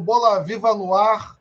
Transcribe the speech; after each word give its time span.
Bola 0.00 0.40
Viva 0.42 0.74
no 0.74 0.94
ar. 0.94 1.36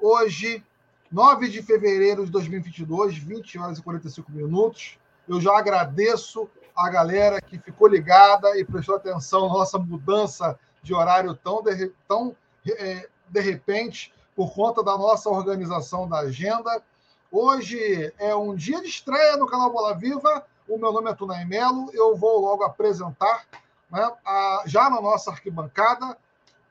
Hoje, 0.00 0.64
9 1.10 1.48
de 1.48 1.62
fevereiro 1.62 2.24
de 2.24 2.30
2022, 2.30 3.16
20 3.18 3.58
horas 3.58 3.78
e 3.78 3.82
45 3.82 4.30
minutos. 4.32 4.98
Eu 5.28 5.40
já 5.40 5.56
agradeço 5.56 6.48
a 6.74 6.88
galera 6.88 7.40
que 7.40 7.58
ficou 7.58 7.88
ligada 7.88 8.58
e 8.58 8.64
prestou 8.64 8.96
atenção 8.96 9.48
na 9.48 9.54
nossa 9.54 9.78
mudança 9.78 10.58
de 10.82 10.94
horário 10.94 11.34
tão 11.34 11.62
de, 11.62 11.92
tão, 12.08 12.36
é, 12.66 13.08
de 13.28 13.40
repente 13.40 14.12
por 14.34 14.54
conta 14.54 14.82
da 14.82 14.96
nossa 14.96 15.28
organização 15.28 16.08
da 16.08 16.20
agenda. 16.20 16.82
Hoje 17.30 18.12
é 18.18 18.34
um 18.34 18.54
dia 18.54 18.80
de 18.80 18.88
estreia 18.88 19.36
no 19.36 19.46
canal 19.46 19.70
Bola 19.70 19.94
Viva. 19.94 20.44
O 20.68 20.78
meu 20.78 20.92
nome 20.92 21.10
é 21.10 21.14
Tunay 21.14 21.44
Melo. 21.44 21.90
Eu 21.92 22.16
vou 22.16 22.40
logo 22.40 22.62
apresentar 22.64 23.46
né, 23.90 24.10
a, 24.24 24.62
já 24.66 24.88
na 24.88 25.00
nossa 25.00 25.30
arquibancada 25.30 26.16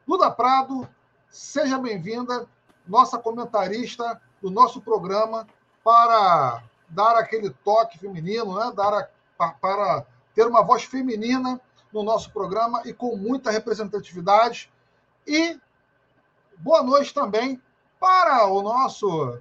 Duda 0.09 0.31
Prado, 0.31 0.89
seja 1.29 1.77
bem-vinda, 1.77 2.47
nossa 2.87 3.17
comentarista 3.17 4.19
do 4.41 4.49
nosso 4.49 4.81
programa, 4.81 5.47
para 5.83 6.63
dar 6.89 7.15
aquele 7.15 7.51
toque 7.63 7.99
feminino, 7.99 8.57
né? 8.57 8.71
dar 8.75 9.09
a, 9.37 9.49
para 9.49 10.05
ter 10.33 10.45
uma 10.47 10.63
voz 10.63 10.83
feminina 10.83 11.59
no 11.93 12.03
nosso 12.03 12.31
programa 12.31 12.81
e 12.85 12.93
com 12.93 13.15
muita 13.15 13.51
representatividade. 13.51 14.71
E 15.25 15.59
boa 16.57 16.83
noite 16.83 17.13
também 17.13 17.61
para 17.99 18.47
o 18.47 18.61
nosso 18.61 19.39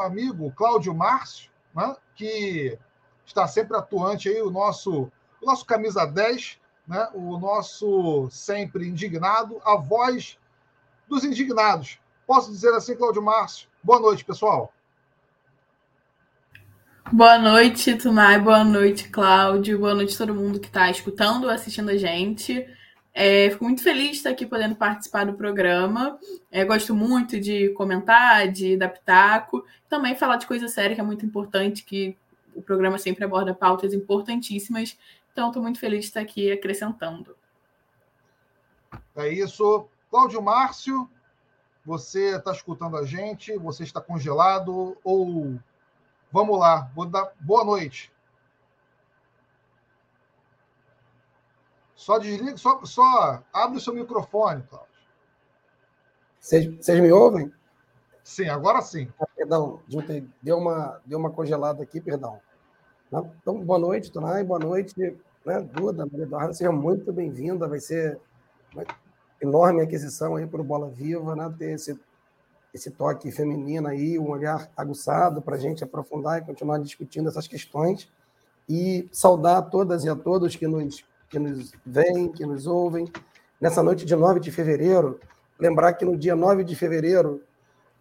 amigo 0.00 0.52
Cláudio 0.52 0.94
Márcio, 0.94 1.50
né? 1.74 1.96
que 2.14 2.78
está 3.26 3.48
sempre 3.48 3.76
atuante 3.76 4.28
aí, 4.28 4.40
o 4.40 4.50
nosso, 4.50 5.10
o 5.40 5.46
nosso 5.46 5.64
camisa 5.64 6.06
10, 6.06 6.58
né, 6.86 7.08
o 7.14 7.38
nosso 7.38 8.28
sempre 8.30 8.86
indignado, 8.86 9.60
a 9.64 9.76
voz 9.76 10.38
dos 11.08 11.24
indignados. 11.24 11.98
Posso 12.26 12.50
dizer 12.50 12.72
assim, 12.74 12.96
Cláudio 12.96 13.22
Márcio? 13.22 13.68
Boa 13.82 14.00
noite, 14.00 14.24
pessoal. 14.24 14.72
Boa 17.12 17.38
noite, 17.38 17.94
Tunai. 17.96 18.38
Boa 18.38 18.64
noite, 18.64 19.08
Cláudio. 19.08 19.78
Boa 19.78 19.94
noite 19.94 20.14
a 20.14 20.18
todo 20.18 20.34
mundo 20.34 20.58
que 20.58 20.66
está 20.66 20.90
escutando 20.90 21.50
assistindo 21.50 21.90
a 21.90 21.96
gente. 21.96 22.66
É, 23.12 23.50
fico 23.50 23.64
muito 23.64 23.82
feliz 23.82 24.10
de 24.10 24.16
estar 24.16 24.30
aqui 24.30 24.46
podendo 24.46 24.74
participar 24.74 25.24
do 25.24 25.34
programa. 25.34 26.18
É, 26.50 26.64
gosto 26.64 26.94
muito 26.94 27.38
de 27.38 27.68
comentar, 27.70 28.50
de 28.50 28.76
dar 28.76 28.88
pitaco, 28.88 29.64
também 29.88 30.16
falar 30.16 30.36
de 30.36 30.46
coisa 30.46 30.66
séria, 30.66 30.94
que 30.94 31.00
é 31.00 31.04
muito 31.04 31.24
importante, 31.24 31.84
que 31.84 32.16
o 32.54 32.62
programa 32.62 32.98
sempre 32.98 33.24
aborda 33.24 33.54
pautas 33.54 33.92
importantíssimas 33.92 34.96
então, 35.34 35.48
estou 35.48 35.60
muito 35.60 35.80
feliz 35.80 36.02
de 36.02 36.06
estar 36.06 36.20
aqui 36.20 36.52
acrescentando. 36.52 37.36
É 39.16 39.28
isso. 39.28 39.88
Cláudio 40.14 40.40
Márcio, 40.40 41.10
você 41.84 42.36
está 42.36 42.52
escutando 42.52 42.96
a 42.96 43.04
gente? 43.04 43.58
Você 43.58 43.82
está 43.82 44.00
congelado? 44.00 44.96
Ou. 45.02 45.58
Vamos 46.30 46.56
lá, 46.56 46.88
vou 46.94 47.04
dar 47.04 47.32
boa 47.40 47.64
noite. 47.64 48.12
Só 51.96 52.20
desliga, 52.20 52.56
só, 52.56 52.84
só 52.84 53.42
abre 53.52 53.78
o 53.78 53.80
seu 53.80 53.92
microfone, 53.92 54.62
Cláudio. 54.62 54.94
Vocês 56.38 57.00
me 57.00 57.10
ouvem? 57.10 57.52
Sim, 58.22 58.48
agora 58.50 58.82
sim. 58.82 59.12
Ah, 59.20 59.26
perdão, 59.34 59.82
deu 60.40 60.58
uma, 60.58 61.00
deu 61.04 61.18
uma 61.18 61.30
congelada 61.32 61.82
aqui, 61.82 62.00
perdão. 62.00 62.40
Então, 63.42 63.60
boa 63.64 63.80
noite, 63.80 64.12
Tonai, 64.12 64.44
boa 64.44 64.60
noite, 64.60 64.94
né, 65.44 65.60
Duda, 65.60 66.06
Maria 66.06 66.22
Eduarda, 66.22 66.54
seja 66.54 66.70
muito 66.70 67.12
bem-vinda, 67.12 67.66
vai 67.66 67.80
ser 67.80 68.20
enorme 69.40 69.82
aquisição 69.82 70.36
aí 70.36 70.46
para 70.46 70.60
o 70.60 70.64
Bola 70.64 70.88
Viva, 70.90 71.34
né, 71.34 71.52
ter 71.58 71.72
esse, 71.72 71.98
esse 72.72 72.90
toque 72.90 73.30
feminino 73.30 73.88
aí, 73.88 74.18
um 74.18 74.30
olhar 74.30 74.70
aguçado 74.76 75.42
para 75.42 75.56
a 75.56 75.58
gente 75.58 75.84
aprofundar 75.84 76.38
e 76.38 76.44
continuar 76.44 76.78
discutindo 76.78 77.28
essas 77.28 77.46
questões, 77.46 78.08
e 78.68 79.08
saudar 79.12 79.58
a 79.58 79.62
todas 79.62 80.04
e 80.04 80.08
a 80.08 80.16
todos 80.16 80.56
que 80.56 80.66
nos, 80.66 81.04
que 81.28 81.38
nos 81.38 81.72
veem, 81.84 82.32
que 82.32 82.46
nos 82.46 82.66
ouvem, 82.66 83.10
nessa 83.60 83.82
noite 83.82 84.04
de 84.04 84.16
9 84.16 84.40
de 84.40 84.50
fevereiro, 84.50 85.20
lembrar 85.58 85.92
que 85.94 86.04
no 86.04 86.16
dia 86.16 86.34
9 86.34 86.64
de 86.64 86.74
fevereiro 86.74 87.42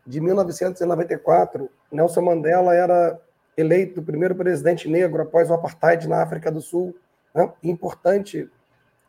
de 0.06 0.20
1994, 0.20 1.70
Nelson 1.92 2.22
Mandela 2.22 2.74
era 2.74 3.20
eleito 3.56 4.02
o 4.02 4.04
primeiro 4.04 4.36
presidente 4.36 4.90
negro 4.90 5.22
após 5.22 5.50
o 5.50 5.54
apartheid 5.54 6.08
na 6.08 6.22
África 6.22 6.52
do 6.52 6.62
Sul. 6.62 6.96
Né? 7.34 7.52
Importante 7.64 8.50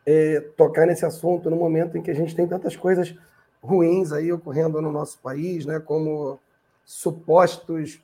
é, 0.07 0.41
tocar 0.57 0.87
nesse 0.87 1.05
assunto 1.05 1.49
no 1.49 1.57
momento 1.57 1.97
em 1.97 2.03
que 2.03 2.11
a 2.11 2.15
gente 2.15 2.35
tem 2.35 2.47
tantas 2.47 2.77
coisas 2.77 3.15
ruins 3.63 4.13
aí 4.13 4.33
ocorrendo 4.33 4.81
no 4.81 4.93
nosso 4.93 5.19
país, 5.19 5.65
né? 5.65 5.81
como 5.81 6.39
supostos 6.85 8.03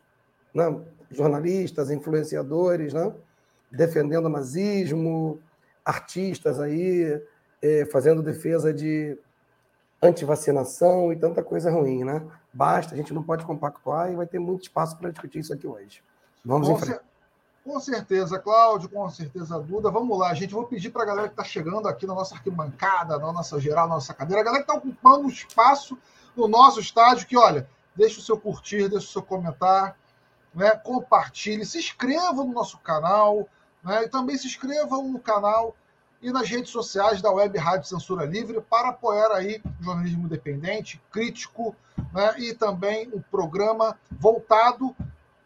né? 0.55 0.81
jornalistas, 1.11 1.91
influenciadores, 1.91 2.95
né? 2.95 3.13
defendendo 3.71 4.27
o 4.27 4.31
nazismo, 4.31 5.39
artistas 5.85 6.59
aí 6.59 7.21
é, 7.63 7.85
fazendo 7.87 8.23
defesa 8.23 8.73
de 8.73 9.19
antivacinação 10.03 11.13
e 11.13 11.17
tanta 11.17 11.43
coisa 11.43 11.71
ruim, 11.71 12.05
né? 12.05 12.23
Basta, 12.53 12.95
a 12.95 12.97
gente 12.97 13.13
não 13.13 13.23
pode 13.23 13.45
compactuar 13.45 14.11
e 14.11 14.17
vai 14.17 14.27
ter 14.27 14.39
muito 14.39 14.63
espaço 14.63 14.97
para 14.97 15.11
discutir 15.11 15.41
isso 15.41 15.53
aqui 15.53 15.67
hoje. 15.67 16.03
Vamos 16.45 16.69
com 16.69 16.75
em 16.75 16.79
frente. 16.79 17.01
Com 17.71 17.79
certeza, 17.79 18.37
Cláudio, 18.37 18.89
com 18.89 19.09
certeza, 19.09 19.57
Duda. 19.61 19.93
Vamos 19.93 20.19
lá, 20.19 20.35
gente. 20.35 20.53
Vou 20.53 20.67
pedir 20.67 20.91
para 20.91 21.05
a 21.05 21.07
galera 21.07 21.29
que 21.29 21.35
está 21.35 21.45
chegando 21.45 21.87
aqui 21.87 22.05
na 22.05 22.17
nossa 22.17 22.35
arquibancada, 22.35 23.17
na 23.17 23.33
nossa 23.33 23.61
geral, 23.61 23.87
na 23.89 23.95
nossa 23.95 24.13
cadeira, 24.13 24.41
a 24.41 24.45
galera 24.45 24.65
que 24.65 24.69
está 24.73 24.77
ocupando 24.77 25.29
espaço 25.29 25.97
no 26.37 26.49
nosso 26.49 26.81
estádio, 26.81 27.29
que, 27.29 27.37
olha, 27.37 27.71
deixa 27.95 28.19
o 28.19 28.23
seu 28.25 28.37
curtir, 28.37 28.89
deixa 28.89 29.07
o 29.07 29.13
seu 29.13 29.23
comentário, 29.23 29.95
né? 30.53 30.73
compartilhe, 30.73 31.65
se 31.65 31.79
inscreva 31.79 32.43
no 32.45 32.53
nosso 32.53 32.77
canal, 32.79 33.49
né? 33.85 34.03
e 34.03 34.09
também 34.09 34.37
se 34.37 34.49
inscrevam 34.49 35.07
no 35.07 35.21
canal 35.21 35.77
e 36.21 36.33
nas 36.33 36.49
redes 36.49 36.73
sociais 36.73 37.23
da 37.23 37.31
Web 37.31 37.57
Rádio 37.57 37.89
Censura 37.89 38.25
Livre 38.25 38.61
para 38.61 38.89
apoiar 38.89 39.31
aí 39.31 39.63
o 39.81 39.85
jornalismo 39.85 40.25
independente, 40.25 41.01
crítico, 41.13 41.77
né? 42.13 42.35
e 42.37 42.53
também 42.53 43.09
o 43.13 43.23
programa 43.31 43.97
voltado 44.11 44.93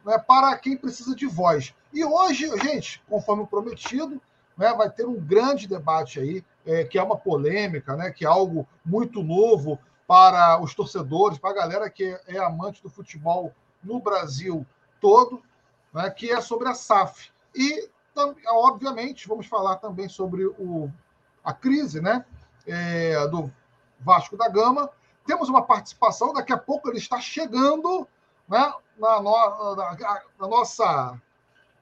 né, 0.03 0.17
para 0.17 0.57
quem 0.57 0.75
precisa 0.75 1.15
de 1.15 1.27
voz. 1.27 1.75
E 1.95 2.05
hoje, 2.05 2.51
gente, 2.59 3.01
conforme 3.09 3.47
prometido, 3.47 4.21
né, 4.59 4.75
vai 4.75 4.91
ter 4.91 5.07
um 5.07 5.15
grande 5.15 5.69
debate 5.69 6.19
aí, 6.19 6.45
é, 6.67 6.83
que 6.83 6.99
é 6.99 7.03
uma 7.03 7.17
polêmica, 7.17 7.97
né, 7.97 8.11
que 8.11 8.25
é 8.25 8.29
algo 8.29 8.67
muito 8.85 9.23
novo 9.23 9.79
para 10.05 10.61
os 10.61 10.75
torcedores, 10.75 11.39
para 11.39 11.51
a 11.51 11.55
galera 11.55 11.89
que 11.89 12.19
é 12.27 12.39
amante 12.39 12.83
do 12.83 12.91
futebol 12.91 13.53
no 13.83 14.01
Brasil 14.01 14.67
todo, 15.01 15.41
né, 15.93 16.11
que 16.11 16.33
é 16.33 16.41
sobre 16.41 16.69
a 16.69 16.75
SAF. 16.75 17.31
E, 17.55 17.89
obviamente, 18.49 19.29
vamos 19.29 19.47
falar 19.47 19.77
também 19.77 20.09
sobre 20.09 20.45
o, 20.47 20.91
a 21.45 21.53
crise 21.53 22.01
né, 22.01 22.25
é, 22.67 23.25
do 23.29 23.53
Vasco 24.01 24.37
da 24.37 24.49
Gama. 24.49 24.91
Temos 25.25 25.49
uma 25.49 25.63
participação, 25.63 26.33
daqui 26.33 26.53
a 26.53 26.59
pouco 26.59 26.89
ele 26.89 26.99
está 26.99 27.21
chegando 27.21 28.09
né, 28.49 28.73
na, 28.99 29.23
no, 29.23 29.77
na, 29.77 29.97
na, 30.41 30.49
nossa, 30.49 31.21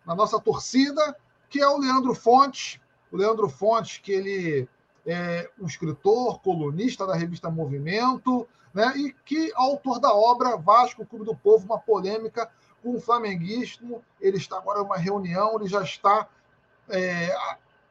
na 0.07 0.15
nossa 0.15 0.41
torcida, 0.41 1.17
que 1.49 1.61
é 1.61 1.69
o 1.69 1.79
Leandro 1.79 2.15
Fontes. 2.15 2.81
O 3.11 3.17
Leandro 3.17 3.49
Fontes, 3.49 3.99
que 3.99 4.13
ele 4.13 4.69
é 5.07 5.51
um 5.61 5.67
escritor, 5.67 6.41
colunista 6.41 7.07
da 7.07 7.15
revista 7.15 7.51
Movimento, 7.51 8.47
né, 8.73 8.93
e 8.97 9.13
que 9.25 9.51
é 9.51 9.53
autor 9.55 9.99
da 9.99 10.15
obra 10.15 10.57
Vasco, 10.57 11.05
Clube 11.05 11.25
do 11.25 11.37
Povo, 11.37 11.67
uma 11.67 11.79
polêmica 11.79 12.51
com 12.83 12.97
o 12.97 13.01
flamenguismo. 13.01 14.03
Ele 14.21 14.39
está 14.39 14.57
agora 14.57 14.81
em 14.81 14.85
uma 14.85 14.97
reunião, 14.97 15.57
ele 15.57 15.69
já 15.69 15.83
está 15.83 16.29
é, 16.89 17.35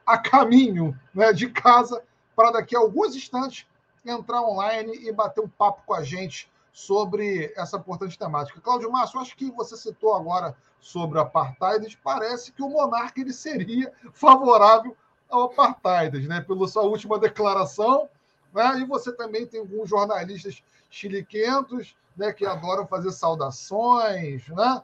a, 0.05 0.17
caminho 0.17 0.97
né, 1.13 1.31
de 1.31 1.49
casa 1.49 2.01
para 2.35 2.51
daqui 2.51 2.75
a 2.75 2.79
alguns 2.79 3.15
instantes 3.15 3.65
entrar 4.05 4.41
online 4.41 5.07
e 5.07 5.11
bater 5.11 5.41
um 5.41 5.49
papo 5.49 5.83
com 5.85 5.93
a 5.93 6.03
gente 6.03 6.50
sobre 6.71 7.53
essa 7.55 7.77
importante 7.77 8.17
temática. 8.17 8.61
Cláudio 8.61 8.91
Márcio, 8.91 9.19
acho 9.19 9.35
que 9.35 9.51
você 9.51 9.75
citou 9.75 10.15
agora 10.15 10.55
sobre 10.79 11.17
o 11.17 11.21
apartheid, 11.21 11.99
parece 12.03 12.51
que 12.51 12.63
o 12.63 12.69
monarca 12.69 13.19
ele 13.19 13.33
seria 13.33 13.91
favorável 14.13 14.95
ao 15.29 15.43
apartheid, 15.43 16.27
né? 16.27 16.41
pela 16.41 16.67
sua 16.67 16.83
última 16.83 17.19
declaração, 17.19 18.09
né? 18.53 18.79
e 18.79 18.85
você 18.85 19.11
também 19.11 19.45
tem 19.45 19.59
alguns 19.59 19.89
jornalistas 19.89 20.63
chiliquentos 20.89 21.95
né, 22.15 22.33
que 22.33 22.45
adoram 22.45 22.85
fazer 22.85 23.11
saudações, 23.11 24.47
né? 24.49 24.81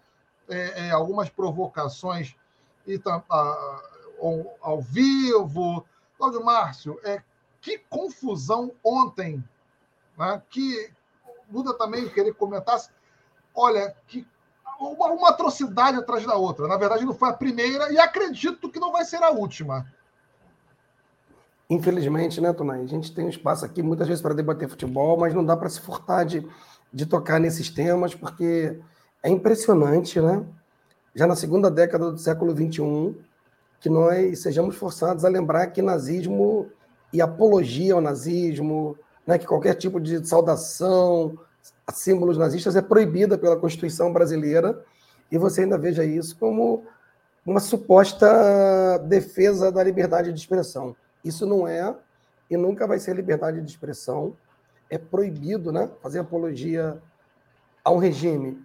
É, 0.49 0.87
é, 0.87 0.91
algumas 0.91 1.27
provocações 1.29 2.33
e, 2.85 3.01
a, 3.05 3.81
ao, 4.21 4.55
ao, 4.61 4.81
vivo. 4.81 5.85
Cláudio 6.17 6.43
Márcio, 6.43 6.97
é, 7.03 7.21
que 7.59 7.77
confusão 7.89 8.71
ontem, 8.81 9.43
né? 10.17 10.41
que, 10.49 10.89
Duda 11.49 11.73
também 11.73 12.09
querer 12.09 12.33
que 12.33 12.39
comentasse. 12.39 12.89
Olha, 13.53 13.95
que 14.07 14.27
uma, 14.79 15.07
uma, 15.07 15.29
atrocidade 15.29 15.97
atrás 15.97 16.25
da 16.25 16.35
outra. 16.35 16.67
Na 16.67 16.77
verdade, 16.77 17.05
não 17.05 17.13
foi 17.13 17.29
a 17.29 17.33
primeira 17.33 17.91
e 17.91 17.97
acredito 17.97 18.69
que 18.69 18.79
não 18.79 18.91
vai 18.91 19.05
ser 19.05 19.23
a 19.23 19.31
última. 19.31 19.85
infelizmente, 21.69 22.39
né, 22.39 22.53
Tonai? 22.53 22.81
A 22.81 22.85
gente 22.85 23.13
tem 23.13 23.25
um 23.25 23.29
espaço 23.29 23.65
aqui 23.65 23.81
muitas 23.81 24.07
vezes 24.07 24.21
para 24.21 24.33
debater 24.33 24.69
futebol, 24.69 25.17
mas 25.17 25.33
não 25.33 25.43
dá 25.43 25.57
para 25.57 25.69
se 25.69 25.81
furtar 25.81 26.23
de, 26.23 26.47
de 26.93 27.05
tocar 27.05 27.39
nesses 27.39 27.69
temas, 27.69 28.13
porque 28.13 28.79
é 29.23 29.29
impressionante, 29.29 30.21
né? 30.21 30.45
Já 31.15 31.25
na 31.25 31.35
segunda 31.35 31.71
década 31.71 32.11
do 32.11 32.17
século 32.17 32.55
XXI, 32.55 33.15
que 33.79 33.89
nós 33.89 34.39
sejamos 34.39 34.75
forçados 34.75 35.25
a 35.25 35.29
lembrar 35.29 35.67
que 35.67 35.81
nazismo 35.81 36.69
e 37.11 37.21
apologia 37.21 37.93
ao 37.93 38.01
nazismo, 38.01 38.97
né, 39.27 39.37
que 39.37 39.45
qualquer 39.45 39.75
tipo 39.75 39.99
de 39.99 40.25
saudação 40.25 41.37
a 41.85 41.91
símbolos 41.91 42.37
nazistas 42.37 42.75
é 42.75 42.81
proibida 42.81 43.37
pela 43.37 43.57
Constituição 43.57 44.11
brasileira, 44.11 44.83
e 45.29 45.37
você 45.37 45.61
ainda 45.61 45.77
veja 45.77 46.03
isso 46.05 46.37
como 46.37 46.85
uma 47.45 47.59
suposta 47.59 48.97
defesa 49.07 49.71
da 49.71 49.83
liberdade 49.83 50.33
de 50.33 50.39
expressão. 50.39 50.95
Isso 51.23 51.45
não 51.45 51.67
é 51.67 51.95
e 52.49 52.55
nunca 52.55 52.87
vai 52.87 52.99
ser 52.99 53.15
liberdade 53.15 53.61
de 53.61 53.69
expressão. 53.69 54.35
É 54.89 54.97
proibido 54.97 55.71
né, 55.71 55.89
fazer 56.01 56.19
apologia 56.19 57.01
a 57.83 57.91
um 57.91 57.97
regime 57.97 58.61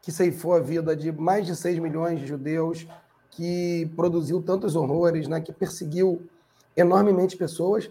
que 0.00 0.12
ceifou 0.12 0.54
a 0.54 0.60
vida 0.60 0.96
de 0.96 1.12
mais 1.12 1.46
de 1.46 1.54
6 1.54 1.78
milhões 1.78 2.20
de 2.20 2.26
judeus, 2.26 2.86
que 3.30 3.90
produziu 3.94 4.42
tantos 4.42 4.74
horrores, 4.74 5.28
né, 5.28 5.40
que 5.40 5.52
perseguiu 5.52 6.26
enormemente 6.76 7.36
pessoas. 7.36 7.90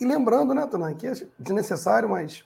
E 0.00 0.04
lembrando, 0.04 0.54
né, 0.54 0.66
Tanã, 0.66 0.94
que 0.94 1.06
é 1.06 1.12
desnecessário, 1.38 2.08
mas 2.08 2.44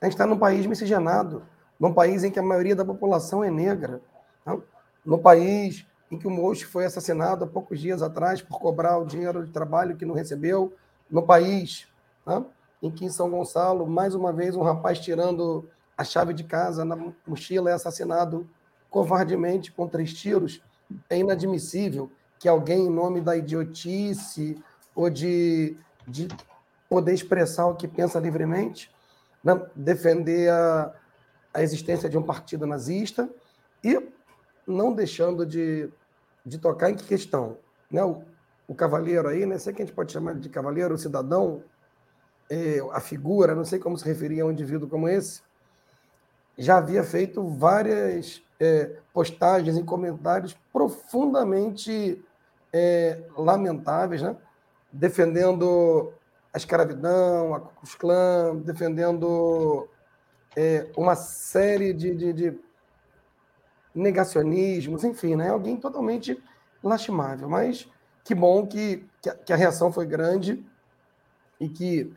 a 0.00 0.06
gente 0.06 0.14
está 0.14 0.26
num 0.26 0.38
país 0.38 0.66
miscigenado, 0.66 1.42
num 1.78 1.92
país 1.92 2.22
em 2.22 2.30
que 2.30 2.38
a 2.38 2.42
maioria 2.42 2.76
da 2.76 2.84
população 2.84 3.42
é 3.42 3.50
negra, 3.50 4.00
né? 4.46 4.58
no 5.04 5.18
país 5.18 5.86
em 6.10 6.18
que 6.18 6.26
o 6.26 6.30
Moche 6.30 6.64
foi 6.64 6.84
assassinado 6.84 7.44
há 7.44 7.46
poucos 7.46 7.80
dias 7.80 8.02
atrás 8.02 8.42
por 8.42 8.58
cobrar 8.60 8.98
o 8.98 9.04
dinheiro 9.04 9.44
de 9.44 9.50
trabalho 9.50 9.96
que 9.96 10.04
não 10.04 10.14
recebeu, 10.14 10.72
no 11.10 11.22
país 11.22 11.88
né? 12.26 12.44
em 12.82 12.90
que 12.90 13.04
em 13.04 13.08
São 13.08 13.30
Gonçalo, 13.30 13.86
mais 13.86 14.14
uma 14.14 14.32
vez, 14.32 14.54
um 14.54 14.62
rapaz 14.62 14.98
tirando 14.98 15.68
a 15.96 16.04
chave 16.04 16.32
de 16.32 16.44
casa 16.44 16.84
na 16.84 16.96
mochila 17.26 17.70
é 17.70 17.72
assassinado 17.72 18.48
covardemente 18.90 19.72
com 19.72 19.88
três 19.88 20.12
tiros. 20.12 20.62
É 21.08 21.18
inadmissível 21.18 22.10
que 22.38 22.48
alguém, 22.48 22.86
em 22.86 22.90
nome 22.90 23.20
da 23.20 23.36
idiotice 23.36 24.60
ou 24.94 25.08
de, 25.08 25.76
de 26.06 26.28
poder 26.92 27.14
expressar 27.14 27.64
o 27.68 27.74
que 27.74 27.88
pensa 27.88 28.20
livremente, 28.20 28.90
né, 29.42 29.58
defender 29.74 30.50
a, 30.50 30.92
a 31.54 31.62
existência 31.62 32.06
de 32.06 32.18
um 32.18 32.22
partido 32.22 32.66
nazista 32.66 33.30
e 33.82 34.12
não 34.66 34.92
deixando 34.92 35.46
de, 35.46 35.90
de 36.44 36.58
tocar 36.58 36.90
em 36.90 36.94
que 36.94 37.04
questão. 37.04 37.56
Né? 37.90 38.04
O, 38.04 38.22
o 38.68 38.74
cavaleiro 38.74 39.26
aí, 39.26 39.46
né? 39.46 39.56
sei 39.56 39.72
que 39.72 39.80
a 39.80 39.86
gente 39.86 39.94
pode 39.94 40.12
chamar 40.12 40.34
de 40.34 40.50
cavaleiro, 40.50 40.94
o 40.94 40.98
cidadão, 40.98 41.64
é, 42.50 42.80
a 42.92 43.00
figura, 43.00 43.54
não 43.54 43.64
sei 43.64 43.78
como 43.78 43.96
se 43.96 44.04
referia 44.04 44.42
a 44.42 44.46
um 44.46 44.52
indivíduo 44.52 44.86
como 44.86 45.08
esse, 45.08 45.40
já 46.58 46.76
havia 46.76 47.02
feito 47.02 47.42
várias 47.48 48.42
é, 48.60 48.98
postagens 49.14 49.78
e 49.78 49.82
comentários 49.82 50.54
profundamente 50.70 52.22
é, 52.70 53.22
lamentáveis, 53.34 54.20
né? 54.20 54.36
defendendo 54.92 56.12
a 56.52 56.58
escravidão, 56.58 57.54
a 57.54 57.60
Ku 57.60 57.86
defendendo 58.62 59.88
é, 60.54 60.90
uma 60.96 61.16
série 61.16 61.92
de, 61.94 62.14
de, 62.14 62.32
de, 62.32 62.60
negacionismos, 63.94 65.04
enfim, 65.04 65.34
né? 65.34 65.48
alguém 65.48 65.76
totalmente 65.76 66.42
lastimável. 66.82 67.48
Mas 67.48 67.88
que 68.22 68.34
bom 68.34 68.66
que, 68.66 69.06
que 69.20 69.30
a, 69.30 69.34
que 69.34 69.52
a 69.52 69.56
reação 69.56 69.90
foi 69.90 70.06
grande 70.06 70.64
e 71.58 71.68
que 71.68 72.12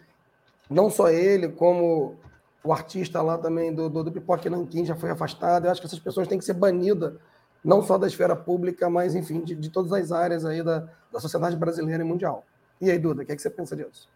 não 0.69 0.89
só 0.89 1.09
ele, 1.09 1.49
como 1.49 2.17
o 2.63 2.73
artista 2.73 3.21
lá 3.21 3.37
também 3.37 3.73
do, 3.73 3.89
do, 3.89 4.03
do 4.03 4.11
Pipoque 4.11 4.49
Nanquim 4.49 4.83
já 4.83 4.95
foi 4.95 5.11
afastado. 5.11 5.65
Eu 5.65 5.71
acho 5.71 5.79
que 5.79 5.87
essas 5.87 5.99
pessoas 5.99 6.27
têm 6.27 6.39
que 6.39 6.45
ser 6.45 6.53
banidas, 6.53 7.13
não 7.63 7.81
só 7.81 7.97
da 7.97 8.07
esfera 8.07 8.35
pública, 8.35 8.89
mas, 8.89 9.15
enfim, 9.15 9.41
de, 9.41 9.55
de 9.55 9.69
todas 9.69 9.93
as 9.93 10.11
áreas 10.11 10.43
aí 10.43 10.63
da, 10.63 10.89
da 11.11 11.19
sociedade 11.19 11.55
brasileira 11.55 12.03
e 12.03 12.05
mundial. 12.05 12.43
E 12.81 12.91
aí, 12.91 12.99
Duda, 12.99 13.21
o 13.21 13.25
que, 13.25 13.31
é 13.31 13.35
que 13.35 13.41
você 13.41 13.49
pensa 13.49 13.75
disso? 13.75 14.09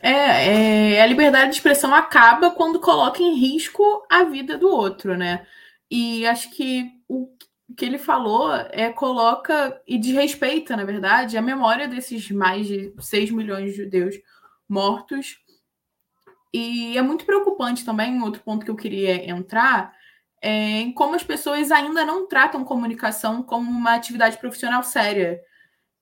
É, 0.00 0.96
é, 0.96 1.02
a 1.02 1.06
liberdade 1.06 1.50
de 1.50 1.56
expressão 1.56 1.94
acaba 1.94 2.50
quando 2.50 2.80
coloca 2.80 3.22
em 3.22 3.34
risco 3.34 4.06
a 4.10 4.24
vida 4.24 4.56
do 4.58 4.68
outro, 4.68 5.16
né? 5.16 5.46
E 5.90 6.26
acho 6.26 6.50
que 6.50 6.90
o 7.08 7.28
que 7.76 7.84
ele 7.84 7.98
falou 7.98 8.54
é 8.54 8.92
coloca 8.92 9.80
e 9.86 9.98
desrespeita, 9.98 10.76
na 10.76 10.84
verdade, 10.84 11.36
a 11.36 11.42
memória 11.42 11.88
desses 11.88 12.30
mais 12.30 12.66
de 12.66 12.94
6 13.00 13.30
milhões 13.30 13.72
de 13.72 13.82
judeus 13.82 14.14
mortos. 14.68 15.38
E 16.52 16.96
é 16.96 17.02
muito 17.02 17.24
preocupante 17.24 17.84
também, 17.84 18.22
outro 18.22 18.42
ponto 18.42 18.64
que 18.64 18.70
eu 18.70 18.76
queria 18.76 19.28
entrar, 19.28 19.92
é 20.40 20.80
em 20.80 20.92
como 20.92 21.14
as 21.14 21.24
pessoas 21.24 21.70
ainda 21.72 22.04
não 22.04 22.26
tratam 22.28 22.64
comunicação 22.64 23.42
como 23.42 23.70
uma 23.70 23.94
atividade 23.94 24.38
profissional 24.38 24.82
séria. 24.82 25.40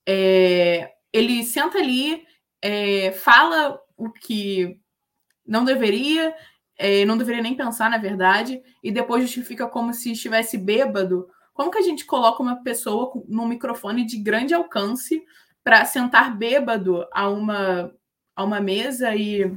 É, 0.06 0.92
ele 1.12 1.42
senta 1.44 1.78
ali, 1.78 2.26
é, 2.64 3.12
fala 3.12 3.78
o 3.94 4.10
que 4.10 4.80
não 5.46 5.66
deveria, 5.66 6.34
é, 6.78 7.04
não 7.04 7.18
deveria 7.18 7.42
nem 7.42 7.54
pensar, 7.54 7.90
na 7.90 7.98
verdade, 7.98 8.62
e 8.82 8.90
depois 8.90 9.22
justifica 9.22 9.68
como 9.68 9.92
se 9.92 10.12
estivesse 10.12 10.56
bêbado. 10.56 11.28
Como 11.52 11.70
que 11.70 11.76
a 11.76 11.82
gente 11.82 12.06
coloca 12.06 12.42
uma 12.42 12.62
pessoa 12.62 13.12
num 13.28 13.46
microfone 13.46 14.06
de 14.06 14.16
grande 14.16 14.54
alcance 14.54 15.22
para 15.62 15.84
sentar 15.84 16.34
bêbado 16.34 17.06
a 17.12 17.28
uma, 17.28 17.94
a 18.34 18.42
uma 18.42 18.60
mesa 18.62 19.14
e 19.14 19.54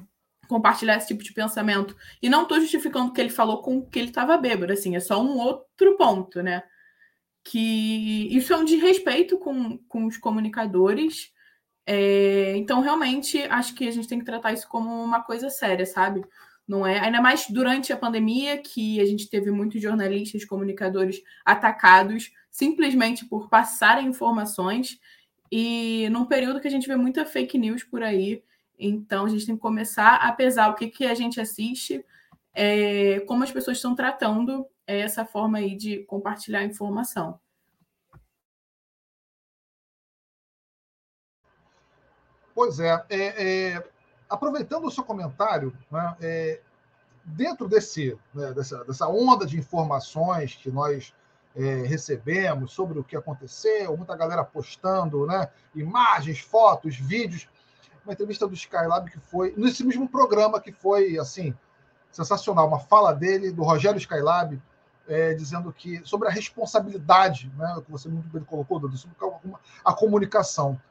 compartilhar 0.49 0.97
esse 0.97 1.07
tipo 1.07 1.23
de 1.23 1.33
pensamento? 1.33 1.95
E 2.21 2.29
não 2.29 2.43
estou 2.43 2.59
justificando 2.59 3.13
que 3.13 3.21
ele 3.21 3.29
falou 3.29 3.61
com 3.61 3.81
que 3.81 3.99
ele 3.99 4.09
estava 4.09 4.35
bêbado, 4.35 4.73
assim, 4.73 4.97
é 4.97 4.99
só 4.99 5.23
um 5.23 5.37
outro 5.37 5.95
ponto, 5.95 6.43
né? 6.43 6.61
Que 7.41 8.27
isso 8.35 8.51
é 8.53 8.57
um 8.57 8.65
desrespeito 8.65 9.37
com, 9.37 9.77
com 9.87 10.05
os 10.05 10.17
comunicadores 10.17 11.31
é, 11.89 12.58
então, 12.58 12.82
realmente, 12.82 13.41
acho 13.44 13.74
que 13.74 13.88
a 13.88 13.91
gente 13.91 14.10
tem 14.10 14.20
que 14.20 14.25
tratar 14.25 14.51
isso 14.51 14.67
como 14.67 14.89
uma 15.01 15.22
coisa 15.24 15.50
séria, 15.50 15.86
sabe? 15.86 16.22
Não 16.67 16.86
é? 16.86 17.00
Ainda 17.00 17.22
mais 17.22 17.48
durante 17.50 17.94
a 17.94 17.98
pandemia, 17.98 18.58
que 18.58 19.00
a 19.00 19.06
gente 19.06 19.29
teve 19.29 19.50
muitos 19.51 19.82
jornalistas, 19.82 20.44
comunicadores 20.44 21.24
atacados 21.46 22.34
simplesmente 22.51 23.25
por 23.25 23.48
passarem 23.50 24.08
informações, 24.08 25.00
e 25.50 26.10
num 26.12 26.25
período 26.25 26.60
que 26.60 26.67
a 26.67 26.72
gente 26.72 26.88
vê 26.88 26.98
muita 26.98 27.25
fake 27.25 27.58
news 27.58 27.86
por 27.86 28.03
aí. 28.03 28.44
Então, 28.77 29.25
a 29.25 29.29
gente 29.29 29.46
tem 29.46 29.56
que 29.56 29.62
começar 29.62 30.15
a 30.15 30.32
pesar 30.34 30.70
o 30.70 30.75
que, 30.75 30.88
que 30.88 31.06
a 31.06 31.15
gente 31.15 31.39
assiste, 31.39 32.03
é, 32.53 33.22
como 33.22 33.46
as 33.46 33.51
pessoas 33.51 33.77
estão 33.77 33.96
tratando 33.96 34.67
essa 34.86 35.25
forma 35.25 35.60
aí 35.60 35.74
de 35.74 36.00
compartilhar 36.00 36.65
informação. 36.65 37.39
Pois 42.57 42.79
é, 42.79 43.05
é, 43.07 43.73
é 43.75 43.83
aproveitando 44.27 44.85
o 44.85 44.89
seu 44.91 45.03
comentário, 45.03 45.71
né, 45.91 46.17
é, 46.19 46.59
dentro 47.23 47.67
desse, 47.67 48.17
né, 48.33 48.51
dessa, 48.51 48.83
dessa, 48.83 49.07
onda 49.07 49.45
de 49.45 49.59
informações 49.59 50.55
que 50.55 50.71
nós 50.71 51.13
é, 51.55 51.83
recebemos 51.83 52.71
sobre 52.71 52.97
o 52.97 53.03
que 53.03 53.15
aconteceu, 53.15 53.95
muita 53.95 54.15
galera 54.15 54.43
postando 54.43 55.27
né, 55.27 55.47
imagens, 55.75 56.39
fotos, 56.39 56.97
vídeos, 56.97 57.47
uma 58.03 58.13
entrevista 58.13 58.47
do 58.47 58.55
Skylab 58.55 59.11
que 59.11 59.19
foi, 59.19 59.53
nesse 59.55 59.83
mesmo 59.83 60.09
programa 60.09 60.59
que 60.59 60.71
foi, 60.71 61.19
assim, 61.19 61.53
sensacional, 62.11 62.67
uma 62.67 62.79
fala 62.79 63.13
dele, 63.13 63.51
do 63.51 63.61
Rogério 63.61 63.99
Skylab, 63.99 64.59
é, 65.07 65.35
dizendo 65.35 65.71
que 65.71 66.01
sobre 66.03 66.27
a 66.27 66.31
responsabilidade, 66.31 67.51
né, 67.55 67.79
que 67.85 67.91
você 67.91 68.09
muito 68.09 68.29
bem 68.29 68.43
colocou, 68.43 68.79
Dudu, 68.79 68.97
sobre 68.97 69.15
a 69.85 69.93
comunicação. 69.93 70.81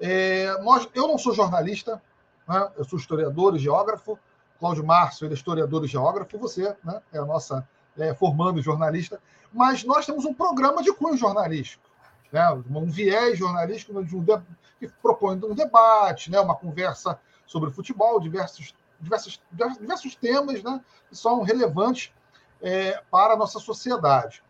É, 0.00 0.56
nós, 0.62 0.88
eu 0.94 1.08
não 1.08 1.18
sou 1.18 1.34
jornalista, 1.34 2.00
né? 2.46 2.70
eu 2.76 2.84
sou 2.84 2.98
historiador 2.98 3.56
e 3.56 3.58
geógrafo. 3.58 4.18
Cláudio 4.58 4.84
Márcio 4.84 5.26
ele 5.26 5.34
é 5.34 5.36
historiador 5.36 5.84
e 5.84 5.88
geógrafo. 5.88 6.38
Você 6.38 6.74
né? 6.84 7.00
é 7.12 7.18
a 7.18 7.24
nossa 7.24 7.66
é, 7.96 8.14
formando 8.14 8.62
jornalista. 8.62 9.20
Mas 9.52 9.84
nós 9.84 10.06
temos 10.06 10.24
um 10.24 10.34
programa 10.34 10.82
de 10.82 10.92
cunho 10.92 11.16
jornalístico, 11.16 11.84
né? 12.32 12.50
um 12.70 12.86
viés 12.86 13.38
jornalístico 13.38 14.04
de 14.04 14.16
um 14.16 14.22
de, 14.22 14.40
que 14.78 14.88
propõe 15.02 15.36
um 15.36 15.54
debate, 15.54 16.30
né? 16.30 16.38
uma 16.40 16.54
conversa 16.54 17.18
sobre 17.46 17.70
futebol, 17.70 18.20
diversos, 18.20 18.74
diversos, 19.00 19.40
diversos 19.80 20.14
temas 20.14 20.62
né? 20.62 20.80
que 21.08 21.16
são 21.16 21.42
relevantes 21.42 22.12
é, 22.60 23.02
para 23.10 23.34
a 23.34 23.36
nossa 23.36 23.58
sociedade. 23.58 24.42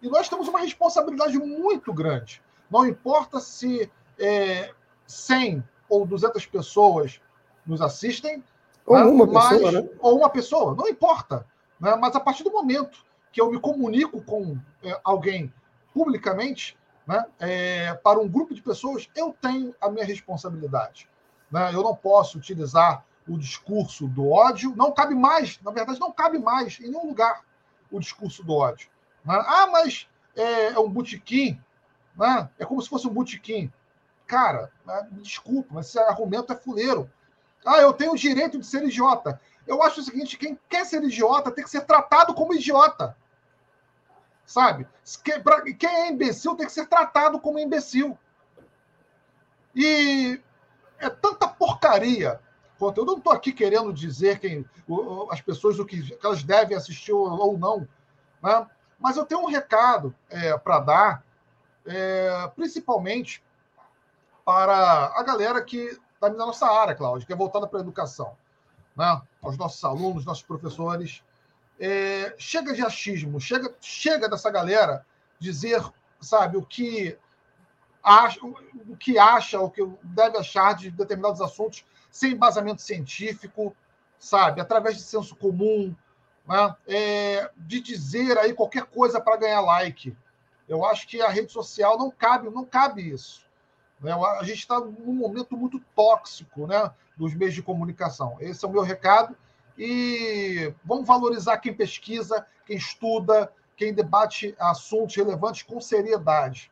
E 0.00 0.08
nós 0.08 0.28
temos 0.28 0.48
uma 0.48 0.60
responsabilidade 0.60 1.38
muito 1.38 1.92
grande. 1.92 2.42
Não 2.70 2.86
importa 2.86 3.40
se 3.40 3.90
é, 4.18 4.74
100 5.06 5.62
ou 5.88 6.06
200 6.06 6.44
pessoas 6.46 7.20
nos 7.66 7.80
assistem, 7.80 8.42
ou 8.84 8.96
né? 8.96 9.04
uma 9.04 9.26
mas, 9.26 9.48
pessoa, 9.48 9.72
né? 9.72 9.88
ou 10.00 10.18
uma 10.18 10.30
pessoa, 10.30 10.74
não 10.74 10.88
importa. 10.88 11.46
Né? 11.80 11.94
Mas 11.96 12.14
a 12.14 12.20
partir 12.20 12.44
do 12.44 12.50
momento 12.50 13.04
que 13.32 13.40
eu 13.40 13.50
me 13.50 13.60
comunico 13.60 14.22
com 14.22 14.58
é, 14.82 14.98
alguém 15.04 15.52
publicamente, 15.92 16.76
né, 17.06 17.24
é, 17.38 17.94
para 17.94 18.18
um 18.18 18.28
grupo 18.28 18.54
de 18.54 18.62
pessoas, 18.62 19.08
eu 19.14 19.34
tenho 19.40 19.74
a 19.80 19.88
minha 19.88 20.04
responsabilidade. 20.04 21.08
Né? 21.50 21.74
Eu 21.74 21.82
não 21.82 21.94
posso 21.94 22.38
utilizar 22.38 23.04
o 23.28 23.36
discurso 23.36 24.06
do 24.06 24.30
ódio, 24.30 24.74
não 24.76 24.92
cabe 24.92 25.14
mais, 25.14 25.60
na 25.62 25.70
verdade, 25.70 26.00
não 26.00 26.12
cabe 26.12 26.38
mais 26.38 26.78
em 26.80 26.84
nenhum 26.84 27.06
lugar 27.06 27.42
o 27.90 27.98
discurso 27.98 28.42
do 28.44 28.54
ódio. 28.54 28.88
Né? 29.24 29.34
Ah, 29.46 29.66
mas 29.66 30.08
é, 30.34 30.68
é 30.68 30.78
um 30.78 30.88
botequim, 30.88 31.60
né? 32.16 32.48
é 32.58 32.64
como 32.64 32.80
se 32.80 32.88
fosse 32.88 33.06
um 33.06 33.12
botequim. 33.12 33.72
Cara, 34.26 34.72
né, 34.84 35.08
me 35.12 35.22
desculpa, 35.22 35.68
mas 35.72 35.86
esse 35.86 35.98
argumento 35.98 36.52
é 36.52 36.56
fuleiro. 36.56 37.10
Ah, 37.64 37.80
eu 37.80 37.92
tenho 37.92 38.12
o 38.12 38.16
direito 38.16 38.58
de 38.58 38.66
ser 38.66 38.84
idiota. 38.84 39.40
Eu 39.66 39.82
acho 39.82 40.00
o 40.00 40.02
seguinte: 40.02 40.36
quem 40.36 40.58
quer 40.68 40.84
ser 40.84 41.02
idiota 41.02 41.50
tem 41.50 41.64
que 41.64 41.70
ser 41.70 41.82
tratado 41.82 42.34
como 42.34 42.54
idiota. 42.54 43.16
Sabe? 44.44 44.86
Quem 45.78 45.90
é 45.90 46.08
imbecil 46.08 46.54
tem 46.54 46.66
que 46.66 46.72
ser 46.72 46.86
tratado 46.86 47.40
como 47.40 47.58
imbecil. 47.58 48.16
E 49.74 50.40
é 50.98 51.10
tanta 51.10 51.48
porcaria. 51.48 52.40
Eu 52.80 53.04
não 53.04 53.16
estou 53.16 53.32
aqui 53.32 53.52
querendo 53.52 53.92
dizer 53.92 54.38
quem 54.38 54.64
as 55.30 55.40
pessoas 55.40 55.78
o 55.78 55.84
que, 55.84 56.02
que 56.02 56.26
elas 56.26 56.42
devem 56.42 56.76
assistir 56.76 57.12
ou 57.12 57.58
não, 57.58 57.88
né? 58.42 58.66
mas 58.98 59.16
eu 59.16 59.24
tenho 59.24 59.40
um 59.40 59.46
recado 59.46 60.14
é, 60.28 60.56
para 60.58 60.80
dar, 60.80 61.24
é, 61.86 62.50
principalmente 62.54 63.42
para 64.46 65.12
a 65.16 65.22
galera 65.24 65.60
que 65.60 65.98
da 66.20 66.30
nossa 66.30 66.66
área, 66.66 66.94
Cláudio, 66.94 67.26
que 67.26 67.32
é 67.32 67.36
voltada 67.36 67.66
para 67.66 67.80
a 67.80 67.82
educação, 67.82 68.36
né? 68.96 69.20
aos 69.42 69.58
nossos 69.58 69.82
alunos, 69.84 70.24
nossos 70.24 70.44
professores. 70.44 71.22
É, 71.80 72.32
chega 72.38 72.72
de 72.72 72.80
achismo, 72.80 73.40
chega, 73.40 73.74
chega 73.80 74.28
dessa 74.28 74.48
galera 74.48 75.04
dizer, 75.38 75.84
sabe, 76.20 76.56
o 76.56 76.62
que 76.62 77.18
acha, 78.02 78.38
o 78.46 78.96
que 78.96 79.18
acha, 79.18 79.60
o 79.60 79.68
que 79.68 79.84
deve 80.04 80.38
achar 80.38 80.76
de 80.76 80.92
determinados 80.92 81.40
assuntos 81.40 81.84
sem 82.08 82.32
embasamento 82.32 82.80
científico, 82.80 83.76
sabe, 84.16 84.60
através 84.60 84.96
de 84.96 85.02
senso 85.02 85.34
comum, 85.34 85.94
né? 86.46 86.76
É, 86.86 87.50
de 87.56 87.80
dizer 87.80 88.38
aí 88.38 88.54
qualquer 88.54 88.84
coisa 88.84 89.20
para 89.20 89.36
ganhar 89.36 89.60
like. 89.60 90.16
Eu 90.68 90.84
acho 90.84 91.06
que 91.08 91.20
a 91.20 91.28
rede 91.28 91.52
social 91.52 91.98
não 91.98 92.10
cabe, 92.10 92.48
não 92.48 92.64
cabe 92.64 93.10
isso. 93.10 93.45
Né? 94.00 94.12
A 94.12 94.44
gente 94.44 94.58
está 94.58 94.78
num 94.80 95.14
momento 95.14 95.56
muito 95.56 95.80
tóxico, 95.94 96.66
né, 96.66 96.90
dos 97.16 97.34
meios 97.34 97.54
de 97.54 97.62
comunicação. 97.62 98.36
Esse 98.40 98.64
é 98.64 98.68
o 98.68 98.72
meu 98.72 98.82
recado. 98.82 99.36
E 99.78 100.72
vamos 100.84 101.06
valorizar 101.06 101.58
quem 101.58 101.74
pesquisa, 101.74 102.46
quem 102.64 102.76
estuda, 102.76 103.52
quem 103.76 103.92
debate 103.92 104.54
assuntos 104.58 105.14
relevantes 105.14 105.62
com 105.62 105.80
seriedade. 105.80 106.70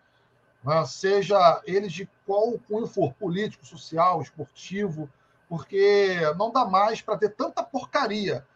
Né? 0.62 0.84
Seja 0.86 1.60
eles 1.66 1.92
de 1.92 2.08
qual 2.26 2.58
cunho 2.66 2.86
for, 2.86 3.12
político, 3.14 3.66
social, 3.66 4.22
esportivo, 4.22 5.08
porque 5.48 6.20
não 6.38 6.50
dá 6.50 6.64
mais 6.64 7.02
para 7.02 7.18
ter 7.18 7.30
tanta 7.30 7.62
porcaria 7.62 8.46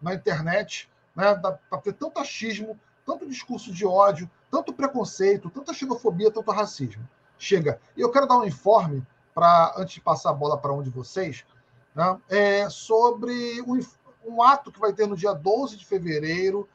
na 0.00 0.14
internet, 0.14 0.88
né? 1.14 1.34
para 1.34 1.80
ter 1.82 1.92
tanto 1.94 2.20
achismo, 2.20 2.78
tanto 3.04 3.26
discurso 3.26 3.72
de 3.72 3.84
ódio, 3.84 4.30
tanto 4.50 4.72
preconceito, 4.72 5.50
tanta 5.50 5.74
xenofobia, 5.74 6.30
tanto 6.30 6.50
racismo. 6.52 7.06
Chega. 7.38 7.80
E 7.96 8.00
eu 8.00 8.10
quero 8.10 8.26
dar 8.26 8.38
um 8.38 8.44
informe, 8.44 9.06
para 9.36 9.74
antes 9.76 9.94
de 9.94 10.00
passar 10.00 10.30
a 10.30 10.34
bola 10.34 10.56
para 10.56 10.72
um 10.72 10.82
de 10.82 10.88
vocês, 10.88 11.44
né, 11.94 12.18
é 12.26 12.70
sobre 12.70 13.60
um, 13.60 13.78
um, 14.24 14.42
ato 14.42 14.72
que 14.72 14.80
vai 14.80 14.94
ter 14.94 15.06
no 15.06 15.14
dia 15.14 15.34
12 15.34 15.76
de 15.76 15.84
fevereiro, 15.84 16.66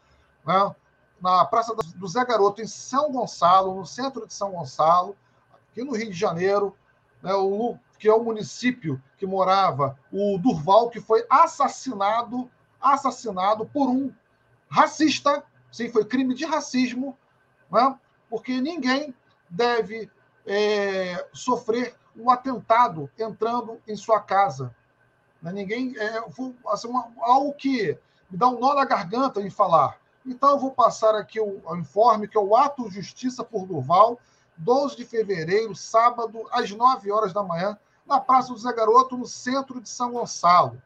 né, 0.45 0.75
na 1.19 1.43
Praça 1.43 1.75
do 1.75 2.07
Zé 2.07 2.23
Garoto, 2.23 2.61
em 2.61 2.67
São 2.67 3.11
Gonçalo, 3.11 3.75
no 3.75 3.85
centro 3.85 4.27
de 4.27 4.33
São 4.35 4.51
Gonçalo, 4.51 5.15
aqui 5.51 5.83
no 5.83 5.95
Rio 5.95 6.11
de 6.11 6.17
Janeiro, 6.17 6.75
né, 7.23 7.33
o, 7.33 7.77
que 7.97 8.07
é 8.07 8.13
o 8.13 8.23
município 8.23 9.01
que 9.17 9.25
morava 9.25 9.97
o 10.11 10.37
Durval, 10.37 10.91
que 10.91 11.01
foi 11.01 11.25
assassinado, 11.31 12.47
assassinado 12.79 13.65
por 13.65 13.89
um 13.89 14.13
racista, 14.69 15.43
sim, 15.71 15.89
foi 15.89 16.05
crime 16.05 16.35
de 16.35 16.45
racismo, 16.45 17.17
né, 17.71 17.97
porque 18.29 18.61
ninguém 18.61 19.15
deve 19.49 20.09
é, 20.45 21.25
sofrer 21.33 21.95
um 22.15 22.29
atentado 22.29 23.09
entrando 23.17 23.79
em 23.87 23.95
sua 23.95 24.19
casa. 24.19 24.75
Né? 25.41 25.51
Ninguém. 25.51 25.95
É, 25.97 26.23
assim, 26.67 26.87
uma, 26.87 27.07
algo 27.21 27.53
que 27.53 27.97
me 28.29 28.37
dá 28.37 28.47
um 28.47 28.59
nó 28.59 28.73
na 28.73 28.85
garganta 28.85 29.41
em 29.41 29.49
falar. 29.49 29.97
Então, 30.25 30.51
eu 30.51 30.59
vou 30.59 30.71
passar 30.71 31.15
aqui 31.15 31.39
o, 31.39 31.61
o 31.65 31.75
informe, 31.75 32.27
que 32.27 32.37
é 32.37 32.41
o 32.41 32.55
Ato 32.55 32.89
Justiça 32.89 33.43
por 33.43 33.65
Durval, 33.65 34.19
12 34.57 34.95
de 34.95 35.05
fevereiro, 35.05 35.75
sábado, 35.75 36.47
às 36.51 36.69
9 36.69 37.11
horas 37.11 37.33
da 37.33 37.41
manhã, 37.41 37.77
na 38.05 38.19
Praça 38.19 38.53
do 38.53 38.59
Zé 38.59 38.71
Garoto, 38.71 39.17
no 39.17 39.25
centro 39.25 39.81
de 39.81 39.89
São 39.89 40.11
Gonçalo. 40.11 40.81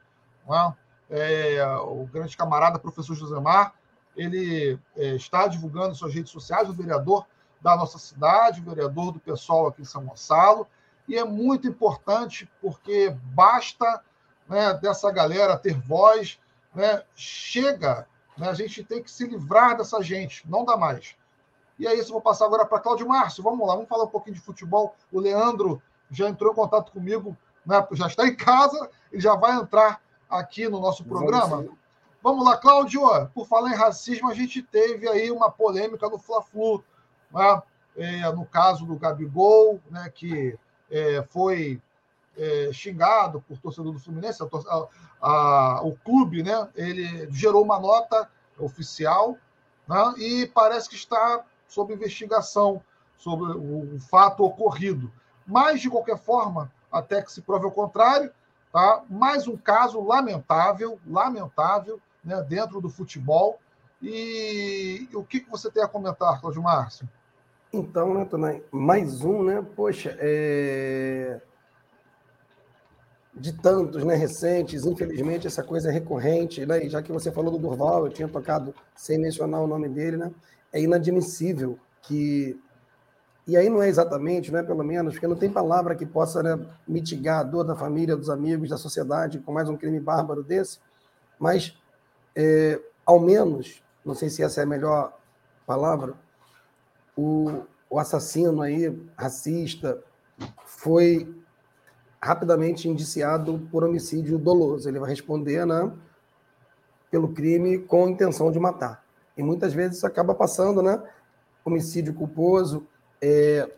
Né? 0.48 0.74
É, 1.10 1.66
o 1.82 2.06
grande 2.06 2.38
camarada, 2.38 2.80
professor 2.80 3.14
Josemar, 3.14 3.74
ele 4.16 4.80
é, 4.96 5.16
está 5.16 5.48
divulgando 5.48 5.92
em 5.92 5.96
suas 5.96 6.14
redes 6.14 6.32
sociais, 6.32 6.70
o 6.70 6.74
vereador 6.74 7.26
da 7.66 7.76
nossa 7.76 7.98
cidade, 7.98 8.62
o 8.62 8.64
vereador 8.64 9.12
do 9.12 9.20
pessoal 9.20 9.66
aqui 9.66 9.82
em 9.82 9.86
São 9.86 10.06
Gonçalo, 10.06 10.68
e 11.08 11.18
é 11.18 11.24
muito 11.24 11.68
importante 11.68 12.48
porque 12.62 13.10
basta 13.34 14.04
né, 14.48 14.72
dessa 14.76 15.10
galera 15.10 15.58
ter 15.58 15.76
voz, 15.76 16.40
né, 16.76 17.02
chega, 17.16 18.08
né, 18.38 18.50
a 18.50 18.54
gente 18.54 18.84
tem 18.84 19.02
que 19.02 19.10
se 19.10 19.26
livrar 19.26 19.76
dessa 19.76 20.00
gente, 20.04 20.48
não 20.48 20.64
dá 20.64 20.78
mais. 20.78 21.16
E 21.80 21.88
é 21.88 21.96
isso, 21.96 22.12
vou 22.12 22.22
passar 22.22 22.46
agora 22.46 22.68
para 22.68 22.80
Cláudio 22.80 23.08
Márcio, 23.08 23.42
vamos 23.42 23.68
lá, 23.68 23.74
vamos 23.74 23.90
falar 23.90 24.04
um 24.04 24.10
pouquinho 24.10 24.36
de 24.36 24.42
futebol. 24.42 24.96
O 25.12 25.20
Leandro 25.20 25.82
já 26.12 26.30
entrou 26.30 26.52
em 26.52 26.56
contato 26.56 26.92
comigo, 26.92 27.36
né, 27.66 27.84
já 27.94 28.06
está 28.06 28.28
em 28.28 28.36
casa, 28.36 28.92
ele 29.12 29.24
já 29.24 29.36
vai 29.36 29.56
entrar 29.56 30.00
aqui 30.30 30.70
no 30.70 30.80
nosso 30.80 31.04
programa. 31.04 31.58
Vamos, 31.58 31.72
vamos 32.22 32.46
lá, 32.46 32.58
Cláudio, 32.58 33.02
por 33.34 33.48
falar 33.48 33.72
em 33.72 33.76
racismo, 33.76 34.30
a 34.30 34.36
gente 34.36 34.62
teve 34.62 35.10
aí 35.10 35.32
uma 35.32 35.50
polêmica 35.50 36.08
no 36.08 36.20
Fla-Flu, 36.20 36.84
né, 37.36 37.62
é, 37.98 38.32
no 38.32 38.46
caso 38.46 38.86
do 38.86 38.96
Gabigol, 38.96 39.80
né, 39.92 40.10
que 40.14 40.58
é, 40.90 41.22
foi 41.30 41.82
é, 42.38 42.70
xingado 42.72 43.42
por 43.42 43.60
torcedor 43.60 43.94
do 43.94 44.00
Fluminense, 44.00 44.42
a, 44.42 44.88
a, 45.22 45.82
o 45.84 45.96
clube, 45.98 46.42
né, 46.42 46.68
ele 46.76 47.30
gerou 47.32 47.64
uma 47.64 47.80
nota 47.80 48.30
oficial 48.58 49.38
né, 49.88 50.14
e 50.18 50.48
parece 50.48 50.90
que 50.90 50.96
está 50.96 51.44
sob 51.68 51.94
investigação 51.94 52.82
sobre 53.18 53.52
o, 53.52 53.96
o 53.96 54.00
fato 54.00 54.44
ocorrido. 54.44 55.12
Mas, 55.46 55.82
de 55.82 55.90
qualquer 55.90 56.18
forma, 56.18 56.72
até 56.92 57.22
que 57.22 57.32
se 57.32 57.42
prove 57.42 57.66
o 57.66 57.72
contrário, 57.72 58.32
tá? 58.72 59.04
mais 59.10 59.48
um 59.48 59.56
caso 59.56 60.02
lamentável, 60.02 61.00
lamentável, 61.06 62.00
né, 62.24 62.42
dentro 62.44 62.82
do 62.82 62.90
futebol. 62.90 63.60
E 64.02 65.08
o 65.14 65.24
que 65.24 65.46
você 65.50 65.72
tem 65.72 65.84
a 65.84 65.88
comentar, 65.88 66.40
Cláudio 66.40 66.64
Márcio? 66.64 67.08
Então, 67.78 68.14
né, 68.14 68.24
Tonai, 68.24 68.64
mais 68.72 69.22
um, 69.22 69.44
né? 69.44 69.62
Poxa, 69.76 70.16
é... 70.18 71.42
de 73.34 73.52
tantos, 73.52 74.06
né, 74.06 74.16
recentes, 74.16 74.86
infelizmente 74.86 75.46
essa 75.46 75.62
coisa 75.62 75.90
é 75.90 75.92
recorrente, 75.92 76.66
né? 76.66 76.86
E 76.86 76.90
já 76.90 77.02
que 77.02 77.12
você 77.12 77.34
falou 77.34 77.52
do 77.52 77.58
Durval, 77.58 78.06
eu 78.06 78.14
tinha 78.14 78.30
tocado 78.30 78.74
sem 78.96 79.20
mencionar 79.20 79.62
o 79.62 79.68
nome 79.68 79.90
dele, 79.90 80.16
né? 80.16 80.32
É 80.72 80.80
inadmissível 80.80 81.78
que 82.02 82.58
e 83.46 83.58
aí 83.58 83.70
não 83.70 83.84
é 83.84 83.90
exatamente, 83.90 84.52
né, 84.52 84.64
pelo 84.64 84.84
menos, 84.84 85.14
porque 85.14 85.28
não 85.28 85.36
tem 85.36 85.52
palavra 85.52 85.96
que 85.96 86.06
possa 86.06 86.42
né, 86.42 86.66
mitigar 86.88 87.42
a 87.42 87.44
dor 87.44 87.64
da 87.64 87.76
família, 87.76 88.16
dos 88.16 88.30
amigos, 88.30 88.70
da 88.70 88.78
sociedade 88.78 89.38
com 89.38 89.52
mais 89.52 89.70
um 89.70 89.78
crime 89.78 90.00
bárbaro 90.00 90.42
desse, 90.42 90.80
mas 91.38 91.78
é, 92.36 92.82
ao 93.06 93.20
menos, 93.20 93.84
não 94.04 94.16
sei 94.16 94.30
se 94.32 94.42
essa 94.42 94.62
é 94.62 94.64
a 94.64 94.68
melhor 94.68 95.16
palavra, 95.68 96.16
o, 97.16 97.64
o 97.90 98.00
assassino 98.00 98.62
aí, 98.62 98.98
racista, 99.18 100.02
foi 100.66 101.34
rapidamente 102.22 102.90
indiciado 102.90 103.68
por 103.72 103.84
homicídio 103.84 104.38
doloso. 104.38 104.90
Ele 104.90 105.00
vai 105.00 105.10
responder 105.10 105.66
né, 105.66 105.92
pelo 107.12 107.30
crime 107.30 107.80
com 107.80 108.10
intenção 108.10 108.52
de 108.52 108.60
matar. 108.60 109.04
E 109.38 109.44
muitas 109.44 109.74
vezes 109.74 109.98
isso 109.98 110.08
acaba 110.08 110.34
passando, 110.34 110.82
né? 110.82 111.02
Homicídio 111.64 112.14
culposo. 112.14 112.88
É... 113.22 113.70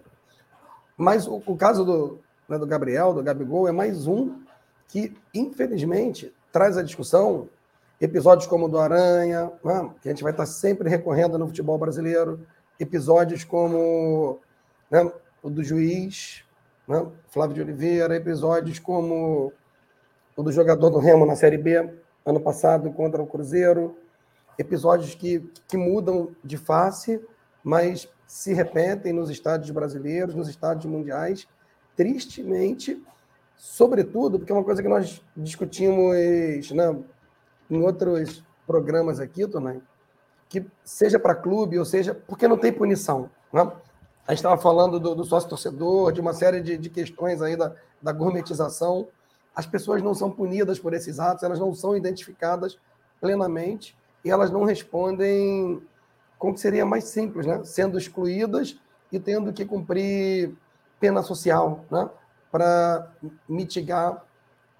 Mas 0.95 1.27
o, 1.27 1.41
o 1.45 1.55
caso 1.57 1.83
do, 1.83 2.19
né, 2.47 2.57
do 2.57 2.65
Gabriel, 2.65 3.13
do 3.13 3.23
Gabigol, 3.23 3.67
é 3.67 3.71
mais 3.71 4.07
um 4.07 4.41
que, 4.87 5.15
infelizmente, 5.33 6.33
traz 6.51 6.77
a 6.77 6.83
discussão 6.83 7.49
episódios 7.99 8.47
como 8.47 8.65
o 8.65 8.69
do 8.69 8.79
Aranha, 8.79 9.51
né, 9.63 9.89
que 10.01 10.07
a 10.07 10.11
gente 10.11 10.23
vai 10.23 10.31
estar 10.31 10.45
sempre 10.45 10.89
recorrendo 10.89 11.37
no 11.37 11.47
futebol 11.47 11.77
brasileiro, 11.77 12.45
episódios 12.79 13.43
como 13.43 14.39
né, 14.89 15.11
o 15.41 15.49
do 15.49 15.63
juiz, 15.63 16.43
né, 16.87 17.05
Flávio 17.29 17.55
de 17.55 17.61
Oliveira, 17.61 18.15
episódios 18.15 18.79
como 18.79 19.51
o 20.35 20.43
do 20.43 20.51
jogador 20.51 20.89
do 20.89 20.99
Remo 20.99 21.25
na 21.25 21.35
Série 21.35 21.57
B, 21.57 21.93
ano 22.25 22.39
passado, 22.39 22.91
contra 22.91 23.21
o 23.21 23.27
Cruzeiro, 23.27 23.97
episódios 24.57 25.15
que, 25.15 25.39
que 25.67 25.77
mudam 25.77 26.35
de 26.43 26.57
face, 26.57 27.21
mas 27.63 28.09
se 28.27 28.53
repetem 28.53 29.13
nos 29.13 29.29
estádios 29.29 29.71
brasileiros, 29.71 30.35
nos 30.35 30.49
estádios 30.49 30.85
mundiais, 30.85 31.47
tristemente, 31.95 33.01
sobretudo, 33.55 34.37
porque 34.37 34.51
é 34.51 34.55
uma 34.55 34.63
coisa 34.63 34.83
que 34.83 34.89
nós 34.89 35.21
discutimos 35.35 36.71
né, 36.71 36.95
em 37.69 37.81
outros 37.81 38.43
programas 38.65 39.19
aqui, 39.19 39.47
também, 39.47 39.81
que 40.49 40.65
seja 40.83 41.19
para 41.19 41.35
clube, 41.35 41.77
ou 41.77 41.85
seja, 41.85 42.13
porque 42.13 42.47
não 42.47 42.57
tem 42.57 42.71
punição. 42.71 43.29
Né? 43.51 43.61
A 44.27 44.31
gente 44.31 44.39
estava 44.39 44.57
falando 44.61 44.99
do, 44.99 45.15
do 45.15 45.23
sócio-torcedor, 45.23 46.11
de 46.11 46.21
uma 46.21 46.33
série 46.33 46.61
de, 46.61 46.77
de 46.77 46.89
questões 46.89 47.41
aí 47.41 47.55
da, 47.55 47.73
da 48.01 48.11
gourmetização. 48.11 49.07
As 49.55 49.65
pessoas 49.65 50.01
não 50.01 50.13
são 50.13 50.29
punidas 50.29 50.79
por 50.79 50.93
esses 50.93 51.19
atos, 51.19 51.43
elas 51.43 51.59
não 51.59 51.73
são 51.73 51.95
identificadas 51.95 52.77
plenamente 53.19 53.97
e 54.23 54.29
elas 54.29 54.51
não 54.51 54.63
respondem 54.63 55.81
como 56.37 56.53
que 56.53 56.59
seria 56.59 56.85
mais 56.85 57.05
simples, 57.05 57.45
né? 57.45 57.63
Sendo 57.63 57.97
excluídas 57.97 58.79
e 59.11 59.19
tendo 59.19 59.51
que 59.51 59.65
cumprir 59.65 60.53
pena 60.99 61.23
social, 61.23 61.85
né? 61.89 62.09
Para 62.51 63.11
mitigar 63.47 64.23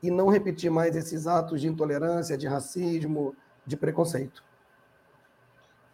e 0.04 0.12
não 0.12 0.28
repetir 0.30 0.70
mais 0.70 0.96
esses 0.96 1.26
atos 1.26 1.62
de 1.62 1.68
intolerância, 1.68 2.38
de 2.38 2.48
racismo, 2.48 3.36
de 3.66 3.76
preconceito. 3.76 4.44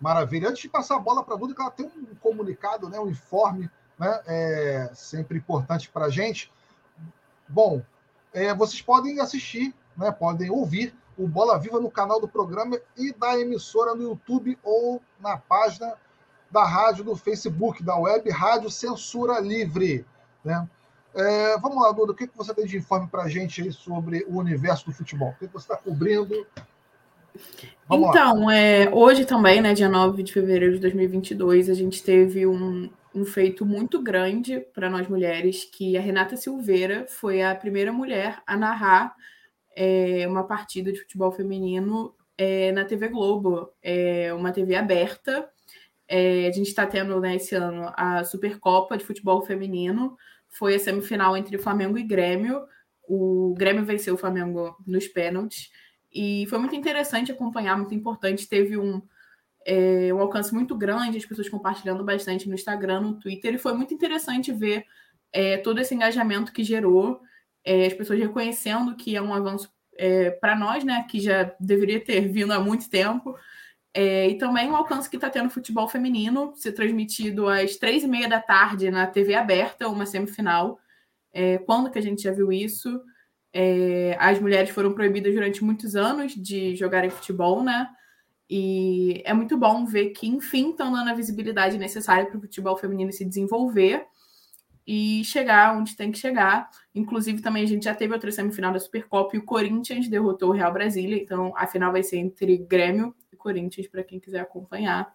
Maravilha. 0.04 0.50
Antes 0.50 0.64
de 0.64 0.68
passar 0.68 0.98
a 0.98 1.00
bola 1.00 1.24
para 1.24 1.36
a 1.36 1.38
Duda, 1.38 1.56
que 1.56 1.62
ela 1.62 1.72
tem 1.72 1.86
um 1.86 2.14
comunicado, 2.16 2.90
né, 2.90 3.00
um 3.00 3.10
informe, 3.10 3.70
né, 3.98 4.22
é 4.28 4.92
sempre 4.94 5.38
importante 5.38 5.90
para 5.90 6.08
a 6.08 6.10
gente. 6.10 6.52
Bom, 7.48 7.82
é, 8.34 8.54
vocês 8.54 8.82
podem 8.82 9.22
assistir, 9.22 9.74
né, 9.96 10.12
podem 10.12 10.50
ouvir 10.50 10.94
o 11.18 11.26
Bola 11.26 11.58
Viva 11.58 11.80
no 11.80 11.90
canal 11.90 12.20
do 12.20 12.28
programa 12.28 12.78
e 12.98 13.14
da 13.14 13.40
emissora 13.40 13.96
no 13.96 14.04
YouTube 14.04 14.60
ou 14.62 15.02
na 15.22 15.38
página 15.38 15.94
da 16.52 16.66
rádio 16.66 17.06
do 17.06 17.16
Facebook, 17.16 17.82
da 17.82 17.96
web 17.96 18.30
Rádio 18.30 18.70
Censura 18.70 19.40
Livre. 19.40 20.06
Né? 20.44 20.68
É, 21.16 21.58
vamos 21.60 21.82
lá, 21.82 21.94
Duda, 21.94 22.12
o 22.12 22.16
que, 22.16 22.28
que 22.28 22.36
você 22.36 22.54
tem 22.54 22.66
de 22.66 22.76
informe 22.76 23.08
para 23.08 23.24
a 23.24 23.30
gente 23.30 23.62
aí 23.62 23.72
sobre 23.72 24.26
o 24.28 24.38
universo 24.38 24.86
do 24.86 24.92
futebol? 24.92 25.30
O 25.30 25.36
que, 25.36 25.48
que 25.48 25.54
você 25.54 25.72
está 25.72 25.78
cobrindo? 25.78 26.46
Então, 27.92 28.50
é, 28.50 28.90
hoje 28.94 29.26
também, 29.26 29.62
né, 29.62 29.74
dia 29.74 29.90
9 29.90 30.24
de 30.24 30.32
fevereiro 30.32 30.76
de 30.76 30.80
2022, 30.80 31.70
a 31.70 31.74
gente 31.74 32.02
teve 32.02 32.48
um, 32.48 32.90
um 33.14 33.26
feito 33.26 33.66
muito 33.66 34.02
grande 34.02 34.60
para 34.74 34.90
nós 34.90 35.08
mulheres, 35.08 35.66
que 35.66 35.98
a 35.98 36.02
Renata 36.02 36.36
Silveira 36.38 37.06
foi 37.10 37.44
a 37.44 37.54
primeira 37.54 37.92
mulher 37.92 38.42
a 38.48 38.56
narrar 38.56 39.16
é, 39.76 40.26
uma 40.28 40.44
partida 40.44 40.92
de 40.92 41.00
futebol 41.00 41.32
feminino 41.32 42.16
é, 42.38 42.72
na 42.72 42.86
TV 42.86 43.10
Globo, 43.10 43.72
é 43.82 44.34
uma 44.34 44.52
TV 44.52 44.76
aberta. 44.76 45.48
É, 46.08 46.48
a 46.48 46.52
gente 46.52 46.68
está 46.68 46.86
tendo 46.86 47.20
né, 47.20 47.36
esse 47.36 47.56
ano 47.56 47.92
a 47.96 48.24
Supercopa 48.24 48.98
de 48.98 49.06
Futebol 49.06 49.42
Feminino, 49.42 50.18
foi 50.50 50.76
a 50.76 50.80
semifinal 50.80 51.36
entre 51.36 51.58
Flamengo 51.58 51.98
e 51.98 52.04
Grêmio. 52.04 52.64
O 53.08 53.54
Grêmio 53.58 53.84
venceu 53.84 54.14
o 54.14 54.18
Flamengo 54.18 54.76
nos 54.86 55.08
pênaltis. 55.08 55.70
E 56.14 56.46
foi 56.48 56.60
muito 56.60 56.76
interessante 56.76 57.32
acompanhar, 57.32 57.78
muito 57.78 57.96
importante. 57.96 58.48
Teve 58.48 58.78
um, 58.78 59.02
é, 59.66 60.14
um 60.14 60.20
alcance 60.20 60.54
muito 60.54 60.76
grande, 60.76 61.18
as 61.18 61.26
pessoas 61.26 61.50
compartilhando 61.50 62.04
bastante 62.04 62.48
no 62.48 62.56
Instagram, 62.56 63.02
no 63.02 63.20
Twitter, 63.20 63.56
e 63.56 63.58
foi 63.58 63.74
muito 63.74 63.94
interessante 63.94 64.52
ver 64.52 64.86
é, 65.32 65.58
todo 65.58 65.80
esse 65.80 65.96
engajamento 65.96 66.54
que 66.54 66.64
gerou, 66.64 67.22
é, 67.66 67.88
as 67.88 67.94
pessoas 67.94 68.20
reconhecendo 68.20 68.96
que 68.96 69.16
é 69.16 69.22
um 69.22 69.34
avanço 69.34 69.72
é, 69.98 70.32
para 70.32 70.56
nós, 70.56 70.84
né, 70.84 71.06
que 71.10 71.20
já 71.20 71.56
deveria 71.60 72.00
ter 72.04 72.28
vindo 72.28 72.52
há 72.52 72.60
muito 72.60 72.90
tempo, 72.90 73.36
é, 73.94 74.28
e 74.30 74.38
também 74.38 74.70
o 74.70 74.76
alcance 74.76 75.10
que 75.10 75.18
está 75.18 75.30
tendo 75.30 75.50
futebol 75.52 75.88
feminino, 75.88 76.54
ser 76.56 76.72
transmitido 76.74 77.48
às 77.48 77.76
três 77.76 78.04
e 78.04 78.08
meia 78.08 78.28
da 78.28 78.42
tarde 78.42 78.90
na 78.90 79.06
TV 79.06 79.36
aberta, 79.36 79.88
uma 79.88 80.06
semifinal. 80.06 80.80
É, 81.32 81.60
quando 81.60 81.92
que 81.92 82.00
a 82.00 82.02
gente 82.02 82.24
já 82.24 82.32
viu 82.32 82.52
isso? 82.52 83.02
É, 83.54 84.18
as 84.20 84.40
mulheres 84.40 84.72
foram 84.72 84.94
proibidas 84.94 85.34
durante 85.34 85.64
muitos 85.64 85.96
anos 85.96 86.34
de 86.34 86.76
jogarem 86.76 87.12
futebol, 87.12 87.64
né? 87.64 87.88
E 88.50 89.22
é 89.26 89.34
muito 89.34 89.58
bom 89.58 89.86
ver 89.86 90.10
que, 90.10 90.28
enfim, 90.28 90.72
estão 90.72 90.92
dando 90.92 91.10
a 91.10 91.14
visibilidade 91.14 91.78
necessária 91.78 92.26
para 92.26 92.38
o 92.38 92.42
futebol 92.42 92.76
feminino 92.76 93.12
se 93.12 93.24
desenvolver 93.24 94.06
e 94.86 95.24
chegar 95.24 95.78
onde 95.78 95.96
tem 95.96 96.12
que 96.12 96.18
chegar. 96.18 96.70
Inclusive, 96.94 97.42
também 97.42 97.64
a 97.64 97.68
gente 97.68 97.86
já 97.86 97.96
teve 97.96 98.14
outra 98.14 98.32
semifinal 98.32 98.74
da 98.74 98.80
Supercopa 98.80 99.36
e 99.36 99.40
o 99.40 99.46
Corinthians 99.46 100.08
derrotou 100.08 100.50
o 100.50 100.54
Real 100.54 100.74
Brasília, 100.74 101.16
então 101.16 101.54
a 101.56 101.66
final 101.68 101.92
vai 101.92 102.04
ser 102.04 102.18
entre 102.18 102.58
Grêmio 102.58 103.16
e 103.32 103.36
Corinthians, 103.36 103.88
para 103.88 104.04
quem 104.04 104.20
quiser 104.20 104.42
acompanhar. 104.42 105.14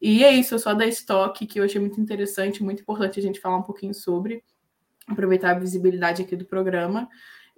E 0.00 0.24
é 0.24 0.32
isso, 0.32 0.54
eu 0.54 0.58
só 0.58 0.72
da 0.72 0.86
estoque, 0.86 1.46
que 1.46 1.60
eu 1.60 1.64
achei 1.64 1.80
muito 1.80 2.00
interessante, 2.00 2.62
muito 2.62 2.82
importante 2.82 3.18
a 3.18 3.22
gente 3.22 3.40
falar 3.40 3.58
um 3.58 3.62
pouquinho 3.62 3.92
sobre, 3.92 4.42
aproveitar 5.06 5.50
a 5.50 5.58
visibilidade 5.58 6.22
aqui 6.22 6.36
do 6.36 6.46
programa. 6.46 7.08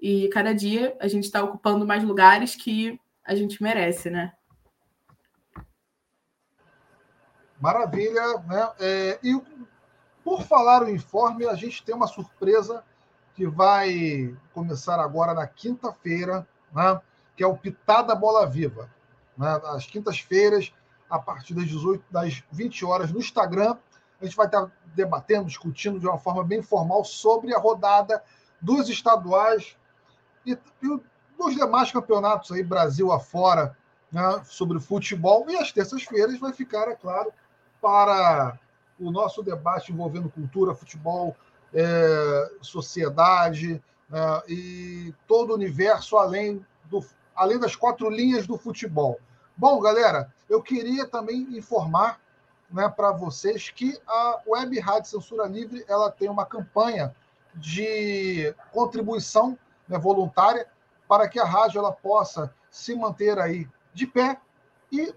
E 0.03 0.29
cada 0.31 0.53
dia 0.53 0.97
a 0.99 1.07
gente 1.07 1.23
está 1.23 1.45
ocupando 1.45 1.87
mais 1.87 2.03
lugares 2.03 2.57
que 2.57 3.01
a 3.25 3.37
gente 3.37 3.63
merece, 3.63 4.11
né? 4.11 4.33
Maravilha, 7.61 8.39
né? 8.49 8.73
É, 8.81 9.21
e 9.23 9.41
por 10.25 10.43
falar 10.43 10.83
o 10.83 10.91
informe, 10.91 11.47
a 11.47 11.55
gente 11.55 11.85
tem 11.85 11.95
uma 11.95 12.09
surpresa 12.09 12.83
que 13.37 13.47
vai 13.47 14.37
começar 14.53 14.99
agora 14.99 15.35
na 15.35 15.47
quinta-feira, 15.47 16.49
né? 16.75 17.01
que 17.37 17.45
é 17.45 17.47
o 17.47 17.57
Pitada 17.57 18.13
Bola 18.13 18.45
Viva. 18.45 18.91
Né? 19.39 19.61
Às 19.67 19.87
quintas-feiras, 19.87 20.73
a 21.09 21.21
partir 21.21 21.55
das 21.55 21.67
18, 21.67 22.05
das 22.11 22.43
20 22.51 22.85
horas, 22.85 23.13
no 23.13 23.21
Instagram, 23.21 23.77
a 24.21 24.25
gente 24.25 24.37
vai 24.37 24.47
estar 24.47 24.69
debatendo, 24.97 25.47
discutindo 25.47 26.01
de 26.01 26.09
uma 26.09 26.19
forma 26.19 26.43
bem 26.43 26.61
formal 26.61 27.05
sobre 27.05 27.55
a 27.55 27.59
rodada 27.61 28.21
dos 28.61 28.89
estaduais 28.89 29.77
e, 30.47 30.53
e 30.53 31.01
dos 31.39 31.55
demais 31.55 31.91
campeonatos 31.91 32.53
aí, 32.53 32.63
Brasil 32.63 33.11
afora, 33.13 33.77
né, 34.11 34.43
sobre 34.45 34.79
futebol. 34.79 35.47
E 35.49 35.57
às 35.57 35.73
terças-feiras 35.73 36.39
vai 36.39 36.53
ficar, 36.53 36.89
é 36.89 36.95
claro, 36.95 37.33
para 37.81 38.59
o 38.99 39.11
nosso 39.11 39.43
debate 39.43 39.93
envolvendo 39.93 40.31
cultura, 40.31 40.75
futebol, 40.75 41.37
é, 41.75 42.51
sociedade 42.61 43.83
né, 44.09 44.43
e 44.49 45.15
todo 45.27 45.51
o 45.51 45.55
universo 45.55 46.17
além, 46.17 46.65
do, 46.85 47.05
além 47.35 47.59
das 47.59 47.75
quatro 47.75 48.09
linhas 48.11 48.47
do 48.47 48.57
futebol. 48.57 49.19
Bom, 49.57 49.81
galera, 49.81 50.33
eu 50.49 50.63
queria 50.63 51.07
também 51.07 51.49
informar 51.57 52.21
né, 52.71 52.89
para 52.89 53.13
vocês 53.13 53.71
que 53.71 53.99
a 54.07 54.41
Web 54.47 54.79
Rádio 54.81 55.11
Censura 55.11 55.47
Livre 55.47 55.85
ela 55.89 56.11
tem 56.11 56.29
uma 56.29 56.47
campanha 56.47 57.15
de 57.55 58.55
contribuição 58.71 59.59
né, 59.89 59.99
voluntária 59.99 60.67
para 61.09 61.29
que 61.29 61.39
a 61.39 61.45
rádio 61.45 61.79
ela 61.79 61.93
possa 61.93 62.55
se 62.71 62.95
manter 62.95 63.39
aí 63.39 63.69
de 63.93 64.07
pé 64.07 64.39
e 64.91 65.15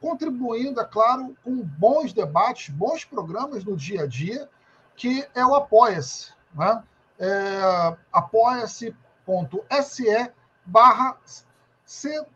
contribuindo, 0.00 0.80
é 0.80 0.84
claro, 0.84 1.36
com 1.44 1.56
bons 1.62 2.12
debates, 2.12 2.74
bons 2.74 3.04
programas 3.04 3.64
no 3.64 3.76
dia 3.76 4.02
a 4.02 4.06
dia, 4.06 4.48
que 4.96 5.26
é 5.34 5.46
o 5.46 5.54
Apoia-se. 5.54 6.32
Né? 6.52 6.82
É, 7.18 7.96
Apoia-se.se 8.12 8.94
barra 10.64 11.16
CWEB 11.86 12.34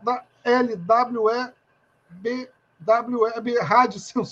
Rádio 3.61 4.03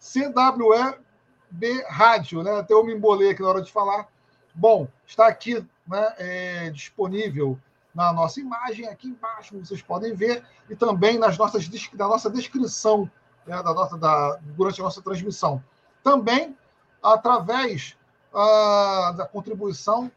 CWEB 0.00 1.82
Rádio, 1.88 2.42
né? 2.42 2.58
Até 2.58 2.74
eu 2.74 2.84
me 2.84 2.94
embolei 2.94 3.30
aqui 3.30 3.42
na 3.42 3.48
hora 3.48 3.62
de 3.62 3.72
falar. 3.72 4.08
Bom, 4.54 4.88
está 5.06 5.26
aqui 5.26 5.64
né, 5.86 6.14
é, 6.18 6.70
disponível 6.70 7.58
na 7.94 8.12
nossa 8.12 8.40
imagem, 8.40 8.88
aqui 8.88 9.08
embaixo, 9.08 9.58
vocês 9.58 9.80
podem 9.80 10.14
ver, 10.14 10.44
e 10.68 10.74
também 10.74 11.18
nas 11.18 11.38
nossas, 11.38 11.68
na 11.92 12.08
nossa 12.08 12.28
descrição 12.28 13.08
né, 13.46 13.62
da 13.62 13.72
nossa, 13.72 13.96
da, 13.96 14.38
durante 14.56 14.80
a 14.80 14.84
nossa 14.84 15.00
transmissão. 15.00 15.62
Também 16.02 16.56
através 17.02 17.96
ah, 18.32 19.14
da 19.16 19.26
contribuição 19.26 20.10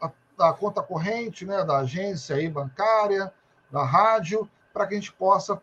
a, 0.00 0.10
da 0.36 0.52
conta 0.52 0.82
corrente, 0.82 1.44
né, 1.44 1.62
da 1.64 1.78
agência 1.78 2.36
aí, 2.36 2.48
bancária, 2.48 3.32
da 3.70 3.84
rádio, 3.84 4.48
para 4.72 4.86
que 4.86 4.94
a 4.94 4.96
gente 4.96 5.12
possa 5.12 5.60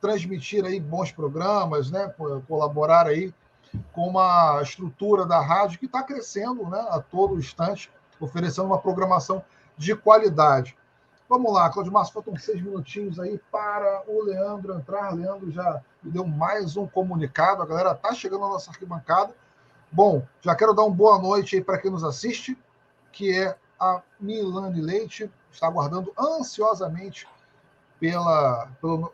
transmitir 0.00 0.64
aí 0.64 0.80
bons 0.80 1.12
programas, 1.12 1.90
né, 1.90 2.12
colaborar 2.46 3.06
aí 3.06 3.34
com 3.92 4.08
uma 4.08 4.60
estrutura 4.62 5.26
da 5.26 5.40
rádio 5.40 5.78
que 5.78 5.86
está 5.86 6.02
crescendo 6.02 6.64
né, 6.68 6.80
a 6.90 7.00
todo 7.00 7.38
instante, 7.38 7.90
oferecendo 8.20 8.66
uma 8.66 8.78
programação 8.78 9.44
de 9.76 9.94
qualidade. 9.94 10.76
Vamos 11.28 11.52
lá, 11.52 11.68
Claudio 11.68 11.92
Márcio, 11.92 12.14
faltam 12.14 12.36
seis 12.36 12.60
minutinhos 12.62 13.20
aí 13.20 13.38
para 13.52 14.02
o 14.06 14.22
Leandro 14.22 14.74
entrar. 14.74 15.14
Leandro 15.14 15.50
já 15.50 15.82
me 16.02 16.10
deu 16.10 16.26
mais 16.26 16.76
um 16.76 16.86
comunicado, 16.86 17.62
a 17.62 17.66
galera 17.66 17.92
está 17.92 18.14
chegando 18.14 18.40
na 18.40 18.48
nossa 18.48 18.70
arquibancada. 18.70 19.34
Bom, 19.92 20.26
já 20.40 20.54
quero 20.54 20.74
dar 20.74 20.84
uma 20.84 20.94
boa 20.94 21.18
noite 21.18 21.56
aí 21.56 21.62
para 21.62 21.78
quem 21.78 21.90
nos 21.90 22.02
assiste, 22.02 22.56
que 23.12 23.32
é 23.32 23.56
a 23.78 24.02
Milane 24.18 24.80
Leite, 24.80 25.30
está 25.52 25.66
aguardando 25.66 26.12
ansiosamente 26.18 27.28
pela, 28.00 28.68
pelo, 28.80 29.12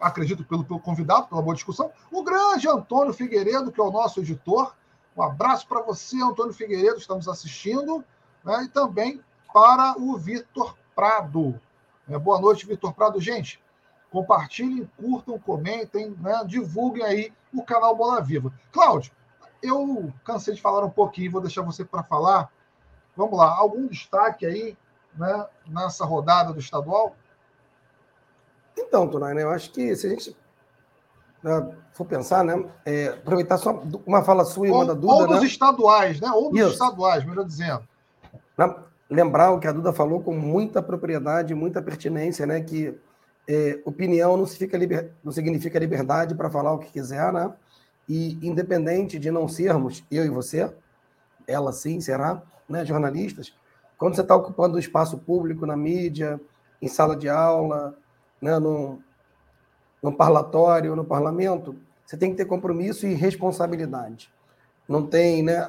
acredito 0.00 0.44
pelo, 0.44 0.64
pelo 0.64 0.80
convidado, 0.80 1.26
pela 1.26 1.42
boa 1.42 1.54
discussão, 1.54 1.90
o 2.10 2.22
grande 2.22 2.68
Antônio 2.68 3.12
Figueiredo, 3.12 3.70
que 3.70 3.80
é 3.80 3.84
o 3.84 3.90
nosso 3.90 4.20
editor. 4.20 4.74
Um 5.16 5.22
abraço 5.22 5.66
para 5.66 5.80
você, 5.80 6.22
Antônio 6.22 6.52
Figueiredo, 6.52 6.98
estamos 6.98 7.26
assistindo, 7.26 8.04
né? 8.44 8.64
e 8.64 8.68
também 8.68 9.24
para 9.52 9.98
o 9.98 10.18
Vitor 10.18 10.76
Prado. 10.94 11.58
É, 12.06 12.18
boa 12.18 12.38
noite, 12.38 12.66
Vitor 12.66 12.92
Prado. 12.92 13.18
Gente, 13.18 13.58
compartilhem, 14.10 14.88
curtam, 14.98 15.38
comentem, 15.38 16.10
né? 16.20 16.44
divulguem 16.46 17.02
aí 17.02 17.32
o 17.54 17.62
canal 17.62 17.96
Bola 17.96 18.20
Viva. 18.20 18.52
Cláudio, 18.70 19.10
eu 19.62 20.12
cansei 20.22 20.54
de 20.54 20.60
falar 20.60 20.84
um 20.84 20.90
pouquinho, 20.90 21.32
vou 21.32 21.40
deixar 21.40 21.62
você 21.62 21.82
para 21.82 22.02
falar. 22.02 22.52
Vamos 23.16 23.38
lá, 23.38 23.56
algum 23.56 23.86
destaque 23.86 24.44
aí 24.44 24.76
né, 25.14 25.46
nessa 25.66 26.04
rodada 26.04 26.52
do 26.52 26.60
estadual? 26.60 27.16
Então, 28.76 29.08
Tunay, 29.08 29.32
né, 29.32 29.44
eu 29.44 29.50
acho 29.50 29.70
que 29.70 29.96
se 29.96 30.06
a 30.06 30.10
gente 30.10 30.36
for 31.92 32.04
pensar, 32.04 32.44
né, 32.44 32.64
é, 32.84 33.08
aproveitar 33.08 33.58
só 33.58 33.82
uma 34.06 34.22
fala 34.22 34.44
sua 34.44 34.68
e 34.68 34.70
uma 34.70 34.84
da 34.84 34.94
Duda. 34.94 35.12
Ou 35.12 35.26
dos 35.26 35.40
né? 35.40 35.46
estaduais, 35.46 36.20
né? 36.20 36.30
Ou 36.30 36.50
dos 36.50 36.60
Isso. 36.60 36.72
estaduais, 36.72 37.24
melhor 37.24 37.44
dizendo. 37.44 37.82
Lembrar 39.08 39.52
o 39.52 39.60
que 39.60 39.68
a 39.68 39.72
Duda 39.72 39.92
falou 39.92 40.20
com 40.20 40.34
muita 40.34 40.82
propriedade, 40.82 41.54
muita 41.54 41.80
pertinência, 41.80 42.44
né? 42.44 42.60
Que 42.60 42.98
é, 43.48 43.80
opinião 43.84 44.36
não, 44.36 44.46
liber... 44.74 45.12
não 45.22 45.30
significa 45.30 45.78
liberdade 45.78 46.34
para 46.34 46.50
falar 46.50 46.72
o 46.72 46.78
que 46.78 46.90
quiser, 46.90 47.32
né? 47.32 47.52
E 48.08 48.38
independente 48.46 49.18
de 49.18 49.30
não 49.30 49.48
sermos, 49.48 50.04
eu 50.10 50.24
e 50.24 50.28
você, 50.28 50.72
ela 51.46 51.72
sim 51.72 52.00
será, 52.00 52.42
né, 52.68 52.84
jornalistas, 52.84 53.52
quando 53.98 54.14
você 54.14 54.20
está 54.20 54.36
ocupando 54.36 54.76
o 54.76 54.80
espaço 54.80 55.18
público 55.18 55.66
na 55.66 55.76
mídia, 55.76 56.40
em 56.80 56.88
sala 56.88 57.16
de 57.16 57.28
aula, 57.28 57.96
né, 58.40 58.58
no, 58.58 59.00
no 60.06 60.12
parlatório, 60.12 60.94
no 60.94 61.04
parlamento, 61.04 61.74
você 62.04 62.16
tem 62.16 62.30
que 62.30 62.36
ter 62.36 62.44
compromisso 62.44 63.08
e 63.08 63.14
responsabilidade. 63.14 64.32
Não 64.88 65.04
tem 65.04 65.42
né, 65.42 65.68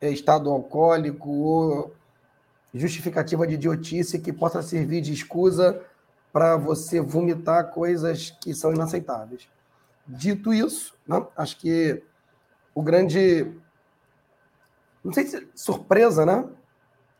é, 0.00 0.08
estado 0.08 0.48
alcoólico 0.48 1.28
ou 1.28 1.94
justificativa 2.72 3.46
de 3.46 3.54
idiotice 3.56 4.18
que 4.18 4.32
possa 4.32 4.62
servir 4.62 5.02
de 5.02 5.12
escusa 5.12 5.82
para 6.32 6.56
você 6.56 6.98
vomitar 6.98 7.72
coisas 7.72 8.30
que 8.30 8.54
são 8.54 8.72
inaceitáveis. 8.72 9.46
Dito 10.06 10.54
isso, 10.54 10.94
né, 11.06 11.22
acho 11.36 11.58
que 11.58 12.02
o 12.74 12.82
grande. 12.82 13.52
Não 15.04 15.12
sei 15.12 15.26
se 15.26 15.46
surpresa, 15.54 16.24
né? 16.24 16.42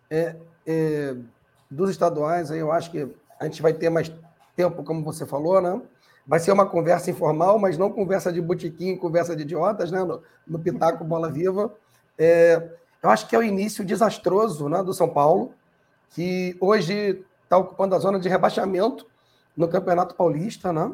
É, 0.08 0.36
é, 0.66 1.14
dos 1.70 1.90
estaduais, 1.90 2.50
aí 2.50 2.58
eu 2.58 2.72
acho 2.72 2.90
que 2.90 3.06
a 3.38 3.44
gente 3.44 3.60
vai 3.60 3.74
ter 3.74 3.90
mais 3.90 4.10
tempo, 4.56 4.82
como 4.82 5.04
você 5.04 5.26
falou, 5.26 5.60
né? 5.60 5.82
Vai 6.26 6.40
ser 6.40 6.52
uma 6.52 6.66
conversa 6.66 7.10
informal, 7.10 7.58
mas 7.58 7.76
não 7.76 7.90
conversa 7.90 8.32
de 8.32 8.40
botiquim, 8.40 8.96
conversa 8.96 9.36
de 9.36 9.42
idiotas, 9.42 9.90
né? 9.90 10.02
No, 10.02 10.22
no 10.46 10.58
Pitaco 10.58 11.04
Bola 11.04 11.30
Viva. 11.30 11.72
É, 12.18 12.70
eu 13.02 13.10
acho 13.10 13.28
que 13.28 13.36
é 13.36 13.38
o 13.38 13.42
início 13.42 13.84
desastroso 13.84 14.68
né, 14.68 14.82
do 14.82 14.94
São 14.94 15.08
Paulo, 15.08 15.52
que 16.10 16.56
hoje 16.58 17.22
está 17.42 17.58
ocupando 17.58 17.94
a 17.94 17.98
zona 17.98 18.18
de 18.18 18.28
rebaixamento 18.28 19.06
no 19.54 19.68
Campeonato 19.68 20.14
Paulista, 20.14 20.72
né? 20.72 20.90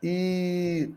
E 0.00 0.94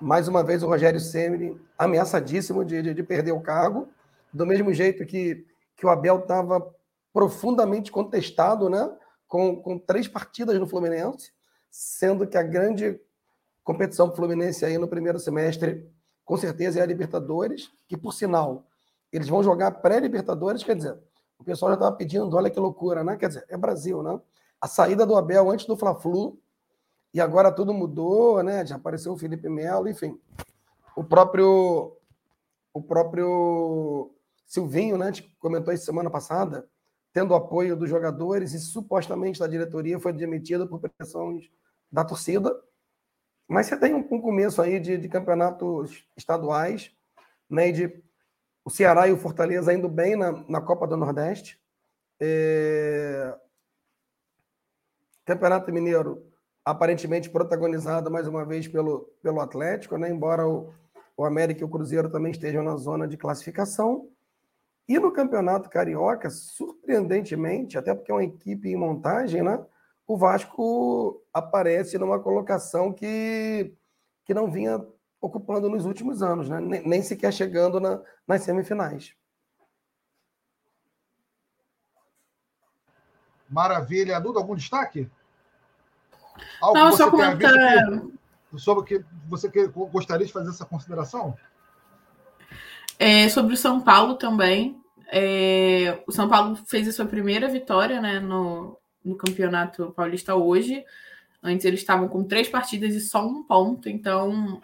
mais 0.00 0.28
uma 0.28 0.44
vez 0.44 0.62
o 0.62 0.66
Rogério 0.66 1.00
Semini 1.00 1.58
ameaçadíssimo 1.78 2.64
de, 2.64 2.82
de, 2.82 2.94
de, 2.94 3.02
perder 3.02 3.32
o 3.32 3.40
cargo, 3.40 3.88
do 4.32 4.46
mesmo 4.46 4.72
jeito 4.72 5.06
que, 5.06 5.46
que 5.76 5.86
o 5.86 5.88
Abel 5.88 6.18
estava 6.18 6.62
profundamente 7.12 7.90
contestado, 7.90 8.68
né? 8.68 8.90
Com, 9.26 9.56
com 9.56 9.78
três 9.78 10.06
partidas 10.06 10.58
no 10.58 10.66
Fluminense, 10.66 11.32
sendo 11.70 12.26
que 12.26 12.36
a 12.36 12.42
grande 12.42 13.00
competição 13.62 14.14
Fluminense 14.14 14.64
aí 14.64 14.76
no 14.78 14.88
primeiro 14.88 15.18
semestre, 15.18 15.88
com 16.24 16.36
certeza, 16.36 16.80
é 16.80 16.82
a 16.82 16.86
Libertadores, 16.86 17.70
que, 17.86 17.96
por 17.96 18.12
sinal, 18.12 18.64
eles 19.12 19.28
vão 19.28 19.42
jogar 19.42 19.70
pré-Libertadores, 19.70 20.62
quer 20.62 20.76
dizer, 20.76 20.98
o 21.38 21.44
pessoal 21.44 21.70
já 21.70 21.74
estava 21.74 21.96
pedindo, 21.96 22.36
olha 22.36 22.50
que 22.50 22.60
loucura, 22.60 23.02
né? 23.02 23.16
Quer 23.16 23.28
dizer, 23.28 23.44
é 23.48 23.56
Brasil, 23.56 24.02
né? 24.02 24.20
A 24.60 24.68
saída 24.68 25.06
do 25.06 25.16
Abel 25.16 25.50
antes 25.50 25.66
do 25.66 25.76
Fla-Flu, 25.76 26.38
e 27.12 27.20
agora 27.20 27.50
tudo 27.50 27.72
mudou, 27.72 28.42
né? 28.42 28.64
Já 28.64 28.76
apareceu 28.76 29.12
o 29.12 29.16
Felipe 29.16 29.48
Melo, 29.48 29.88
enfim. 29.88 30.18
O 30.94 31.02
próprio 31.02 31.96
o 32.72 32.80
próprio 32.80 34.12
Silvinho, 34.46 34.96
né, 34.96 35.10
comentou 35.40 35.72
isso 35.74 35.84
semana 35.84 36.08
passada, 36.10 36.68
tendo 37.12 37.34
apoio 37.34 37.76
dos 37.76 37.90
jogadores 37.90 38.52
e 38.52 38.60
supostamente 38.60 39.40
da 39.40 39.46
diretoria 39.46 39.98
foi 39.98 40.12
demitido 40.12 40.68
por 40.68 40.80
pressões 40.80 41.50
da 41.90 42.04
torcida. 42.04 42.54
Mas 43.48 43.66
você 43.66 43.76
tem 43.76 43.94
um, 43.94 44.02
começo 44.02 44.62
aí 44.62 44.78
de, 44.78 44.96
de, 44.96 45.08
campeonatos 45.08 46.06
estaduais, 46.16 46.94
né, 47.48 47.72
de 47.72 48.02
o 48.64 48.70
Ceará 48.70 49.08
e 49.08 49.12
o 49.12 49.16
Fortaleza 49.16 49.72
indo 49.72 49.88
bem 49.88 50.14
na, 50.14 50.32
na 50.48 50.60
Copa 50.60 50.86
do 50.86 50.96
Nordeste. 50.96 51.60
É... 52.20 53.34
Campeonato 55.24 55.72
Mineiro 55.72 56.30
aparentemente 56.64 57.30
protagonizado 57.30 58.10
mais 58.10 58.28
uma 58.28 58.44
vez 58.44 58.68
pelo, 58.68 59.10
pelo 59.22 59.40
Atlético, 59.40 59.96
né? 59.96 60.10
embora 60.10 60.46
o, 60.46 60.72
o 61.16 61.24
América 61.24 61.60
e 61.60 61.64
o 61.64 61.68
Cruzeiro 61.68 62.10
também 62.10 62.32
estejam 62.32 62.62
na 62.62 62.76
zona 62.76 63.08
de 63.08 63.16
classificação. 63.16 64.08
E 64.88 64.98
no 64.98 65.12
Campeonato 65.12 65.70
Carioca, 65.70 66.28
surpreendentemente, 66.30 67.78
até 67.78 67.94
porque 67.94 68.10
é 68.10 68.14
uma 68.14 68.24
equipe 68.24 68.68
em 68.68 68.76
montagem, 68.76 69.42
né? 69.42 69.64
O 70.10 70.16
Vasco 70.16 71.24
aparece 71.32 71.96
numa 71.96 72.18
colocação 72.18 72.92
que, 72.92 73.72
que 74.24 74.34
não 74.34 74.50
vinha 74.50 74.84
ocupando 75.20 75.68
nos 75.68 75.86
últimos 75.86 76.20
anos, 76.20 76.48
né? 76.48 76.58
nem, 76.58 76.84
nem 76.84 77.00
sequer 77.00 77.32
chegando 77.32 77.78
na, 77.78 78.02
nas 78.26 78.42
semifinais. 78.42 79.14
Maravilha. 83.48 84.20
Duda, 84.20 84.40
algum 84.40 84.56
destaque? 84.56 85.08
Algo 86.60 86.76
Não, 86.76 86.92
só 86.92 87.08
comentar. 87.08 87.52
sobre 88.56 88.82
o 88.82 88.84
que 88.84 89.04
você 89.28 89.48
que, 89.48 89.68
gostaria 89.68 90.26
de 90.26 90.32
fazer 90.32 90.50
essa 90.50 90.66
consideração? 90.66 91.36
É, 92.98 93.28
sobre 93.28 93.54
o 93.54 93.56
São 93.56 93.80
Paulo 93.80 94.16
também. 94.16 94.82
É, 95.12 96.02
o 96.04 96.10
São 96.10 96.28
Paulo 96.28 96.56
fez 96.66 96.88
a 96.88 96.92
sua 96.92 97.06
primeira 97.06 97.48
vitória 97.48 98.00
né, 98.00 98.18
no, 98.18 98.79
no 99.04 99.16
Campeonato 99.16 99.92
Paulista 99.92 100.34
hoje. 100.34 100.84
Antes 101.42 101.64
eles 101.64 101.80
estavam 101.80 102.08
com 102.08 102.24
três 102.24 102.48
partidas 102.48 102.94
e 102.94 103.00
só 103.00 103.26
um 103.26 103.42
ponto. 103.42 103.88
Então, 103.88 104.60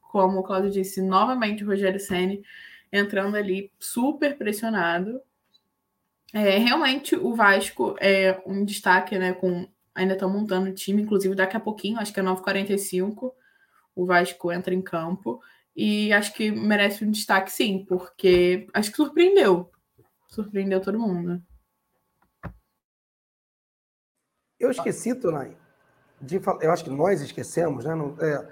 como 0.00 0.40
o 0.40 0.42
Claudio 0.42 0.70
disse, 0.70 1.02
novamente 1.02 1.64
o 1.64 1.66
Rogério 1.66 2.00
Senni 2.00 2.42
entrando 2.90 3.36
ali 3.36 3.70
super 3.78 4.36
pressionado. 4.36 5.20
É, 6.32 6.58
realmente 6.58 7.14
o 7.14 7.34
Vasco 7.34 7.96
é 8.00 8.40
um 8.46 8.64
destaque, 8.64 9.18
né? 9.18 9.32
Com 9.32 9.68
ainda 9.94 10.14
estão 10.14 10.28
montando 10.28 10.70
o 10.70 10.74
time, 10.74 11.02
inclusive 11.02 11.34
daqui 11.34 11.56
a 11.56 11.60
pouquinho, 11.60 12.00
acho 12.00 12.12
que 12.12 12.18
é 12.18 12.22
9h45, 12.22 13.32
o 13.94 14.04
Vasco 14.04 14.50
entra 14.50 14.74
em 14.74 14.82
campo. 14.82 15.40
E 15.76 16.12
acho 16.12 16.32
que 16.34 16.50
merece 16.50 17.04
um 17.04 17.10
destaque, 17.10 17.50
sim, 17.50 17.84
porque 17.88 18.66
acho 18.72 18.90
que 18.90 18.96
surpreendeu. 18.96 19.70
Surpreendeu 20.28 20.80
todo 20.80 20.98
mundo. 20.98 21.42
Eu 24.64 24.70
esqueci, 24.70 25.14
Tonai, 25.14 25.54
de 26.18 26.40
falar, 26.40 26.62
eu 26.62 26.72
acho 26.72 26.84
que 26.84 26.90
nós 26.90 27.20
esquecemos, 27.20 27.84
né? 27.84 27.94
Não, 27.94 28.16
é 28.18 28.48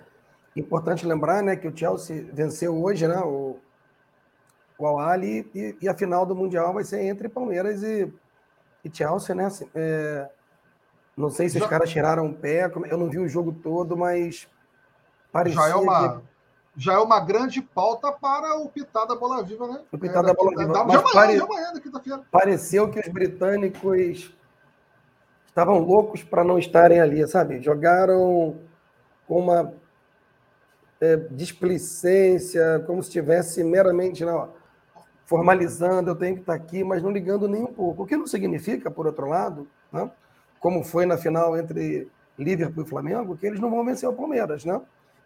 importante 0.54 1.06
lembrar 1.06 1.42
né, 1.42 1.56
que 1.56 1.66
o 1.66 1.74
Chelsea 1.74 2.28
venceu 2.30 2.76
hoje 2.76 3.08
né, 3.08 3.18
o, 3.20 3.58
o 4.78 4.86
Al-Ali 4.86 5.50
e, 5.54 5.74
e, 5.80 5.88
a 5.88 5.94
final 5.94 6.26
do 6.26 6.34
Mundial 6.34 6.74
vai 6.74 6.84
ser 6.84 7.00
entre 7.00 7.30
Palmeiras 7.30 7.82
e, 7.82 8.12
e 8.84 8.94
Chelsea, 8.94 9.34
né? 9.34 9.46
Assim, 9.46 9.66
é, 9.74 10.28
não 11.16 11.30
sei 11.30 11.48
se 11.48 11.58
já... 11.58 11.64
os 11.64 11.70
caras 11.70 11.88
tiraram 11.88 12.26
o 12.26 12.34
pé, 12.34 12.70
eu 12.90 12.98
não 12.98 13.08
vi 13.08 13.18
o 13.18 13.28
jogo 13.28 13.50
todo, 13.50 13.96
mas 13.96 14.46
parecia 15.32 15.62
já 15.62 15.68
é 15.70 15.74
uma, 15.74 16.20
que... 16.20 16.24
já 16.76 16.92
é 16.92 16.98
uma 16.98 17.20
grande 17.20 17.62
pauta 17.62 18.12
para 18.12 18.56
o 18.56 18.68
Pitada 18.68 19.16
Bola 19.16 19.42
Viva, 19.42 19.66
né? 19.66 19.80
O 19.90 19.96
Pitada 19.96 20.30
é, 20.30 20.34
Bola 20.34 20.50
Viva. 20.58 20.72
Da, 20.74 20.84
mas 20.84 21.10
pare... 21.10 21.40
Pareceu 22.30 22.90
que 22.90 23.00
os 23.00 23.08
britânicos 23.08 24.30
estavam 25.52 25.78
loucos 25.78 26.24
para 26.24 26.42
não 26.42 26.58
estarem 26.58 26.98
ali, 26.98 27.26
sabe? 27.28 27.60
Jogaram 27.60 28.56
com 29.28 29.38
uma 29.38 29.74
é, 30.98 31.16
displicência, 31.30 32.82
como 32.86 33.02
se 33.02 33.10
estivesse 33.10 33.62
meramente 33.62 34.24
não, 34.24 34.50
formalizando, 35.26 36.10
eu 36.10 36.16
tenho 36.16 36.36
que 36.36 36.40
estar 36.40 36.54
aqui, 36.54 36.82
mas 36.82 37.02
não 37.02 37.10
ligando 37.10 37.46
nem 37.46 37.62
um 37.62 37.72
pouco. 37.72 38.02
O 38.02 38.06
que 38.06 38.16
não 38.16 38.26
significa, 38.26 38.90
por 38.90 39.06
outro 39.06 39.28
lado, 39.28 39.68
né? 39.92 40.10
como 40.58 40.82
foi 40.82 41.04
na 41.04 41.18
final 41.18 41.56
entre 41.56 42.08
Liverpool 42.38 42.84
e 42.84 42.88
Flamengo, 42.88 43.36
que 43.36 43.46
eles 43.46 43.60
não 43.60 43.70
vão 43.70 43.84
vencer 43.84 44.08
o 44.08 44.14
Palmeiras, 44.14 44.64
né? 44.64 44.80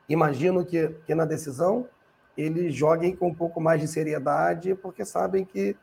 Imagino 0.09 0.65
que, 0.65 0.89
que 1.07 1.15
na 1.15 1.25
decisão 1.25 1.89
eles 2.37 2.75
joguem 2.75 3.15
com 3.15 3.29
um 3.29 3.35
pouco 3.35 3.61
mais 3.61 3.81
de 3.81 3.87
seriedade, 3.87 4.75
porque 4.75 5.05
sabem 5.05 5.45
que, 5.45 5.77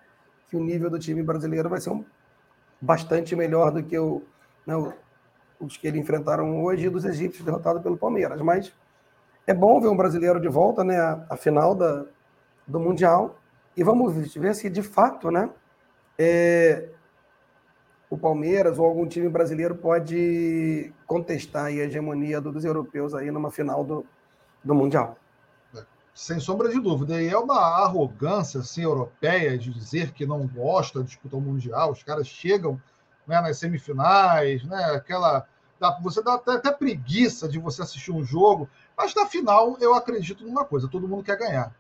que 0.50 0.58
o 0.58 0.60
nível 0.60 0.90
do 0.90 1.00
time 1.00 1.24
brasileiro 1.24 1.70
vai 1.70 1.80
ser 1.80 1.92
um, 1.92 2.04
bastante 2.80 3.36
melhor 3.36 3.72
do 3.72 3.82
que 3.82 3.98
o, 3.98 4.22
né, 4.66 4.76
os 5.60 5.78
que 5.78 5.88
ele 5.88 6.00
enfrentaram 6.00 6.64
hoje 6.64 6.86
e 6.86 6.90
dos 6.90 7.06
egípcios 7.06 7.46
derrotados 7.46 7.82
pelo 7.82 7.98
Palmeiras. 7.98 8.42
Mas 8.42 8.74
é 9.46 9.54
bom 9.54 9.80
ver 9.80 9.88
um 9.88 9.98
brasileiro 9.98 10.40
de 10.40 10.48
volta, 10.48 10.84
né, 10.84 10.98
a, 11.30 11.36
final 11.38 11.76
da, 11.76 12.06
do 12.68 12.80
Mundial. 12.80 13.40
E 13.76 13.84
vamos 13.84 14.14
ver 14.36 14.54
se 14.56 14.70
de 14.70 14.82
fato, 14.82 15.32
né, 15.32 15.50
é, 16.18 16.90
o 18.10 18.18
Palmeiras 18.18 18.78
ou 18.78 18.86
algum 18.86 19.08
time 19.08 19.28
brasileiro 19.28 19.76
pode 19.76 20.94
contestar 21.08 21.66
a 21.66 21.72
hegemonia 21.72 22.40
dos 22.40 22.64
europeus 22.64 23.14
aí 23.14 23.32
numa 23.32 23.50
final 23.50 23.84
do, 23.84 24.06
do 24.64 24.76
Mundial. 24.76 25.18
Sem 26.14 26.40
sombra 26.40 26.70
de 26.70 26.80
dúvida. 26.80 27.20
E 27.20 27.28
é 27.28 27.38
uma 27.38 27.60
arrogância 27.60 28.60
assim, 28.60 28.84
europeia 28.84 29.58
de 29.58 29.74
dizer 29.74 30.12
que 30.12 30.28
não 30.28 30.46
gosta 30.46 31.00
de 31.00 31.08
disputar 31.08 31.40
o 31.40 31.42
Mundial. 31.42 31.92
Os 31.92 32.04
caras 32.04 32.28
chegam 32.28 32.80
né, 33.28 33.42
nas 33.42 33.58
semifinais, 33.58 34.64
né, 34.64 34.84
aquela. 34.96 35.48
Você 36.02 36.24
dá 36.24 36.36
até, 36.36 36.52
até 36.54 36.72
preguiça 36.72 37.50
de 37.50 37.60
você 37.60 37.82
assistir 37.82 38.12
um 38.12 38.24
jogo, 38.24 38.70
mas 38.96 39.14
na 39.14 39.26
final 39.26 39.76
eu 39.82 39.94
acredito 39.94 40.46
numa 40.46 40.64
coisa: 40.64 40.88
todo 40.88 41.08
mundo 41.08 41.24
quer 41.24 41.38
ganhar. 41.38 41.74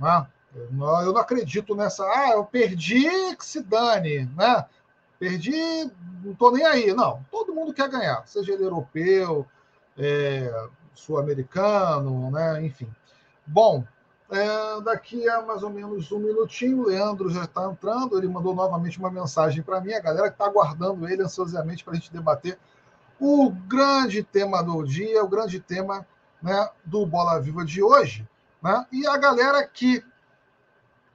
Né? 0.00 0.26
Eu 0.54 1.12
não 1.12 1.18
acredito 1.18 1.74
nessa. 1.74 2.04
Ah, 2.04 2.30
eu 2.32 2.44
perdi, 2.44 3.36
que 3.36 3.44
se 3.44 3.62
dane. 3.62 4.24
Né? 4.36 4.64
Perdi, 5.18 5.90
não 6.24 6.32
estou 6.32 6.52
nem 6.52 6.64
aí. 6.64 6.94
Não, 6.94 7.24
todo 7.30 7.54
mundo 7.54 7.74
quer 7.74 7.88
ganhar, 7.88 8.26
seja 8.26 8.52
ele 8.52 8.64
europeu, 8.64 9.46
é, 9.98 10.68
sul-americano, 10.94 12.30
né? 12.30 12.64
enfim. 12.64 12.88
Bom, 13.46 13.84
é, 14.32 14.80
daqui 14.80 15.28
a 15.28 15.42
mais 15.42 15.62
ou 15.62 15.68
menos 15.68 16.10
um 16.10 16.18
minutinho, 16.18 16.80
o 16.80 16.86
Leandro 16.86 17.28
já 17.28 17.44
está 17.44 17.64
entrando. 17.70 18.16
Ele 18.16 18.28
mandou 18.28 18.54
novamente 18.54 18.98
uma 18.98 19.10
mensagem 19.10 19.62
para 19.62 19.80
mim, 19.80 19.92
a 19.92 20.00
galera 20.00 20.28
que 20.28 20.34
está 20.34 20.46
aguardando 20.46 21.06
ele 21.06 21.22
ansiosamente 21.22 21.84
para 21.84 21.92
a 21.92 21.96
gente 21.96 22.12
debater 22.12 22.58
o 23.20 23.50
grande 23.50 24.22
tema 24.22 24.62
do 24.62 24.82
dia, 24.82 25.22
o 25.22 25.28
grande 25.28 25.60
tema 25.60 26.06
né, 26.42 26.68
do 26.84 27.04
Bola 27.04 27.38
Viva 27.40 27.64
de 27.64 27.82
hoje. 27.82 28.26
Né? 28.62 28.86
E 28.90 29.06
a 29.06 29.16
galera 29.18 29.66
que 29.66 30.02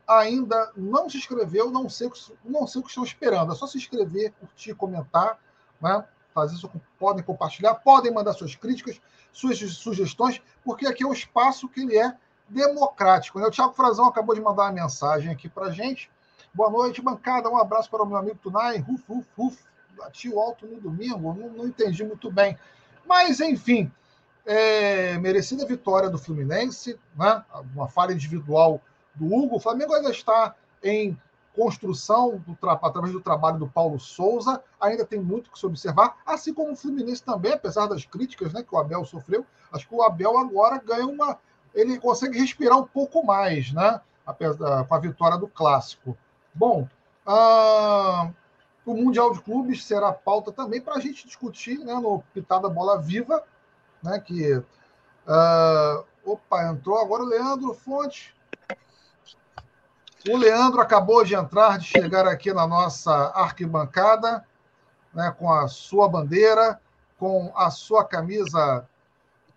ainda 0.08 0.72
não 0.78 1.10
se 1.10 1.18
inscreveu, 1.18 1.72
não 1.72 1.90
sei, 1.90 2.10
não 2.46 2.68
sei 2.68 2.80
o 2.80 2.84
que 2.84 2.90
estão 2.90 3.04
esperando. 3.04 3.52
É 3.52 3.56
só 3.56 3.66
se 3.66 3.78
inscrever, 3.78 4.32
curtir, 4.40 4.76
comentar, 4.76 5.40
né? 5.82 6.06
fazer 6.34 6.56
isso, 6.56 6.72
podem 7.00 7.24
compartilhar, 7.24 7.74
podem 7.76 8.14
mandar 8.14 8.34
suas 8.34 8.56
críticas, 8.56 9.02
suas 9.34 9.58
sugestões, 9.58 10.40
porque 10.64 10.86
aqui 10.86 11.04
é 11.04 11.08
o 11.08 11.12
espaço 11.12 11.68
que 11.68 11.82
ele 11.82 11.98
é 11.98 12.16
democrático. 12.50 13.40
Né? 13.40 13.48
O 13.48 13.52
Thiago 13.52 13.74
Frazão 13.74 14.06
acabou 14.08 14.36
de 14.36 14.42
mandar 14.42 14.64
uma 14.64 14.72
mensagem 14.72 15.32
aqui 15.32 15.50
para 15.50 15.72
gente. 15.72 16.10
Boa 16.54 16.70
noite, 16.70 17.02
bancada. 17.02 17.50
Um 17.50 17.58
abraço 17.58 17.90
para 17.90 18.04
o 18.04 18.06
meu 18.06 18.18
amigo 18.18 18.40
Tunai. 18.42 18.78
Ruf, 18.78 19.04
ruf, 19.08 19.28
ruf. 19.38 19.64
Bati 19.98 20.30
o 20.30 20.40
alto 20.40 20.68
no 20.68 20.80
domingo, 20.80 21.34
não, 21.34 21.50
não 21.50 21.68
entendi 21.68 22.04
muito 22.04 22.32
bem. 22.32 22.56
Mas, 23.04 23.40
enfim, 23.40 23.92
é, 24.46 25.18
merecida 25.18 25.66
vitória 25.66 26.10
do 26.10 26.18
Fluminense, 26.18 27.00
né? 27.16 27.44
uma 27.74 27.88
falha 27.88 28.14
individual 28.14 28.80
do 29.16 29.26
Hugo. 29.26 29.58
O 29.58 29.60
Flamengo 29.60 29.94
ainda 29.94 30.12
está 30.12 30.56
em 30.84 31.20
construção 31.58 32.42
do 32.46 32.56
através 32.70 33.12
do 33.12 33.20
trabalho 33.20 33.58
do 33.58 33.68
Paulo 33.68 34.00
Souza. 34.00 34.62
Ainda 34.80 35.04
tem 35.04 35.20
muito 35.20 35.52
que 35.52 35.58
se 35.58 35.66
observar, 35.66 36.18
assim 36.26 36.54
como 36.54 36.72
o 36.72 36.76
Fluminense 36.76 37.24
também, 37.24 37.54
apesar 37.54 37.88
das 37.88 38.06
críticas 38.06 38.54
né, 38.54 38.62
que 38.62 38.74
o 38.74 38.78
Abel 38.78 39.04
sofreu. 39.04 39.44
Acho 39.72 39.88
que 39.88 39.96
o 39.96 40.04
Abel 40.04 40.38
agora 40.38 40.78
ganha 40.78 41.08
uma. 41.08 41.40
Ele 41.78 42.00
consegue 42.00 42.40
respirar 42.40 42.76
um 42.76 42.88
pouco 42.88 43.24
mais, 43.24 43.72
né? 43.72 44.02
Com 44.26 44.96
a 44.96 45.00
vitória 45.00 45.38
do 45.38 45.48
clássico. 45.48 46.18
Bom, 46.54 46.90
uh, 47.26 48.34
o 48.84 48.96
Mundial 48.96 49.32
de 49.32 49.42
Clubes 49.42 49.86
será 49.86 50.12
pauta 50.12 50.52
também 50.52 50.82
para 50.82 50.96
a 50.96 51.00
gente 51.00 51.28
discutir 51.28 51.78
né, 51.78 51.94
no 51.94 52.24
Pitada 52.34 52.68
Bola 52.68 53.00
Viva, 53.00 53.44
né? 54.02 54.20
Que. 54.20 54.56
Uh, 54.56 56.04
opa, 56.26 56.64
entrou 56.64 56.98
agora 56.98 57.22
o 57.22 57.28
Leandro 57.28 57.76
Fonte. 57.76 58.36
O 60.28 60.36
Leandro 60.36 60.82
acabou 60.82 61.24
de 61.24 61.36
entrar, 61.36 61.78
de 61.78 61.86
chegar 61.86 62.28
aqui 62.28 62.52
na 62.52 62.66
nossa 62.66 63.14
arquibancada, 63.36 64.44
né, 65.14 65.34
com 65.38 65.52
a 65.52 65.68
sua 65.68 66.10
bandeira, 66.10 66.82
com 67.20 67.52
a 67.56 67.70
sua 67.70 68.04
camisa 68.04 68.88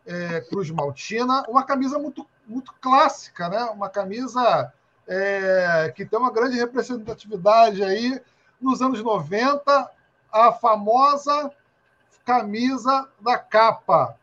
é, 0.07 0.41
Cruz 0.43 0.71
Maltina, 0.71 1.45
uma 1.49 1.63
camisa 1.63 1.99
muito, 1.99 2.27
muito 2.47 2.73
clássica, 2.81 3.49
né? 3.49 3.65
uma 3.67 3.89
camisa 3.89 4.73
é, 5.07 5.93
que 5.95 6.05
tem 6.05 6.19
uma 6.19 6.33
grande 6.33 6.57
representatividade 6.57 7.83
aí 7.83 8.21
nos 8.61 8.83
anos 8.83 9.03
90, 9.03 9.91
a 10.33 10.53
famosa 10.53 11.51
camisa 12.25 13.09
da 13.21 13.39
capa. 13.39 14.17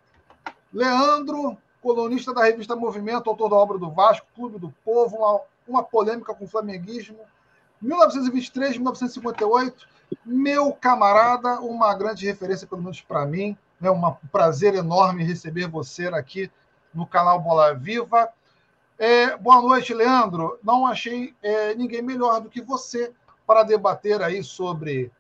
Leandro, 0.72 1.58
colunista 1.82 2.34
da 2.34 2.44
revista 2.44 2.76
Movimento, 2.76 3.30
autor 3.30 3.50
da 3.50 3.56
obra 3.56 3.78
do 3.78 3.90
Vasco, 3.92 4.28
Clube 4.36 4.60
do 4.60 4.74
Povo, 4.84 5.18
uma 5.18 5.42
uma 5.68 5.84
polêmica 5.84 6.34
com 6.34 6.46
o 6.46 6.48
flamenguismo. 6.48 7.20
1923, 7.82 8.78
1958, 8.78 9.88
meu 10.26 10.72
camarada, 10.72 11.60
uma 11.60 11.94
grande 11.94 12.26
referência, 12.26 12.66
pelo 12.66 12.82
menos 12.82 13.02
para 13.02 13.26
mim. 13.26 13.56
É 13.82 13.92
um 13.92 14.14
prazer 14.32 14.74
enorme 14.74 15.24
receber 15.24 15.68
você 15.68 16.08
aqui 16.08 16.52
no 16.94 17.06
canal 17.06 17.40
Bola 17.40 17.76
Viva. 17.76 18.30
É, 18.98 19.38
boa 19.38 19.62
noite, 19.62 19.94
Leandro. 19.94 20.58
Não 20.64 20.88
achei 20.88 21.36
é, 21.44 21.76
ninguém 21.76 22.02
melhor 22.02 22.42
do 22.42 22.50
que 22.50 22.60
você 22.60 23.14
para 23.46 23.62
debater 23.62 24.22
aí 24.24 24.44
sobre 24.44 25.12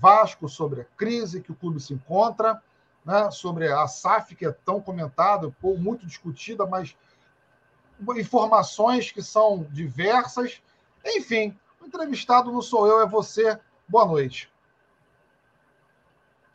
Vasco, 0.00 0.48
sobre 0.48 0.82
a 0.82 0.86
crise 0.96 1.40
que 1.40 1.50
o 1.50 1.56
clube 1.56 1.80
se 1.80 1.94
encontra, 1.94 2.62
né, 3.04 3.30
sobre 3.30 3.72
a 3.72 3.88
SAF, 3.88 4.36
que 4.36 4.46
é 4.46 4.52
tão 4.52 4.80
comentada, 4.80 5.52
muito 5.62 6.06
discutida, 6.06 6.64
mas 6.64 6.96
informações 8.16 9.10
que 9.10 9.22
são 9.22 9.66
diversas. 9.70 10.60
Enfim, 11.04 11.58
o 11.80 11.86
entrevistado 11.86 12.52
não 12.52 12.62
sou 12.62 12.86
eu, 12.86 13.00
é 13.00 13.06
você. 13.06 13.58
Boa 13.88 14.06
noite. 14.06 14.48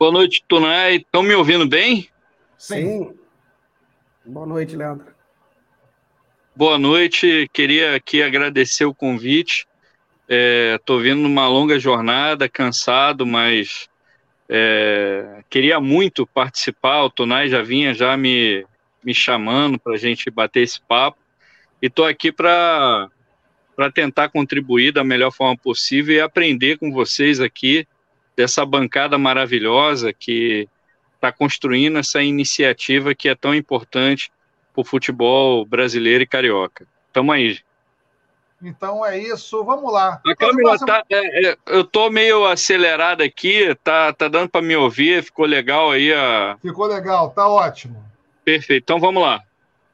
Boa 0.02 0.10
noite, 0.10 0.42
Tunai. 0.48 0.96
Estão 0.96 1.22
me 1.22 1.32
ouvindo 1.32 1.64
bem? 1.64 2.08
Sim. 2.58 2.74
Sim. 2.74 3.14
Boa 4.26 4.44
noite, 4.44 4.74
Leandro. 4.74 5.06
Boa 6.56 6.76
noite. 6.76 7.48
Queria 7.52 7.94
aqui 7.94 8.20
agradecer 8.20 8.84
o 8.84 8.92
convite. 8.92 9.64
Estou 10.28 10.98
é, 10.98 11.02
vindo 11.04 11.20
numa 11.20 11.46
longa 11.46 11.78
jornada, 11.78 12.48
cansado, 12.48 13.24
mas 13.24 13.88
é, 14.48 15.44
queria 15.48 15.78
muito 15.78 16.26
participar. 16.26 17.04
O 17.04 17.10
Tunai 17.10 17.48
já 17.48 17.62
vinha 17.62 17.94
já 17.94 18.16
me, 18.16 18.66
me 19.04 19.14
chamando 19.14 19.78
para 19.78 19.94
a 19.94 19.98
gente 19.98 20.28
bater 20.32 20.62
esse 20.62 20.80
papo 20.80 21.18
e 21.80 21.86
estou 21.86 22.06
aqui 22.06 22.32
para 22.32 23.08
tentar 23.94 24.30
contribuir 24.30 24.90
da 24.90 25.04
melhor 25.04 25.30
forma 25.30 25.56
possível 25.56 26.16
e 26.16 26.20
aprender 26.20 26.76
com 26.76 26.90
vocês 26.90 27.38
aqui 27.38 27.86
dessa 28.36 28.64
bancada 28.64 29.18
maravilhosa 29.18 30.12
que 30.12 30.68
está 31.14 31.30
construindo 31.30 31.98
essa 31.98 32.22
iniciativa 32.22 33.14
que 33.14 33.28
é 33.28 33.34
tão 33.34 33.54
importante 33.54 34.32
para 34.72 34.80
o 34.80 34.84
futebol 34.84 35.64
brasileiro 35.64 36.24
e 36.24 36.26
carioca. 36.26 36.86
Tamo 37.12 37.30
aí. 37.30 37.60
Então 38.62 39.04
é 39.04 39.18
isso, 39.18 39.64
vamos 39.64 39.92
lá. 39.92 40.20
A 40.24 40.36
câmera 40.36 40.78
tá, 40.78 41.04
é, 41.10 41.48
é, 41.48 41.56
eu 41.66 41.84
tô 41.84 42.08
meio 42.10 42.46
acelerado 42.46 43.22
aqui, 43.22 43.74
tá, 43.82 44.12
tá 44.12 44.28
dando 44.28 44.48
para 44.48 44.62
me 44.62 44.76
ouvir, 44.76 45.22
ficou 45.22 45.44
legal 45.44 45.90
aí 45.90 46.12
a. 46.12 46.56
Ficou 46.62 46.86
legal, 46.86 47.30
tá 47.30 47.48
ótimo. 47.48 48.02
Perfeito, 48.44 48.84
então 48.84 49.00
vamos 49.00 49.22
lá. 49.22 49.42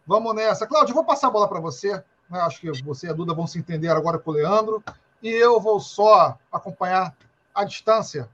Vamos 0.06 0.34
nessa. 0.34 0.66
Cláudio, 0.66 0.92
eu 0.92 0.96
vou 0.96 1.04
passar 1.04 1.28
a 1.28 1.30
bola 1.30 1.48
para 1.48 1.60
você. 1.60 1.94
Né? 2.30 2.40
Acho 2.40 2.60
que 2.60 2.82
você 2.82 3.06
e 3.06 3.10
a 3.10 3.14
Duda 3.14 3.34
vão 3.34 3.46
se 3.46 3.58
entender 3.58 3.88
agora 3.88 4.18
com 4.18 4.30
o 4.30 4.34
Leandro. 4.34 4.82
E 5.22 5.30
eu 5.30 5.60
vou 5.60 5.80
só 5.80 6.38
acompanhar 6.52 7.14
a 7.58 7.64
distância. 7.64 8.28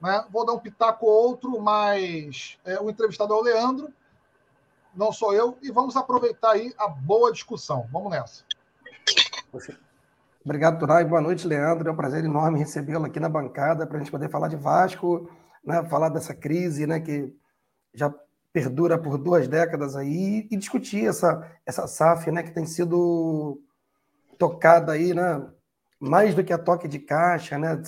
Né? 0.00 0.24
Vou 0.30 0.46
dar 0.46 0.54
um 0.54 0.58
pitaco 0.58 1.06
ou 1.06 1.28
outro, 1.28 1.60
mas 1.60 2.58
é, 2.64 2.80
o 2.80 2.88
entrevistado 2.88 3.34
é 3.34 3.36
o 3.36 3.42
Leandro, 3.42 3.92
não 4.94 5.12
sou 5.12 5.34
eu. 5.34 5.58
E 5.62 5.70
vamos 5.70 5.96
aproveitar 5.96 6.52
aí 6.52 6.74
a 6.78 6.88
boa 6.88 7.30
discussão. 7.32 7.86
Vamos 7.92 8.10
nessa. 8.10 8.44
Obrigado, 10.44 10.78
Turai. 10.78 11.04
Boa 11.04 11.20
noite, 11.20 11.46
Leandro. 11.46 11.88
É 11.88 11.92
um 11.92 11.96
prazer 11.96 12.24
enorme 12.24 12.58
recebê-lo 12.58 13.04
aqui 13.04 13.20
na 13.20 13.28
bancada 13.28 13.86
para 13.86 13.96
a 13.96 14.00
gente 14.00 14.10
poder 14.10 14.30
falar 14.30 14.48
de 14.48 14.56
Vasco, 14.56 15.30
né? 15.62 15.84
falar 15.88 16.08
dessa 16.08 16.34
crise 16.34 16.86
né? 16.86 16.98
que 16.98 17.36
já 17.92 18.12
perdura 18.52 18.98
por 18.98 19.16
duas 19.18 19.46
décadas 19.46 19.94
aí 19.94 20.48
e 20.50 20.56
discutir 20.56 21.06
essa, 21.06 21.48
essa 21.64 21.86
SAF, 21.86 22.30
né, 22.30 22.42
que 22.42 22.50
tem 22.50 22.66
sido 22.66 23.62
tocada 24.38 24.92
aí, 24.92 25.14
né, 25.14 25.46
mais 26.00 26.34
do 26.34 26.42
que 26.42 26.52
a 26.52 26.58
toque 26.58 26.88
de 26.88 26.98
caixa, 26.98 27.56
né, 27.58 27.80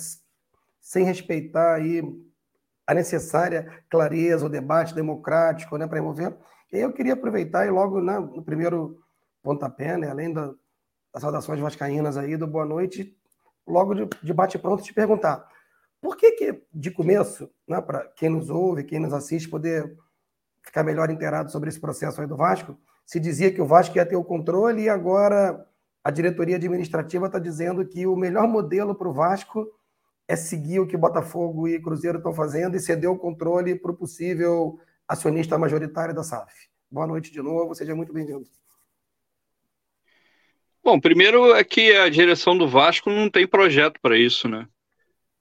sem 0.83 1.05
respeitar 1.05 1.75
aí 1.75 2.03
a 2.85 2.93
necessária 2.93 3.81
clareza, 3.89 4.45
o 4.45 4.49
debate 4.49 4.93
democrático, 4.93 5.77
né, 5.77 5.87
para 5.87 5.97
envolver. 5.97 6.35
E 6.71 6.77
eu 6.77 6.91
queria 6.91 7.13
aproveitar 7.13 7.65
e 7.65 7.71
logo 7.71 8.01
né, 8.01 8.19
no 8.19 8.43
primeiro 8.43 9.01
pontapé, 9.41 9.97
né, 9.97 10.09
além 10.09 10.33
da, 10.33 10.53
das 11.13 11.21
saudações 11.21 11.61
vascaínas 11.61 12.17
aí, 12.17 12.35
do 12.35 12.45
boa 12.45 12.65
noite, 12.65 13.17
logo 13.65 13.93
de, 13.93 14.09
de 14.21 14.33
bate 14.33 14.59
pronto 14.59 14.83
te 14.83 14.93
perguntar 14.93 15.47
por 16.01 16.17
que, 16.17 16.31
que 16.33 16.63
de 16.73 16.91
começo, 16.91 17.49
né, 17.65 17.79
para 17.79 18.05
quem 18.17 18.27
nos 18.27 18.49
ouve, 18.49 18.83
quem 18.83 18.99
nos 18.99 19.13
assiste, 19.13 19.47
poder 19.47 19.97
ficar 20.61 20.83
melhor 20.83 21.09
inteirado 21.09 21.49
sobre 21.49 21.69
esse 21.69 21.79
processo 21.79 22.19
aí 22.19 22.27
do 22.27 22.35
Vasco, 22.35 22.77
se 23.05 23.21
dizia 23.21 23.53
que 23.53 23.61
o 23.61 23.65
Vasco 23.65 23.95
ia 23.95 24.05
ter 24.05 24.17
o 24.17 24.23
controle 24.23 24.83
e 24.83 24.89
agora 24.89 25.65
a 26.03 26.11
diretoria 26.11 26.57
administrativa 26.57 27.27
está 27.27 27.39
dizendo 27.39 27.85
que 27.85 28.05
o 28.05 28.17
melhor 28.17 28.49
modelo 28.49 28.93
para 28.93 29.07
o 29.07 29.13
Vasco 29.13 29.65
é 30.27 30.35
seguir 30.35 30.79
o 30.79 30.87
que 30.87 30.97
Botafogo 30.97 31.67
e 31.67 31.81
Cruzeiro 31.81 32.17
estão 32.17 32.33
fazendo 32.33 32.75
e 32.75 32.79
ceder 32.79 33.09
o 33.09 33.17
controle 33.17 33.75
para 33.75 33.91
o 33.91 33.95
possível 33.95 34.79
acionista 35.07 35.57
majoritário 35.57 36.15
da 36.15 36.23
SAF. 36.23 36.53
Boa 36.89 37.07
noite 37.07 37.31
de 37.31 37.41
novo, 37.41 37.75
seja 37.75 37.95
muito 37.95 38.13
bem-vindo. 38.13 38.45
Bom, 40.83 40.99
primeiro 40.99 41.53
é 41.55 41.63
que 41.63 41.95
a 41.95 42.09
direção 42.09 42.57
do 42.57 42.67
Vasco 42.67 43.09
não 43.09 43.29
tem 43.29 43.47
projeto 43.47 43.99
para 44.01 44.17
isso, 44.17 44.47
né? 44.47 44.67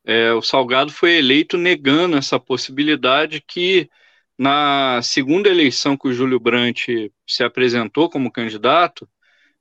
É, 0.05 0.33
o 0.33 0.43
Salgado 0.43 0.93
foi 0.93 1.17
eleito 1.17 1.57
negando 1.57 2.17
essa 2.17 2.39
possibilidade 2.39 3.41
que 3.41 3.89
na 4.37 5.01
segunda 5.03 5.49
eleição 5.49 5.97
que 5.97 6.09
o 6.09 6.13
Júlio 6.13 6.41
Brandt 6.41 7.13
se 7.27 7.45
apresentou 7.45 8.11
como 8.11 8.33
candidato, 8.33 9.09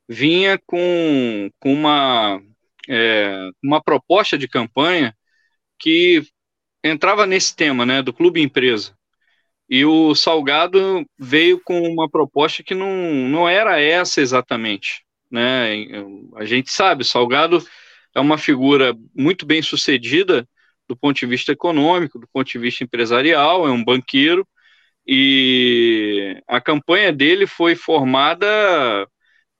vinha 0.07 0.57
com, 0.65 1.49
com 1.59 1.73
uma, 1.73 2.41
é, 2.89 3.49
uma 3.63 3.81
proposta 3.81 4.37
de 4.37 4.47
campanha 4.47 5.15
que 5.79 6.23
entrava 6.83 7.25
nesse 7.25 7.55
tema, 7.55 7.85
né, 7.85 8.01
do 8.01 8.13
clube 8.13 8.41
empresa. 8.41 8.95
E 9.69 9.85
o 9.85 10.13
Salgado 10.15 11.05
veio 11.17 11.61
com 11.63 11.81
uma 11.81 12.09
proposta 12.09 12.63
que 12.63 12.75
não, 12.75 12.91
não 13.29 13.47
era 13.47 13.79
essa 13.79 14.19
exatamente, 14.19 15.05
né? 15.31 15.87
A 16.35 16.43
gente 16.43 16.69
sabe, 16.71 17.05
Salgado 17.05 17.65
é 18.13 18.19
uma 18.19 18.37
figura 18.37 18.93
muito 19.15 19.45
bem 19.45 19.61
sucedida 19.61 20.47
do 20.89 20.97
ponto 20.97 21.17
de 21.17 21.25
vista 21.25 21.53
econômico, 21.53 22.19
do 22.19 22.27
ponto 22.27 22.51
de 22.51 22.59
vista 22.59 22.83
empresarial, 22.83 23.65
é 23.65 23.71
um 23.71 23.83
banqueiro, 23.83 24.45
e 25.07 26.41
a 26.47 26.59
campanha 26.59 27.13
dele 27.13 27.47
foi 27.47 27.75
formada 27.75 29.07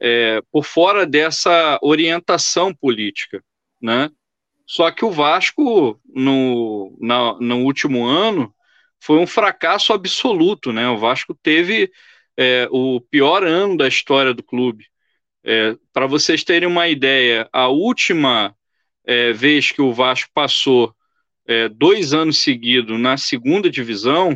é, 0.01 0.41
por 0.51 0.65
fora 0.65 1.05
dessa 1.05 1.79
orientação 1.81 2.73
política, 2.73 3.41
né? 3.79 4.09
Só 4.65 4.89
que 4.89 5.05
o 5.05 5.11
Vasco, 5.11 6.01
no, 6.05 6.97
na, 6.99 7.37
no 7.39 7.59
último 7.59 8.03
ano, 8.05 8.51
foi 8.99 9.19
um 9.19 9.27
fracasso 9.27 9.93
absoluto, 9.93 10.73
né? 10.73 10.89
O 10.89 10.97
Vasco 10.97 11.37
teve 11.43 11.91
é, 12.37 12.67
o 12.71 13.01
pior 13.01 13.45
ano 13.45 13.77
da 13.77 13.87
história 13.87 14.33
do 14.33 14.41
clube. 14.41 14.87
É, 15.43 15.75
Para 15.93 16.07
vocês 16.07 16.43
terem 16.43 16.67
uma 16.67 16.87
ideia, 16.87 17.47
a 17.53 17.67
última 17.67 18.55
é, 19.05 19.31
vez 19.33 19.71
que 19.71 19.81
o 19.81 19.93
Vasco 19.93 20.31
passou 20.33 20.95
é, 21.45 21.69
dois 21.69 22.13
anos 22.13 22.39
seguidos 22.39 22.99
na 22.99 23.17
segunda 23.17 23.69
divisão 23.69 24.35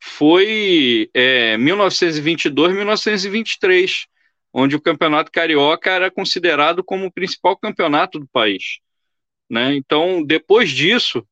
foi 0.00 1.08
1922-1923 1.58 4.02
é, 4.02 4.15
onde 4.58 4.74
o 4.74 4.80
campeonato 4.80 5.30
carioca 5.30 5.90
era 5.90 6.10
considerado 6.10 6.82
como 6.82 7.04
o 7.04 7.12
principal 7.12 7.54
campeonato 7.58 8.18
do 8.18 8.26
país. 8.26 8.78
Né? 9.50 9.76
Então, 9.76 10.24
depois 10.24 10.70
disso, 10.70 11.22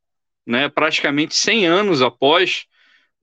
né, 0.46 0.68
praticamente 0.68 1.34
100 1.34 1.66
anos 1.66 2.02
após, 2.02 2.66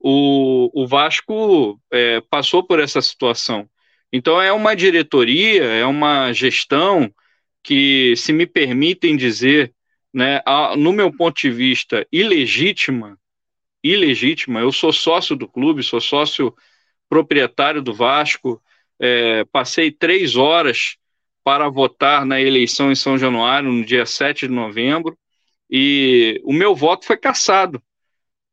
o, 0.00 0.68
o 0.74 0.88
Vasco 0.88 1.80
é, 1.88 2.20
passou 2.22 2.66
por 2.66 2.80
essa 2.80 3.00
situação. 3.00 3.70
Então, 4.12 4.42
é 4.42 4.52
uma 4.52 4.74
diretoria, 4.74 5.62
é 5.62 5.86
uma 5.86 6.32
gestão 6.32 7.08
que, 7.62 8.14
se 8.16 8.32
me 8.32 8.44
permitem 8.44 9.16
dizer, 9.16 9.72
né, 10.12 10.42
a, 10.44 10.76
no 10.76 10.92
meu 10.92 11.16
ponto 11.16 11.40
de 11.40 11.48
vista, 11.48 12.04
ilegítima, 12.10 13.16
ilegítima. 13.84 14.58
Eu 14.58 14.72
sou 14.72 14.92
sócio 14.92 15.36
do 15.36 15.46
clube, 15.46 15.80
sou 15.80 16.00
sócio 16.00 16.52
proprietário 17.08 17.80
do 17.80 17.94
Vasco, 17.94 18.60
é, 19.00 19.44
passei 19.46 19.90
três 19.90 20.36
horas 20.36 20.96
para 21.44 21.68
votar 21.68 22.24
na 22.24 22.40
eleição 22.40 22.90
em 22.90 22.94
São 22.94 23.18
Januário, 23.18 23.70
no 23.70 23.84
dia 23.84 24.06
7 24.06 24.46
de 24.46 24.52
novembro, 24.52 25.18
e 25.70 26.40
o 26.44 26.52
meu 26.52 26.74
voto 26.74 27.04
foi 27.04 27.16
cassado. 27.16 27.82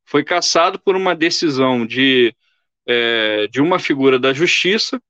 Foi 0.06 0.24
cassado 0.24 0.80
por 0.80 0.96
uma 0.96 1.16
decisão 1.16 1.86
de, 1.86 2.36
é, 2.88 3.48
de 3.48 3.62
uma 3.62 3.78
figura 3.78 4.18
da 4.18 4.34
justiça 4.34 5.02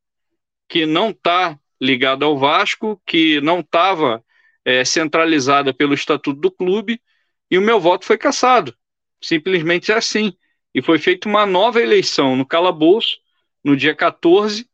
que 0.68 0.86
não 0.86 1.12
está 1.12 1.58
ligada 1.82 2.26
ao 2.26 2.38
Vasco, 2.38 3.02
que 3.06 3.40
não 3.42 3.62
estava 3.62 4.24
é, 4.66 4.84
centralizada 4.84 5.74
pelo 5.74 5.94
estatuto 5.94 6.40
do 6.40 6.52
clube, 6.52 7.02
e 7.50 7.58
o 7.58 7.62
meu 7.62 7.80
voto 7.80 8.06
foi 8.06 8.18
cassado. 8.18 8.76
Simplesmente 9.22 9.92
é 9.92 9.96
assim. 9.96 10.34
E 10.74 10.82
foi 10.82 11.00
feita 11.00 11.28
uma 11.28 11.46
nova 11.46 11.82
eleição 11.82 12.36
no 12.36 12.46
calabouço, 12.46 13.18
no 13.64 13.76
dia 13.76 13.96
14, 13.96 14.70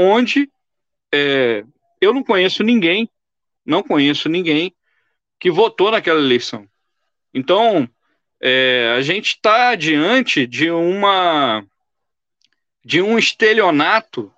onde 0.00 0.50
é, 1.12 1.64
eu 2.00 2.14
não 2.14 2.22
conheço 2.22 2.62
ninguém, 2.62 3.08
não 3.64 3.82
conheço 3.82 4.28
ninguém 4.28 4.74
que 5.38 5.50
votou 5.50 5.90
naquela 5.90 6.20
eleição. 6.20 6.68
Então, 7.32 7.88
é, 8.40 8.94
a 8.96 9.02
gente 9.02 9.34
está 9.34 9.74
diante 9.74 10.46
de 10.46 10.70
uma 10.70 11.64
de 12.82 13.02
um 13.02 13.18
estelionato 13.18 14.32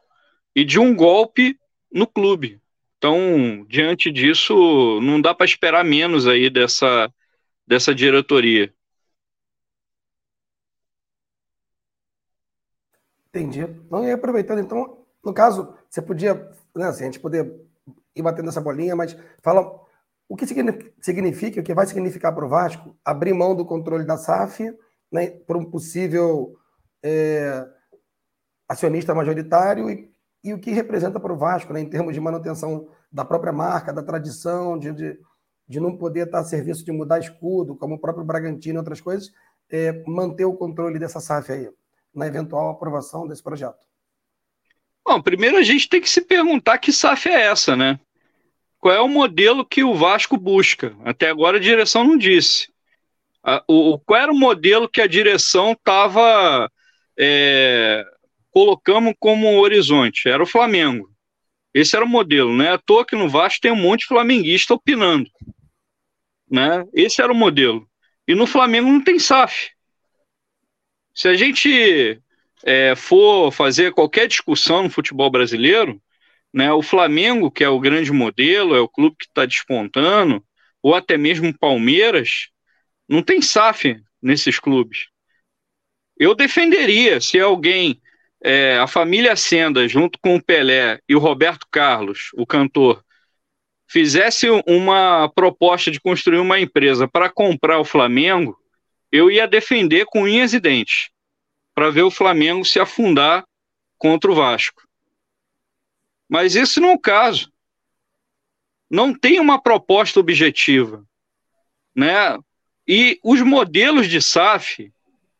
e 0.55 0.65
de 0.65 0.79
um 0.79 0.95
golpe 0.95 1.59
no 1.93 2.07
clube. 2.07 2.61
Então, 2.99 3.65
diante 3.69 4.11
disso, 4.11 5.01
não 5.01 5.21
dá 5.21 5.35
para 5.35 5.47
esperar 5.47 5.85
menos 5.85 6.27
aí 6.27 6.51
dessa, 6.51 7.13
dessa 7.67 7.95
diretoria. 7.95 8.73
Entendi. 13.29 13.67
Não, 13.91 14.05
e 14.05 14.13
aproveitando, 14.13 14.61
então, 14.61 15.02
no 15.25 15.33
caso, 15.33 15.75
você 15.89 16.03
podia, 16.03 16.35
né, 16.75 16.87
assim, 16.87 17.03
a 17.03 17.07
gente 17.07 17.21
poder 17.21 17.55
ir 18.15 18.23
batendo 18.23 18.49
essa 18.49 18.61
bolinha, 18.61 18.97
mas 18.97 19.17
fala 19.43 19.81
o 20.29 20.37
que 20.37 20.47
significa, 20.47 21.61
o 21.61 21.63
que 21.63 21.75
vai 21.75 21.87
significar 21.87 22.35
para 22.35 22.45
o 22.45 22.49
Vasco 22.49 22.97
abrir 23.05 23.35
mão 23.35 23.55
do 23.55 23.67
controle 23.67 24.05
da 24.05 24.17
SAF 24.17 24.75
né, 25.13 25.31
para 25.31 25.59
um 25.59 25.65
possível 25.65 26.57
é, 27.03 27.67
acionista 28.67 29.15
majoritário 29.15 29.91
e, 29.91 30.11
e, 30.43 30.55
o 30.55 30.59
que 30.59 30.71
representa 30.71 31.21
para 31.21 31.33
o 31.33 31.37
Vasco 31.37 31.73
né, 31.73 31.81
em 31.81 31.89
termos 31.89 32.15
de 32.15 32.21
manutenção 32.21 32.89
da 33.11 33.25
própria 33.25 33.53
marca, 33.53 33.93
da 33.93 34.03
tradição, 34.03 34.79
de, 34.79 34.93
de, 34.93 35.21
de 35.69 35.81
não 35.81 35.97
poder 35.97 36.27
estar 36.27 36.39
a 36.39 36.45
serviço 36.45 36.85
de 36.85 36.93
mudar 36.93 37.19
escudo, 37.19 37.77
como 37.77 37.97
o 37.97 38.01
próprio 38.01 38.25
Bragantino 38.25 38.77
e 38.77 38.79
outras 38.79 39.03
coisas, 39.03 39.31
é, 39.71 40.03
manter 40.07 40.47
o 40.47 40.55
controle 40.57 40.99
dessa 40.99 41.21
SAF 41.21 41.53
aí, 41.53 41.71
na 42.15 42.27
eventual 42.27 42.71
aprovação 42.71 43.29
desse 43.29 43.43
projeto. 43.43 43.92
Bom, 45.05 45.21
primeiro 45.21 45.57
a 45.57 45.63
gente 45.63 45.89
tem 45.89 46.01
que 46.01 46.09
se 46.09 46.21
perguntar 46.21 46.79
que 46.79 46.93
SAF 46.93 47.29
é 47.29 47.43
essa, 47.43 47.77
né? 47.77 47.99
Qual 48.79 48.95
é 48.95 49.01
o 49.01 49.09
modelo 49.09 49.65
que 49.65 49.85
o 49.85 49.95
Vasco 49.95 50.37
busca? 50.37 50.97
Até 51.05 51.29
agora 51.29 51.57
a 51.57 51.61
direção 51.61 52.05
não 52.05 52.17
disse. 52.17 52.69
o, 53.69 53.99
qual 53.99 54.21
era 54.21 54.33
o 54.33 54.39
modelo 54.39 54.89
que 54.89 55.01
a 55.01 55.07
direção 55.07 55.73
estava 55.73 56.71
é, 57.19 58.05
colocando 58.51 59.15
como 59.19 59.61
horizonte? 59.61 60.29
Era 60.29 60.43
o 60.43 60.47
Flamengo. 60.47 61.11
Esse 61.75 61.97
era 61.97 62.05
o 62.05 62.09
modelo, 62.09 62.55
né? 62.55 62.73
À 62.73 62.79
toa 62.79 63.07
que 63.07 63.17
no 63.17 63.29
Vasco 63.29 63.61
tem 63.61 63.73
um 63.73 63.77
monte 63.77 64.01
de 64.01 64.07
flamenguista 64.07 64.75
opinando. 64.75 65.31
Né? 66.51 66.85
Esse 66.93 67.23
era 67.23 67.33
o 67.33 67.37
modelo. 67.37 67.89
E 68.29 68.35
no 68.35 68.47
Flamengo 68.47 68.91
não 68.91 69.03
tem 69.03 69.19
SAF. 69.19 69.71
Se 71.15 71.29
a 71.29 71.35
gente 71.35 72.21
é, 72.65 72.95
for 72.95 73.51
fazer 73.51 73.93
qualquer 73.93 74.29
discussão 74.29 74.85
no 74.85 74.91
futebol 74.91 75.31
brasileiro, 75.31 76.01
né, 76.53 76.73
o 76.73 76.83
Flamengo, 76.83 77.51
que 77.51 77.65
é 77.65 77.69
o 77.69 77.81
grande 77.81 78.13
modelo, 78.13 78.75
é 78.75 78.81
o 78.81 78.89
clube 78.89 79.17
que 79.19 79.27
está 79.27 79.47
despontando, 79.47 80.45
ou 80.83 80.95
até 80.95 81.17
mesmo 81.17 81.49
o 81.49 81.59
Palmeiras, 81.59 82.49
não 83.09 83.23
tem 83.23 83.41
SAF 83.41 83.97
nesses 84.21 84.59
clubes. 84.59 85.07
Eu 86.19 86.35
defenderia 86.35 87.21
se 87.21 87.41
alguém, 87.41 88.01
é, 88.43 88.77
a 88.79 88.87
família 88.87 89.35
Senda, 89.35 89.89
junto 89.89 90.19
com 90.21 90.37
o 90.37 90.43
Pelé 90.43 91.01
e 91.09 91.17
o 91.17 91.19
Roberto 91.19 91.67
Carlos, 91.71 92.31
o 92.35 92.47
cantor, 92.47 93.03
fizesse 93.89 94.47
uma 94.67 95.29
proposta 95.35 95.91
de 95.91 96.01
construir 96.01 96.39
uma 96.39 96.61
empresa 96.61 97.09
para 97.09 97.31
comprar 97.31 97.79
o 97.79 97.85
Flamengo, 97.85 98.57
eu 99.11 99.31
ia 99.31 99.47
defender 99.47 100.07
com 100.07 100.23
unhas 100.23 100.55
e 100.55 100.61
dentes 100.61 101.12
para 101.83 101.91
ver 101.91 102.03
o 102.03 102.13
Flamengo 102.13 102.65
se 102.65 102.79
afundar 102.79 103.45
contra 103.99 104.31
o 104.31 104.35
Vasco. 104.37 104.85
Mas 106.29 106.55
esse 106.55 106.79
não 106.79 106.91
é 106.91 106.95
o 106.95 106.99
caso. 106.99 107.53
Não 108.89 109.13
tem 109.13 109.41
uma 109.41 109.61
proposta 109.61 110.21
objetiva, 110.21 111.05
né? 111.93 112.39
E 112.87 113.19
os 113.21 113.41
modelos 113.43 114.09
de 114.09 114.23
SAF 114.23 114.93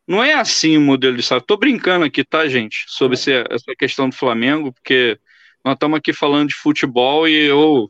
não 0.05 0.21
é 0.21 0.33
assim 0.33 0.75
o 0.75 0.81
modelo 0.81 1.15
de 1.15 1.23
SAF. 1.23 1.43
Estou 1.43 1.55
brincando 1.55 2.03
aqui, 2.03 2.25
tá, 2.25 2.45
gente, 2.49 2.83
sobre 2.89 3.15
essa 3.15 3.73
questão 3.79 4.09
do 4.09 4.15
Flamengo, 4.15 4.73
porque 4.73 5.17
nós 5.63 5.75
estamos 5.75 5.97
aqui 5.97 6.11
falando 6.11 6.49
de 6.49 6.55
futebol 6.55 7.25
e 7.25 7.45
eu 7.45 7.89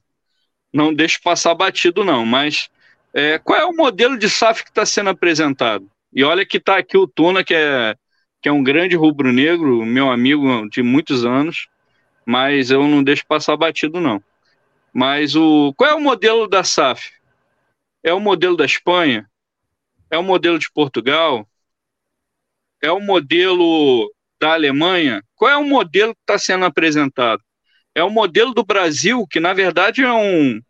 não 0.71 0.93
deixo 0.93 1.19
passar 1.23 1.55
batido, 1.55 2.03
não. 2.03 2.23
Mas 2.23 2.69
É, 3.15 3.39
qual 3.39 3.59
é 3.59 3.65
o 3.65 3.75
modelo 3.75 4.15
de 4.15 4.29
SAF 4.29 4.63
que 4.63 4.69
está 4.69 4.85
sendo 4.85 5.09
apresentado? 5.09 5.89
E 6.13 6.23
olha 6.23 6.45
que 6.45 6.57
está 6.57 6.77
aqui 6.77 6.95
o 6.95 7.07
Tuna, 7.07 7.43
que 7.43 7.55
é, 7.55 7.95
que 8.43 8.49
é 8.49 8.51
um 8.51 8.61
grande 8.61 8.97
rubro-negro, 8.97 9.85
meu 9.85 10.11
amigo 10.11 10.69
de 10.69 10.83
muitos 10.83 11.25
anos, 11.25 11.69
mas 12.25 12.71
eu 12.71 12.85
não 12.85 13.01
deixo 13.01 13.25
passar 13.25 13.55
batido, 13.55 14.01
não. 14.01 14.21
Mas 14.93 15.33
o 15.33 15.73
qual 15.77 15.91
é 15.91 15.95
o 15.95 16.01
modelo 16.01 16.45
da 16.45 16.61
SAF? 16.61 17.09
É 18.03 18.13
o 18.13 18.19
modelo 18.19 18.57
da 18.57 18.65
Espanha? 18.65 19.29
É 20.11 20.17
o 20.17 20.23
modelo 20.23 20.59
de 20.59 20.69
Portugal? 20.69 21.47
É 22.81 22.91
o 22.91 22.99
modelo 22.99 24.13
da 24.37 24.53
Alemanha? 24.55 25.23
Qual 25.35 25.49
é 25.49 25.55
o 25.55 25.63
modelo 25.63 26.13
que 26.13 26.21
está 26.21 26.37
sendo 26.37 26.65
apresentado? 26.65 27.41
É 27.95 28.03
o 28.03 28.09
modelo 28.09 28.53
do 28.53 28.65
Brasil, 28.65 29.25
que 29.25 29.39
na 29.39 29.53
verdade 29.53 30.03
é 30.03 30.11
um. 30.11 30.61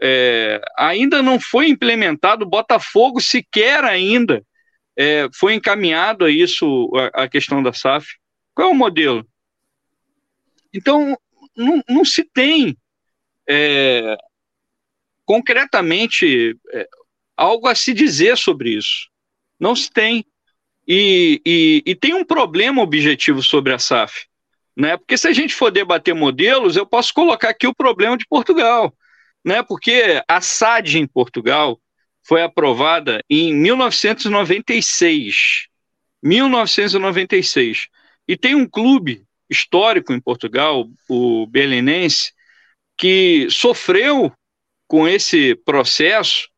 É, 0.00 0.60
ainda 0.76 1.22
não 1.22 1.38
foi 1.38 1.68
implementado, 1.68 2.44
Botafogo 2.44 3.20
sequer 3.20 3.84
ainda 3.84 4.44
é, 4.96 5.28
foi 5.34 5.54
encaminhado 5.54 6.24
a 6.24 6.30
isso, 6.30 6.90
a, 6.94 7.24
a, 7.24 7.28
questão 7.28 7.62
da 7.62 7.72
SAF. 7.72 8.06
Qual 8.54 8.68
é 8.68 8.70
o 8.70 8.74
modelo? 8.74 9.26
Então, 10.72 11.16
não, 11.56 11.82
não 11.88 12.04
se 12.04 12.24
tem 12.24 12.76
é, 13.48 14.16
concretamente 15.24 16.58
é, 16.72 16.88
algo 17.36 17.68
a 17.68 17.74
se 17.74 17.92
dizer 17.94 18.36
sobre 18.36 18.76
isso. 18.76 19.08
Não 19.58 19.74
se 19.74 19.90
tem. 19.90 20.24
E, 20.86 21.40
e, 21.46 21.82
e, 21.86 21.94
tem 21.94 22.12
um 22.12 22.24
problema 22.24 22.82
objetivo 22.82 23.42
sobre 23.42 23.72
a 23.72 23.78
SAF. 23.78 24.26
Né? 24.76 24.96
Porque 24.96 25.16
se 25.16 25.28
a 25.28 25.32
gente 25.32 25.54
for 25.54 25.70
debater 25.70 26.14
modelos, 26.14 26.76
eu 26.76 26.84
posso 26.84 27.14
colocar 27.14 27.50
aqui 27.50 27.66
o 27.66 27.74
problema 27.74 28.16
de 28.16 28.26
Portugal. 28.26 28.92
Né? 29.44 29.62
Porque 29.62 30.22
a 30.26 30.40
SAD 30.40 30.98
em 30.98 31.06
Portugal 31.06 31.80
foi 32.22 32.42
aprovada 32.42 33.22
em 33.28 33.54
1996. 33.54 35.66
1996. 36.22 37.88
E 38.28 38.36
tem 38.36 38.54
um 38.54 38.66
clube 38.66 39.24
histórico 39.50 40.12
em 40.12 40.20
Portugal, 40.20 40.88
o 41.08 41.46
Belenense, 41.46 42.32
que 42.96 43.48
sofreu 43.50 44.32
com 44.86 45.08
esse 45.08 45.54
processo 45.56 46.48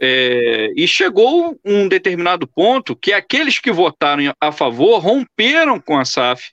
é, 0.00 0.72
e 0.74 0.88
chegou 0.88 1.58
um 1.64 1.86
determinado 1.86 2.46
ponto 2.46 2.96
que 2.96 3.12
aqueles 3.12 3.58
que 3.58 3.70
votaram 3.70 4.32
a 4.40 4.50
favor 4.50 4.98
romperam 4.98 5.78
com 5.78 5.98
a 5.98 6.04
SAF 6.04 6.50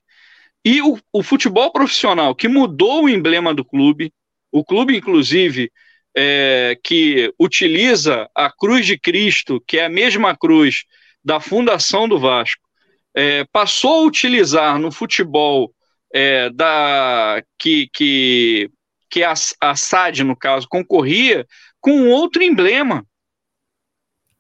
e 0.65 0.81
o, 0.81 0.99
o 1.13 1.23
futebol 1.23 1.71
profissional 1.71 2.35
que 2.35 2.47
mudou 2.47 3.05
o 3.05 3.09
emblema 3.09 3.53
do 3.53 3.63
clube, 3.63 4.11
o 4.51 4.63
clube 4.63 4.97
inclusive 4.97 5.71
é, 6.15 6.77
que 6.83 7.33
utiliza 7.39 8.29
a 8.35 8.51
cruz 8.51 8.85
de 8.85 8.97
Cristo, 8.97 9.63
que 9.67 9.77
é 9.77 9.85
a 9.85 9.89
mesma 9.89 10.35
cruz 10.35 10.83
da 11.23 11.39
fundação 11.39 12.07
do 12.07 12.19
Vasco, 12.19 12.67
é, 13.13 13.43
passou 13.51 14.03
a 14.03 14.07
utilizar 14.07 14.79
no 14.79 14.91
futebol 14.91 15.73
é, 16.13 16.49
da 16.49 17.41
que, 17.57 17.89
que, 17.93 18.69
que 19.09 19.23
a, 19.23 19.33
a 19.61 19.75
SAD, 19.75 20.23
no 20.23 20.35
caso, 20.35 20.67
concorria 20.67 21.45
com 21.79 22.09
outro 22.09 22.43
emblema. 22.43 23.05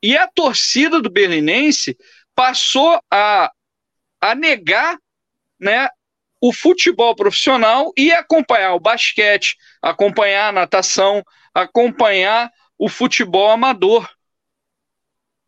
E 0.01 0.17
a 0.17 0.27
torcida 0.27 1.01
do 1.01 1.09
Berlinense 1.09 1.97
passou 2.33 2.99
a, 3.11 3.51
a 4.21 4.35
negar 4.35 4.97
né, 5.59 5.89
o 6.41 6.53
futebol 6.53 7.15
profissional 7.15 7.91
e 7.97 8.11
acompanhar 8.11 8.73
o 8.73 8.79
basquete, 8.79 9.57
acompanhar 9.81 10.49
a 10.49 10.51
natação, 10.51 11.23
acompanhar 11.53 12.51
o 12.77 12.87
futebol 12.87 13.51
amador. 13.51 14.09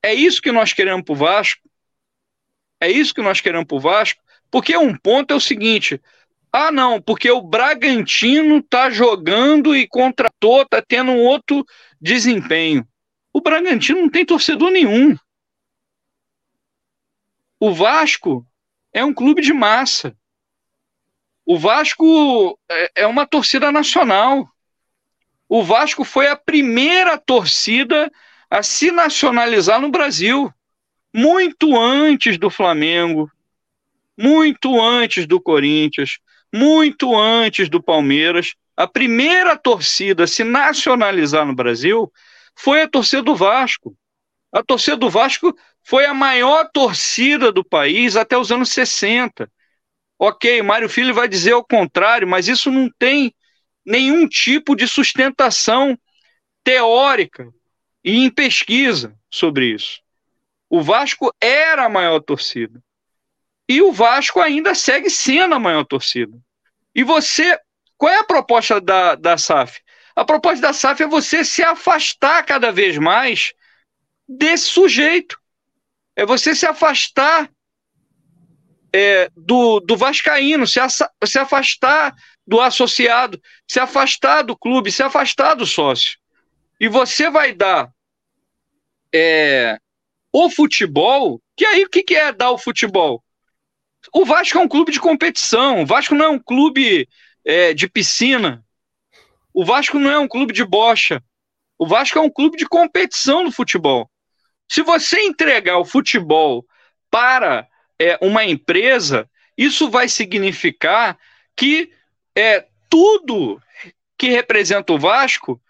É 0.04 0.14
isso 0.14 0.42
que 0.42 0.52
nós 0.52 0.74
queremos 0.74 1.06
para 1.06 1.14
o 1.14 1.16
Vasco. 1.16 1.62
É 2.80 2.90
isso 2.90 3.14
que 3.14 3.22
nós 3.22 3.40
queremos 3.40 3.68
para 3.68 3.78
o 3.78 3.80
Vasco. 3.80 4.22
Porque 4.50 4.76
um 4.76 4.98
ponto 4.98 5.32
é 5.32 5.36
o 5.36 5.40
seguinte: 5.40 6.02
ah, 6.52 6.72
não, 6.72 7.02
porque 7.02 7.32
o 7.32 7.42
Bragantino 7.42 8.58
está 8.58 8.90
jogando 8.90 9.76
e 9.76 9.88
contratou, 9.88 10.64
está 10.64 10.82
tendo 10.82 11.12
um 11.12 11.20
outro 11.20 11.66
desempenho. 12.00 12.86
O 13.32 13.40
Bragantino 13.40 14.02
não 14.02 14.10
tem 14.10 14.26
torcedor 14.26 14.72
nenhum. 14.72 15.16
O 17.58 17.74
Vasco 17.74 18.46
é 18.92 19.06
um 19.06 19.14
clube 19.14 19.42
de 19.42 19.54
massa. 19.54 20.18
O 21.46 21.58
Vasco 21.58 22.58
é, 22.70 22.92
é 23.04 23.08
uma 23.08 23.26
torcida 23.26 23.72
nacional. 23.72 24.48
O 25.50 25.64
Vasco 25.64 26.04
foi 26.04 26.28
a 26.28 26.36
primeira 26.36 27.18
torcida 27.18 28.12
a 28.50 28.64
se 28.64 28.92
nacionalizar 28.92 29.80
no 29.80 29.90
Brasil, 29.90 30.54
muito 31.14 31.78
antes 31.78 32.38
do 32.38 32.50
Flamengo, 32.50 33.30
muito 34.18 34.82
antes 34.82 35.26
do 35.26 35.42
Corinthians, 35.42 36.20
muito 36.54 37.18
antes 37.18 37.70
do 37.70 37.82
Palmeiras. 37.82 38.54
A 38.78 38.88
primeira 38.88 39.58
torcida 39.58 40.26
a 40.26 40.28
se 40.28 40.44
nacionalizar 40.44 41.46
no 41.46 41.56
Brasil 41.56 42.12
foi 42.56 42.82
a 42.84 42.88
torcida 42.88 43.24
do 43.24 43.36
Vasco. 43.36 43.96
A 44.52 44.62
torcida 44.62 44.98
do 44.98 45.10
Vasco 45.10 45.56
foi 45.84 46.06
a 46.06 46.14
maior 46.14 46.70
torcida 46.72 47.52
do 47.52 47.64
país 47.64 48.16
até 48.16 48.38
os 48.38 48.52
anos 48.52 48.70
60. 48.70 49.50
Ok, 50.24 50.62
Mário 50.62 50.88
Filho 50.88 51.16
vai 51.16 51.28
dizer 51.28 51.56
o 51.56 51.64
contrário, 51.64 52.28
mas 52.28 52.48
isso 52.48 52.70
não 52.70 52.88
tem 53.00 53.34
nenhum 53.84 54.28
tipo 54.28 54.76
de 54.76 54.88
sustentação 54.88 55.98
teórica 56.64 57.52
e 58.04 58.18
em 58.18 58.30
pesquisa 58.30 59.18
sobre 59.32 59.74
isso. 59.74 60.00
O 60.70 60.80
Vasco 60.80 61.34
era 61.42 61.86
a 61.86 61.90
maior 61.90 62.20
torcida. 62.20 62.80
E 63.68 63.82
o 63.82 63.92
Vasco 63.92 64.40
ainda 64.40 64.76
segue 64.76 65.10
sendo 65.10 65.56
a 65.56 65.60
maior 65.60 65.86
torcida. 65.86 66.38
E 66.94 67.04
você, 67.04 67.60
qual 67.98 68.14
é 68.14 68.20
a 68.20 68.24
proposta 68.24 68.80
da, 68.80 69.16
da 69.16 69.40
SAF? 69.40 69.82
A 70.16 70.24
proposta 70.24 70.62
da 70.62 70.72
SAF 70.72 71.02
é 71.02 71.08
você 71.08 71.44
se 71.44 71.64
afastar 71.64 72.46
cada 72.46 72.72
vez 72.72 72.96
mais 72.96 73.56
desse 74.30 74.66
sujeito. 74.66 75.42
É 76.16 76.28
você 76.28 76.54
se 76.54 76.68
afastar 76.68 77.50
é, 78.94 79.30
do, 79.36 79.80
do 79.80 79.96
Vascaíno, 79.96 80.68
se, 80.68 80.80
se 81.26 81.40
afastar 81.40 82.14
do 82.46 82.60
associado, 82.60 83.42
se 83.68 83.80
afastar 83.80 84.44
do 84.44 84.58
clube, 84.58 84.92
se 84.92 85.02
afastar 85.02 85.56
do 85.56 85.66
sócio. 85.66 86.18
E 86.80 86.88
você 86.88 87.30
vai 87.30 87.54
dar 87.54 87.90
é, 89.14 89.78
o 90.34 90.50
futebol, 90.50 91.42
que 91.56 91.66
aí 91.66 91.84
o 91.84 91.90
que, 91.90 92.04
que 92.04 92.16
é 92.16 92.32
dar 92.32 92.52
o 92.52 92.58
futebol? 92.58 93.24
O 94.14 94.26
Vasco 94.26 94.58
é 94.58 94.62
um 94.62 94.68
clube 94.68 94.92
de 94.92 95.00
competição, 95.00 95.84
o 95.84 95.86
Vasco 95.86 96.16
não 96.16 96.26
é 96.26 96.30
um 96.30 96.40
clube 96.40 97.08
é, 97.46 97.74
de 97.74 97.88
piscina, 97.88 98.66
o 99.54 99.64
Vasco 99.66 100.00
não 100.00 100.10
é 100.10 100.18
um 100.18 100.28
clube 100.28 100.54
de 100.54 100.64
bocha. 100.64 101.22
O 101.78 101.86
Vasco 101.86 102.18
é 102.18 102.22
um 102.22 102.30
clube 102.30 102.58
de 102.58 102.66
competição 102.66 103.44
no 103.44 103.52
futebol. 103.52 104.10
Se 104.70 104.82
você 104.82 105.20
entregar 105.22 105.78
o 105.78 105.86
futebol 105.86 106.66
para 107.10 107.68
é, 108.02 108.18
uma 108.20 108.44
empresa, 108.44 109.30
isso 109.56 109.90
vai 109.90 110.10
significar 110.10 111.20
que 111.56 111.92
é, 112.36 112.66
tudo 112.90 113.62
que 114.18 114.30
representa 114.30 114.92
o 114.92 115.00
Vasco 115.00 115.62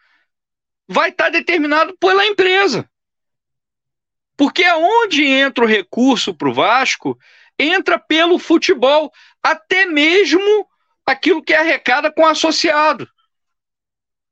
vai 0.88 1.10
estar 1.10 1.30
determinado 1.30 1.96
pela 1.98 2.26
empresa. 2.26 2.90
Porque 4.38 4.64
aonde 4.64 5.26
entra 5.26 5.66
o 5.66 5.68
recurso 5.68 6.34
para 6.34 6.50
o 6.50 6.54
Vasco, 6.54 7.20
entra 7.60 8.00
pelo 8.00 8.40
futebol, 8.40 9.12
até 9.44 9.86
mesmo 9.86 10.68
aquilo 11.06 11.44
que 11.44 11.54
é 11.54 11.58
arrecada 11.58 12.12
com 12.12 12.26
associado. 12.26 13.08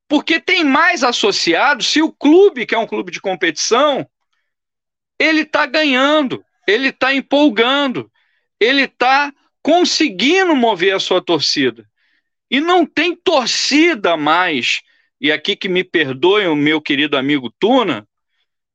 Porque 0.07 0.39
tem 0.39 0.63
mais 0.63 1.03
associados 1.03 1.87
se 1.87 2.01
o 2.01 2.11
clube, 2.11 2.65
que 2.65 2.73
é 2.73 2.77
um 2.77 2.87
clube 2.87 3.11
de 3.11 3.21
competição, 3.21 4.09
ele 5.19 5.41
está 5.41 5.65
ganhando, 5.65 6.43
ele 6.69 6.89
está 6.89 7.13
empolgando, 7.13 8.11
ele 8.59 8.83
está 8.83 9.33
conseguindo 9.61 10.55
mover 10.55 10.95
a 10.95 10.99
sua 10.99 11.23
torcida. 11.23 11.87
E 12.49 12.59
não 12.59 12.85
tem 12.85 13.15
torcida 13.15 14.17
mais, 14.17 14.81
e 15.19 15.31
aqui 15.31 15.55
que 15.55 15.69
me 15.69 15.83
perdoe 15.83 16.47
o 16.47 16.55
meu 16.55 16.81
querido 16.81 17.17
amigo 17.17 17.53
Tuna, 17.59 18.07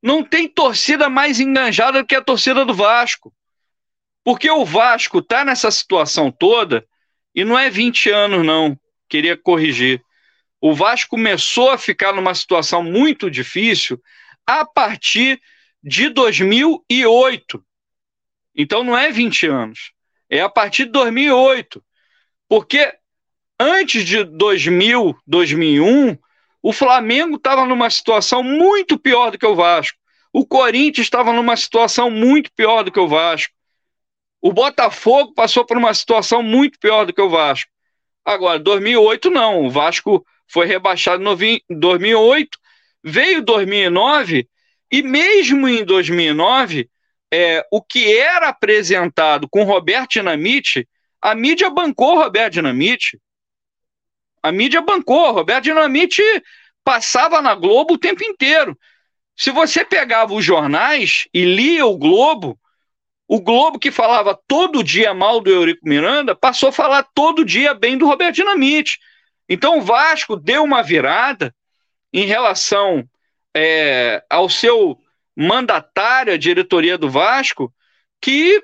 não 0.03 0.23
tem 0.23 0.47
torcida 0.47 1.09
mais 1.09 1.41
enganjada 1.41 2.03
do 2.03 2.07
que 2.07 2.15
a 2.15 2.23
torcida 2.23 2.65
do 2.65 2.75
Vasco. 2.75 3.33
Porque 4.23 4.51
o 4.51 4.65
Vasco 4.65 5.19
está 5.19 5.45
nessa 5.45 5.71
situação 5.71 6.31
toda, 6.31 6.87
e 7.35 7.45
não 7.45 7.59
é 7.59 7.69
20 7.69 8.11
anos, 8.11 8.45
não, 8.45 8.79
queria 9.09 9.37
corrigir 9.37 10.03
o 10.67 10.73
Vasco 10.73 11.11
começou 11.11 11.69
a 11.69 11.77
ficar 11.77 12.15
numa 12.15 12.35
situação 12.35 12.83
muito 12.83 13.31
difícil 13.31 14.01
a 14.47 14.65
partir 14.65 15.39
de 15.83 16.09
2008. 16.09 17.63
Então 18.55 18.85
não 18.85 18.97
é 18.97 19.11
20 19.11 19.47
anos, 19.47 19.93
é 20.31 20.41
a 20.41 20.49
partir 20.49 20.85
de 20.87 20.93
2008. 20.93 21.83
Porque 22.49 22.93
antes 23.59 24.05
de 24.05 24.25
2000, 24.25 25.17
2001, 25.27 26.17
O 26.67 26.73
Flamengo 26.73 27.37
estava 27.37 27.67
numa 27.67 27.91
situação 27.91 28.43
muito 28.43 28.99
pior 28.99 29.31
do 29.31 29.39
que 29.39 29.45
o 29.45 29.55
Vasco. 29.55 29.99
O 30.33 30.47
Corinthians 30.47 31.05
estava 31.07 31.31
numa 31.31 31.55
situação 31.57 32.11
muito 32.11 32.51
pior 32.55 32.83
do 32.83 32.91
que 32.91 32.99
o 32.99 33.07
Vasco. 33.07 33.53
O 34.41 34.51
Botafogo 34.51 35.35
passou 35.35 35.67
por 35.67 35.77
uma 35.77 35.93
situação 35.93 36.43
muito 36.43 36.79
pior 36.79 37.05
do 37.05 37.13
que 37.13 37.21
o 37.21 37.29
Vasco. 37.29 37.71
Agora, 38.25 38.59
2008 38.59 39.29
não. 39.29 39.67
O 39.67 39.71
Vasco 39.71 40.25
foi 40.49 40.65
rebaixado 40.67 41.23
em 41.23 41.61
2008, 41.69 42.59
veio 43.03 43.43
2009 43.43 44.49
e 44.91 45.03
mesmo 45.03 45.69
em 45.69 45.85
2009, 45.85 46.89
é, 47.35 47.67
o 47.69 47.83
que 47.83 48.17
era 48.17 48.49
apresentado 48.49 49.49
com 49.49 49.65
Roberto 49.65 50.13
Dinamite, 50.13 50.89
a 51.21 51.35
mídia 51.35 51.69
bancou 51.69 52.17
Roberto 52.17 52.53
Dinamite. 52.53 53.19
A 54.41 54.53
mídia 54.53 54.81
bancou. 54.81 55.33
Roberto 55.33 55.65
Dinamite 55.65 56.23
passava 56.85 57.43
na 57.43 57.57
Globo 57.57 57.95
o 57.95 57.99
tempo 57.99 58.23
inteiro. 58.23 58.79
Se 59.35 59.51
você 59.51 59.85
pegava 59.85 60.33
os 60.33 60.45
jornais 60.45 61.27
e 61.35 61.45
lia 61.45 61.85
o 61.85 61.99
Globo, 61.99 62.57
o 63.27 63.41
Globo 63.41 63.81
que 63.81 63.91
falava 63.91 64.39
todo 64.47 64.85
dia 64.85 65.13
mal 65.13 65.41
do 65.41 65.51
Eurico 65.51 65.89
Miranda 65.89 66.37
passou 66.37 66.69
a 66.69 66.73
falar 66.73 67.03
todo 67.15 67.45
dia 67.45 67.75
bem 67.75 67.99
do 67.99 68.07
Roberto 68.07 68.37
Dinamite. 68.37 69.01
Então 69.49 69.79
o 69.79 69.83
Vasco 69.83 70.37
deu 70.37 70.63
uma 70.63 70.85
virada 70.85 71.53
em 72.13 72.27
relação 72.27 73.05
é, 73.53 74.23
ao 74.31 74.49
seu 74.49 74.97
mandatário, 75.37 76.33
a 76.33 76.39
diretoria 76.39 76.97
do 76.97 77.11
Vasco, 77.11 77.73
que 78.21 78.63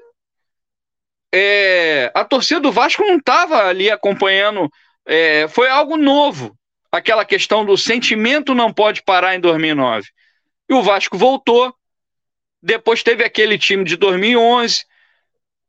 é, 1.32 2.10
a 2.14 2.24
torcida 2.24 2.60
do 2.60 2.72
Vasco 2.72 3.02
não 3.02 3.16
estava 3.16 3.66
ali 3.66 3.90
acompanhando 3.90 4.70
é, 5.06 5.48
foi 5.48 5.68
algo 5.68 5.96
novo. 5.96 6.56
Aquela 6.92 7.24
questão 7.24 7.64
do 7.64 7.76
sentimento 7.76 8.54
não 8.54 8.72
pode 8.72 9.02
parar 9.02 9.34
em 9.36 9.40
2009. 9.40 10.08
E 10.68 10.74
o 10.74 10.82
Vasco 10.82 11.16
voltou. 11.16 11.74
Depois 12.62 13.02
teve 13.02 13.24
aquele 13.24 13.56
time 13.56 13.84
de 13.84 13.96
2011, 13.96 14.84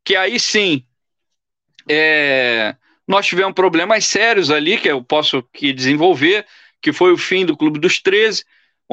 que 0.04 0.16
aí 0.16 0.40
sim 0.40 0.86
é, 1.90 2.76
nós 3.08 3.26
tivemos 3.26 3.54
problemas 3.54 4.06
sérios 4.06 4.52
ali, 4.52 4.78
que 4.78 4.90
eu 4.90 5.04
posso 5.04 5.38
aqui 5.38 5.74
desenvolver, 5.74 6.46
que 6.82 6.92
foi 6.92 7.12
o 7.12 7.18
fim 7.18 7.46
do 7.46 7.56
Clube 7.56 7.80
dos 7.80 8.02
13, 8.02 8.44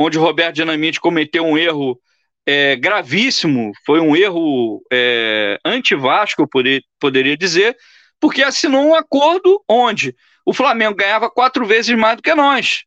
onde 0.01 0.17
Roberto 0.17 0.55
Dinamite 0.55 1.01
cometeu 1.01 1.45
um 1.45 1.59
erro 1.59 2.01
é, 2.47 2.77
gravíssimo, 2.77 3.73
foi 3.85 3.99
um 3.99 4.15
erro 4.15 4.81
é, 4.93 5.59
anti-Vasco, 5.65 6.43
eu 6.43 6.49
poder, 6.49 6.85
poderia 7.01 7.37
dizer, 7.37 7.77
porque 8.21 8.45
assinou 8.45 8.87
um 8.87 8.95
acordo 8.95 9.61
onde 9.69 10.15
o 10.47 10.55
Flamengo 10.55 10.95
ganhava 10.95 11.29
quatro 11.29 11.67
vezes 11.67 11.99
mais 11.99 12.17
do 12.17 12.23
que 12.23 12.33
nós. 12.33 12.85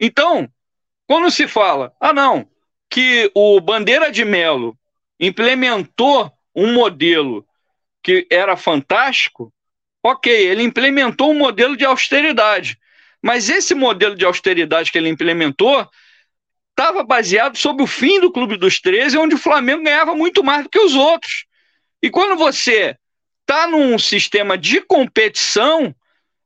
Então, 0.00 0.48
quando 1.06 1.30
se 1.30 1.46
fala, 1.46 1.92
ah, 2.00 2.12
não, 2.12 2.44
que 2.90 3.30
o 3.32 3.60
Bandeira 3.60 4.10
de 4.10 4.24
Melo 4.24 4.76
implementou 5.18 6.28
um 6.56 6.72
modelo 6.72 7.46
que 8.02 8.26
era 8.28 8.56
fantástico, 8.56 9.52
ok, 10.02 10.32
ele 10.32 10.64
implementou 10.64 11.30
um 11.30 11.38
modelo 11.38 11.76
de 11.76 11.84
austeridade. 11.84 12.76
Mas 13.22 13.48
esse 13.48 13.74
modelo 13.74 14.16
de 14.16 14.24
austeridade 14.24 14.90
que 14.90 14.98
ele 14.98 15.08
implementou 15.08 15.88
estava 16.70 17.02
baseado 17.02 17.56
sobre 17.56 17.82
o 17.82 17.86
fim 17.86 18.20
do 18.20 18.32
Clube 18.32 18.56
dos 18.56 18.80
13, 18.80 19.18
onde 19.18 19.34
o 19.34 19.38
Flamengo 19.38 19.82
ganhava 19.82 20.14
muito 20.14 20.42
mais 20.42 20.64
do 20.64 20.70
que 20.70 20.78
os 20.78 20.94
outros. 20.94 21.44
E 22.02 22.10
quando 22.10 22.36
você 22.36 22.96
está 23.42 23.66
num 23.66 23.98
sistema 23.98 24.56
de 24.56 24.80
competição, 24.80 25.94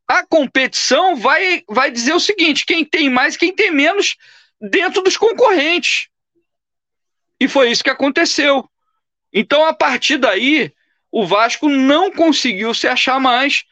a 0.08 0.26
competição 0.26 1.16
vai, 1.16 1.62
vai 1.68 1.90
dizer 1.90 2.14
o 2.14 2.20
seguinte: 2.20 2.66
quem 2.66 2.84
tem 2.84 3.08
mais, 3.08 3.36
quem 3.36 3.54
tem 3.54 3.70
menos 3.70 4.16
dentro 4.60 5.02
dos 5.02 5.16
concorrentes. 5.16 6.08
E 7.40 7.48
foi 7.48 7.70
isso 7.70 7.84
que 7.84 7.90
aconteceu. 7.90 8.68
Então, 9.32 9.64
a 9.64 9.74
partir 9.74 10.16
daí, 10.16 10.72
o 11.10 11.26
Vasco 11.26 11.68
não 11.68 12.10
conseguiu 12.10 12.72
se 12.72 12.86
achar 12.86 13.20
mais 13.20 13.64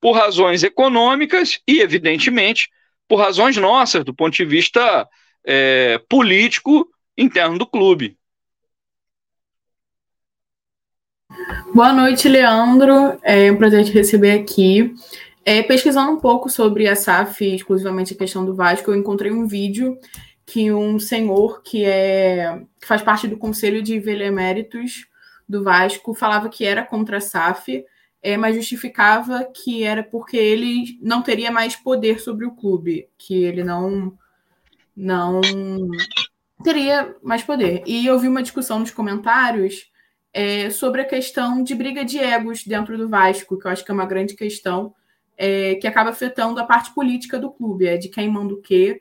por 0.00 0.12
razões 0.12 0.62
econômicas 0.62 1.60
e, 1.66 1.80
evidentemente, 1.80 2.70
por 3.06 3.16
razões 3.16 3.56
nossas, 3.56 4.04
do 4.04 4.14
ponto 4.14 4.34
de 4.34 4.44
vista 4.44 5.06
é, 5.44 5.98
político 6.08 6.88
interno 7.16 7.58
do 7.58 7.66
clube. 7.66 8.18
Boa 11.74 11.92
noite, 11.92 12.28
Leandro. 12.28 13.18
É 13.22 13.50
um 13.50 13.56
prazer 13.56 13.84
te 13.84 13.92
receber 13.92 14.32
aqui. 14.32 14.94
É, 15.44 15.62
pesquisando 15.62 16.12
um 16.12 16.20
pouco 16.20 16.50
sobre 16.50 16.86
a 16.88 16.94
SAF, 16.94 17.44
exclusivamente 17.44 18.14
a 18.14 18.16
questão 18.16 18.44
do 18.44 18.54
Vasco, 18.54 18.90
eu 18.90 18.96
encontrei 18.96 19.32
um 19.32 19.46
vídeo 19.46 19.98
que 20.44 20.72
um 20.72 20.98
senhor 20.98 21.62
que 21.62 21.84
é 21.84 22.60
que 22.80 22.86
faz 22.86 23.02
parte 23.02 23.28
do 23.28 23.38
Conselho 23.38 23.82
de 23.82 23.98
Veleméritos 24.00 25.06
do 25.48 25.62
Vasco 25.62 26.12
falava 26.14 26.48
que 26.48 26.64
era 26.64 26.84
contra 26.84 27.18
a 27.18 27.20
SAF, 27.20 27.84
é, 28.22 28.36
mas 28.36 28.56
justificava 28.56 29.44
que 29.44 29.82
era 29.84 30.02
porque 30.02 30.36
ele 30.36 30.98
não 31.00 31.22
teria 31.22 31.50
mais 31.50 31.74
poder 31.76 32.20
sobre 32.20 32.44
o 32.44 32.54
clube, 32.54 33.08
que 33.16 33.44
ele 33.44 33.64
não 33.64 34.12
não 35.00 35.40
teria 36.62 37.16
mais 37.22 37.42
poder. 37.42 37.82
E 37.86 38.06
eu 38.06 38.18
vi 38.18 38.28
uma 38.28 38.42
discussão 38.42 38.78
nos 38.78 38.90
comentários 38.90 39.90
é, 40.32 40.68
sobre 40.70 41.00
a 41.00 41.06
questão 41.06 41.62
de 41.62 41.74
briga 41.74 42.04
de 42.04 42.18
egos 42.18 42.64
dentro 42.64 42.96
do 42.98 43.08
Vasco, 43.08 43.58
que 43.58 43.66
eu 43.66 43.70
acho 43.70 43.84
que 43.84 43.90
é 43.90 43.94
uma 43.94 44.04
grande 44.04 44.34
questão 44.34 44.94
é, 45.36 45.76
que 45.76 45.86
acaba 45.86 46.10
afetando 46.10 46.60
a 46.60 46.64
parte 46.64 46.92
política 46.92 47.38
do 47.38 47.50
clube, 47.50 47.86
é 47.86 47.96
de 47.96 48.08
quem 48.10 48.28
manda 48.28 48.52
o 48.52 48.60
quê. 48.60 49.00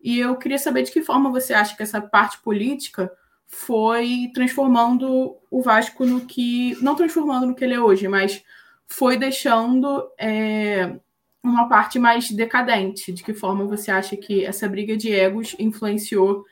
E 0.00 0.20
eu 0.20 0.36
queria 0.36 0.58
saber 0.58 0.84
de 0.84 0.92
que 0.92 1.02
forma 1.02 1.30
você 1.30 1.52
acha 1.52 1.76
que 1.76 1.82
essa 1.82 2.00
parte 2.00 2.40
política 2.40 3.10
foi 3.46 4.30
transformando 4.32 5.36
o 5.50 5.60
Vasco 5.60 6.06
no 6.06 6.20
que. 6.20 6.78
Não 6.80 6.94
transformando 6.94 7.46
no 7.46 7.54
que 7.54 7.64
ele 7.64 7.74
é 7.74 7.80
hoje, 7.80 8.06
mas 8.06 8.42
foi 8.86 9.16
deixando 9.16 10.08
é, 10.16 10.96
uma 11.42 11.68
parte 11.68 11.98
mais 11.98 12.30
decadente. 12.30 13.12
De 13.12 13.22
que 13.22 13.34
forma 13.34 13.64
você 13.64 13.90
acha 13.90 14.16
que 14.16 14.44
essa 14.44 14.68
briga 14.68 14.96
de 14.96 15.12
egos 15.12 15.56
influenciou 15.58 16.44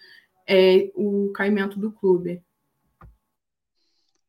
é, 0.46 0.90
o 0.94 1.30
caimento 1.34 1.78
do 1.78 1.92
clube? 1.92 2.42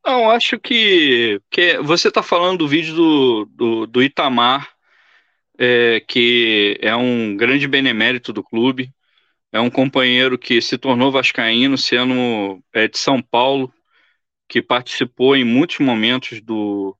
Não, 0.04 0.30
acho 0.30 0.58
que, 0.58 1.40
que 1.50 1.78
você 1.78 2.08
está 2.08 2.22
falando 2.22 2.58
do 2.58 2.68
vídeo 2.68 2.94
do, 2.94 3.44
do, 3.46 3.86
do 3.86 4.02
Itamar 4.02 4.68
é, 5.60 6.00
que 6.00 6.78
é 6.80 6.96
um 6.96 7.36
grande 7.36 7.68
benemérito 7.68 8.32
do 8.32 8.42
clube, 8.42 8.90
é 9.52 9.60
um 9.60 9.68
companheiro 9.68 10.38
que 10.38 10.62
se 10.62 10.78
tornou 10.78 11.12
vascaíno, 11.12 11.76
sendo 11.76 12.62
é, 12.72 12.88
de 12.88 12.96
São 12.96 13.20
Paulo, 13.20 13.72
que 14.48 14.62
participou 14.62 15.36
em 15.36 15.44
muitos 15.44 15.78
momentos 15.80 16.40
do, 16.40 16.96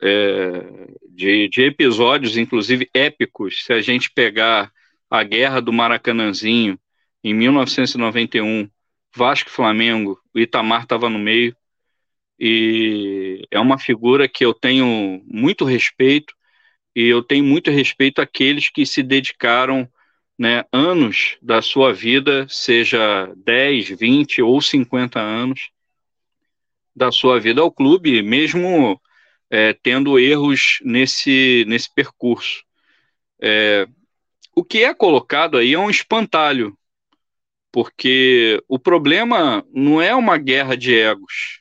é, 0.00 0.88
de, 1.10 1.48
de, 1.48 1.62
episódios, 1.62 2.36
inclusive 2.36 2.88
épicos. 2.94 3.64
Se 3.64 3.72
a 3.72 3.80
gente 3.80 4.10
pegar 4.10 4.72
a 5.10 5.22
Guerra 5.22 5.60
do 5.60 5.72
Maracanãzinho, 5.72 6.78
em 7.22 7.34
1991, 7.34 8.68
Vasco 9.14 9.48
e 9.48 9.52
Flamengo, 9.52 10.20
o 10.34 10.38
Itamar 10.38 10.82
estava 10.82 11.08
no 11.08 11.18
meio, 11.18 11.56
e 12.38 13.44
é 13.50 13.58
uma 13.58 13.78
figura 13.78 14.28
que 14.28 14.44
eu 14.44 14.54
tenho 14.54 15.20
muito 15.26 15.64
respeito, 15.64 16.34
e 16.94 17.04
eu 17.04 17.22
tenho 17.22 17.44
muito 17.44 17.70
respeito 17.70 18.20
àqueles 18.20 18.70
que 18.70 18.86
se 18.86 19.02
dedicaram 19.02 19.88
né, 20.38 20.64
anos 20.72 21.36
da 21.42 21.60
sua 21.60 21.92
vida, 21.92 22.46
seja 22.48 23.32
10, 23.36 23.88
20 23.88 24.42
ou 24.42 24.60
50 24.60 25.18
anos 25.18 25.70
da 26.94 27.10
sua 27.10 27.40
vida 27.40 27.60
ao 27.60 27.72
clube, 27.72 28.22
mesmo 28.22 29.00
é, 29.50 29.72
tendo 29.72 30.18
erros 30.18 30.78
nesse, 30.82 31.64
nesse 31.66 31.92
percurso. 31.92 32.64
É, 33.40 33.86
o 34.54 34.64
que 34.64 34.82
é 34.82 34.92
colocado 34.92 35.56
aí 35.56 35.74
é 35.74 35.78
um 35.78 35.90
espantalho, 35.90 36.76
porque 37.70 38.62
o 38.68 38.78
problema 38.78 39.64
não 39.72 40.00
é 40.00 40.14
uma 40.14 40.36
guerra 40.36 40.76
de 40.76 40.94
egos. 40.94 41.60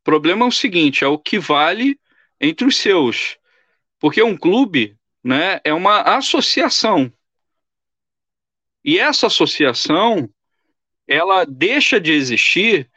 O 0.00 0.04
problema 0.04 0.44
é 0.44 0.48
o 0.48 0.52
seguinte: 0.52 1.04
é 1.04 1.06
o 1.06 1.18
que 1.18 1.38
vale 1.38 1.98
entre 2.40 2.66
os 2.66 2.76
seus. 2.76 3.38
Porque 3.98 4.22
um 4.22 4.36
clube 4.36 4.96
né, 5.22 5.60
é 5.64 5.72
uma 5.72 6.02
associação. 6.02 7.12
E 8.84 8.98
essa 8.98 9.28
associação, 9.28 10.28
ela 11.06 11.44
deixa 11.44 12.00
de 12.00 12.10
existir 12.12 12.90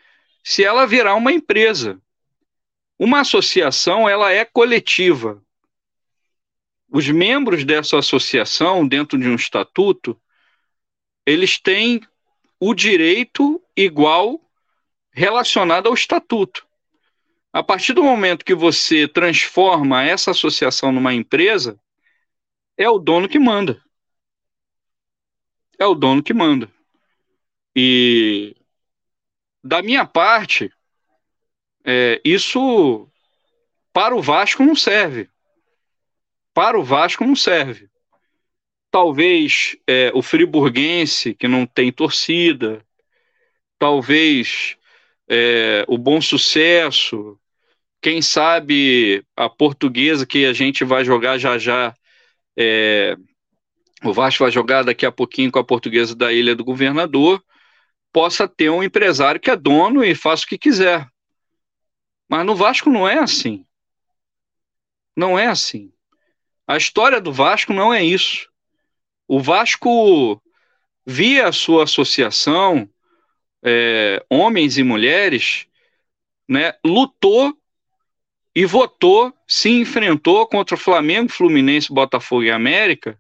se 0.44 0.64
ela 0.64 0.88
virar 0.88 1.16
uma 1.16 1.32
empresa. 1.32 2.02
Uma 2.98 3.22
associação, 3.22 4.08
ela 4.08 4.32
é 4.32 4.46
coletiva. 4.46 5.42
Os 6.90 7.08
membros 7.10 7.66
dessa 7.66 8.00
associação, 8.00 8.88
dentro 8.88 9.18
de 9.18 9.28
um 9.28 9.36
estatuto, 9.36 10.20
eles 11.26 11.60
têm 11.60 12.02
o 12.60 12.74
direito 12.74 13.62
igual 13.76 14.40
relacionado 15.12 15.88
ao 15.88 15.94
estatuto. 15.94 16.66
A 17.52 17.64
partir 17.64 17.94
do 17.94 18.04
momento 18.04 18.46
que 18.46 18.54
você 18.54 19.08
transforma 19.08 20.04
essa 20.04 20.32
associação 20.32 20.92
numa 20.92 21.14
empresa, 21.14 21.80
é 22.78 22.90
o 22.90 23.00
dono 23.00 23.30
que 23.30 23.40
manda. 23.40 23.82
é 25.78 25.86
o 25.86 25.96
dono 25.96 26.24
que 26.24 26.34
manda. 26.34 26.72
E 27.76 28.56
da 29.64 29.82
minha 29.82 30.06
parte, 30.06 30.72
é, 31.86 32.20
isso 32.26 33.08
para 33.94 34.16
o 34.16 34.22
Vasco 34.22 34.64
não 34.64 34.76
serve. 34.76 35.30
Para 36.54 36.80
o 36.80 36.84
Vasco 36.84 37.24
não 37.24 37.36
serve. 37.36 37.88
Talvez 38.90 39.78
é, 39.88 40.12
o 40.14 40.22
friburguense, 40.22 41.36
que 41.36 41.48
não 41.48 41.66
tem 41.66 41.92
torcida, 41.92 42.84
talvez 43.78 44.78
é, 45.28 45.86
o 45.88 45.98
bom 45.98 46.20
sucesso, 46.20 47.38
quem 48.02 48.22
sabe 48.22 49.24
a 49.36 49.50
portuguesa 49.50 50.26
que 50.26 50.46
a 50.46 50.54
gente 50.54 50.84
vai 50.84 51.04
jogar 51.06 51.38
já 51.38 51.58
já. 51.58 51.94
É, 52.58 53.16
o 54.04 54.14
Vasco 54.14 54.44
vai 54.44 54.52
jogar 54.52 54.84
daqui 54.84 55.06
a 55.06 55.12
pouquinho 55.12 55.52
com 55.52 55.60
a 55.60 55.64
portuguesa 55.64 56.16
da 56.16 56.32
Ilha 56.32 56.56
do 56.56 56.64
Governador, 56.64 57.44
possa 58.14 58.48
ter 58.48 58.70
um 58.70 58.84
empresário 58.84 59.42
que 59.42 59.52
é 59.52 59.56
dono 59.56 60.04
e 60.04 60.16
faça 60.16 60.46
o 60.46 60.48
que 60.48 60.58
quiser. 60.58 61.08
Mas 62.28 62.46
no 62.46 62.56
Vasco 62.56 62.90
não 62.90 63.08
é 63.08 63.20
assim. 63.20 63.66
Não 65.16 65.38
é 65.38 65.48
assim. 65.48 65.94
A 66.68 66.78
história 66.78 67.22
do 67.22 67.32
Vasco 67.32 67.74
não 67.74 67.94
é 67.94 68.04
isso. 68.04 68.50
O 69.28 69.40
Vasco, 69.40 70.42
via 71.06 71.48
a 71.48 71.52
sua 71.52 71.84
associação, 71.84 72.90
é, 73.64 74.24
homens 74.30 74.78
e 74.78 74.84
mulheres, 74.84 75.68
né, 76.48 76.74
lutou 76.84 77.58
e 78.56 78.66
votou, 78.66 79.34
se 79.48 79.70
enfrentou 79.70 80.48
contra 80.48 80.76
o 80.76 80.80
Flamengo, 80.80 81.32
Fluminense, 81.32 81.94
Botafogo 81.94 82.44
e 82.44 82.52
América 82.52 83.20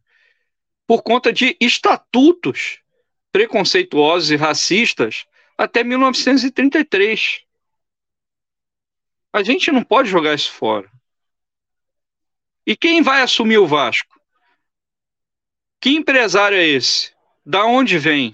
por 0.87 1.01
conta 1.01 1.33
de 1.33 1.57
estatutos 1.59 2.79
preconceituosos 3.31 4.31
e 4.31 4.35
racistas 4.35 5.25
até 5.57 5.83
1933. 5.83 7.44
A 9.35 9.43
gente 9.43 9.69
não 9.69 9.83
pode 9.83 10.09
jogar 10.09 10.33
isso 10.33 10.49
fora. 10.49 10.89
E 12.65 12.73
quem 12.73 13.01
vai 13.01 13.21
assumir 13.21 13.57
o 13.57 13.67
Vasco? 13.67 14.17
Que 15.81 15.89
empresário 15.89 16.57
é 16.57 16.65
esse? 16.65 17.13
Da 17.45 17.65
onde 17.65 17.97
vem? 17.97 18.33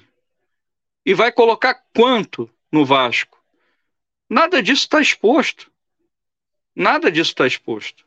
E 1.04 1.16
vai 1.16 1.32
colocar 1.32 1.74
quanto 1.92 2.48
no 2.72 2.86
Vasco? 2.86 3.44
Nada 4.30 4.62
disso 4.62 4.84
está 4.84 5.02
exposto. 5.02 5.72
Nada 6.76 7.12
disso 7.12 7.32
está 7.32 7.48
exposto. 7.48 8.06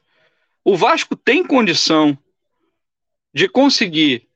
O 0.62 0.76
Vasco 0.76 1.16
tem 1.16 1.45
condição 1.45 2.16
de 3.34 3.49
conseguir 3.49 4.28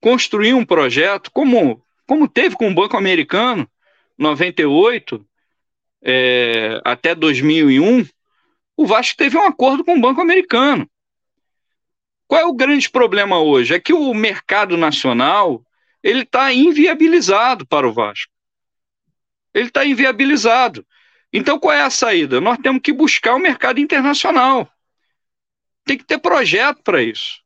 construir 0.00 0.54
um 0.54 0.66
projeto 0.66 1.30
como, 1.30 1.80
como 2.08 2.26
teve 2.26 2.56
com 2.56 2.68
o 2.68 2.74
Banco 2.74 2.96
Americano, 2.96 3.70
98 4.18 5.24
é, 6.02 6.80
até 6.84 7.14
2001. 7.14 8.06
O 8.76 8.86
Vasco 8.86 9.16
teve 9.16 9.36
um 9.36 9.44
acordo 9.44 9.84
com 9.84 9.96
o 9.96 10.00
Banco 10.00 10.20
Americano. 10.20 10.90
Qual 12.26 12.40
é 12.40 12.44
o 12.44 12.54
grande 12.54 12.88
problema 12.88 13.40
hoje? 13.40 13.74
É 13.74 13.80
que 13.80 13.92
o 13.92 14.14
mercado 14.14 14.76
nacional 14.76 15.64
ele 16.02 16.22
está 16.22 16.52
inviabilizado 16.52 17.66
para 17.66 17.88
o 17.88 17.92
Vasco. 17.92 18.32
Ele 19.52 19.68
está 19.68 19.84
inviabilizado. 19.84 20.86
Então, 21.32 21.58
qual 21.58 21.74
é 21.74 21.82
a 21.82 21.90
saída? 21.90 22.40
Nós 22.40 22.58
temos 22.58 22.82
que 22.82 22.92
buscar 22.92 23.34
o 23.34 23.38
mercado 23.38 23.80
internacional. 23.80 24.68
Tem 25.84 25.98
que 25.98 26.04
ter 26.04 26.18
projeto 26.18 26.82
para 26.82 27.02
isso. 27.02 27.42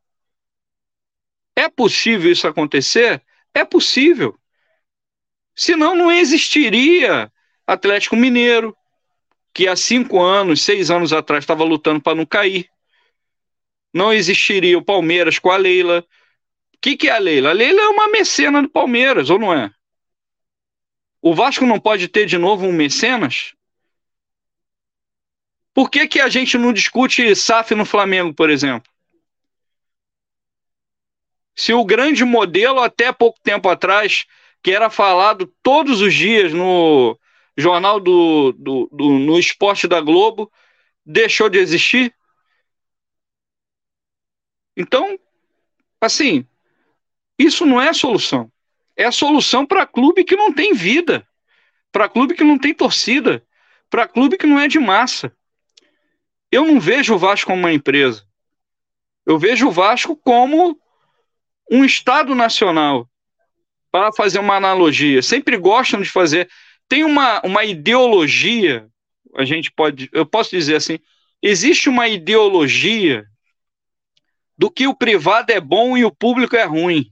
É 1.57 1.69
possível 1.69 2.31
isso 2.31 2.47
acontecer? 2.47 3.23
É 3.55 3.65
possível. 3.65 4.39
Senão, 5.55 5.95
não 5.95 6.11
existiria 6.11 7.33
Atlético 7.67 8.17
Mineiro, 8.17 8.77
que 9.53 9.69
há 9.69 9.77
cinco 9.77 10.21
anos, 10.21 10.62
seis 10.62 10.91
anos 10.91 11.12
atrás 11.12 11.45
estava 11.45 11.65
lutando 11.65 12.01
para 12.01 12.15
não 12.15 12.27
cair. 12.27 12.69
Não 13.93 14.12
existiria 14.12 14.77
o 14.77 14.85
Palmeiras 14.85 15.39
com 15.39 15.51
a 15.51 15.57
Leila. 15.57 16.05
O 16.75 16.79
que, 16.81 16.97
que 16.97 17.09
é 17.09 17.12
a 17.12 17.19
Leila? 17.19 17.51
A 17.51 17.53
Leila 17.53 17.81
é 17.81 17.89
uma 17.89 18.09
mecena 18.09 18.61
do 18.61 18.69
Palmeiras, 18.69 19.31
ou 19.31 19.39
não 19.39 19.55
é? 19.55 19.71
O 21.23 21.35
Vasco 21.35 21.65
não 21.65 21.81
pode 21.81 22.09
ter 22.09 22.27
de 22.27 22.37
novo 22.37 22.67
um 22.67 22.73
mecenas? 22.73 23.55
Por 25.73 25.91
que, 25.91 26.07
que 26.07 26.21
a 26.21 26.29
gente 26.29 26.59
não 26.59 26.73
discute 26.73 27.35
SAF 27.35 27.75
no 27.75 27.85
Flamengo, 27.85 28.35
por 28.35 28.51
exemplo? 28.51 28.93
Se 31.57 31.73
o 31.73 31.85
grande 31.85 32.25
modelo, 32.25 32.81
até 32.81 33.12
pouco 33.12 33.39
tempo 33.41 33.69
atrás, 33.69 34.27
que 34.62 34.73
era 34.73 34.91
falado 34.91 35.53
todos 35.62 36.01
os 36.01 36.12
dias 36.12 36.53
no 36.53 37.19
jornal 37.57 38.01
do, 38.01 38.53
do, 38.53 38.89
do 38.93 39.09
no 39.11 39.39
esporte 39.39 39.87
da 39.87 40.01
Globo, 40.01 40.51
deixou 41.05 41.49
de 41.49 41.59
existir? 41.59 42.15
Então, 44.77 45.19
assim, 46.01 46.47
isso 47.39 47.65
não 47.65 47.81
é 47.81 47.93
solução. 47.93 48.51
É 48.97 49.11
solução 49.11 49.67
para 49.67 49.87
clube 49.87 50.25
que 50.25 50.37
não 50.37 50.53
tem 50.53 50.73
vida, 50.73 51.27
para 51.91 52.09
clube 52.09 52.35
que 52.35 52.45
não 52.45 52.59
tem 52.59 52.73
torcida, 52.73 53.45
para 53.91 54.09
clube 54.09 54.37
que 54.37 54.47
não 54.47 54.59
é 54.59 54.69
de 54.69 54.79
massa. 54.79 55.35
Eu 56.51 56.65
não 56.65 56.79
vejo 56.79 57.15
o 57.15 57.19
Vasco 57.19 57.51
como 57.51 57.61
uma 57.61 57.73
empresa. 57.73 58.25
Eu 59.27 59.39
vejo 59.39 59.69
o 59.69 59.73
Vasco 59.73 60.17
como 60.17 60.79
um 61.71 61.85
Estado 61.85 62.35
nacional. 62.35 63.09
Para 63.91 64.13
fazer 64.13 64.41
uma 64.41 64.57
analogia, 64.57 65.23
sempre 65.23 65.57
gostam 65.57 66.01
de 66.03 66.11
fazer. 66.11 66.51
Tem 66.89 67.05
uma, 67.05 67.41
uma 67.45 67.64
ideologia, 67.64 68.89
a 69.37 69.45
gente 69.45 69.72
pode, 69.72 70.09
eu 70.12 70.26
posso 70.26 70.51
dizer 70.51 70.76
assim, 70.76 70.99
existe 71.43 71.89
uma 71.89 72.09
ideologia 72.09 73.24
do 74.57 74.70
que 74.70 74.87
o 74.87 74.95
privado 74.95 75.51
é 75.51 75.61
bom 75.61 75.97
e 75.97 76.05
o 76.05 76.14
público 76.14 76.57
é 76.57 76.64
ruim. 76.64 77.11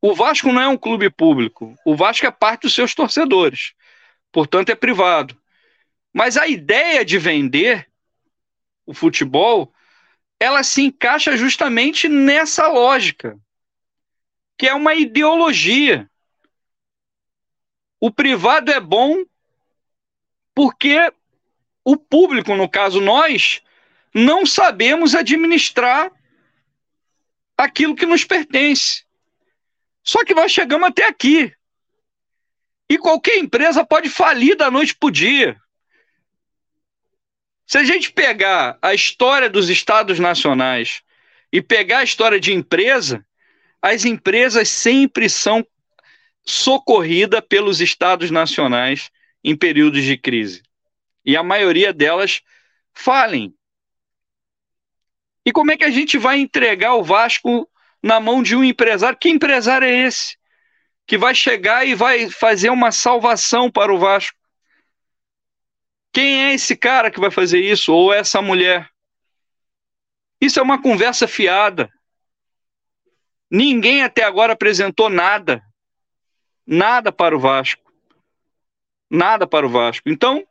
O 0.00 0.14
Vasco 0.14 0.52
não 0.52 0.60
é 0.60 0.66
um 0.66 0.76
clube 0.76 1.08
público. 1.08 1.76
O 1.86 1.94
Vasco 1.94 2.26
é 2.26 2.30
parte 2.30 2.62
dos 2.62 2.74
seus 2.74 2.92
torcedores. 2.92 3.72
Portanto, 4.32 4.70
é 4.70 4.74
privado. 4.74 5.40
Mas 6.12 6.36
a 6.36 6.48
ideia 6.48 7.04
de 7.04 7.18
vender 7.18 7.88
o 8.84 8.92
futebol, 8.92 9.72
ela 10.40 10.62
se 10.62 10.82
encaixa 10.82 11.36
justamente 11.36 12.08
nessa 12.08 12.66
lógica, 12.66 13.38
que 14.58 14.66
é 14.66 14.74
uma 14.74 14.94
ideologia. 14.94 16.10
O 18.02 18.10
privado 18.10 18.72
é 18.72 18.80
bom 18.80 19.24
porque 20.52 21.12
o 21.84 21.96
público, 21.96 22.56
no 22.56 22.68
caso 22.68 23.00
nós, 23.00 23.62
não 24.12 24.44
sabemos 24.44 25.14
administrar 25.14 26.10
aquilo 27.56 27.94
que 27.94 28.04
nos 28.04 28.24
pertence. 28.24 29.04
Só 30.02 30.24
que 30.24 30.34
nós 30.34 30.50
chegamos 30.50 30.88
até 30.88 31.06
aqui. 31.06 31.54
E 32.90 32.98
qualquer 32.98 33.38
empresa 33.38 33.86
pode 33.86 34.08
falir 34.08 34.56
da 34.56 34.68
noite 34.68 34.96
para 34.96 35.06
o 35.06 35.12
dia. 35.12 35.56
Se 37.64 37.78
a 37.78 37.84
gente 37.84 38.10
pegar 38.10 38.76
a 38.82 38.92
história 38.92 39.48
dos 39.48 39.68
estados 39.68 40.18
nacionais 40.18 41.02
e 41.52 41.62
pegar 41.62 41.98
a 41.98 42.04
história 42.04 42.40
de 42.40 42.52
empresa, 42.52 43.24
as 43.80 44.04
empresas 44.04 44.68
sempre 44.68 45.28
são 45.28 45.64
socorridas 46.44 47.40
pelos 47.48 47.80
estados 47.80 48.30
nacionais 48.30 49.10
em 49.44 49.56
períodos 49.56 50.02
de 50.02 50.16
crise. 50.16 50.62
E 51.24 51.36
a 51.36 51.42
maioria 51.42 51.92
delas 51.92 52.40
falem. 52.92 53.54
E 55.44 55.52
como 55.52 55.72
é 55.72 55.76
que 55.76 55.84
a 55.84 55.90
gente 55.90 56.18
vai 56.18 56.38
entregar 56.38 56.94
o 56.94 57.02
Vasco 57.02 57.68
na 58.02 58.20
mão 58.20 58.42
de 58.42 58.54
um 58.54 58.64
empresário? 58.64 59.18
Que 59.18 59.28
empresário 59.28 59.86
é 59.86 60.06
esse? 60.06 60.36
Que 61.06 61.18
vai 61.18 61.34
chegar 61.34 61.86
e 61.86 61.94
vai 61.94 62.30
fazer 62.30 62.70
uma 62.70 62.92
salvação 62.92 63.70
para 63.70 63.92
o 63.92 63.98
Vasco? 63.98 64.36
Quem 66.12 66.44
é 66.44 66.54
esse 66.54 66.76
cara 66.76 67.10
que 67.10 67.20
vai 67.20 67.30
fazer 67.30 67.60
isso? 67.60 67.92
Ou 67.92 68.12
essa 68.12 68.42
mulher? 68.42 68.88
Isso 70.40 70.58
é 70.58 70.62
uma 70.62 70.80
conversa 70.80 71.26
fiada. 71.26 71.90
Ninguém 73.50 74.02
até 74.02 74.24
agora 74.24 74.52
apresentou 74.52 75.08
nada. 75.08 75.62
Nada 76.72 77.12
para 77.12 77.36
o 77.36 77.38
Vasco. 77.38 77.92
Nada 79.10 79.46
para 79.46 79.66
o 79.66 79.68
Vasco. 79.68 80.08
Então, 80.08 80.42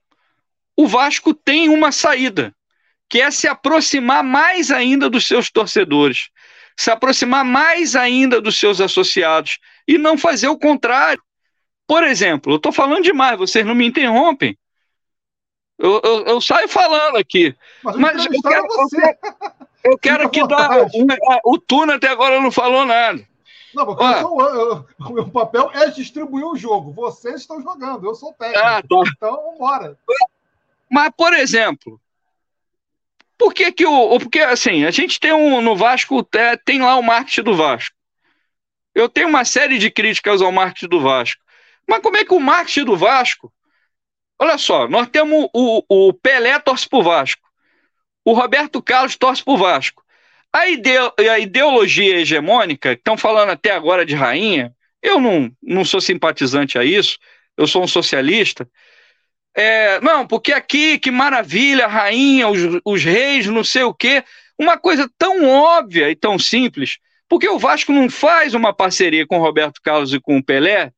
o 0.78 0.88
Vasco 0.88 1.34
tem 1.34 1.68
uma 1.68 1.92
saída, 1.92 2.56
que 3.10 3.20
é 3.20 3.32
se 3.32 3.48
aproximar 3.48 4.24
mais 4.24 4.70
ainda 4.70 5.10
dos 5.10 5.28
seus 5.28 5.50
torcedores, 5.50 6.30
se 6.78 6.92
aproximar 6.92 7.44
mais 7.44 7.96
ainda 7.96 8.40
dos 8.40 8.60
seus 8.60 8.80
associados 8.80 9.58
e 9.88 9.98
não 9.98 10.16
fazer 10.16 10.48
o 10.48 10.60
contrário. 10.60 11.24
Por 11.88 12.04
exemplo, 12.04 12.54
eu 12.54 12.58
estou 12.58 12.72
falando 12.72 13.02
demais, 13.02 13.40
vocês 13.40 13.66
não 13.66 13.74
me 13.74 13.88
interrompem. 13.88 14.56
Eu, 15.80 16.00
eu, 16.04 16.26
eu 16.26 16.40
saio 16.40 16.70
falando 16.70 17.18
aqui. 17.18 17.56
Mas, 17.84 17.96
mas 17.96 18.26
eu, 18.28 18.42
quero, 18.44 18.68
eu, 18.76 18.90
quero, 18.90 19.18
eu 19.86 19.98
quero 19.98 20.30
que. 20.30 20.40
O, 20.44 21.56
o 21.56 21.58
Tuna 21.58 21.96
até 21.96 22.10
agora 22.10 22.40
não 22.40 22.52
falou 22.52 22.86
nada. 22.86 23.28
Não, 23.74 23.86
porque 23.86 24.04
o 25.00 25.14
meu 25.14 25.30
papel 25.30 25.70
é 25.74 25.90
distribuir 25.90 26.46
o 26.46 26.56
jogo. 26.56 26.92
Vocês 26.92 27.42
estão 27.42 27.62
jogando, 27.62 28.06
eu 28.06 28.16
sou 28.16 28.34
técnico. 28.34 28.66
Ah, 28.66 28.82
tá. 28.82 29.12
Então, 29.16 29.36
vamos 29.36 29.56
embora. 29.56 29.98
Mas, 30.90 31.12
por 31.16 31.34
exemplo, 31.34 32.00
por 33.38 33.54
que 33.54 33.72
que 33.72 33.86
o... 33.86 34.20
Porque, 34.20 34.40
assim, 34.40 34.86
a 34.86 34.92
gente 34.92 35.20
tem 35.20 35.34
um... 35.34 35.62
No 35.62 35.76
Vasco, 35.76 36.28
é, 36.36 36.58
tem 36.58 36.82
lá 36.82 36.96
o 36.98 37.04
marketing 37.04 37.44
do 37.44 37.56
Vasco. 37.56 37.96
Eu 38.94 39.08
tenho 39.08 39.30
uma 39.30 39.46
série 39.46 39.78
de 39.78 39.90
críticas 39.90 40.42
ao 40.42 40.52
marketing 40.52 40.90
do 40.90 41.00
Vasco. 41.00 41.42
Mas 41.88 42.02
como 42.02 42.18
é 42.18 42.26
que 42.26 42.34
o 42.34 42.40
marketing 42.40 42.86
do 42.86 42.98
Vasco... 42.98 43.52
Olha 44.38 44.58
só, 44.58 44.88
nós 44.88 45.08
temos 45.08 45.48
o, 45.54 45.84
o 45.88 46.14
Pelé 46.14 46.58
torce 46.58 46.90
pro 46.90 47.04
Vasco. 47.04 47.48
O 48.26 48.34
Roberto 48.34 48.82
Carlos 48.82 49.16
torce 49.16 49.44
pro 49.44 49.56
Vasco. 49.56 50.01
A, 50.54 50.62
a 51.32 51.40
ideologia 51.40 52.18
hegemônica, 52.18 52.94
estão 52.94 53.18
falando 53.18 53.52
até 53.52 53.72
agora 53.72 54.06
de 54.06 54.16
rainha, 54.16 54.76
eu 55.02 55.20
não, 55.20 55.52
não 55.62 55.86
sou 55.86 56.02
simpatizante 56.02 56.78
a 56.78 56.84
isso, 56.84 57.18
eu 57.58 57.68
sou 57.68 57.84
um 57.84 57.88
socialista. 57.88 58.70
É, 59.56 60.00
não, 60.02 60.26
porque 60.26 60.54
aqui, 60.54 60.98
que 61.00 61.12
maravilha, 61.12 61.88
rainha, 61.88 62.48
os, 62.48 62.60
os 62.86 63.04
reis, 63.04 63.48
não 63.48 63.64
sei 63.64 63.84
o 63.84 63.94
quê. 63.94 64.24
Uma 64.58 64.78
coisa 64.78 65.10
tão 65.18 65.48
óbvia 65.48 66.10
e 66.10 66.16
tão 66.16 66.38
simples. 66.38 66.98
Porque 67.28 67.48
o 67.48 67.60
Vasco 67.60 67.92
não 67.92 68.10
faz 68.10 68.54
uma 68.54 68.74
parceria 68.74 69.26
com 69.26 69.40
Roberto 69.40 69.82
Carlos 69.82 70.14
e 70.14 70.20
com 70.20 70.38
o 70.38 70.44
Pelé 70.44 70.92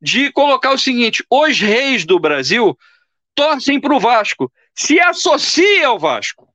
de 0.00 0.32
colocar 0.32 0.72
o 0.72 0.78
seguinte: 0.78 1.24
os 1.30 1.60
reis 1.60 2.04
do 2.04 2.18
Brasil 2.18 2.76
torcem 3.34 3.80
para 3.80 3.94
o 3.94 4.00
Vasco, 4.00 4.52
se 4.74 5.00
associa 5.00 5.86
ao 5.86 5.98
Vasco. 5.98 6.49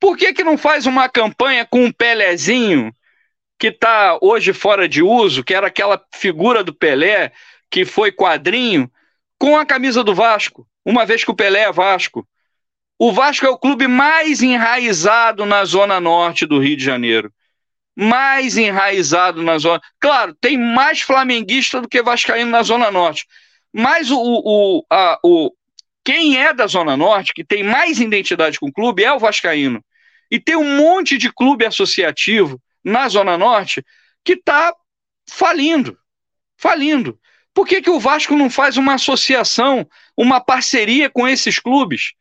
Por 0.00 0.16
que, 0.16 0.32
que 0.32 0.42
não 0.42 0.56
faz 0.56 0.86
uma 0.86 1.08
campanha 1.08 1.66
com 1.66 1.84
um 1.84 1.92
Pelézinho, 1.92 2.92
que 3.58 3.66
está 3.66 4.18
hoje 4.22 4.54
fora 4.54 4.88
de 4.88 5.02
uso, 5.02 5.44
que 5.44 5.54
era 5.54 5.66
aquela 5.66 6.02
figura 6.14 6.64
do 6.64 6.74
Pelé, 6.74 7.30
que 7.70 7.84
foi 7.84 8.10
quadrinho, 8.10 8.90
com 9.38 9.56
a 9.58 9.66
camisa 9.66 10.02
do 10.02 10.14
Vasco, 10.14 10.66
uma 10.84 11.04
vez 11.04 11.22
que 11.22 11.30
o 11.30 11.36
Pelé 11.36 11.60
é 11.60 11.72
Vasco? 11.72 12.26
O 12.98 13.12
Vasco 13.12 13.44
é 13.46 13.50
o 13.50 13.58
clube 13.58 13.86
mais 13.86 14.42
enraizado 14.42 15.44
na 15.44 15.64
zona 15.64 16.00
norte 16.00 16.46
do 16.46 16.58
Rio 16.58 16.76
de 16.76 16.84
Janeiro. 16.84 17.32
Mais 17.94 18.56
enraizado 18.56 19.42
na 19.42 19.58
zona. 19.58 19.80
Claro, 19.98 20.34
tem 20.40 20.56
mais 20.56 21.02
flamenguista 21.02 21.80
do 21.80 21.88
que 21.88 22.02
vascaíno 22.02 22.50
na 22.50 22.62
zona 22.62 22.90
norte. 22.90 23.26
Mas 23.72 24.10
o, 24.10 24.18
o, 24.18 24.84
a, 24.90 25.18
o, 25.22 25.52
quem 26.04 26.36
é 26.36 26.52
da 26.52 26.66
Zona 26.66 26.96
Norte, 26.96 27.32
que 27.32 27.44
tem 27.44 27.62
mais 27.62 28.00
identidade 28.00 28.58
com 28.58 28.68
o 28.68 28.72
clube, 28.72 29.04
é 29.04 29.12
o 29.12 29.18
Vascaíno. 29.18 29.84
E 30.30 30.38
tem 30.38 30.56
um 30.56 30.76
monte 30.76 31.18
de 31.18 31.32
clube 31.32 31.66
associativo 31.66 32.60
na 32.84 33.08
Zona 33.08 33.36
Norte 33.36 33.84
que 34.24 34.34
está 34.34 34.74
falindo. 35.28 35.96
Falindo. 36.56 37.18
Por 37.52 37.66
que, 37.66 37.82
que 37.82 37.90
o 37.90 37.98
Vasco 37.98 38.36
não 38.36 38.48
faz 38.48 38.76
uma 38.76 38.94
associação, 38.94 39.86
uma 40.16 40.40
parceria 40.40 41.10
com 41.10 41.26
esses 41.26 41.58
clubes? 41.58 42.12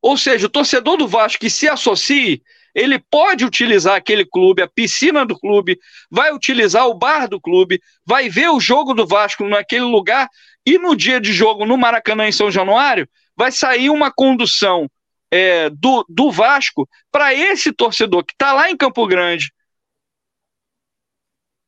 Ou 0.00 0.16
seja, 0.16 0.46
o 0.46 0.50
torcedor 0.50 0.96
do 0.96 1.06
Vasco 1.06 1.40
que 1.40 1.48
se 1.48 1.68
associe, 1.68 2.42
ele 2.74 2.98
pode 2.98 3.44
utilizar 3.44 3.94
aquele 3.94 4.24
clube, 4.24 4.62
a 4.62 4.68
piscina 4.68 5.24
do 5.24 5.38
clube, 5.38 5.78
vai 6.10 6.32
utilizar 6.32 6.88
o 6.88 6.94
bar 6.94 7.28
do 7.28 7.40
clube, 7.40 7.80
vai 8.04 8.28
ver 8.28 8.48
o 8.48 8.58
jogo 8.58 8.94
do 8.94 9.06
Vasco 9.06 9.46
naquele 9.46 9.84
lugar 9.84 10.28
e 10.66 10.78
no 10.78 10.96
dia 10.96 11.20
de 11.20 11.32
jogo 11.32 11.64
no 11.64 11.76
Maracanã, 11.76 12.26
em 12.26 12.32
São 12.32 12.50
Januário, 12.50 13.08
vai 13.36 13.52
sair 13.52 13.90
uma 13.90 14.10
condução 14.10 14.88
é, 15.32 15.70
do, 15.70 16.04
do 16.10 16.30
Vasco 16.30 16.86
para 17.10 17.32
esse 17.32 17.72
torcedor 17.72 18.22
que 18.22 18.34
está 18.34 18.52
lá 18.52 18.70
em 18.70 18.76
Campo 18.76 19.06
Grande, 19.06 19.50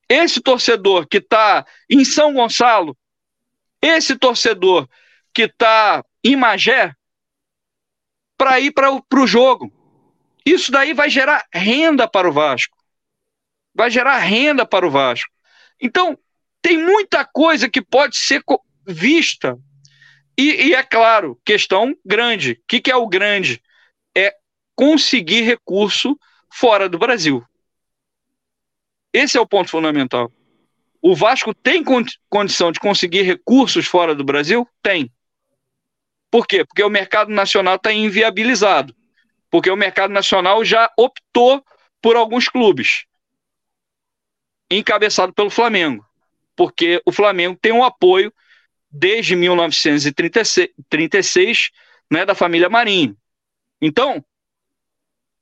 esse 0.07 0.39
torcedor 0.39 1.09
que 1.09 1.17
está 1.17 1.67
em 1.89 2.05
São 2.05 2.35
Gonçalo, 2.35 2.95
esse 3.81 4.19
torcedor 4.19 4.87
que 5.33 5.45
está 5.45 6.05
em 6.23 6.37
Magé, 6.37 6.93
para 8.37 8.61
ir 8.61 8.73
para 8.73 8.91
o 8.91 9.27
jogo. 9.27 9.73
Isso 10.45 10.71
daí 10.71 10.93
vai 10.93 11.09
gerar 11.09 11.47
renda 11.51 12.07
para 12.07 12.29
o 12.29 12.33
Vasco. 12.33 12.77
Vai 13.75 13.91
gerar 13.91 14.19
renda 14.19 14.67
para 14.67 14.87
o 14.87 14.91
Vasco. 14.91 15.31
Então, 15.81 16.19
tem 16.61 16.77
muita 16.77 17.25
coisa 17.25 17.69
que 17.69 17.81
pode 17.81 18.17
ser 18.17 18.43
vista 18.87 19.59
e, 20.37 20.69
e, 20.69 20.75
é 20.75 20.83
claro, 20.83 21.41
questão 21.45 21.97
grande. 22.05 22.53
O 22.53 22.65
que, 22.67 22.81
que 22.81 22.91
é 22.91 22.97
o 22.97 23.07
grande? 23.07 23.63
É 24.17 24.35
conseguir 24.75 25.43
recurso 25.43 26.19
fora 26.53 26.89
do 26.89 26.99
Brasil. 26.99 27.45
Esse 29.13 29.39
é 29.39 29.41
o 29.41 29.47
ponto 29.47 29.71
fundamental. 29.71 30.33
O 31.01 31.15
Vasco 31.15 31.55
tem 31.55 31.85
condição 32.29 32.73
de 32.73 32.81
conseguir 32.81 33.23
recursos 33.23 33.87
fora 33.87 34.15
do 34.15 34.25
Brasil? 34.25 34.67
Tem. 34.83 35.13
Por 36.31 36.47
quê? 36.47 36.65
Porque 36.65 36.83
o 36.83 36.91
mercado 36.91 37.31
nacional 37.31 37.77
está 37.77 37.93
inviabilizado. 37.93 38.95
Porque 39.51 39.71
o 39.71 39.77
mercado 39.77 40.13
nacional 40.13 40.65
já 40.65 40.91
optou 40.99 41.65
por 42.03 42.17
alguns 42.17 42.49
clubes, 42.49 43.05
encabeçado 44.71 45.33
pelo 45.33 45.49
Flamengo. 45.49 46.05
Porque 46.57 47.01
o 47.07 47.13
Flamengo 47.13 47.57
tem 47.61 47.71
um 47.73 47.85
apoio 47.85 48.33
desde 48.95 49.35
1936, 49.35 51.71
né, 52.11 52.25
da 52.25 52.35
família 52.35 52.71
Marinho. 52.71 53.17
Então, 53.81 54.23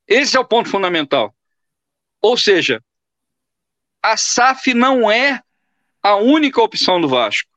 esse 0.08 0.36
é 0.36 0.40
o 0.40 0.44
ponto 0.44 0.70
fundamental. 0.70 1.34
Ou 2.20 2.36
seja, 2.36 2.82
a 4.02 4.16
SAF 4.16 4.72
não 4.72 5.10
é 5.10 5.42
a 6.02 6.14
única 6.16 6.62
opção 6.62 6.98
do 7.00 7.08
Vasco. 7.08 7.50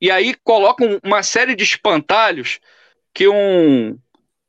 E 0.00 0.10
aí 0.10 0.34
colocam 0.34 0.98
uma 1.02 1.22
série 1.22 1.54
de 1.54 1.64
espantalhos 1.64 2.58
que 3.14 3.28
um, 3.28 3.98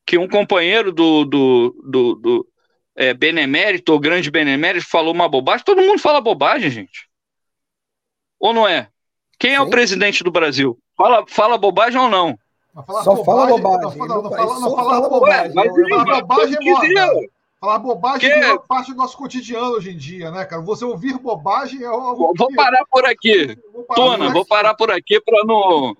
que 0.05 0.17
um 0.17 0.27
companheiro 0.27 0.91
do, 0.91 1.23
do, 1.23 1.69
do, 1.85 2.15
do 2.15 2.45
é, 2.95 3.13
Benemérito, 3.13 3.93
ou 3.93 3.99
grande 3.99 4.31
Benemérito, 4.31 4.89
falou 4.89 5.13
uma 5.13 5.29
bobagem. 5.29 5.63
Todo 5.63 5.81
mundo 5.81 5.99
fala 5.99 6.19
bobagem, 6.19 6.69
gente. 6.69 7.07
Ou 8.39 8.53
não 8.53 8.67
é? 8.67 8.91
Quem 9.39 9.53
é 9.53 9.61
o 9.61 9.69
presidente 9.69 10.23
do 10.23 10.31
Brasil? 10.31 10.77
Fala, 10.95 11.25
fala 11.27 11.57
bobagem 11.57 11.99
ou 11.99 12.09
não? 12.09 12.37
Só 13.03 13.23
fala 13.23 13.47
bobagem. 13.47 13.97
Não, 13.99 14.21
não, 14.21 14.29
fala, 14.31 14.59
não, 14.59 14.75
fala 14.75 15.09
bobagem. 15.09 15.53
Falar 15.53 16.21
bobagem 16.21 16.57
é 16.97 17.37
Falar 17.59 17.79
bobagem 17.79 18.29
é 18.29 18.57
parte 18.59 18.91
do 18.91 18.97
nosso 18.97 19.17
cotidiano 19.17 19.71
hoje 19.71 19.89
em 19.89 19.97
dia, 19.97 20.29
né, 20.29 20.45
cara? 20.45 20.61
Você 20.61 20.85
ouvir 20.85 21.17
bobagem 21.17 21.81
é 21.81 21.87
algo. 21.87 22.33
Vou 22.37 22.53
parar 22.53 22.85
por 22.89 23.03
aqui. 23.03 23.57
Vou 23.73 23.83
parar 23.83 23.95
Tona, 23.95 24.25
por 24.25 24.33
vou 24.33 24.45
parar 24.45 24.73
por 24.75 24.91
aqui 24.91 25.19
para 25.19 25.43
não, 25.43 25.97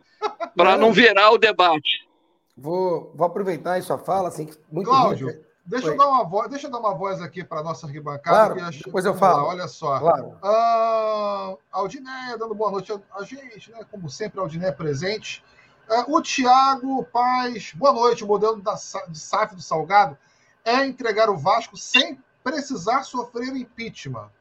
pra 0.55 0.77
não 0.77 0.93
virar 0.93 1.31
o 1.31 1.37
debate. 1.39 2.07
Vou, 2.55 3.11
vou 3.15 3.25
aproveitar 3.25 3.81
sua 3.81 3.97
fala, 3.97 4.29
assim, 4.29 4.49
muito 4.71 4.87
Cláudio, 4.87 5.33
Deixa 5.67 5.89
eu, 5.89 5.97
dar 5.97 6.07
uma 6.07 6.23
voz, 6.23 6.49
deixa 6.49 6.67
eu 6.67 6.71
dar 6.71 6.79
uma 6.79 6.93
voz 6.93 7.21
aqui 7.21 7.43
para 7.43 7.59
a 7.59 7.63
nossa 7.63 7.85
arquibancada. 7.85 8.55
Claro, 8.55 8.71
depois 8.71 9.03
eu 9.03 9.13
falo. 9.13 9.43
Lá, 9.43 9.49
olha 9.49 9.67
só. 9.67 9.99
Claro. 9.99 10.39
Ah, 10.41 11.57
Aldiné 11.69 12.37
dando 12.39 12.55
boa 12.55 12.71
noite 12.71 12.93
a 13.13 13.23
gente, 13.23 13.69
né? 13.71 13.85
Como 13.91 14.09
sempre, 14.09 14.39
Aldiné 14.39 14.71
presente. 14.71 15.43
Ah, 15.89 16.05
o 16.07 16.21
Tiago 16.21 17.03
Paz, 17.11 17.73
boa 17.75 17.91
noite. 17.91 18.23
O 18.23 18.27
modelo 18.27 18.61
da, 18.61 18.75
de 19.09 19.19
SAF 19.19 19.55
do 19.55 19.61
Salgado 19.61 20.17
é 20.63 20.85
entregar 20.85 21.29
o 21.29 21.35
Vasco 21.35 21.75
sem 21.75 22.17
precisar 22.41 23.03
sofrer 23.03 23.53
impeachment. 23.53 24.31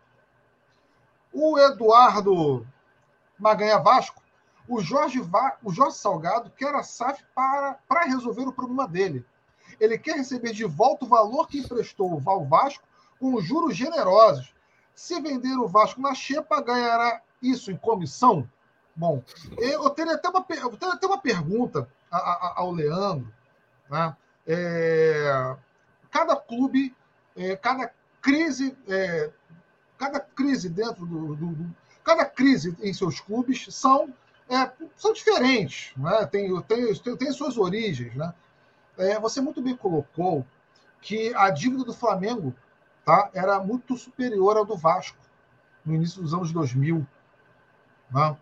O 1.33 1.59
Eduardo 1.59 2.65
Maganha 3.37 3.81
Vasco, 3.81 4.23
o 4.69 4.81
Jorge, 4.81 5.21
Va, 5.21 5.57
o 5.65 5.73
Jorge 5.73 5.97
Salgado 5.97 6.51
quer 6.51 6.73
a 6.73 6.85
SAF 6.85 7.25
para, 7.35 7.81
para 7.89 8.05
resolver 8.05 8.47
o 8.47 8.53
problema 8.53 8.87
dele 8.87 9.27
ele 9.81 9.99
quer 9.99 10.17
receber 10.17 10.53
de 10.53 10.65
volta 10.65 11.05
o 11.05 11.09
valor 11.09 11.49
que 11.49 11.59
emprestou 11.59 12.21
ao 12.25 12.45
Vasco 12.45 12.85
com 13.19 13.41
juros 13.41 13.77
generosos. 13.77 14.55
Se 14.95 15.21
vender 15.21 15.55
o 15.59 15.69
Vasco 15.69 16.01
na 16.01 16.15
Xepa, 16.15 16.63
ganhará 16.63 17.21
isso 17.43 17.71
em 17.71 17.77
comissão? 17.77 18.49
Bom, 18.95 19.23
eu 19.59 19.91
teria 19.91 20.15
até 20.15 20.29
uma, 20.29 20.43
teria 20.43 20.95
até 20.95 21.07
uma 21.07 21.19
pergunta 21.19 21.87
ao 22.11 22.73
Leandro. 22.73 23.31
Né? 23.91 24.17
É, 24.47 25.57
cada 26.11 26.35
clube, 26.35 26.95
é, 27.37 27.57
cada 27.57 27.93
crise, 28.23 28.77
é, 28.89 29.31
cada 29.99 30.19
crise 30.19 30.69
dentro 30.69 31.05
do, 31.05 31.37
do, 31.37 31.47
do, 31.47 31.77
cada 32.03 32.25
crise 32.25 32.77
em 32.81 32.93
seus 32.95 33.21
clubes 33.21 33.67
são 33.71 34.13
é, 34.49 34.71
são 34.97 35.13
diferentes, 35.13 35.93
né? 35.97 36.25
tem, 36.27 36.63
tem, 36.63 36.95
tem, 36.95 37.17
tem 37.17 37.33
suas 37.33 37.59
origens, 37.59 38.15
né? 38.15 38.33
É, 38.99 39.19
você 39.19 39.41
muito 39.41 39.63
bem 39.63 39.77
colocou 39.77 40.45
que 41.01 41.35
a 41.35 41.51
dívida 41.51 41.85
do 41.85 41.93
Flamengo 41.93 42.55
tá, 43.05 43.31
era 43.33 43.61
muito 43.61 43.97
superior 43.97 44.57
ao 44.57 44.65
do 44.65 44.77
Vasco 44.77 45.19
no 45.85 45.95
início 45.95 46.23
dos 46.23 46.35
anos 46.35 46.51
2000. 46.53 47.07
Né? 48.11 48.37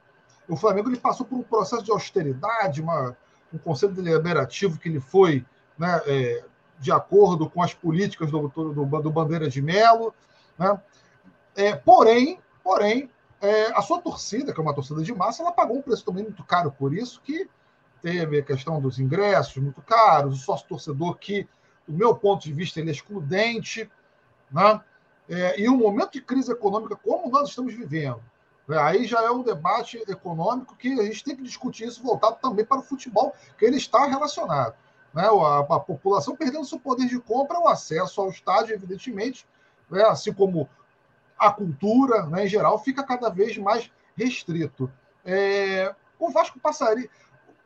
O 0.49 0.57
Flamengo 0.57 0.89
ele 0.89 0.99
passou 0.99 1.27
por 1.27 1.37
um 1.37 1.43
processo 1.43 1.83
de 1.83 1.91
austeridade, 1.91 2.81
uma, 2.81 3.17
um 3.53 3.59
conselho 3.59 3.93
deliberativo 3.93 4.79
que 4.79 4.89
ele 4.89 5.01
foi 5.01 5.45
né, 5.79 6.01
é, 6.07 6.45
de 6.79 6.93
acordo 6.93 7.49
com 7.49 7.63
as 7.63 7.75
políticas 7.75 8.31
do, 8.31 8.49
do, 8.49 8.85
do 8.85 9.11
Bandeira 9.11 9.49
de 9.49 9.61
Melo. 9.61 10.15
Né? 10.59 10.81
É, 11.57 11.77
porém, 11.77 12.41
porém, 12.63 13.11
é, 13.41 13.67
a 13.77 13.83
sua 13.83 14.01
torcida, 14.01 14.53
que 14.53 14.61
é 14.61 14.63
uma 14.63 14.75
torcida 14.75 15.03
de 15.03 15.15
massa, 15.15 15.43
ela 15.43 15.53
pagou 15.53 15.79
um 15.79 15.83
preço 15.83 16.05
também 16.05 16.25
muito 16.25 16.43
caro 16.45 16.73
por 16.73 16.95
isso, 16.95 17.21
que 17.23 17.49
teve 18.05 18.39
a 18.39 18.43
questão 18.43 18.79
dos 18.83 18.99
ingressos 18.99 19.57
muito 19.57 19.81
caros, 19.81 20.35
o 20.35 20.45
sócio 20.45 20.69
torcedor 20.69 21.17
que, 21.17 21.49
do 21.89 21.95
meu 21.95 22.15
ponto 22.15 22.43
de 22.43 22.53
vista, 22.53 22.79
ele 22.79 22.91
é 22.91 22.93
excludente, 22.93 23.91
né? 24.53 24.79
É, 25.27 25.59
e 25.59 25.71
um 25.71 25.79
momento 25.79 26.13
de 26.13 26.21
crise 26.21 26.53
econômica 26.53 26.97
como 26.97 27.31
nós 27.31 27.49
estamos 27.49 27.73
vivendo, 27.73 28.23
né? 28.69 28.77
aí 28.79 29.07
já 29.07 29.23
é 29.23 29.31
um 29.31 29.43
debate 29.43 29.97
econômico 30.07 30.77
que 30.77 31.01
a 31.01 31.05
gente 31.05 31.25
tem 31.25 31.35
que 31.35 31.43
discutir 31.43 31.89
isso 31.89 32.03
voltado 32.03 32.37
também 32.43 32.63
para 32.63 32.81
o 32.81 32.83
futebol, 32.83 33.33
que 33.57 33.65
ele 33.65 33.79
está 33.79 34.05
relacionado. 34.05 34.75
Né? 35.15 35.23
A, 35.27 35.61
a 35.61 35.81
população 35.81 36.37
perdendo 36.37 36.67
seu 36.67 36.79
poder 36.79 37.07
de 37.07 37.19
compra, 37.19 37.59
o 37.59 37.67
acesso 37.67 38.21
ao 38.21 38.29
estádio, 38.29 38.75
evidentemente, 38.75 39.47
né? 39.91 40.03
assim 40.03 40.35
como 40.35 40.69
a 41.39 41.51
cultura, 41.51 42.27
né, 42.27 42.45
em 42.45 42.49
geral, 42.49 42.79
fica 42.79 43.03
cada 43.03 43.31
vez 43.31 43.57
mais 43.57 43.91
restrito. 44.15 44.93
É, 45.25 45.95
o 46.19 46.31
Vasco 46.31 46.61
passaria. 46.61 47.09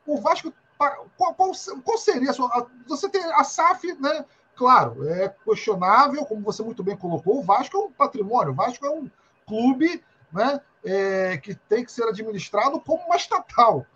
O 0.09 0.21
Vasco. 0.21 0.53
Qual, 0.77 1.35
qual, 1.35 1.53
qual 1.85 1.99
seria 1.99 2.31
a 2.31 2.35
sua. 2.35 2.69
Você 2.87 3.09
tem 3.09 3.25
a 3.25 3.45
SAF, 3.45 3.93
né? 4.01 4.25
Claro, 4.57 5.09
é 5.09 5.29
questionável, 5.45 6.25
como 6.25 6.43
você 6.43 6.63
muito 6.65 6.83
bem 6.83 6.97
colocou, 6.97 7.39
o 7.39 7.43
Vasco 7.43 7.77
é 7.77 7.81
um 7.81 7.93
patrimônio, 7.93 8.51
o 8.51 8.57
Vasco 8.57 8.85
é 8.85 8.91
um 8.91 9.09
clube 9.47 10.03
né, 10.33 10.61
é, 10.85 11.37
que 11.39 11.55
tem 11.55 11.85
que 11.85 11.93
ser 11.93 12.03
administrado 12.09 12.81
como 12.81 13.05
uma 13.05 13.15
estatal. 13.15 13.87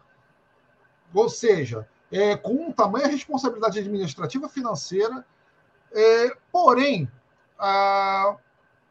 Ou 1.13 1.29
seja, 1.29 1.89
é, 2.13 2.37
com 2.37 2.71
tamanho 2.71 3.09
responsabilidade 3.09 3.79
administrativa 3.79 4.49
financeira. 4.49 5.25
É, 5.91 6.37
porém, 6.53 7.11
a, 7.59 8.37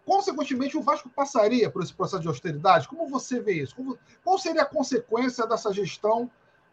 consequentemente, 0.05 0.77
o 0.77 0.81
Vasco 0.81 1.09
passaria 1.09 1.69
por 1.69 1.83
esse 1.83 1.93
processo 1.93 2.21
de 2.21 2.27
austeridade. 2.27 2.87
Como 2.87 3.07
você 3.07 3.39
vê 3.39 3.53
isso? 3.53 3.75
Como, 3.75 3.97
qual 4.23 4.37
seria 4.37 4.63
a 4.63 4.65
consequência 4.65 5.45
dessa 5.47 5.71
gestão 5.71 6.29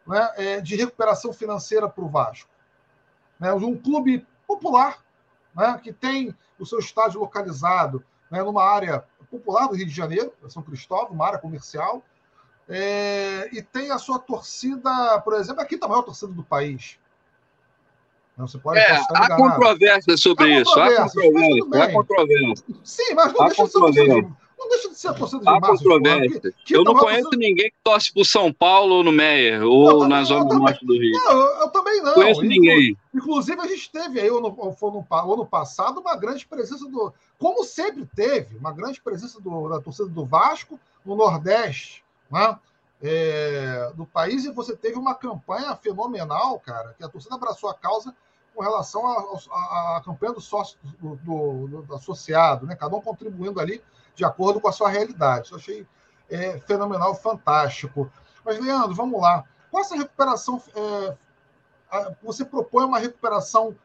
né, 0.09 0.33
é, 0.37 0.61
de 0.61 0.75
recuperação 0.75 1.33
financeira 1.33 1.89
para 1.89 2.03
o 2.03 2.09
Vasco? 2.09 2.51
Né, 3.39 3.53
um 3.53 3.77
clube 3.77 4.27
popular, 4.47 4.99
né, 5.55 5.79
que 5.83 5.93
tem 5.93 6.35
o 6.59 6.67
seu 6.67 6.79
estádio 6.79 7.21
localizado 7.21 8.03
né, 8.31 8.43
numa 8.43 8.65
área 8.65 9.05
popular 9.31 9.69
do 9.69 9.77
Rio 9.77 9.87
de 9.87 9.95
Janeiro, 9.95 10.33
São 10.49 10.63
Cristóvão, 10.63 11.13
uma 11.13 11.27
área 11.27 11.39
comercial, 11.39 12.03
é, 12.69 13.49
e 13.53 13.63
tem 13.63 13.91
a 13.91 13.99
sua 13.99 14.19
torcida, 14.19 15.21
por 15.21 15.35
exemplo, 15.35 15.63
aqui 15.63 15.77
também 15.77 15.97
é 15.97 16.01
a 16.01 16.03
torcida 16.03 16.33
do 16.33 16.43
país. 16.43 16.99
Você 18.37 18.59
pode 18.59 18.79
é, 18.79 19.03
há 19.15 19.37
controvérsia 19.37 20.17
sobre 20.17 20.45
há 20.45 20.61
isso. 20.61 20.79
Há 20.79 21.03
controvérsia. 21.03 21.83
Há 21.83 21.93
controvérsia. 21.93 22.65
Sim, 22.85 23.15
mas 23.15 23.33
não, 23.33 23.47
deixa 23.47 23.65
de, 23.65 23.71
ser 23.71 24.29
não 24.59 24.69
deixa 24.69 24.89
de 24.89 24.99
ser 24.99 25.09
a 25.09 25.15
torcida 25.15 25.39
de 25.39 25.45
massa. 25.45 25.67
Controvérsia. 25.67 26.55
Eu 26.69 26.85
não 26.85 26.95
conheço 26.95 27.31
ninguém 27.31 27.71
que 27.71 27.77
torce 27.83 28.13
pro 28.13 28.25
São 28.25 28.53
Paulo 28.53 28.97
ou 28.97 29.05
no 29.05 29.13
Meyer, 29.13 29.63
ou 29.63 30.01
não, 30.01 30.09
na 30.09 30.25
zona 30.25 30.53
norte 30.55 30.85
do 30.85 30.95
Rio. 30.95 31.13
Não, 31.13 31.33
eu, 31.33 31.61
eu 31.61 31.69
também 31.69 32.03
não. 32.03 32.15
Conheço 32.15 32.43
ninguém. 32.43 32.97
Inclusive, 33.15 33.61
a 33.61 33.67
gente 33.67 33.91
teve 33.91 34.21
aí, 34.21 34.29
no, 34.29 34.73
foi 34.73 34.91
no, 34.91 35.07
ano 35.11 35.47
passado, 35.47 36.01
uma 36.01 36.17
grande 36.17 36.47
presença 36.47 36.89
do. 36.89 37.13
Como 37.39 37.65
sempre 37.65 38.05
teve, 38.17 38.57
uma 38.57 38.73
grande 38.73 39.01
presença 39.01 39.41
do, 39.41 39.69
da 39.69 39.81
torcida 39.81 40.09
do 40.09 40.25
Vasco 40.25 40.79
no 41.07 41.15
Nordeste. 41.15 42.03
Né? 42.31 42.59
É, 43.01 43.93
do 43.95 44.05
país 44.05 44.45
e 44.45 44.51
você 44.51 44.77
teve 44.77 44.99
uma 44.99 45.15
campanha 45.15 45.77
fenomenal, 45.77 46.59
cara, 46.59 46.97
que 46.99 47.05
a 47.05 47.09
torcida 47.09 47.37
abraçou 47.37 47.71
a 47.71 47.75
causa 47.75 48.13
com 48.53 48.61
relação 48.61 49.07
à 49.07 50.03
campanha 50.05 50.33
do 50.33 50.41
sócio 50.41 50.77
do, 51.01 51.15
do, 51.15 51.83
do, 51.83 51.95
associado, 51.95 52.67
né? 52.67 52.75
Cada 52.75 52.97
um 52.97 53.01
contribuindo 53.01 53.61
ali 53.61 53.81
de 54.19 54.25
acordo 54.25 54.61
com 54.61 54.67
a 54.67 54.73
sua 54.73 54.89
realidade. 54.91 55.47
Isso 55.47 55.55
eu 55.55 55.59
achei 55.59 55.87
é, 56.29 56.59
fenomenal, 56.59 57.15
fantástico. 57.15 58.11
Mas, 58.45 58.59
Leandro, 58.59 58.93
vamos 58.93 59.21
lá. 59.21 59.45
Qual 59.71 59.81
essa 59.81 59.97
recuperação? 59.97 60.61
É, 60.75 61.17
você 62.21 62.45
propõe 62.45 62.85
uma 62.85 62.99
recuperação 62.99 63.77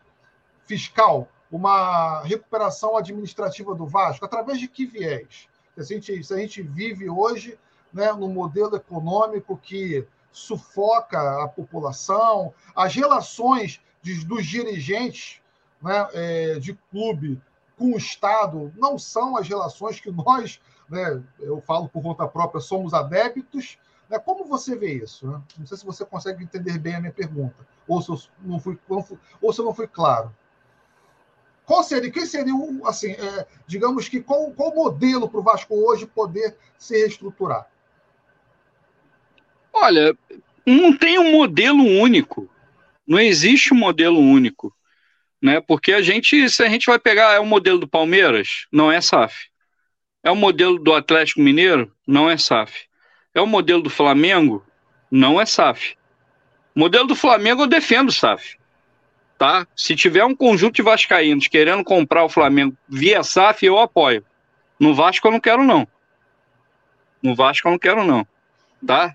fiscal, 0.65 1.27
uma 1.51 2.23
recuperação 2.23 2.97
administrativa 2.97 3.75
do 3.75 3.85
Vasco, 3.85 4.25
através 4.25 4.59
de 4.59 4.67
que 4.67 4.87
viés? 4.87 5.47
Se 5.75 5.81
a 5.81 5.83
gente, 5.83 6.23
se 6.23 6.33
a 6.33 6.37
gente 6.37 6.63
vive 6.63 7.07
hoje 7.09 7.59
né, 7.93 8.11
no 8.11 8.27
modelo 8.27 8.75
econômico 8.75 9.55
que 9.55 10.05
sufoca 10.31 11.43
a 11.43 11.47
população, 11.47 12.51
as 12.75 12.95
relações 12.95 13.79
de, 14.01 14.25
dos 14.25 14.47
dirigentes 14.47 15.39
né, 15.79 16.07
é, 16.13 16.59
de 16.59 16.73
clube 16.89 17.39
com 17.83 17.95
o 17.95 17.97
Estado 17.97 18.71
não 18.77 18.97
são 18.97 19.35
as 19.35 19.45
relações 19.45 19.99
que 19.99 20.09
nós, 20.09 20.61
né, 20.89 21.21
eu 21.37 21.59
falo 21.59 21.89
por 21.89 22.01
conta 22.01 22.25
própria, 22.25 22.61
somos 22.61 22.93
adébitos. 22.93 23.77
Né? 24.09 24.17
Como 24.19 24.45
você 24.45 24.73
vê 24.73 24.93
isso? 24.93 25.27
Né? 25.27 25.41
Não 25.57 25.65
sei 25.65 25.77
se 25.77 25.85
você 25.85 26.05
consegue 26.05 26.45
entender 26.45 26.79
bem 26.79 26.95
a 26.95 27.01
minha 27.01 27.11
pergunta, 27.11 27.67
ou 27.85 28.01
se 28.01 28.09
eu 28.09 28.17
não 28.39 28.57
fui, 28.57 28.79
ou 28.87 29.51
se 29.51 29.59
eu 29.59 29.65
não 29.65 29.73
fui 29.73 29.85
claro. 29.85 30.33
Qual 31.65 31.83
seria, 31.83 32.09
quem 32.09 32.25
seria, 32.25 32.53
assim, 32.85 33.11
é, 33.11 33.45
digamos 33.67 34.07
que, 34.07 34.21
qual, 34.21 34.49
qual 34.51 34.73
modelo 34.73 35.27
para 35.27 35.41
o 35.41 35.43
Vasco 35.43 35.75
hoje 35.75 36.05
poder 36.05 36.55
se 36.77 36.97
reestruturar? 36.97 37.67
Olha, 39.73 40.17
não 40.65 40.97
tem 40.97 41.19
um 41.19 41.33
modelo 41.33 41.83
único. 41.83 42.49
Não 43.05 43.19
existe 43.19 43.73
um 43.73 43.77
modelo 43.77 44.19
único, 44.21 44.73
né? 45.43 45.59
Porque 45.59 45.91
a 45.91 46.01
gente, 46.01 46.49
se 46.49 46.63
a 46.63 46.69
gente 46.69 46.85
vai 46.85 46.97
pegar, 46.97 47.33
é 47.33 47.39
o 47.39 47.45
modelo 47.45 47.77
do 47.77 47.87
Palmeiras, 47.87 48.65
não 48.71 48.89
é 48.89 49.01
SAF. 49.01 49.49
É 50.23 50.31
o 50.31 50.35
modelo 50.37 50.79
do 50.79 50.93
Atlético 50.93 51.41
Mineiro, 51.41 51.93
não 52.07 52.29
é 52.29 52.37
SAF. 52.37 52.85
É 53.35 53.41
o 53.41 53.45
modelo 53.45 53.81
do 53.81 53.89
Flamengo, 53.89 54.65
não 55.11 55.41
é 55.41 55.45
SAF. 55.45 55.97
O 56.73 56.79
modelo 56.79 57.05
do 57.05 57.15
Flamengo 57.15 57.63
eu 57.63 57.67
defendo 57.67 58.09
SAF. 58.09 58.57
Tá? 59.37 59.67
Se 59.75 59.97
tiver 59.97 60.23
um 60.23 60.33
conjunto 60.33 60.75
de 60.75 60.81
vascaínos 60.81 61.49
querendo 61.49 61.83
comprar 61.83 62.23
o 62.23 62.29
Flamengo 62.29 62.77
via 62.87 63.21
SAF, 63.21 63.65
eu 63.65 63.77
apoio. 63.77 64.25
No 64.79 64.95
Vasco 64.95 65.27
eu 65.27 65.31
não 65.33 65.41
quero 65.41 65.65
não. 65.65 65.85
No 67.21 67.35
Vasco 67.35 67.67
eu 67.67 67.71
não 67.71 67.79
quero 67.79 68.05
não, 68.05 68.25
tá? 68.85 69.13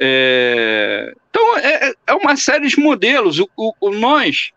É, 0.00 1.14
então, 1.28 1.58
é, 1.58 1.92
é, 2.06 2.14
uma 2.14 2.36
série 2.36 2.66
de 2.66 2.80
modelos. 2.80 3.38
O, 3.38 3.48
o 3.80 3.90
nós 3.90 4.52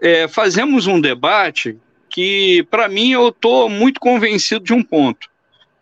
é, 0.00 0.28
fazemos 0.28 0.86
um 0.86 1.00
debate 1.00 1.78
que, 2.08 2.66
para 2.70 2.88
mim, 2.88 3.12
eu 3.12 3.28
estou 3.28 3.68
muito 3.68 4.00
convencido 4.00 4.64
de 4.64 4.72
um 4.72 4.82
ponto. 4.82 5.28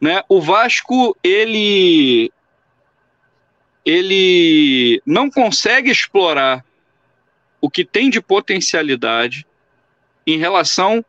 Né? 0.01 0.23
O 0.29 0.41
Vasco, 0.41 1.17
ele, 1.23 2.31
ele 3.85 5.01
não 5.07 5.31
consegue 5.31 5.91
explorar 5.91 6.65
o 7.61 7.71
que 7.71 7.85
tem 7.85 8.11
de 8.11 8.21
potencialidade 8.21 9.47
em 10.27 10.39
relação 10.39 11.05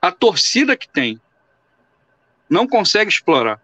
à 0.00 0.10
torcida 0.10 0.76
que 0.76 0.88
tem. 0.88 1.20
Não 2.48 2.66
consegue 2.66 3.10
explorar. 3.10 3.60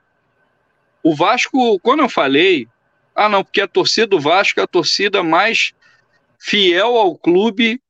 O 1.03 1.15
Vasco, 1.15 1.79
quando 1.81 2.01
eu 2.01 2.09
falei 2.09 2.69
ah, 3.15 3.29
não, 3.29 3.45
porque 3.45 3.61
a 3.61 3.69
torcida 3.69 4.07
do 4.07 4.21
Vasco 4.21 4.61
é 4.61 4.63
a 4.63 4.67
torcida 4.67 5.23
mais 5.23 5.73
fiel 6.39 6.97
ao 6.97 7.15
clube 7.17 7.81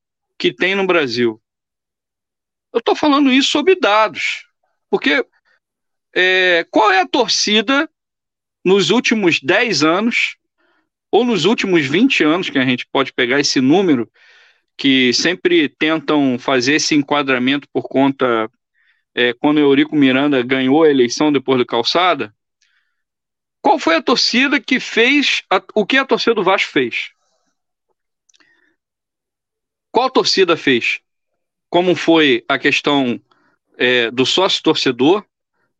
que 0.40 0.54
tem 0.54 0.74
no 0.74 0.86
Brasil. 0.86 1.38
Eu 2.72 2.78
estou 2.78 2.96
falando 2.96 3.30
isso 3.30 3.50
sob 3.50 3.78
dados. 3.78 4.46
Porque 4.88 5.22
é, 6.16 6.66
qual 6.70 6.90
é 6.90 7.02
a 7.02 7.06
torcida 7.06 7.88
nos 8.64 8.88
últimos 8.88 9.38
10 9.38 9.84
anos, 9.84 10.36
ou 11.12 11.24
nos 11.24 11.44
últimos 11.44 11.84
20 11.86 12.24
anos, 12.24 12.48
que 12.48 12.58
a 12.58 12.64
gente 12.64 12.86
pode 12.90 13.12
pegar 13.12 13.38
esse 13.38 13.60
número, 13.60 14.10
que 14.78 15.12
sempre 15.12 15.68
tentam 15.68 16.38
fazer 16.38 16.76
esse 16.76 16.94
enquadramento 16.94 17.68
por 17.70 17.86
conta. 17.86 18.50
É, 19.14 19.34
quando 19.34 19.60
Eurico 19.60 19.94
Miranda 19.94 20.40
ganhou 20.40 20.84
a 20.84 20.90
eleição 20.90 21.30
depois 21.30 21.58
do 21.58 21.66
Calçada, 21.66 22.34
qual 23.60 23.78
foi 23.78 23.96
a 23.96 24.02
torcida 24.02 24.58
que 24.58 24.80
fez 24.80 25.42
a, 25.50 25.60
o 25.74 25.84
que 25.84 25.98
a 25.98 26.04
torcida 26.04 26.34
do 26.34 26.44
Vasco 26.44 26.70
fez? 26.72 27.10
Qual 29.90 30.10
torcida 30.10 30.56
fez? 30.56 31.00
Como 31.68 31.94
foi 31.94 32.44
a 32.48 32.58
questão 32.58 33.20
é, 33.76 34.10
do 34.10 34.24
sócio 34.24 34.62
torcedor, 34.62 35.24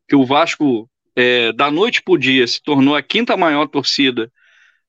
que 0.07 0.15
o 0.15 0.25
Vasco, 0.25 0.89
é, 1.15 1.53
da 1.53 1.71
noite 1.71 2.01
para 2.01 2.13
o 2.13 2.17
dia, 2.17 2.45
se 2.45 2.61
tornou 2.61 2.95
a 2.95 3.01
quinta 3.01 3.37
maior 3.37 3.67
torcida 3.67 4.31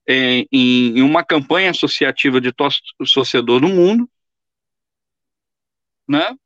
é, 0.09 0.47
em, 0.51 0.99
em, 0.99 1.03
uma 1.03 1.25
campanha 1.25 1.71
associativa 1.71 2.41
de 2.41 2.53
torcedor 2.53 3.61
no 3.61 3.69
mundo, 3.69 4.09
né? 6.09 6.37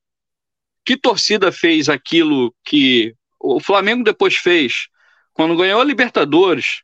Que 0.85 0.97
torcida 0.97 1.51
fez 1.51 1.89
aquilo 1.89 2.55
que 2.65 3.15
o 3.41 3.59
Flamengo 3.61 4.05
depois 4.05 4.37
fez 4.37 4.89
quando 5.33 5.57
ganhou 5.57 5.81
a 5.81 5.85
Libertadores, 5.85 6.83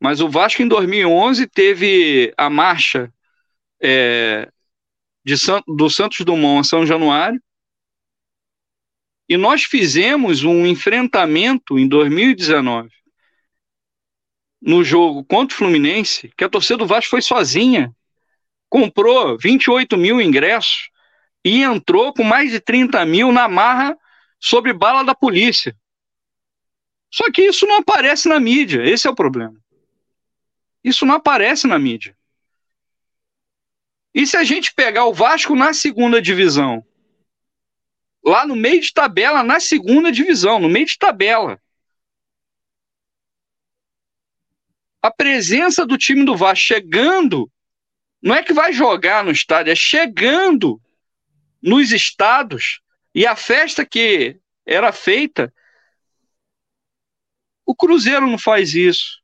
mas 0.00 0.20
o 0.20 0.28
Vasco 0.28 0.62
em 0.62 0.68
2011 0.68 1.46
teve 1.46 2.32
a 2.36 2.48
marcha 2.48 3.12
é, 3.80 4.50
de 5.28 5.36
San, 5.36 5.62
do 5.68 5.90
Santos 5.90 6.24
Dumont 6.24 6.60
a 6.60 6.64
São 6.64 6.86
Januário, 6.86 7.38
E 9.28 9.36
nós 9.36 9.62
fizemos 9.62 10.42
um 10.42 10.64
enfrentamento 10.64 11.78
em 11.78 11.86
2019 11.86 12.88
no 14.58 14.82
jogo 14.82 15.22
contra 15.22 15.54
o 15.54 15.58
Fluminense, 15.58 16.32
que 16.34 16.42
a 16.44 16.48
torcida 16.48 16.78
do 16.78 16.86
Vasco 16.86 17.10
foi 17.10 17.20
sozinha, 17.20 17.94
comprou 18.70 19.36
28 19.38 19.98
mil 19.98 20.18
ingressos 20.18 20.88
e 21.44 21.62
entrou 21.62 22.14
com 22.14 22.24
mais 22.24 22.50
de 22.50 22.58
30 22.58 23.04
mil 23.04 23.30
na 23.30 23.46
marra 23.46 23.98
sobre 24.40 24.72
bala 24.72 25.04
da 25.04 25.14
polícia. 25.14 25.76
Só 27.12 27.30
que 27.30 27.42
isso 27.42 27.66
não 27.66 27.76
aparece 27.76 28.30
na 28.30 28.40
mídia, 28.40 28.82
esse 28.82 29.06
é 29.06 29.10
o 29.10 29.14
problema. 29.14 29.60
Isso 30.82 31.04
não 31.04 31.16
aparece 31.16 31.66
na 31.66 31.78
mídia. 31.78 32.17
E 34.18 34.26
se 34.26 34.36
a 34.36 34.42
gente 34.42 34.74
pegar 34.74 35.04
o 35.04 35.14
Vasco 35.14 35.54
na 35.54 35.72
segunda 35.72 36.20
divisão, 36.20 36.84
lá 38.24 38.44
no 38.44 38.56
meio 38.56 38.80
de 38.80 38.92
tabela, 38.92 39.44
na 39.44 39.60
segunda 39.60 40.10
divisão, 40.10 40.58
no 40.58 40.68
meio 40.68 40.86
de 40.86 40.98
tabela, 40.98 41.62
a 45.00 45.08
presença 45.08 45.86
do 45.86 45.96
time 45.96 46.24
do 46.24 46.36
Vasco 46.36 46.64
chegando, 46.64 47.48
não 48.20 48.34
é 48.34 48.42
que 48.42 48.52
vai 48.52 48.72
jogar 48.72 49.22
no 49.22 49.30
estádio, 49.30 49.70
é 49.70 49.76
chegando 49.76 50.82
nos 51.62 51.92
estados 51.92 52.80
e 53.14 53.24
a 53.24 53.36
festa 53.36 53.86
que 53.86 54.36
era 54.66 54.90
feita. 54.90 55.54
O 57.64 57.72
Cruzeiro 57.72 58.26
não 58.26 58.36
faz 58.36 58.74
isso. 58.74 59.22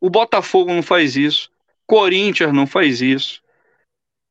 O 0.00 0.08
Botafogo 0.08 0.72
não 0.72 0.84
faz 0.84 1.16
isso. 1.16 1.50
Corinthians 1.84 2.54
não 2.54 2.64
faz 2.64 3.02
isso. 3.02 3.42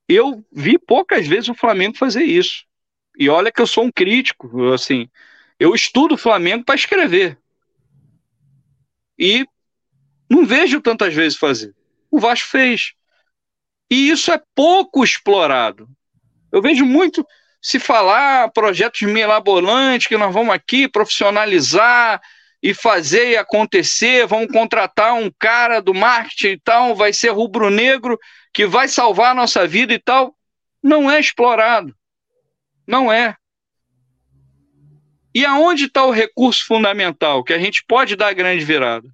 Eu 0.08 0.45
vi 0.51 0.78
poucas 0.80 1.28
vezes 1.28 1.49
o 1.49 1.55
Flamengo 1.55 1.97
fazer 1.97 2.24
isso. 2.24 2.66
E 3.18 3.30
olha 3.30 3.51
que 3.51 3.62
eu 3.62 3.68
sou 3.68 3.84
um 3.84 3.91
crítico, 3.91 4.72
assim, 4.72 5.10
eu 5.60 5.74
estudo 5.74 6.16
o 6.16 6.18
Flamengo 6.18 6.64
para 6.64 6.76
escrever. 6.76 7.38
E 9.18 9.45
não 10.30 10.45
vejo 10.45 10.82
tantas 10.82 11.14
vezes 11.14 11.38
fazer. 11.38 11.74
O 12.12 12.20
Vasco 12.20 12.49
fez. 12.49 12.93
E 13.89 14.10
isso 14.10 14.32
é 14.32 14.41
pouco 14.53 15.03
explorado. 15.03 15.89
Eu 16.51 16.62
vejo 16.62 16.86
muito 16.86 17.26
se 17.62 17.80
falar 17.80 18.51
projetos 18.51 19.01
mirabolantes 19.01 20.08
que 20.08 20.18
nós 20.18 20.34
vamos 20.34 20.53
aqui 20.53 20.88
profissionalizar 20.88 22.22
e 22.62 22.74
fazer 22.74 23.32
e 23.32 23.38
acontecer, 23.38 24.26
vamos 24.28 24.51
contratar 24.51 25.14
um 25.14 25.32
cara 25.39 25.82
do 25.82 25.93
marketing 25.93 26.47
e 26.47 26.60
tal, 26.60 26.95
vai 26.95 27.14
ser 27.14 27.30
rubro-negro 27.30 28.18
que 28.58 28.66
vai 28.66 28.88
salvar 28.88 29.34
a 29.34 29.36
nossa 29.36 29.68
vida 29.68 29.93
e 29.93 29.99
tal. 29.99 30.36
Não 30.82 31.12
é 31.12 31.20
explorado. 31.20 31.95
Não 32.88 33.14
é. 33.14 33.38
E 35.32 35.45
aonde 35.45 35.86
está 35.86 36.03
o 36.03 36.10
recurso 36.10 36.66
fundamental 36.66 37.43
que 37.43 37.53
a 37.53 37.60
gente 37.60 37.86
pode 37.86 38.16
dar 38.16 38.30
a 38.30 38.34
grande 38.34 38.66
virada? 38.66 39.08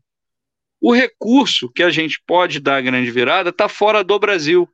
O 0.80 0.94
recurso 0.94 1.70
que 1.70 1.84
a 1.84 1.90
gente 1.90 2.24
pode 2.26 2.62
dar 2.62 2.78
a 2.78 2.82
grande 2.82 3.12
virada 3.12 3.50
está 3.50 3.68
fora 3.68 4.02
do 4.02 4.18
Brasil. 4.18 4.66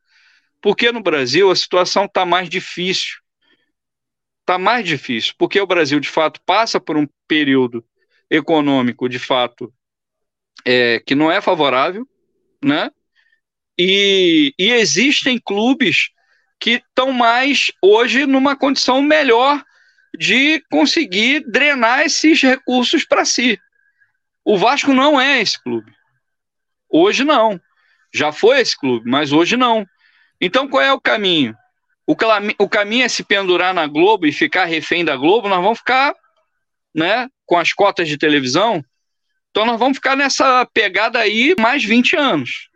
Porque 0.61 0.91
no 0.91 1.01
Brasil 1.01 1.49
a 1.49 1.55
situação 1.55 2.05
está 2.05 2.24
mais 2.24 2.47
difícil. 2.47 3.17
Está 4.41 4.59
mais 4.59 4.86
difícil, 4.86 5.34
porque 5.36 5.59
o 5.59 5.65
Brasil, 5.65 5.99
de 5.99 6.09
fato, 6.09 6.39
passa 6.45 6.80
por 6.80 6.95
um 6.95 7.07
período 7.28 7.84
econômico, 8.30 9.09
de 9.09 9.17
fato, 9.17 9.74
é, 10.63 10.99
que 10.99 11.15
não 11.15 11.32
é 11.32 11.41
favorável, 11.41 12.07
né? 12.63 12.91
E, 13.82 14.53
e 14.59 14.71
existem 14.71 15.39
clubes 15.39 16.09
que 16.59 16.84
estão 16.86 17.13
mais 17.13 17.71
hoje 17.82 18.25
numa 18.25 18.53
condição 18.53 19.01
melhor 19.01 19.63
de 20.17 20.61
conseguir 20.69 21.49
drenar 21.49 22.01
esses 22.01 22.41
recursos 22.41 23.05
para 23.05 23.23
si. 23.23 23.57
O 24.43 24.57
Vasco 24.57 24.93
não 24.93 25.19
é 25.19 25.39
esse 25.41 25.61
clube. 25.63 25.93
Hoje 26.89 27.23
não. 27.23 27.57
Já 28.13 28.34
foi 28.34 28.59
esse 28.59 28.77
clube, 28.77 29.09
mas 29.09 29.32
hoje 29.32 29.55
não. 29.55 29.86
Então 30.41 30.67
qual 30.67 30.84
é 30.84 30.91
o 30.91 30.99
caminho? 30.99 31.55
O, 32.05 32.17
o 32.57 32.67
caminho 32.67 33.05
é 33.05 33.07
se 33.07 33.23
pendurar 33.23 33.73
na 33.73 33.88
Globo 33.88 34.25
e 34.25 34.34
ficar 34.34 34.65
refém 34.65 35.05
da 35.05 35.15
Globo, 35.15 35.47
nós 35.47 35.63
vamos 35.63 35.80
ficar 35.80 36.13
né, 36.93 37.30
com 37.45 37.57
as 37.57 37.71
cotas 37.71 38.09
de 38.09 38.17
televisão. 38.17 38.84
Então 39.51 39.65
nós 39.65 39.80
vamos 39.80 39.99
ficar 39.99 40.17
nessa 40.17 40.65
pegada 40.65 41.19
aí 41.19 41.55
mais 41.57 41.82
20 41.86 42.17
anos. 42.17 42.68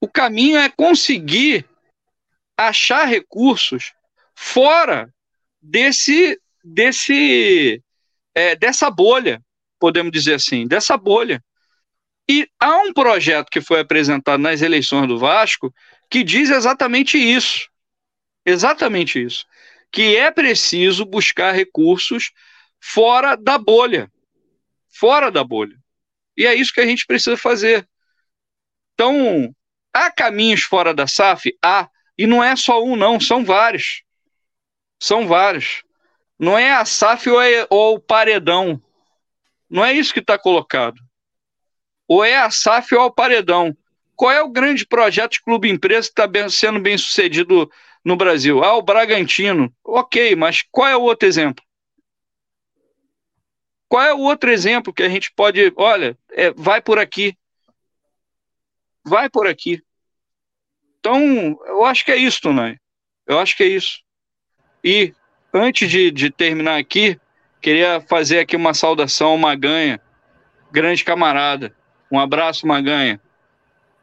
O 0.00 0.08
caminho 0.08 0.58
é 0.58 0.68
conseguir 0.68 1.66
achar 2.56 3.04
recursos 3.04 3.92
fora 4.34 5.12
desse 5.60 6.40
desse 6.64 7.82
é, 8.34 8.54
dessa 8.54 8.90
bolha, 8.90 9.42
podemos 9.78 10.12
dizer 10.12 10.34
assim, 10.34 10.66
dessa 10.66 10.96
bolha. 10.96 11.42
E 12.28 12.48
há 12.60 12.76
um 12.78 12.92
projeto 12.92 13.50
que 13.50 13.60
foi 13.60 13.80
apresentado 13.80 14.40
nas 14.40 14.62
eleições 14.62 15.08
do 15.08 15.18
Vasco 15.18 15.74
que 16.08 16.22
diz 16.22 16.50
exatamente 16.50 17.18
isso. 17.18 17.68
Exatamente 18.46 19.22
isso. 19.22 19.46
Que 19.90 20.16
é 20.16 20.30
preciso 20.30 21.04
buscar 21.04 21.52
recursos 21.52 22.30
fora 22.80 23.36
da 23.36 23.58
bolha. 23.58 24.10
Fora 24.88 25.30
da 25.30 25.42
bolha. 25.42 25.76
E 26.36 26.46
é 26.46 26.54
isso 26.54 26.72
que 26.72 26.80
a 26.80 26.86
gente 26.86 27.06
precisa 27.06 27.36
fazer. 27.36 27.88
Então, 28.94 29.54
há 29.92 30.10
caminhos 30.10 30.62
fora 30.62 30.94
da 30.94 31.06
SAF? 31.06 31.56
Há. 31.62 31.88
E 32.16 32.26
não 32.26 32.42
é 32.42 32.54
só 32.56 32.82
um, 32.82 32.96
não, 32.96 33.18
são 33.18 33.44
vários. 33.44 34.02
São 34.98 35.26
vários. 35.26 35.82
Não 36.38 36.58
é 36.58 36.72
a 36.72 36.84
SAF 36.84 37.28
ou, 37.30 37.40
é, 37.40 37.66
ou 37.70 37.96
o 37.96 38.00
paredão. 38.00 38.80
Não 39.68 39.84
é 39.84 39.92
isso 39.92 40.12
que 40.12 40.20
está 40.20 40.38
colocado 40.38 41.00
ou 42.10 42.24
é 42.24 42.36
a 42.36 42.50
SAF 42.50 42.92
ou 42.92 43.02
é 43.02 43.04
o 43.04 43.10
Paredão. 43.12 43.76
Qual 44.16 44.32
é 44.32 44.42
o 44.42 44.50
grande 44.50 44.84
projeto 44.84 45.34
de 45.34 45.42
clube 45.42 45.70
empresa 45.70 46.10
que 46.12 46.20
está 46.20 46.48
sendo 46.50 46.80
bem 46.80 46.98
sucedido 46.98 47.70
no 48.04 48.16
Brasil? 48.16 48.64
Ah, 48.64 48.76
o 48.76 48.82
Bragantino. 48.82 49.72
Ok, 49.84 50.34
mas 50.34 50.64
qual 50.72 50.88
é 50.88 50.96
o 50.96 51.02
outro 51.02 51.28
exemplo? 51.28 51.64
Qual 53.88 54.02
é 54.02 54.12
o 54.12 54.18
outro 54.18 54.50
exemplo 54.50 54.92
que 54.92 55.04
a 55.04 55.08
gente 55.08 55.32
pode. 55.36 55.72
Olha, 55.76 56.18
é, 56.32 56.50
vai 56.50 56.82
por 56.82 56.98
aqui. 56.98 57.38
Vai 59.04 59.28
por 59.28 59.46
aqui. 59.46 59.82
Então, 60.98 61.58
eu 61.66 61.84
acho 61.84 62.04
que 62.04 62.12
é 62.12 62.16
isso, 62.16 62.40
Tonai. 62.42 62.76
Eu 63.26 63.38
acho 63.38 63.56
que 63.56 63.62
é 63.62 63.68
isso. 63.68 64.00
E, 64.84 65.14
antes 65.52 65.88
de, 65.90 66.10
de 66.10 66.30
terminar 66.30 66.78
aqui, 66.78 67.18
queria 67.60 68.00
fazer 68.02 68.40
aqui 68.40 68.56
uma 68.56 68.74
saudação 68.74 69.28
ao 69.28 69.38
Maganha, 69.38 70.00
grande 70.70 71.04
camarada. 71.04 71.74
Um 72.10 72.18
abraço, 72.18 72.66
Maganha. 72.66 73.20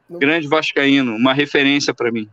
Grande 0.10 0.48
Vascaíno, 0.48 1.16
uma 1.16 1.34
referência 1.34 1.94
para 1.94 2.12
mim. 2.12 2.30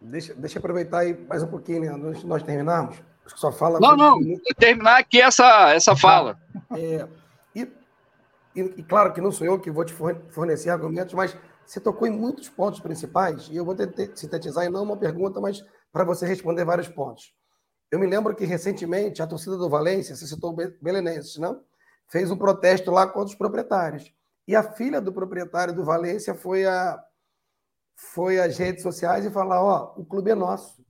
Deixa, 0.00 0.34
deixa 0.34 0.58
eu 0.58 0.60
aproveitar 0.60 1.00
aí 1.00 1.18
mais 1.28 1.42
um 1.42 1.48
pouquinho, 1.48 1.80
né, 1.80 1.88
antes 1.88 2.20
de 2.20 2.26
nós 2.26 2.42
terminarmos. 2.42 2.96
Só 3.26 3.50
fala. 3.50 3.80
Não, 3.80 3.96
não, 3.96 4.20
terminar 4.56 4.98
aqui 4.98 5.20
essa, 5.20 5.72
essa 5.74 5.96
fala. 5.96 6.38
É, 6.70 7.08
e, 7.54 7.62
e, 8.54 8.60
e, 8.60 8.82
claro 8.84 9.12
que 9.12 9.20
não 9.20 9.32
sou 9.32 9.46
eu 9.46 9.58
que 9.58 9.70
vou 9.70 9.84
te 9.84 9.92
fornecer 10.30 10.70
argumentos, 10.70 11.12
mas 11.14 11.36
você 11.66 11.80
tocou 11.80 12.06
em 12.06 12.12
muitos 12.12 12.48
pontos 12.48 12.80
principais, 12.80 13.48
e 13.48 13.56
eu 13.56 13.64
vou 13.64 13.74
tentar 13.74 14.16
sintetizar 14.16 14.64
e 14.64 14.68
não 14.68 14.84
uma 14.84 14.96
pergunta, 14.96 15.40
mas 15.40 15.64
para 15.92 16.04
você 16.04 16.24
responder 16.24 16.64
vários 16.64 16.88
pontos. 16.88 17.34
Eu 17.90 17.98
me 17.98 18.06
lembro 18.06 18.34
que 18.34 18.44
recentemente 18.44 19.20
a 19.20 19.26
torcida 19.26 19.56
do 19.56 19.68
Valência, 19.68 20.14
você 20.14 20.26
citou 20.26 20.52
o 20.52 20.56
Belenenses, 20.80 21.36
não? 21.38 21.62
Fez 22.08 22.30
um 22.30 22.36
protesto 22.36 22.90
lá 22.90 23.06
contra 23.06 23.30
os 23.30 23.34
proprietários. 23.34 24.12
E 24.46 24.54
a 24.54 24.62
filha 24.62 25.00
do 25.00 25.12
proprietário 25.12 25.74
do 25.74 25.84
Valência 25.84 26.34
foi, 26.34 26.64
a, 26.64 27.02
foi 27.96 28.40
às 28.40 28.56
redes 28.58 28.82
sociais 28.82 29.24
e 29.24 29.30
falar: 29.30 29.62
ó, 29.62 29.94
o 29.96 30.04
clube 30.04 30.30
é 30.30 30.34
nosso. 30.34 30.84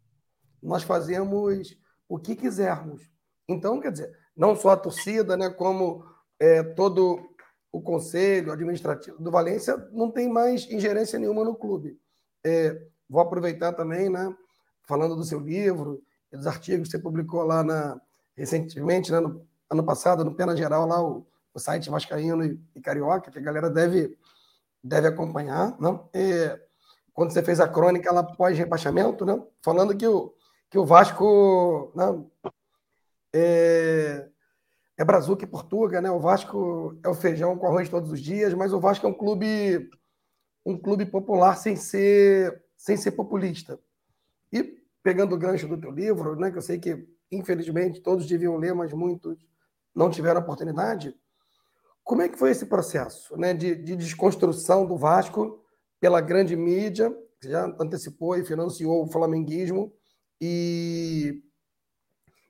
Nós 0.62 0.82
fazemos 0.82 1.74
o 2.08 2.18
que 2.18 2.36
quisermos. 2.36 3.10
Então, 3.48 3.80
quer 3.80 3.92
dizer, 3.92 4.14
não 4.36 4.54
só 4.54 4.70
a 4.70 4.76
torcida, 4.76 5.36
né, 5.36 5.48
como 5.48 6.04
é, 6.38 6.62
todo 6.62 7.35
o 7.76 7.82
conselho 7.82 8.52
administrativo 8.52 9.18
do 9.22 9.30
Valência 9.30 9.76
não 9.92 10.10
tem 10.10 10.28
mais 10.28 10.70
ingerência 10.70 11.18
nenhuma 11.18 11.44
no 11.44 11.54
clube. 11.54 11.98
É, 12.44 12.80
vou 13.08 13.20
aproveitar 13.20 13.72
também, 13.72 14.08
né, 14.08 14.34
falando 14.86 15.16
do 15.16 15.24
seu 15.24 15.40
livro, 15.40 16.02
dos 16.32 16.46
artigos 16.46 16.88
que 16.88 16.96
você 16.96 17.02
publicou 17.02 17.42
lá 17.42 17.62
na, 17.62 18.00
recentemente, 18.36 19.10
né, 19.10 19.20
no 19.20 19.46
ano 19.70 19.84
passado, 19.84 20.24
no 20.24 20.34
Pena 20.34 20.56
Geral, 20.56 20.86
lá, 20.86 21.02
o 21.02 21.26
o 21.56 21.58
site 21.58 21.88
Vascaíno 21.88 22.44
e, 22.44 22.60
e, 22.74 22.80
Carioca, 22.82 23.30
que 23.30 23.38
a 23.38 23.42
galera 23.42 23.70
deve, 23.70 24.16
deve 24.84 25.08
acompanhar. 25.08 25.74
Não? 25.80 26.08
E, 26.12 26.54
quando 27.14 27.32
você 27.32 27.42
fez 27.42 27.60
a 27.60 27.66
crônica 27.66 28.12
lá 28.12 28.22
pós-rebaixamento, 28.22 29.24
né? 29.24 29.42
falando 29.62 29.96
que 29.96 30.06
o, 30.06 30.34
que 30.68 30.78
o 30.78 30.84
Vasco 30.84 31.90
não, 31.94 32.30
é, 33.32 34.28
é 34.98 35.04
Brazuca 35.04 35.44
e 35.44 35.48
Portuga, 35.48 36.00
né? 36.00 36.10
o 36.10 36.20
Vasco 36.20 36.98
é 37.04 37.08
o 37.08 37.14
feijão 37.14 37.56
com 37.56 37.66
arroz 37.66 37.88
todos 37.88 38.10
os 38.10 38.20
dias, 38.20 38.54
mas 38.54 38.72
o 38.72 38.80
Vasco 38.80 39.06
é 39.06 39.08
um 39.08 39.14
clube 39.14 39.90
um 40.64 40.76
clube 40.76 41.06
popular 41.06 41.56
sem 41.56 41.76
ser 41.76 42.64
sem 42.76 42.96
ser 42.96 43.12
populista. 43.12 43.78
E 44.52 44.82
pegando 45.02 45.34
o 45.34 45.38
gancho 45.38 45.68
do 45.68 45.78
teu 45.78 45.90
livro, 45.90 46.36
né, 46.36 46.50
que 46.50 46.58
eu 46.58 46.62
sei 46.62 46.78
que 46.78 47.06
infelizmente, 47.30 48.00
todos 48.00 48.26
deviam 48.26 48.56
ler, 48.56 48.74
mas 48.74 48.92
muitos 48.92 49.38
não 49.94 50.10
tiveram 50.10 50.40
oportunidade. 50.40 51.14
Como 52.04 52.22
é 52.22 52.28
que 52.28 52.38
foi 52.38 52.50
esse 52.50 52.66
processo 52.66 53.36
né, 53.36 53.52
de, 53.52 53.74
de 53.74 53.96
desconstrução 53.96 54.86
do 54.86 54.96
Vasco 54.96 55.60
pela 56.00 56.20
grande 56.20 56.54
mídia, 56.54 57.10
que 57.40 57.48
já 57.48 57.64
antecipou 57.80 58.36
e 58.36 58.44
financiou 58.44 59.04
o 59.04 59.10
flamenguismo 59.10 59.92
e, 60.40 61.42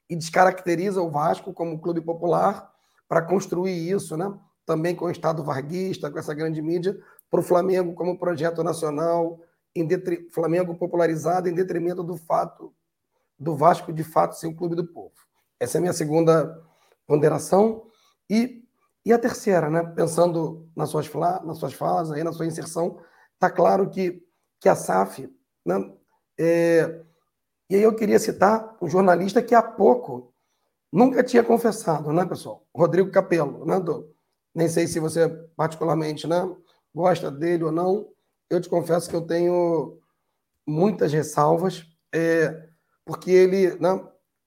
e 0.08 0.16
descaracteriza 0.16 1.02
o 1.02 1.10
Vasco 1.10 1.52
como 1.52 1.80
clube 1.80 2.00
popular 2.00 2.70
para 3.08 3.22
construir 3.22 3.90
isso, 3.90 4.16
né? 4.16 4.32
também 4.66 4.96
com 4.96 5.04
o 5.04 5.10
Estado 5.10 5.44
varguista, 5.44 6.10
com 6.10 6.18
essa 6.18 6.34
grande 6.34 6.60
mídia, 6.60 6.98
para 7.30 7.40
o 7.40 7.42
Flamengo 7.42 7.94
como 7.94 8.18
projeto 8.18 8.64
nacional, 8.64 9.40
detri... 9.86 10.28
Flamengo 10.30 10.74
popularizado 10.74 11.48
em 11.48 11.54
detrimento 11.54 12.02
do 12.02 12.16
fato 12.16 12.74
do 13.38 13.54
Vasco 13.54 13.92
de 13.92 14.02
fato 14.02 14.36
ser 14.36 14.48
um 14.48 14.54
clube 14.54 14.74
do 14.74 14.86
povo. 14.86 15.14
Essa 15.60 15.76
é 15.76 15.78
a 15.78 15.82
minha 15.82 15.92
segunda 15.92 16.62
ponderação. 17.06 17.86
E, 18.28 18.64
e 19.04 19.12
a 19.12 19.18
terceira, 19.18 19.70
né? 19.70 19.84
pensando 19.94 20.68
nas 20.74 20.90
suas, 20.90 21.10
nas 21.44 21.58
suas 21.58 21.74
falas, 21.74 22.10
aí, 22.10 22.24
na 22.24 22.32
sua 22.32 22.46
inserção, 22.46 22.98
está 23.34 23.50
claro 23.50 23.88
que, 23.90 24.22
que 24.58 24.68
a 24.68 24.74
SAF. 24.74 25.30
Né? 25.64 25.92
É... 26.38 27.02
e 27.68 27.76
aí 27.76 27.82
eu 27.82 27.94
queria 27.94 28.18
citar 28.18 28.76
um 28.80 28.88
jornalista 28.88 29.42
que 29.42 29.54
há 29.54 29.62
pouco 29.62 30.32
nunca 30.92 31.22
tinha 31.22 31.42
confessado, 31.42 32.12
né, 32.12 32.24
pessoal? 32.24 32.66
Rodrigo 32.74 33.10
Capello, 33.10 33.64
né, 33.66 33.80
do, 33.80 34.08
nem 34.54 34.68
sei 34.68 34.86
se 34.86 35.00
você 35.00 35.28
particularmente 35.56 36.26
né, 36.26 36.48
gosta 36.94 37.30
dele 37.30 37.64
ou 37.64 37.72
não. 37.72 38.08
Eu 38.48 38.60
te 38.60 38.68
confesso 38.68 39.10
que 39.10 39.16
eu 39.16 39.20
tenho 39.20 39.98
muitas 40.66 41.12
ressalvas, 41.12 41.84
é, 42.14 42.68
porque 43.04 43.30
ele 43.30 43.76
né, 43.78 44.02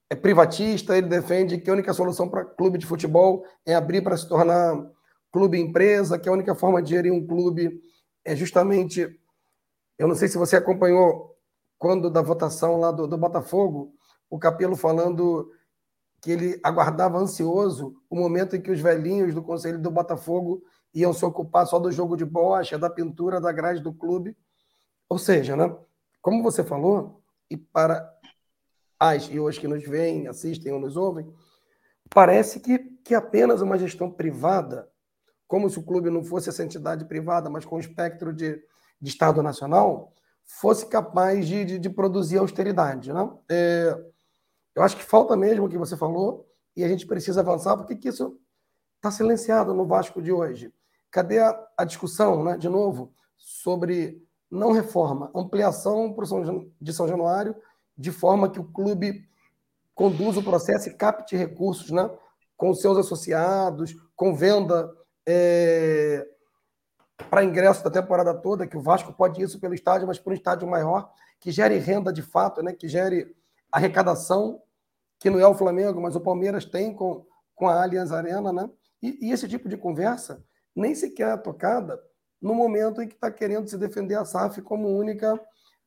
é 0.09 0.15
privatista, 0.15 0.97
ele 0.97 1.07
defende 1.07 1.59
que 1.59 1.69
a 1.69 1.73
única 1.73 1.93
solução 1.93 2.27
para 2.27 2.43
clube 2.43 2.77
de 2.77 2.85
futebol 2.85 3.45
é 3.65 3.75
abrir 3.75 4.01
para 4.01 4.17
se 4.17 4.27
tornar 4.27 4.89
clube 5.31 5.59
empresa, 5.59 6.17
que 6.17 6.27
a 6.27 6.31
única 6.31 6.55
forma 6.55 6.81
de 6.81 6.89
gerir 6.89 7.13
um 7.13 7.25
clube 7.25 7.79
é 8.25 8.35
justamente. 8.35 9.15
Eu 9.97 10.07
não 10.07 10.15
sei 10.15 10.27
se 10.27 10.37
você 10.37 10.55
acompanhou 10.55 11.35
quando 11.79 12.09
da 12.09 12.21
votação 12.21 12.77
lá 12.77 12.91
do, 12.91 13.07
do 13.07 13.17
Botafogo, 13.17 13.95
o 14.29 14.37
Capelo 14.37 14.75
falando 14.75 15.49
que 16.21 16.29
ele 16.29 16.59
aguardava 16.61 17.17
ansioso 17.17 17.95
o 18.09 18.15
momento 18.15 18.55
em 18.55 18.61
que 18.61 18.69
os 18.69 18.81
velhinhos 18.81 19.33
do 19.33 19.41
Conselho 19.41 19.81
do 19.81 19.89
Botafogo 19.89 20.61
iam 20.93 21.13
se 21.13 21.23
ocupar 21.23 21.65
só 21.65 21.79
do 21.79 21.89
jogo 21.89 22.17
de 22.17 22.25
bocha, 22.25 22.77
da 22.77 22.89
pintura 22.89 23.39
da 23.39 23.53
grade 23.53 23.81
do 23.81 23.93
clube. 23.93 24.35
Ou 25.07 25.17
seja, 25.17 25.55
né, 25.55 25.73
como 26.21 26.43
você 26.43 26.63
falou, 26.63 27.23
e 27.49 27.55
para 27.55 28.13
as 28.99 29.29
e 29.31 29.39
os 29.39 29.57
que 29.57 29.67
nos 29.67 29.83
veem, 29.83 30.27
assistem 30.27 30.73
ou 30.73 30.79
nos 30.79 30.97
ouvem, 30.97 31.33
parece 32.09 32.59
que, 32.59 32.77
que 33.03 33.15
apenas 33.15 33.61
uma 33.61 33.77
gestão 33.77 34.11
privada, 34.11 34.89
como 35.47 35.69
se 35.69 35.79
o 35.79 35.83
clube 35.83 36.09
não 36.09 36.23
fosse 36.23 36.49
essa 36.49 36.63
entidade 36.63 37.05
privada, 37.05 37.49
mas 37.49 37.63
com 37.63 37.79
espectro 37.79 38.33
de, 38.33 38.61
de 39.01 39.09
Estado 39.09 39.41
Nacional, 39.41 40.13
fosse 40.49 40.87
capaz 40.87 41.47
de, 41.47 41.63
de, 41.63 41.79
de 41.79 41.89
produzir 41.89 42.39
austeridade. 42.39 43.13
Né? 43.13 43.29
É, 43.49 43.95
eu 44.75 44.81
acho 44.81 44.97
que 44.97 45.03
falta 45.03 45.37
mesmo 45.37 45.65
o 45.65 45.69
que 45.69 45.77
você 45.77 45.95
falou 45.95 46.47
e 46.75 46.83
a 46.83 46.87
gente 46.87 47.05
precisa 47.05 47.41
avançar, 47.41 47.77
porque 47.77 47.95
que 47.95 48.09
isso 48.09 48.35
está 48.95 49.11
silenciado 49.11 49.73
no 49.73 49.85
Vasco 49.85 50.21
de 50.21 50.31
hoje. 50.31 50.73
Cadê 51.11 51.39
a, 51.39 51.67
a 51.77 51.85
discussão, 51.85 52.43
né, 52.43 52.57
de 52.57 52.67
novo, 52.67 53.13
sobre 53.37 54.21
não 54.49 54.71
reforma, 54.71 55.31
ampliação 55.35 56.15
São, 56.25 56.71
de 56.81 56.93
São 56.93 57.07
Januário, 57.07 57.55
de 57.95 58.11
forma 58.11 58.49
que 58.49 58.59
o 58.59 58.71
clube 58.71 59.29
conduza 59.93 60.39
o 60.39 60.43
processo 60.43 60.89
e 60.89 60.93
capte 60.93 61.35
recursos 61.35 61.91
né, 61.91 62.09
com 62.57 62.73
seus 62.73 62.97
associados, 62.97 63.95
com 64.15 64.33
venda 64.33 64.91
é, 65.27 66.25
para 67.29 67.43
ingresso 67.43 67.83
da 67.83 67.89
temporada 67.89 68.33
toda, 68.33 68.67
que 68.67 68.77
o 68.77 68.81
Vasco 68.81 69.11
pode 69.13 69.41
ir 69.41 69.45
isso 69.45 69.59
pelo 69.59 69.73
estádio, 69.73 70.07
mas 70.07 70.19
por 70.19 70.31
um 70.31 70.35
estádio 70.35 70.67
maior, 70.67 71.11
que 71.39 71.51
gere 71.51 71.77
renda 71.77 72.11
de 72.11 72.21
fato, 72.21 72.61
né, 72.61 72.73
que 72.73 72.87
gere 72.87 73.35
arrecadação 73.71 74.61
que 75.19 75.29
não 75.29 75.39
é 75.39 75.47
o 75.47 75.53
Flamengo, 75.53 76.01
mas 76.01 76.15
o 76.15 76.21
Palmeiras 76.21 76.65
tem 76.65 76.93
com, 76.93 77.25
com 77.53 77.67
a 77.67 77.83
Allianz 77.83 78.11
Arena, 78.11 78.53
né? 78.53 78.69
E, 79.01 79.27
e 79.27 79.31
esse 79.31 79.47
tipo 79.47 79.67
de 79.67 79.77
conversa 79.77 80.43
nem 80.73 80.95
sequer 80.95 81.33
é 81.33 81.37
tocada 81.37 82.01
no 82.41 82.55
momento 82.55 83.01
em 83.01 83.07
que 83.07 83.15
está 83.15 83.29
querendo 83.29 83.67
se 83.67 83.77
defender 83.77 84.15
a 84.15 84.23
SAF 84.23 84.61
como 84.61 84.87
única 84.87 85.39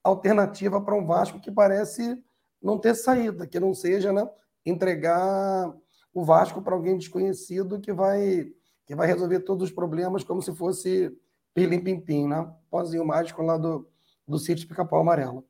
alternativa 0.05 0.81
para 0.81 0.95
um 0.95 1.07
Vasco 1.07 1.41
que 1.41 1.51
parece 1.51 2.23
não 2.61 2.79
ter 2.79 2.95
saída, 2.95 3.47
que 3.47 3.59
não 3.59 3.75
seja 3.75 4.13
né, 4.13 4.29
entregar 4.67 5.75
o 6.13 6.25
Vasco 6.25 6.61
para 6.61 6.75
alguém 6.75 6.99
desconhecido 6.99 7.81
que 7.81 7.93
vai 7.93 8.53
que 8.87 8.95
vai 8.95 9.07
resolver 9.07 9.41
todos 9.41 9.69
os 9.69 9.75
problemas 9.75 10.25
como 10.25 10.43
se 10.43 10.55
fosse 10.55 11.17
pirlim 11.55 11.83
pim 11.83 12.01
pim, 12.01 12.27
né? 12.27 12.53
Pozinho 12.71 13.05
mágico 13.05 13.43
lá 13.43 13.57
do, 13.57 13.89
do 14.27 14.39
sítio 14.39 14.67
Pica-Pau 14.67 15.01
Amarelo. 15.01 15.47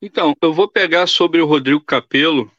Então, 0.00 0.34
eu 0.40 0.52
vou 0.52 0.68
pegar 0.68 1.06
sobre 1.06 1.40
o 1.40 1.46
Rodrigo 1.46 1.80
Capello. 1.80 2.50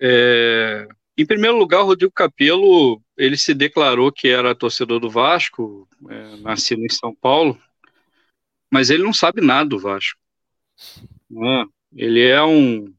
É... 0.00 0.86
Em 1.16 1.24
primeiro 1.24 1.56
lugar, 1.56 1.82
o 1.82 1.86
Rodrigo 1.86 2.12
Capello, 2.12 3.00
ele 3.16 3.36
se 3.36 3.54
declarou 3.54 4.10
que 4.10 4.28
era 4.28 4.54
torcedor 4.54 4.98
do 4.98 5.08
Vasco, 5.08 5.88
é, 6.10 6.36
nascido 6.38 6.84
em 6.84 6.88
São 6.88 7.14
Paulo, 7.14 7.56
mas 8.68 8.90
ele 8.90 9.04
não 9.04 9.12
sabe 9.12 9.40
nada 9.40 9.68
do 9.70 9.78
Vasco. 9.78 10.18
Né? 11.30 11.66
Ele 11.94 12.20
é 12.20 12.42
um 12.42 12.92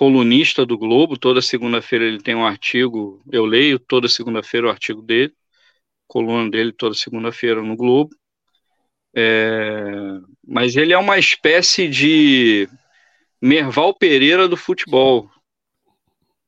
colunista 0.00 0.64
do 0.64 0.78
Globo, 0.78 1.18
toda 1.18 1.42
segunda-feira 1.42 2.06
ele 2.06 2.22
tem 2.22 2.34
um 2.34 2.46
artigo, 2.46 3.22
eu 3.30 3.44
leio 3.44 3.78
toda 3.78 4.08
segunda-feira 4.08 4.66
o 4.66 4.70
artigo 4.70 5.02
dele, 5.02 5.34
coluna 6.06 6.50
dele 6.50 6.72
toda 6.72 6.94
segunda-feira 6.94 7.62
no 7.62 7.76
Globo. 7.76 8.16
É, 9.14 10.18
mas 10.42 10.74
ele 10.74 10.94
é 10.94 10.96
uma 10.96 11.18
espécie 11.18 11.86
de 11.86 12.66
Merval 13.42 13.94
Pereira 13.94 14.48
do 14.48 14.56
futebol. 14.56 15.30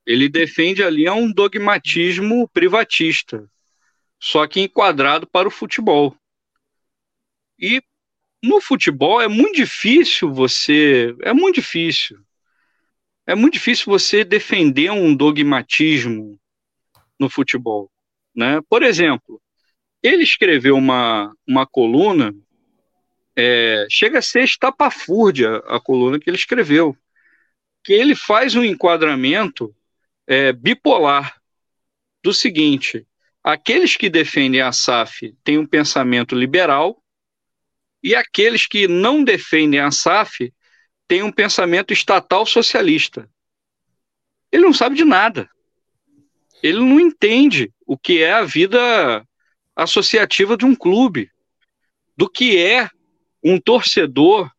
Ele 0.06 0.30
defende 0.30 0.82
ali 0.82 1.06
um 1.10 1.30
dogmatismo 1.30 2.48
privatista, 2.54 3.46
só 4.18 4.46
que 4.46 4.60
enquadrado 4.60 5.26
para 5.26 5.46
o 5.46 5.50
futebol. 5.50 6.16
E 7.60 7.82
no 8.42 8.62
futebol 8.62 9.20
é 9.20 9.28
muito 9.28 9.56
difícil 9.56 10.32
você. 10.32 11.14
É 11.20 11.34
muito 11.34 11.56
difícil. 11.56 12.18
É 13.26 13.34
muito 13.34 13.54
difícil 13.54 13.86
você 13.86 14.24
defender 14.24 14.90
um 14.90 15.14
dogmatismo 15.14 16.38
no 17.18 17.30
futebol. 17.30 17.90
Né? 18.34 18.60
Por 18.68 18.82
exemplo, 18.82 19.40
ele 20.02 20.22
escreveu 20.22 20.76
uma, 20.76 21.32
uma 21.46 21.66
coluna 21.66 22.34
é, 23.36 23.86
chega 23.88 24.18
a 24.18 24.22
ser 24.22 24.44
estapafúrdia 24.44 25.56
a 25.66 25.80
coluna 25.80 26.18
que 26.18 26.28
ele 26.28 26.36
escreveu, 26.36 26.96
que 27.82 27.92
ele 27.92 28.14
faz 28.14 28.54
um 28.54 28.64
enquadramento 28.64 29.74
é, 30.26 30.52
bipolar 30.52 31.40
do 32.22 32.32
seguinte: 32.32 33.06
aqueles 33.42 33.96
que 33.96 34.10
defendem 34.10 34.60
a 34.60 34.72
SAF 34.72 35.34
têm 35.42 35.58
um 35.58 35.66
pensamento 35.66 36.34
liberal 36.34 37.02
e 38.02 38.14
aqueles 38.14 38.66
que 38.66 38.86
não 38.86 39.24
defendem 39.24 39.80
a 39.80 39.90
SAF 39.90 40.52
têm 41.12 41.22
um 41.22 41.30
pensamento 41.30 41.92
estatal 41.92 42.46
socialista. 42.46 43.28
Ele 44.50 44.62
não 44.62 44.72
sabe 44.72 44.96
de 44.96 45.04
nada. 45.04 45.46
Ele 46.62 46.78
não 46.78 46.98
entende 46.98 47.70
o 47.86 47.98
que 47.98 48.22
é 48.22 48.32
a 48.32 48.44
vida 48.44 49.22
associativa 49.76 50.56
de 50.56 50.64
um 50.64 50.74
clube, 50.74 51.30
do 52.16 52.30
que 52.30 52.56
é 52.56 52.88
um 53.44 53.60
torcedor, 53.60 54.50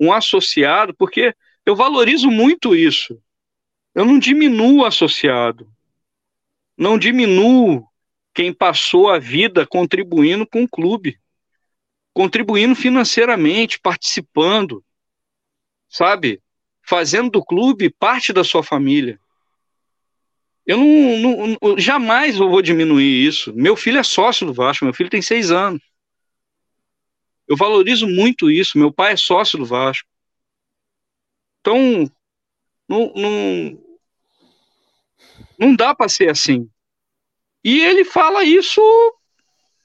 um 0.00 0.12
associado, 0.12 0.92
porque 0.92 1.36
eu 1.64 1.76
valorizo 1.76 2.28
muito 2.32 2.74
isso. 2.74 3.16
Eu 3.94 4.04
não 4.04 4.18
diminuo 4.18 4.80
o 4.80 4.84
associado. 4.84 5.70
Não 6.76 6.98
diminuo 6.98 7.86
quem 8.34 8.52
passou 8.52 9.08
a 9.08 9.20
vida 9.20 9.64
contribuindo 9.64 10.44
com 10.48 10.64
o 10.64 10.68
clube, 10.68 11.16
contribuindo 12.12 12.74
financeiramente, 12.74 13.78
participando, 13.78 14.84
sabe? 15.92 16.42
Fazendo 16.82 17.30
do 17.30 17.44
clube 17.44 17.90
parte 17.90 18.32
da 18.32 18.42
sua 18.42 18.62
família. 18.62 19.20
Eu 20.66 20.78
não, 20.78 21.58
não, 21.60 21.78
jamais 21.78 22.36
eu 22.36 22.48
vou 22.48 22.62
diminuir 22.62 23.26
isso. 23.26 23.52
Meu 23.54 23.76
filho 23.76 23.98
é 23.98 24.02
sócio 24.02 24.46
do 24.46 24.54
Vasco, 24.54 24.84
meu 24.84 24.94
filho 24.94 25.10
tem 25.10 25.20
seis 25.20 25.50
anos. 25.50 25.82
Eu 27.46 27.56
valorizo 27.56 28.08
muito 28.08 28.50
isso. 28.50 28.78
Meu 28.78 28.92
pai 28.92 29.12
é 29.12 29.16
sócio 29.16 29.58
do 29.58 29.66
Vasco. 29.66 30.08
Então, 31.60 32.10
não, 32.88 33.12
não, 33.14 33.78
não 35.58 35.76
dá 35.76 35.94
para 35.94 36.08
ser 36.08 36.30
assim. 36.30 36.68
E 37.62 37.80
ele 37.80 38.04
fala 38.04 38.44
isso 38.44 38.80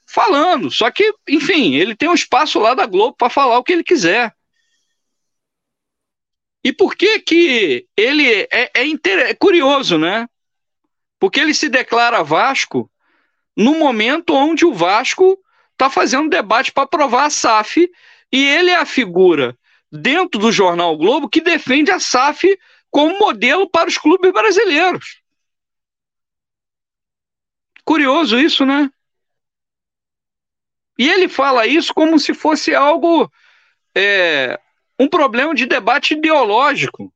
falando. 0.06 0.70
Só 0.70 0.90
que, 0.90 1.12
enfim, 1.28 1.74
ele 1.74 1.94
tem 1.94 2.08
um 2.08 2.14
espaço 2.14 2.58
lá 2.58 2.74
da 2.74 2.86
Globo 2.86 3.16
para 3.16 3.30
falar 3.30 3.58
o 3.58 3.64
que 3.64 3.72
ele 3.72 3.84
quiser. 3.84 4.32
E 6.64 6.72
por 6.72 6.96
que 6.96 7.20
que 7.20 7.86
ele 7.96 8.30
é, 8.50 8.70
é, 8.74 8.86
inter... 8.86 9.18
é 9.20 9.34
curioso, 9.34 9.98
né? 9.98 10.28
Porque 11.18 11.40
ele 11.40 11.54
se 11.54 11.68
declara 11.68 12.22
Vasco 12.22 12.90
no 13.56 13.74
momento 13.74 14.34
onde 14.34 14.64
o 14.64 14.72
Vasco 14.72 15.38
está 15.72 15.88
fazendo 15.88 16.28
debate 16.28 16.72
para 16.72 16.84
aprovar 16.84 17.26
a 17.26 17.30
SAF 17.30 17.90
e 18.32 18.46
ele 18.46 18.70
é 18.70 18.76
a 18.76 18.86
figura 18.86 19.56
dentro 19.90 20.40
do 20.40 20.52
jornal 20.52 20.96
Globo 20.96 21.28
que 21.28 21.40
defende 21.40 21.90
a 21.90 21.98
SAF 21.98 22.58
como 22.90 23.18
modelo 23.18 23.68
para 23.68 23.88
os 23.88 23.98
clubes 23.98 24.32
brasileiros. 24.32 25.20
Curioso 27.84 28.38
isso, 28.38 28.66
né? 28.66 28.90
E 30.98 31.08
ele 31.08 31.28
fala 31.28 31.66
isso 31.66 31.94
como 31.94 32.18
se 32.18 32.34
fosse 32.34 32.74
algo, 32.74 33.30
é, 33.94 34.60
um 34.98 35.08
problema 35.08 35.54
de 35.54 35.66
debate 35.66 36.14
ideológico. 36.14 37.12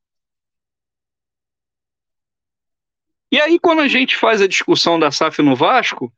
E 3.30 3.40
aí, 3.40 3.58
quando 3.58 3.80
a 3.80 3.88
gente 3.88 4.16
faz 4.16 4.42
a 4.42 4.46
discussão 4.46 4.98
da 4.98 5.10
SAF 5.10 5.40
no 5.42 5.56
Vasco, 5.56 6.12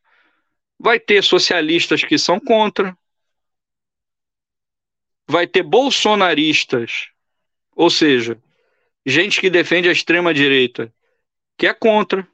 vai 0.79 0.99
ter 0.99 1.23
socialistas 1.23 2.03
que 2.03 2.19
são 2.19 2.41
contra, 2.41 2.97
vai 5.27 5.47
ter 5.47 5.63
bolsonaristas, 5.63 7.09
ou 7.75 7.89
seja, 7.89 8.43
gente 9.07 9.41
que 9.41 9.49
defende 9.49 9.89
a 9.89 9.93
extrema-direita, 9.93 10.93
que 11.57 11.67
é 11.67 11.73
contra, 11.73 12.27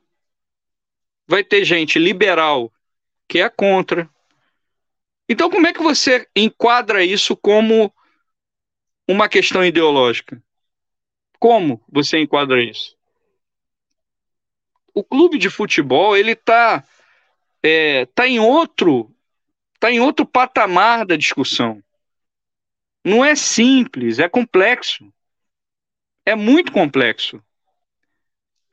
vai 1.26 1.44
ter 1.44 1.64
gente 1.64 1.98
liberal 1.98 2.72
que 3.28 3.38
é 3.38 3.48
contra. 3.48 4.10
Então, 5.28 5.48
como 5.48 5.66
é 5.68 5.72
que 5.72 5.82
você 5.82 6.28
enquadra 6.34 7.04
isso 7.04 7.36
como 7.36 7.94
uma 9.10 9.28
questão 9.28 9.64
ideológica? 9.64 10.40
Como 11.38 11.82
você 11.88 12.18
enquadra 12.18 12.62
isso? 12.62 12.96
O 14.94 15.02
clube 15.02 15.36
de 15.36 15.50
futebol 15.50 16.16
ele 16.16 16.32
está 16.32 16.84
é, 17.60 18.06
tá 18.06 18.28
em 18.28 18.38
outro 18.38 19.12
tá 19.80 19.90
em 19.90 19.98
outro 19.98 20.24
patamar 20.24 21.04
da 21.04 21.16
discussão. 21.16 21.82
Não 23.04 23.24
é 23.24 23.34
simples, 23.34 24.18
é 24.18 24.28
complexo. 24.28 25.12
É 26.24 26.36
muito 26.36 26.70
complexo. 26.70 27.42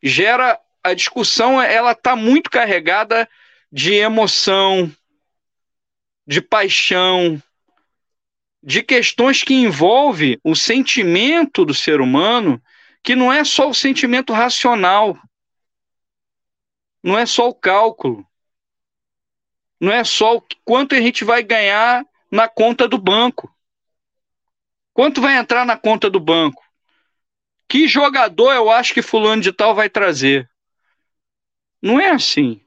Gera 0.04 0.60
a 0.84 0.94
discussão, 0.94 1.60
ela 1.60 1.94
está 1.94 2.16
muito 2.16 2.50
carregada 2.50 3.28
de 3.72 3.94
emoção, 3.94 4.94
de 6.28 6.42
paixão, 6.42 7.42
de 8.62 8.82
questões 8.84 9.44
que 9.44 9.54
envolvem 9.54 10.40
o 10.44 10.56
sentimento 10.56 11.64
do 11.64 11.74
ser 11.74 12.02
humano, 12.02 12.62
que 13.04 13.16
não 13.16 13.32
é 13.32 13.44
só 13.44 13.70
o 13.70 13.74
sentimento 13.74 14.34
racional, 14.34 15.18
não 17.04 17.18
é 17.18 17.26
só 17.26 17.48
o 17.48 17.54
cálculo, 17.54 18.26
não 19.80 19.92
é 19.92 20.04
só 20.04 20.38
o 20.38 20.44
quanto 20.66 20.96
a 20.96 21.00
gente 21.00 21.24
vai 21.24 21.44
ganhar 21.44 22.06
na 22.32 22.50
conta 22.50 22.88
do 22.88 22.98
banco. 22.98 23.54
Quanto 24.94 25.22
vai 25.22 25.38
entrar 25.38 25.66
na 25.66 25.78
conta 25.78 26.10
do 26.10 26.20
banco? 26.20 26.64
Que 27.70 27.88
jogador 27.88 28.54
eu 28.54 28.72
acho 28.72 28.94
que 28.94 29.02
fulano 29.02 29.42
de 29.42 29.54
tal 29.54 29.76
vai 29.76 29.90
trazer? 29.90 30.50
Não 31.82 32.00
é 32.00 32.10
assim. 32.10 32.62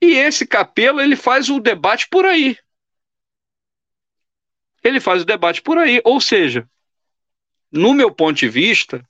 E 0.00 0.12
esse 0.12 0.46
Capelo, 0.46 1.00
ele 1.00 1.16
faz 1.16 1.48
o 1.48 1.58
debate 1.58 2.08
por 2.08 2.24
aí. 2.24 2.56
Ele 4.88 5.00
faz 5.00 5.22
o 5.22 5.26
debate 5.26 5.60
por 5.60 5.78
aí. 5.78 6.00
Ou 6.04 6.20
seja, 6.20 6.68
no 7.70 7.92
meu 7.92 8.10
ponto 8.10 8.36
de 8.36 8.48
vista, 8.48 9.04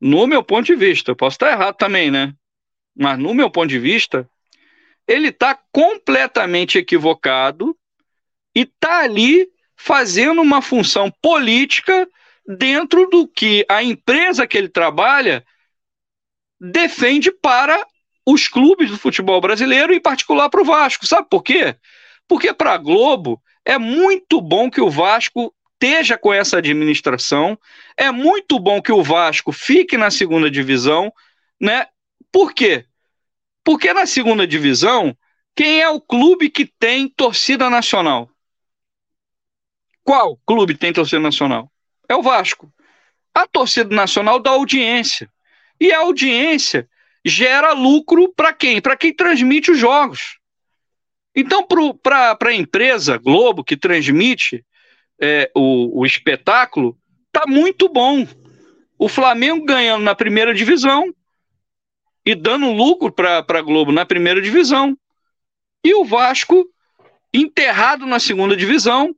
no 0.00 0.26
meu 0.26 0.42
ponto 0.42 0.66
de 0.66 0.74
vista, 0.74 1.12
eu 1.12 1.16
posso 1.16 1.34
estar 1.34 1.52
errado 1.52 1.76
também, 1.76 2.10
né? 2.10 2.34
Mas 2.94 3.18
no 3.18 3.32
meu 3.32 3.50
ponto 3.50 3.68
de 3.68 3.78
vista, 3.78 4.28
ele 5.06 5.28
está 5.28 5.58
completamente 5.72 6.78
equivocado 6.78 7.76
e 8.54 8.62
está 8.62 9.00
ali 9.00 9.48
fazendo 9.76 10.40
uma 10.42 10.60
função 10.60 11.10
política 11.22 12.08
dentro 12.46 13.08
do 13.08 13.28
que 13.28 13.64
a 13.68 13.82
empresa 13.82 14.46
que 14.46 14.56
ele 14.56 14.68
trabalha 14.68 15.44
defende 16.60 17.30
para 17.30 17.86
os 18.26 18.48
clubes 18.48 18.90
do 18.90 18.98
futebol 18.98 19.40
brasileiro, 19.40 19.92
em 19.92 20.00
particular 20.00 20.48
para 20.48 20.60
o 20.60 20.64
Vasco. 20.64 21.06
Sabe 21.06 21.28
por 21.30 21.42
quê? 21.42 21.76
Porque 22.26 22.52
para 22.52 22.72
a 22.72 22.78
Globo 22.78 23.40
é 23.66 23.78
muito 23.78 24.40
bom 24.40 24.70
que 24.70 24.80
o 24.80 24.88
Vasco 24.88 25.52
esteja 25.72 26.16
com 26.16 26.32
essa 26.32 26.58
administração, 26.58 27.58
é 27.96 28.10
muito 28.10 28.58
bom 28.58 28.80
que 28.80 28.92
o 28.92 29.02
Vasco 29.02 29.52
fique 29.52 29.96
na 29.96 30.10
segunda 30.10 30.50
divisão, 30.50 31.12
né? 31.60 31.86
Por 32.32 32.54
quê? 32.54 32.86
Porque 33.64 33.92
na 33.92 34.06
segunda 34.06 34.46
divisão, 34.46 35.16
quem 35.54 35.82
é 35.82 35.88
o 35.88 36.00
clube 36.00 36.48
que 36.48 36.64
tem 36.64 37.08
torcida 37.08 37.68
nacional? 37.68 38.30
Qual 40.04 40.38
clube 40.46 40.76
tem 40.76 40.92
torcida 40.92 41.20
nacional? 41.20 41.70
É 42.08 42.14
o 42.14 42.22
Vasco. 42.22 42.72
A 43.34 43.46
torcida 43.46 43.94
nacional 43.94 44.38
dá 44.38 44.50
audiência. 44.50 45.28
E 45.80 45.92
a 45.92 45.98
audiência 45.98 46.88
gera 47.24 47.72
lucro 47.72 48.32
para 48.34 48.52
quem? 48.52 48.80
Para 48.80 48.96
quem 48.96 49.12
transmite 49.12 49.72
os 49.72 49.78
jogos. 49.78 50.38
Então, 51.36 51.62
para 52.02 52.38
a 52.40 52.54
empresa 52.54 53.18
Globo, 53.18 53.62
que 53.62 53.76
transmite 53.76 54.64
é, 55.20 55.50
o, 55.54 56.00
o 56.00 56.06
espetáculo, 56.06 56.98
tá 57.30 57.44
muito 57.46 57.90
bom. 57.90 58.26
O 58.98 59.06
Flamengo 59.06 59.66
ganhando 59.66 60.02
na 60.02 60.14
primeira 60.14 60.54
divisão 60.54 61.14
e 62.24 62.34
dando 62.34 62.72
lucro 62.72 63.12
para 63.12 63.44
a 63.46 63.62
Globo 63.62 63.92
na 63.92 64.06
primeira 64.06 64.40
divisão. 64.40 64.96
E 65.84 65.94
o 65.94 66.06
Vasco 66.06 66.66
enterrado 67.32 68.06
na 68.06 68.18
segunda 68.18 68.56
divisão, 68.56 69.14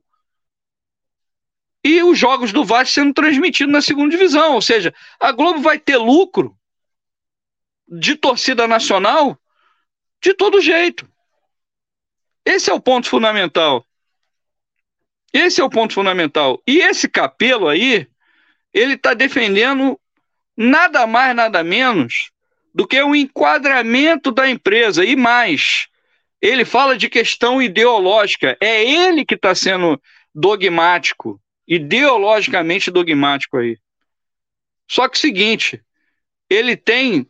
e 1.81 2.03
os 2.03 2.19
jogos 2.19 2.51
do 2.51 2.65
Vasco 2.65 2.93
sendo 2.93 3.13
transmitidos 3.13 3.71
na 3.71 3.81
segunda 3.81 4.11
divisão. 4.11 4.55
Ou 4.55 4.61
seja, 4.61 4.93
a 5.17 5.31
Globo 5.31 5.61
vai 5.61 5.79
ter 5.79 5.95
lucro 5.95 6.53
de 7.87 8.15
torcida 8.15 8.67
nacional 8.67 9.39
de 10.21 10.33
todo 10.33 10.61
jeito. 10.61 11.09
Esse 12.49 12.71
é 12.71 12.73
o 12.73 12.81
ponto 12.81 13.07
fundamental. 13.07 13.85
Esse 15.31 15.61
é 15.61 15.63
o 15.63 15.69
ponto 15.69 15.93
fundamental. 15.93 16.59
E 16.65 16.79
esse 16.79 17.07
capelo 17.07 17.67
aí, 17.67 18.07
ele 18.73 18.93
está 18.93 19.13
defendendo 19.13 19.99
nada 20.57 21.05
mais, 21.05 21.35
nada 21.35 21.63
menos 21.63 22.31
do 22.73 22.87
que 22.87 22.99
o 22.99 23.15
enquadramento 23.15 24.31
da 24.31 24.49
empresa. 24.49 25.05
E 25.05 25.15
mais, 25.15 25.87
ele 26.41 26.65
fala 26.65 26.97
de 26.97 27.07
questão 27.07 27.61
ideológica. 27.61 28.57
É 28.59 28.83
ele 28.83 29.23
que 29.23 29.35
está 29.35 29.53
sendo 29.53 30.01
dogmático 30.33 31.39
ideologicamente 31.67 32.89
dogmático 32.89 33.57
aí. 33.57 33.77
Só 34.89 35.07
que 35.07 35.17
o 35.17 35.21
seguinte, 35.21 35.79
ele 36.49 36.75
tem 36.75 37.29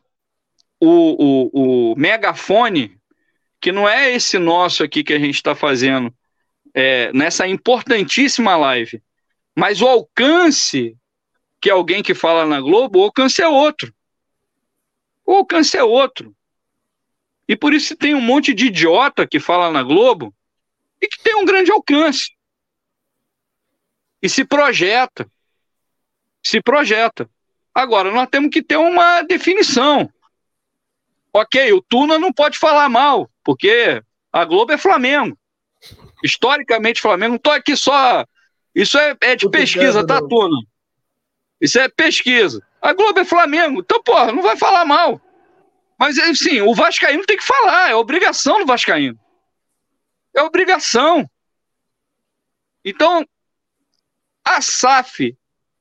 o, 0.79 1.51
o, 1.51 1.91
o 1.91 1.95
megafone, 1.97 2.98
que 3.60 3.72
não 3.72 3.88
é 3.88 4.11
esse 4.11 4.38
nosso 4.38 4.84
aqui 4.84 5.03
que 5.03 5.14
a 5.14 5.19
gente 5.19 5.36
está 5.36 5.53
fazendo 5.53 6.14
é, 6.73 7.11
nessa 7.14 7.48
importantíssima 7.48 8.56
live, 8.56 9.02
mas 9.56 9.81
o 9.81 9.88
alcance 9.88 10.95
que 11.61 11.69
alguém 11.69 12.02
que 12.02 12.14
fala 12.14 12.45
na 12.45 12.61
Globo, 12.61 12.99
o 12.99 13.03
alcance 13.03 13.41
é 13.41 13.48
outro. 13.48 13.94
O 15.26 15.34
alcance 15.34 15.76
é 15.76 15.84
outro. 15.84 16.34
E 17.48 17.56
por 17.56 17.73
isso 17.73 17.95
tem 17.95 18.15
um 18.15 18.22
monte 18.22 18.53
de 18.53 18.68
idiota 18.68 19.27
que 19.27 19.40
fala 19.40 19.72
na 19.72 19.84
Globo 19.84 20.34
e 21.02 21.07
que 21.07 21.22
tem 21.22 21.36
um 21.36 21.45
grande 21.45 21.72
alcance 21.72 22.31
e 24.22 24.30
se 24.30 24.45
projeta. 24.45 25.30
Se 26.44 26.61
projeta. 26.61 27.30
Agora, 27.73 28.11
nós 28.11 28.27
temos 28.30 28.49
que 28.52 28.61
ter 28.61 28.77
uma 28.77 29.22
definição. 29.22 30.11
Ok, 31.34 31.72
o 31.73 31.81
Tuna 31.81 32.18
não 32.18 32.34
pode 32.34 32.57
falar 32.57 32.89
mal, 32.89 33.30
porque 33.43 34.01
a 34.31 34.45
Globo 34.45 34.72
é 34.72 34.77
Flamengo. 34.77 35.38
Historicamente, 36.23 37.01
Flamengo. 37.01 37.30
Não 37.30 37.38
estou 37.38 37.53
aqui 37.53 37.76
só. 37.76 38.26
Isso 38.73 38.97
é, 38.97 39.15
é 39.22 39.35
de 39.35 39.49
pesquisa, 39.49 40.06
tá, 40.06 40.19
Tuna? 40.19 40.57
Isso 41.61 41.80
é 41.80 41.88
pesquisa. 41.89 42.61
A 42.81 42.93
Globo 42.93 43.19
é 43.19 43.26
Flamengo. 43.26 43.81
Então, 43.81 44.01
porra, 44.03 44.31
não 44.31 44.41
vai 44.41 44.57
falar 44.57 44.85
mal. 44.85 45.22
Mas, 45.97 46.15
sim, 46.38 46.61
o 46.61 46.73
Vascaíno 46.73 47.26
tem 47.26 47.38
que 47.38 47.43
falar. 47.43 47.89
É 47.89 47.95
obrigação 47.95 48.60
do 48.60 48.65
Vascaíno. 48.65 49.19
É 50.34 50.41
obrigação. 50.41 51.30
Então, 52.84 53.26
a 54.45 54.61
SAF, 54.61 55.38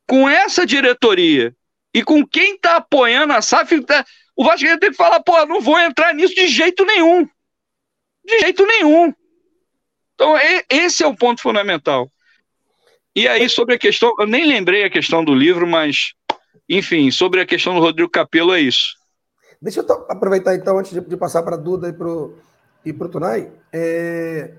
com 0.07 0.29
essa 0.29 0.67
diretoria 0.67 1.55
e 1.95 2.03
com 2.03 2.27
quem 2.27 2.57
está 2.57 2.77
apoiando 2.77 3.33
a 3.33 3.41
SAF, 3.41 3.81
tá, 3.83 4.05
o 4.39 4.45
Vasco 4.45 4.79
tem 4.79 4.91
que 4.91 4.97
falar, 4.97 5.21
pô, 5.21 5.45
não 5.47 5.61
vou 5.61 5.77
entrar 5.81 6.15
nisso 6.15 6.33
de 6.33 6.47
jeito 6.47 6.85
nenhum. 6.85 7.29
De 8.25 8.39
jeito 8.39 8.65
nenhum. 8.65 9.13
Então, 10.15 10.35
esse 10.71 11.03
é 11.03 11.07
o 11.09 11.17
ponto 11.17 11.43
fundamental. 11.43 12.09
E 13.17 13.27
aí, 13.27 13.49
sobre 13.49 13.75
a 13.75 13.79
questão, 13.79 14.15
eu 14.17 14.29
nem 14.29 14.47
lembrei 14.47 14.85
a 14.85 14.91
questão 14.91 15.25
do 15.25 15.35
livro, 15.35 15.67
mas, 15.67 16.13
enfim, 16.69 17.11
sobre 17.11 17.41
a 17.41 17.47
questão 17.47 17.75
do 17.75 17.81
Rodrigo 17.81 18.09
Capello, 18.09 18.55
é 18.55 18.61
isso. 18.61 18.95
Deixa 19.61 19.81
eu 19.81 20.07
aproveitar, 20.09 20.55
então, 20.55 20.79
antes 20.79 20.93
de, 20.93 21.17
passar 21.17 21.43
para 21.43 21.57
a 21.57 21.59
Duda 21.59 21.89
e 21.89 21.93
para 21.93 22.07
o 22.07 22.39
e 22.85 22.93
Tunai. 22.93 23.51
É... 23.73 24.55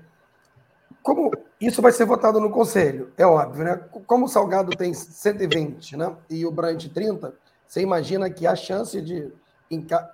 Como 1.02 1.30
isso 1.58 1.80
vai 1.80 1.92
ser 1.92 2.04
votado 2.04 2.38
no 2.38 2.50
Conselho, 2.50 3.14
é 3.16 3.24
óbvio, 3.24 3.64
né? 3.64 3.76
Como 4.06 4.26
o 4.26 4.28
Salgado 4.28 4.76
tem 4.76 4.92
120 4.92 5.96
né, 5.96 6.14
e 6.28 6.44
o 6.44 6.50
Brant 6.50 6.86
30, 6.92 7.34
você 7.66 7.80
imagina 7.80 8.28
que 8.28 8.46
a 8.46 8.54
chance 8.54 9.00
de, 9.00 9.32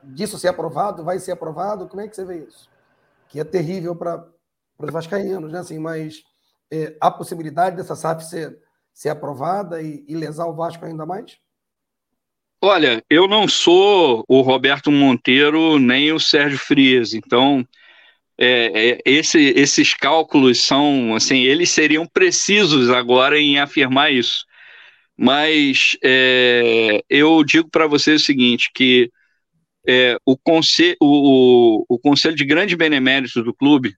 disso 0.05 0.39
ser 0.39 0.49
aprovado 0.49 1.05
vai 1.05 1.19
ser 1.19 1.33
aprovado? 1.33 1.89
Como 1.89 2.03
é 2.03 2.09
que 2.09 2.15
você 2.15 2.25
vê 2.25 2.45
isso? 2.45 2.69
Que 3.29 3.41
é 3.41 3.45
terrível 3.45 3.97
para 3.97 4.27
os 4.79 4.93
vascaínos, 4.93 5.51
né? 5.51 5.61
Assim, 5.61 5.79
mas 5.79 6.23
é, 6.71 6.97
há 7.01 7.11
possibilidade 7.11 7.77
dessa 7.77 7.97
SAF 7.97 8.25
ser, 8.25 8.59
ser 8.93 9.09
aprovada 9.09 9.81
e, 9.81 10.05
e 10.07 10.15
lesar 10.15 10.47
o 10.47 10.55
Vasco 10.55 10.85
ainda 10.85 11.07
mais? 11.07 11.39
Olha, 12.63 13.03
eu 13.09 13.29
não 13.29 13.47
sou 13.47 14.25
o 14.27 14.41
Roberto 14.41 14.91
Monteiro 14.91 15.79
nem 15.79 16.13
o 16.13 16.19
Sérgio 16.19 16.59
Frias, 16.59 17.13
então 17.15 17.67
é, 18.39 18.91
é, 18.91 18.99
esse, 19.05 19.39
esses 19.57 19.95
cálculos 19.95 20.61
são, 20.61 21.15
assim, 21.15 21.43
eles 21.43 21.71
seriam 21.71 22.07
precisos 22.07 22.91
agora 22.91 23.39
em 23.39 23.59
afirmar 23.59 24.13
isso. 24.13 24.45
Mas 25.17 25.97
é, 26.03 27.03
eu 27.09 27.43
digo 27.43 27.71
para 27.71 27.87
vocês 27.87 28.23
o 28.23 28.25
seguinte, 28.25 28.71
que 28.75 29.11
é, 29.87 30.19
o, 30.25 30.37
conselho, 30.37 30.97
o, 31.01 31.85
o, 31.89 31.99
Conselho 31.99 32.35
de 32.35 32.45
Grande 32.45 32.77
Beneméritos 32.77 33.35
do 33.45 33.55
clube 33.55 33.97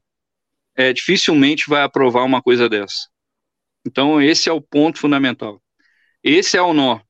é, 0.77 0.93
dificilmente 0.93 1.65
vai 1.69 1.82
aprovar 1.82 2.24
uma 2.24 2.43
coisa 2.43 2.69
dessa. 2.69 3.09
Então, 3.86 4.20
esse 4.20 4.48
é 4.48 4.52
o 4.52 4.60
ponto 4.60 4.98
fundamental. 4.98 5.62
Esse 6.23 6.56
é 6.56 6.62
o 6.62 6.74
nó. 6.74 7.01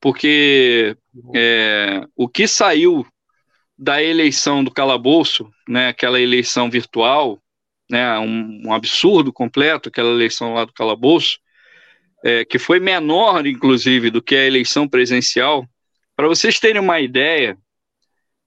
Porque 0.00 0.96
é, 1.34 2.04
o 2.16 2.28
que 2.28 2.46
saiu 2.48 3.06
da 3.76 4.02
eleição 4.02 4.64
do 4.64 4.70
calabouço, 4.70 5.48
né, 5.68 5.88
aquela 5.88 6.20
eleição 6.20 6.68
virtual, 6.68 7.40
né, 7.88 8.18
um, 8.18 8.62
um 8.66 8.72
absurdo 8.72 9.32
completo, 9.32 9.88
aquela 9.88 10.10
eleição 10.10 10.54
lá 10.54 10.64
do 10.64 10.72
calabouço, 10.72 11.38
é, 12.24 12.44
que 12.44 12.58
foi 12.58 12.80
menor, 12.80 13.46
inclusive, 13.46 14.10
do 14.10 14.20
que 14.20 14.34
a 14.34 14.44
eleição 14.44 14.88
presencial. 14.88 15.64
Para 16.16 16.26
vocês 16.26 16.58
terem 16.58 16.82
uma 16.82 17.00
ideia, 17.00 17.56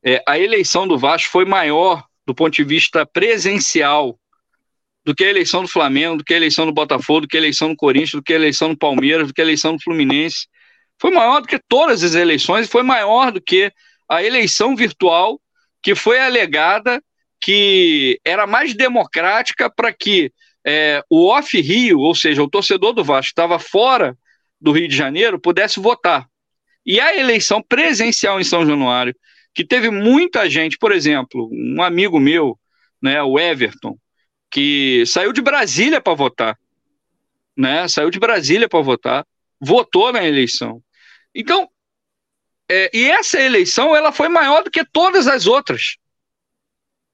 é, 0.04 0.24
a 0.28 0.38
eleição 0.40 0.88
do 0.88 0.98
Vasco 0.98 1.32
foi 1.32 1.46
maior 1.46 2.04
do 2.26 2.34
ponto 2.34 2.54
de 2.54 2.64
vista 2.64 3.06
presencial 3.06 4.18
do 5.04 5.16
que 5.16 5.24
a 5.24 5.30
eleição 5.30 5.64
do 5.64 5.68
Flamengo, 5.68 6.18
do 6.18 6.24
que 6.24 6.34
a 6.34 6.38
eleição 6.38 6.66
do 6.66 6.74
Botafogo, 6.74 7.22
do 7.22 7.28
que 7.28 7.38
a 7.38 7.40
eleição 7.40 7.70
do 7.70 7.76
Corinthians, 7.76 8.12
do 8.12 8.24
que 8.24 8.34
a 8.34 8.36
eleição 8.36 8.70
do 8.70 8.78
Palmeiras, 8.78 9.28
do 9.28 9.34
que 9.34 9.42
a 9.42 9.44
eleição 9.44 9.76
do 9.76 9.82
Fluminense. 9.82 10.48
Foi 11.00 11.12
maior 11.12 11.42
do 11.42 11.48
que 11.48 11.60
todas 11.68 12.04
as 12.04 12.14
eleições, 12.14 12.70
foi 12.70 12.84
maior 12.84 13.32
do 13.32 13.42
que 13.42 13.72
a 14.08 14.24
eleição 14.24 14.76
virtual 14.76 15.40
que 15.82 15.96
foi 15.96 16.20
alegada 16.20 17.02
que 17.40 18.20
era 18.24 18.46
mais 18.46 18.76
democrática 18.76 19.68
para 19.70 19.92
que 19.92 20.32
é, 20.64 21.04
o 21.10 21.28
off-Rio, 21.28 22.00
ou 22.00 22.14
seja, 22.14 22.44
o 22.44 22.50
torcedor 22.50 22.94
do 22.94 23.04
Vasco 23.04 23.30
estava 23.30 23.58
fora 23.58 24.16
do 24.60 24.72
Rio 24.72 24.88
de 24.88 24.96
Janeiro, 24.96 25.40
pudesse 25.40 25.80
votar. 25.80 26.28
E 26.86 27.00
a 27.00 27.18
eleição 27.18 27.64
presencial 27.64 28.40
em 28.40 28.44
São 28.44 28.64
Januário, 28.64 29.16
que 29.54 29.66
teve 29.66 29.90
muita 29.90 30.50
gente, 30.50 30.78
por 30.78 30.92
exemplo, 30.92 31.50
um 31.52 31.82
amigo 31.82 32.20
meu, 32.20 32.58
né, 33.02 33.22
o 33.22 33.40
Everton, 33.40 33.98
que 34.50 35.04
saiu 35.06 35.34
de 35.34 35.42
Brasília 35.42 36.02
para 36.02 36.14
votar, 36.14 36.58
né, 37.56 37.88
saiu 37.88 38.10
de 38.10 38.20
Brasília 38.20 38.70
para 38.70 38.82
votar, 38.82 39.26
votou 39.60 40.12
na 40.12 40.24
eleição. 40.24 40.82
Então, 41.34 41.70
é, 42.70 42.90
e 42.94 43.10
essa 43.10 43.42
eleição 43.42 43.94
ela 43.94 44.14
foi 44.14 44.30
maior 44.30 44.64
do 44.64 44.72
que 44.72 44.86
todas 44.86 45.28
as 45.28 45.46
outras. 45.46 45.98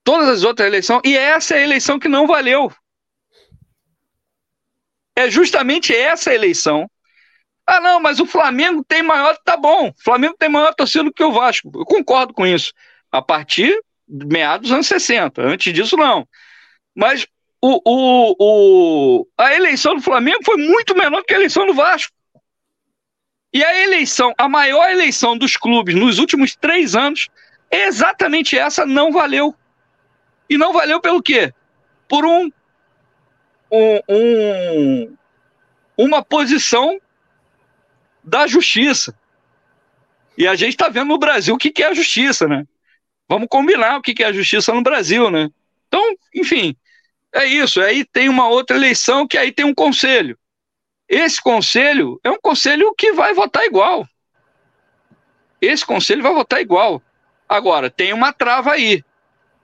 Todas 0.04 0.30
as 0.30 0.44
outras 0.44 0.68
eleições. 0.68 1.02
E 1.04 1.18
essa 1.18 1.56
é 1.56 1.58
a 1.58 1.64
eleição 1.64 1.98
que 1.98 2.08
não 2.08 2.28
valeu. 2.28 2.72
É 5.16 5.32
justamente 5.32 5.96
essa 5.96 6.32
eleição. 6.32 6.88
Ah, 7.68 7.82
não, 7.82 8.00
mas 8.00 8.22
o 8.22 8.26
Flamengo 8.26 8.82
tem 8.82 9.04
maior. 9.04 9.38
Tá 9.44 9.58
bom, 9.58 9.90
o 9.90 9.94
Flamengo 10.02 10.36
tem 10.40 10.48
maior 10.48 10.74
torcida 10.74 11.04
do 11.04 11.14
que 11.14 11.24
o 11.24 11.34
Vasco. 11.34 11.70
Eu 11.76 11.86
concordo 11.86 12.34
com 12.34 12.48
isso. 12.48 12.72
A 13.12 13.22
partir 13.22 13.78
de 14.08 14.26
meados 14.26 14.70
dos 14.70 14.72
anos 14.72 14.88
60. 14.88 15.42
Antes 15.42 15.74
disso, 15.74 15.98
não. 15.98 16.26
Mas 16.96 17.28
o, 17.62 17.82
o, 17.84 18.36
o, 18.40 19.28
a 19.38 19.54
eleição 19.54 19.96
do 19.96 20.02
Flamengo 20.02 20.40
foi 20.46 20.56
muito 20.56 20.96
menor 20.96 21.24
que 21.24 21.34
a 21.34 21.38
eleição 21.38 21.68
do 21.68 21.74
Vasco. 21.74 22.14
E 23.54 23.64
a 23.64 23.84
eleição, 23.84 24.34
a 24.38 24.48
maior 24.48 24.90
eleição 24.90 25.38
dos 25.38 25.58
clubes 25.58 25.94
nos 25.94 26.20
últimos 26.20 26.56
três 26.56 26.96
anos, 26.96 27.28
exatamente 27.70 28.58
essa, 28.58 28.86
não 28.86 29.12
valeu. 29.12 29.54
E 30.50 30.58
não 30.58 30.72
valeu 30.72 31.02
pelo 31.02 31.22
quê? 31.22 31.54
Por 32.08 32.26
um, 32.26 32.50
um, 33.72 34.00
um 34.10 35.18
uma 35.98 36.24
posição 36.24 37.00
da 38.28 38.46
justiça. 38.46 39.18
E 40.38 40.46
a 40.46 40.56
gente 40.56 40.72
está 40.72 40.90
vendo 40.90 41.08
no 41.08 41.18
Brasil 41.18 41.56
o 41.56 41.58
que, 41.58 41.72
que 41.72 41.82
é 41.82 41.88
a 41.88 41.94
justiça, 41.94 42.46
né? 42.46 42.68
Vamos 43.28 43.48
combinar 43.50 43.98
o 43.98 44.02
que, 44.02 44.14
que 44.14 44.24
é 44.24 44.28
a 44.28 44.34
justiça 44.34 44.74
no 44.74 44.84
Brasil, 44.84 45.32
né? 45.32 45.50
Então, 45.88 46.04
enfim, 46.36 46.76
é 47.34 47.46
isso. 47.46 47.82
Aí 47.82 48.04
tem 48.04 48.28
uma 48.28 48.48
outra 48.50 48.76
eleição 48.76 49.26
que 49.26 49.38
aí 49.38 49.52
tem 49.52 49.66
um 49.66 49.74
conselho. 49.74 50.38
Esse 51.08 51.42
conselho 51.42 52.20
é 52.22 52.30
um 52.30 52.40
conselho 52.40 52.94
que 52.98 53.14
vai 53.14 53.34
votar 53.34 53.64
igual. 53.64 54.06
Esse 55.62 55.86
conselho 55.86 56.22
vai 56.22 56.34
votar 56.34 56.62
igual. 56.62 57.02
Agora, 57.48 57.90
tem 57.90 58.12
uma 58.12 58.34
trava 58.34 58.74
aí, 58.74 59.04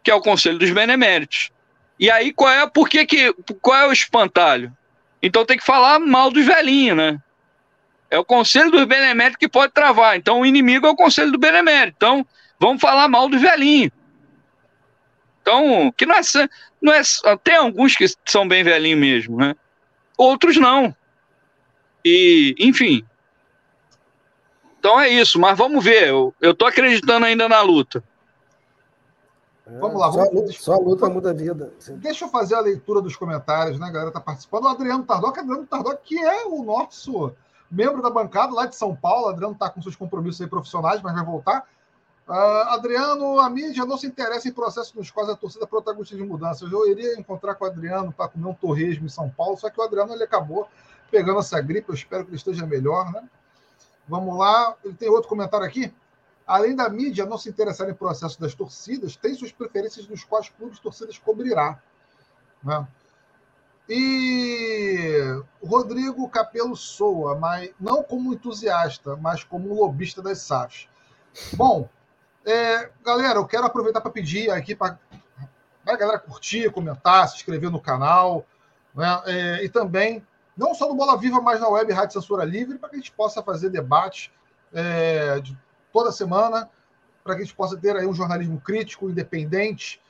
que 0.01 0.09
é 0.09 0.15
o 0.15 0.21
conselho 0.21 0.57
dos 0.57 0.71
beneméritos. 0.71 1.51
E 1.99 2.09
aí, 2.09 2.33
qual 2.33 2.49
é, 2.49 2.65
por 2.65 2.87
que 2.87 3.05
que, 3.05 3.33
qual 3.61 3.77
é 3.77 3.87
o 3.87 3.93
espantalho? 3.93 4.75
Então 5.21 5.45
tem 5.45 5.57
que 5.57 5.65
falar 5.65 5.99
mal 5.99 6.31
dos 6.31 6.45
velhinhos, 6.45 6.97
né? 6.97 7.21
É 8.13 8.19
o 8.19 8.23
conselho 8.23 8.69
dos 8.69 8.85
beneméritos 8.85 9.39
que 9.39 9.49
pode 9.49 9.73
travar. 9.73 10.15
Então 10.15 10.41
o 10.41 10.45
inimigo 10.45 10.85
é 10.85 10.89
o 10.91 10.95
conselho 10.95 11.31
do 11.31 11.39
benemérito. 11.39 11.95
Então 11.97 12.23
vamos 12.59 12.79
falar 12.79 13.07
mal 13.07 13.27
dos 13.27 13.41
velhinhos. 13.41 13.91
Então, 15.41 15.91
que 15.97 16.05
não 16.05 16.13
é, 16.13 16.21
não 16.79 16.93
é. 16.93 17.01
Tem 17.43 17.55
alguns 17.55 17.95
que 17.95 18.05
são 18.23 18.47
bem 18.47 18.63
velhinhos 18.63 18.99
mesmo, 18.99 19.37
né? 19.37 19.55
Outros 20.15 20.57
não. 20.57 20.95
E, 22.05 22.53
enfim. 22.59 23.03
Então 24.77 25.01
é 25.01 25.09
isso, 25.09 25.39
mas 25.39 25.57
vamos 25.57 25.83
ver. 25.83 26.09
Eu, 26.09 26.35
eu 26.39 26.53
tô 26.53 26.67
acreditando 26.67 27.25
ainda 27.25 27.49
na 27.49 27.61
luta. 27.61 28.03
É, 29.65 29.79
vamos 29.79 29.99
lá, 29.99 30.09
vamos... 30.09 30.23
Só, 30.23 30.29
a 30.29 30.35
luta, 30.35 30.51
só 30.51 30.73
a 30.73 30.77
luta 30.77 31.09
muda 31.09 31.31
a 31.31 31.33
vida. 31.33 31.73
Deixa 31.93 32.25
eu 32.25 32.29
fazer 32.29 32.53
a 32.53 32.59
leitura 32.59 33.01
dos 33.01 33.15
comentários, 33.15 33.79
né? 33.79 33.87
A 33.87 33.91
galera 33.91 34.11
tá 34.11 34.21
participando. 34.21 34.65
O 34.65 34.67
Adriano 34.67 35.03
Tardoc, 35.03 35.35
Adriano 35.35 35.65
Tardoc, 35.65 35.99
que 36.03 36.23
é 36.23 36.45
o 36.45 36.63
nosso 36.63 37.33
membro 37.73 38.01
da 38.01 38.09
bancada 38.09 38.53
lá 38.53 38.65
de 38.65 38.75
São 38.75 38.95
Paulo. 38.95 39.29
Adriano 39.29 39.55
tá 39.55 39.69
com 39.69 39.81
seus 39.81 39.95
compromissos 39.95 40.41
aí 40.41 40.47
profissionais, 40.47 41.01
mas 41.01 41.13
vai 41.13 41.25
voltar. 41.25 41.67
Uh, 42.27 42.69
Adriano, 42.69 43.39
a 43.39 43.49
mídia 43.49 43.85
não 43.85 43.97
se 43.97 44.07
interessa 44.07 44.47
em 44.47 44.53
processos 44.53 44.93
nos 44.93 45.11
quais 45.11 45.29
a 45.29 45.35
torcida 45.35 45.67
protagonista 45.67 46.15
de 46.15 46.23
mudanças. 46.23 46.71
Eu 46.71 46.89
iria 46.89 47.19
encontrar 47.19 47.55
com 47.55 47.65
o 47.65 47.67
Adriano 47.67 48.13
para 48.13 48.29
comer 48.29 48.47
um 48.47 48.53
torresmo 48.53 49.05
em 49.05 49.09
São 49.09 49.29
Paulo, 49.29 49.57
só 49.57 49.69
que 49.69 49.79
o 49.79 49.83
Adriano 49.83 50.13
ele 50.13 50.23
acabou 50.23 50.69
pegando 51.11 51.39
essa 51.39 51.61
gripe, 51.61 51.89
eu 51.89 51.95
espero 51.95 52.23
que 52.23 52.29
ele 52.31 52.37
esteja 52.37 52.65
melhor, 52.65 53.11
né? 53.11 53.27
Vamos 54.07 54.37
lá, 54.37 54.75
ele 54.83 54.95
tem 54.95 55.09
outro 55.09 55.29
comentário 55.29 55.65
aqui. 55.65 55.93
Além 56.45 56.75
da 56.75 56.89
mídia 56.89 57.25
não 57.25 57.37
se 57.37 57.49
interessar 57.49 57.89
em 57.89 57.93
processo 57.93 58.39
das 58.39 58.53
torcidas, 58.53 59.15
tem 59.15 59.33
suas 59.33 59.51
preferências 59.51 60.07
nos 60.07 60.23
quais 60.23 60.49
clubes 60.49 60.79
torcidas 60.79 61.17
cobrirá. 61.17 61.79
Né? 62.63 62.87
E 63.89 65.41
Rodrigo 65.63 66.27
Capelo 66.29 66.75
soa, 66.75 67.37
mas 67.37 67.71
não 67.79 68.01
como 68.01 68.33
entusiasta, 68.33 69.15
mas 69.17 69.43
como 69.43 69.73
lobista 69.73 70.21
das 70.21 70.39
SAFs. 70.39 70.87
Bom, 71.53 71.89
é, 72.45 72.89
galera, 73.03 73.39
eu 73.39 73.45
quero 73.45 73.65
aproveitar 73.65 74.01
para 74.01 74.11
pedir 74.11 74.49
aqui 74.51 74.75
para 74.75 74.97
a 75.85 75.95
galera 75.97 76.19
curtir, 76.19 76.71
comentar, 76.71 77.27
se 77.27 77.35
inscrever 77.35 77.69
no 77.69 77.79
canal, 77.79 78.45
né? 78.95 79.21
É, 79.25 79.63
e 79.63 79.69
também 79.69 80.25
não 80.55 80.73
só 80.73 80.87
no 80.87 80.95
Bola 80.95 81.17
Viva, 81.17 81.41
mas 81.41 81.59
na 81.59 81.67
web 81.67 81.91
Rádio 81.91 82.13
Censura 82.13 82.45
Livre, 82.45 82.77
para 82.77 82.89
que 82.89 82.95
a 82.95 82.99
gente 82.99 83.11
possa 83.11 83.41
fazer 83.41 83.69
debate 83.69 84.31
é, 84.71 85.39
de 85.39 85.57
toda 85.91 86.11
semana, 86.11 86.69
para 87.23 87.35
que 87.35 87.41
a 87.41 87.45
gente 87.45 87.55
possa 87.55 87.77
ter 87.77 87.95
aí 87.95 88.05
um 88.05 88.13
jornalismo 88.13 88.59
crítico, 88.61 89.09
independente, 89.09 90.01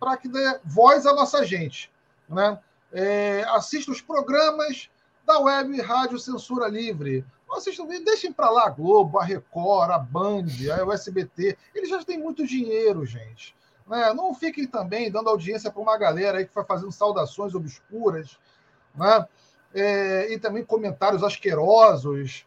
para 0.00 0.16
que 0.16 0.28
dê 0.28 0.58
voz 0.64 1.06
à 1.06 1.14
nossa 1.14 1.44
gente. 1.44 1.90
Né? 2.28 2.58
É, 2.92 3.44
assista 3.48 3.90
os 3.90 4.00
programas 4.00 4.90
da 5.26 5.38
web 5.38 5.80
Rádio 5.80 6.18
Censura 6.18 6.68
Livre. 6.68 7.24
Não 7.48 7.56
assistam, 7.56 7.86
deixem 7.86 8.32
para 8.32 8.50
lá 8.50 8.66
a 8.66 8.70
Globo, 8.70 9.18
a 9.18 9.24
Record, 9.24 9.90
a 9.90 9.98
Band, 9.98 10.46
a 10.78 10.84
USBT. 10.84 11.56
Eles 11.74 11.88
já 11.88 12.02
têm 12.04 12.18
muito 12.18 12.46
dinheiro, 12.46 13.04
gente. 13.04 13.54
Né? 13.86 14.12
Não 14.14 14.34
fiquem 14.34 14.66
também 14.66 15.10
dando 15.10 15.28
audiência 15.28 15.70
para 15.70 15.82
uma 15.82 15.96
galera 15.96 16.38
aí 16.38 16.46
que 16.46 16.54
vai 16.54 16.64
fazendo 16.64 16.92
saudações 16.92 17.54
obscuras. 17.54 18.38
Né? 18.94 19.26
é, 19.74 20.32
e 20.32 20.38
também 20.38 20.64
comentários 20.64 21.22
asquerosos, 21.22 22.46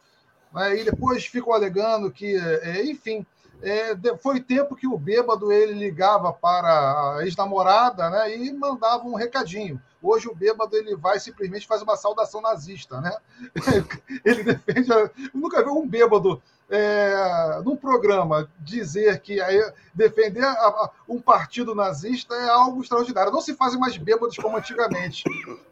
né, 0.54 0.78
e 0.78 0.84
depois 0.84 1.26
ficam 1.26 1.54
alegando 1.54 2.12
que, 2.12 2.36
é, 2.36 2.86
enfim, 2.86 3.26
é, 3.62 3.96
foi 4.18 4.40
tempo 4.40 4.76
que 4.76 4.88
o 4.88 4.98
bêbado 4.98 5.52
ele 5.52 5.74
ligava 5.74 6.32
para 6.32 7.18
a 7.18 7.24
ex-namorada 7.24 8.10
né, 8.10 8.36
e 8.36 8.54
mandava 8.54 9.06
um 9.06 9.16
recadinho. 9.16 9.82
Hoje 10.02 10.28
o 10.28 10.36
bêbado 10.36 10.76
ele 10.76 10.96
vai 10.96 11.20
simplesmente 11.20 11.66
faz 11.66 11.82
uma 11.82 11.98
saudação 11.98 12.40
nazista, 12.40 13.02
né? 13.02 13.18
Ele 14.24 14.44
defende. 14.44 14.94
A... 14.94 14.98
Eu 14.98 15.12
nunca 15.34 15.64
vi 15.64 15.70
um 15.70 15.88
bêbado 15.88 16.40
é, 16.70 17.62
num 17.64 17.76
programa 17.76 18.48
dizer 18.60 19.20
que 19.22 19.42
aí, 19.42 19.72
defender 19.96 20.44
a, 20.44 20.52
a, 20.52 20.92
um 21.10 21.20
partido 21.20 21.74
nazista 21.74 22.36
é 22.36 22.50
algo 22.50 22.82
extraordinário. 22.82 23.32
Não 23.32 23.42
se 23.42 23.56
fazem 23.56 23.80
mais 23.80 23.98
bêbados 23.98 24.38
como 24.38 24.58
antigamente. 24.58 25.24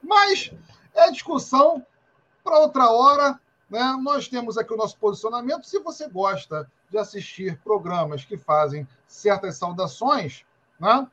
Mas 0.02 0.52
é 0.96 1.12
discussão 1.12 1.86
para 2.44 2.58
outra 2.58 2.90
hora. 2.90 3.40
Né? 3.70 3.98
Nós 4.02 4.28
temos 4.28 4.58
aqui 4.58 4.74
o 4.74 4.78
nosso 4.78 4.98
posicionamento. 4.98 5.68
Se 5.68 5.78
você 5.80 6.08
gosta 6.08 6.68
de 6.94 6.98
assistir 7.00 7.60
programas 7.64 8.24
que 8.24 8.38
fazem 8.38 8.88
certas 9.08 9.58
saudações, 9.58 10.46
né? 10.80 11.08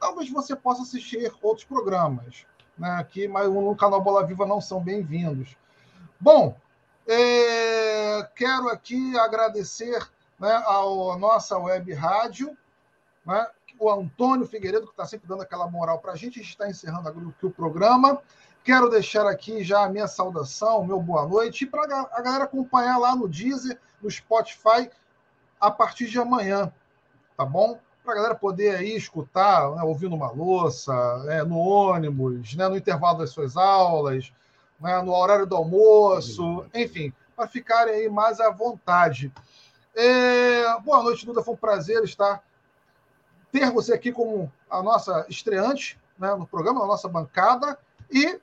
talvez 0.00 0.30
você 0.30 0.56
possa 0.56 0.82
assistir 0.82 1.30
outros 1.42 1.66
programas 1.66 2.46
né, 2.78 3.06
que 3.10 3.26
mas 3.26 3.48
no 3.48 3.76
canal 3.76 4.00
Bola 4.00 4.24
Viva 4.24 4.46
não 4.46 4.60
são 4.60 4.82
bem-vindos. 4.82 5.56
Bom, 6.18 6.56
é, 7.06 8.26
quero 8.34 8.68
aqui 8.68 9.18
agradecer 9.18 10.08
né, 10.38 10.52
a 10.66 11.16
nossa 11.18 11.58
web 11.58 11.92
rádio, 11.92 12.56
né, 13.26 13.46
o 13.78 13.90
Antônio 13.90 14.46
Figueiredo, 14.46 14.86
que 14.86 14.92
está 14.92 15.06
sempre 15.06 15.28
dando 15.28 15.42
aquela 15.42 15.68
moral 15.68 15.98
para 15.98 16.12
a 16.12 16.16
gente. 16.16 16.40
A 16.40 16.42
gente 16.42 16.52
está 16.52 16.68
encerrando 16.68 17.08
agora 17.08 17.26
o 17.42 17.50
programa. 17.50 18.20
Quero 18.64 18.90
deixar 18.90 19.26
aqui 19.26 19.62
já 19.62 19.84
a 19.84 19.88
minha 19.88 20.08
saudação, 20.08 20.84
meu 20.84 21.00
boa 21.00 21.26
noite, 21.26 21.64
para 21.64 21.82
a 22.12 22.20
galera 22.20 22.44
acompanhar 22.44 22.98
lá 22.98 23.14
no 23.14 23.28
Deezer, 23.28 23.78
no 24.02 24.10
Spotify, 24.10 24.90
a 25.60 25.70
partir 25.70 26.06
de 26.06 26.18
amanhã, 26.18 26.72
tá 27.36 27.44
bom? 27.44 27.78
Para 28.04 28.12
a 28.12 28.16
galera 28.16 28.34
poder 28.34 28.76
aí 28.76 28.96
escutar, 28.96 29.70
né, 29.72 29.82
ouvindo 29.82 30.14
uma 30.14 30.30
louça, 30.30 30.92
é, 31.28 31.42
no 31.42 31.58
ônibus, 31.58 32.54
né, 32.54 32.68
no 32.68 32.76
intervalo 32.76 33.18
das 33.18 33.30
suas 33.30 33.56
aulas, 33.56 34.32
né, 34.80 35.00
no 35.02 35.14
horário 35.14 35.46
do 35.46 35.56
almoço, 35.56 36.64
enfim, 36.74 37.12
para 37.36 37.46
ficarem 37.46 37.94
aí 37.94 38.08
mais 38.08 38.40
à 38.40 38.50
vontade. 38.50 39.32
É, 39.94 40.80
boa 40.80 41.02
noite, 41.02 41.26
Duda. 41.26 41.42
Foi 41.42 41.54
um 41.54 41.56
prazer 41.58 42.02
estar 42.04 42.42
ter 43.50 43.70
você 43.70 43.92
aqui 43.92 44.12
como 44.12 44.52
a 44.70 44.82
nossa 44.82 45.26
estreante 45.28 45.98
né, 46.18 46.34
no 46.34 46.46
programa, 46.46 46.80
na 46.80 46.86
nossa 46.86 47.08
bancada. 47.08 47.78
E 48.10 48.40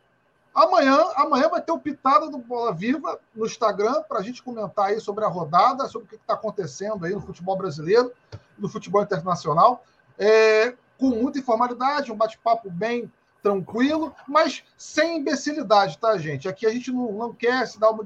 Amanhã, 0.56 0.98
amanhã 1.18 1.50
vai 1.50 1.62
ter 1.62 1.74
o 1.74 1.80
Pitada 1.80 2.30
do 2.30 2.38
Bola 2.38 2.74
Viva 2.74 3.20
no 3.36 3.46
Instagram 3.46 4.04
para 4.08 4.20
a 4.20 4.24
gente 4.24 4.42
comentar 4.42 4.86
aí 4.86 5.02
sobre 5.02 5.26
a 5.26 5.28
rodada, 5.28 5.86
sobre 5.90 6.06
o 6.06 6.10
que 6.10 6.16
está 6.16 6.34
acontecendo 6.34 7.06
aí 7.06 7.14
no 7.14 7.20
futebol 7.20 7.58
brasileiro, 7.58 8.14
no 8.58 8.70
futebol 8.70 9.04
internacional, 9.04 9.84
é, 10.18 10.74
com 10.98 11.10
muita 11.10 11.40
informalidade, 11.40 12.10
um 12.10 12.16
bate-papo 12.16 12.72
bem 12.72 13.12
tranquilo, 13.44 14.16
mas 14.26 14.64
sem 14.78 15.18
imbecilidade, 15.18 15.98
tá, 15.98 16.18
gente? 16.18 16.48
Aqui 16.48 16.66
a 16.66 16.72
gente 16.72 16.90
não, 16.90 17.12
não 17.12 17.34
quer 17.34 17.68
se 17.68 17.78
dar 17.78 17.92
uma. 17.92 18.06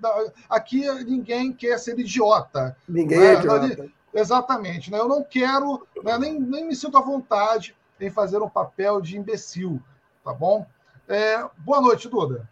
Aqui 0.50 0.92
ninguém 1.04 1.54
quer 1.54 1.78
ser 1.78 1.98
idiota. 2.00 2.76
Ninguém 2.88 3.20
né? 3.20 3.36
é 3.36 3.38
idiota. 3.38 3.90
Exatamente, 4.12 4.92
né? 4.92 4.98
Eu 4.98 5.08
não 5.08 5.24
quero, 5.24 5.88
né? 6.04 6.18
nem, 6.18 6.40
nem 6.40 6.66
me 6.66 6.76
sinto 6.76 6.98
à 6.98 7.02
vontade 7.02 7.76
em 8.02 8.10
fazer 8.10 8.42
um 8.42 8.50
papel 8.50 9.00
de 9.00 9.18
imbecil, 9.18 9.80
tá 10.24 10.34
bom? 10.34 10.66
É, 11.10 11.44
boa 11.66 11.82
noite, 11.82 12.08
Duda. 12.08 12.48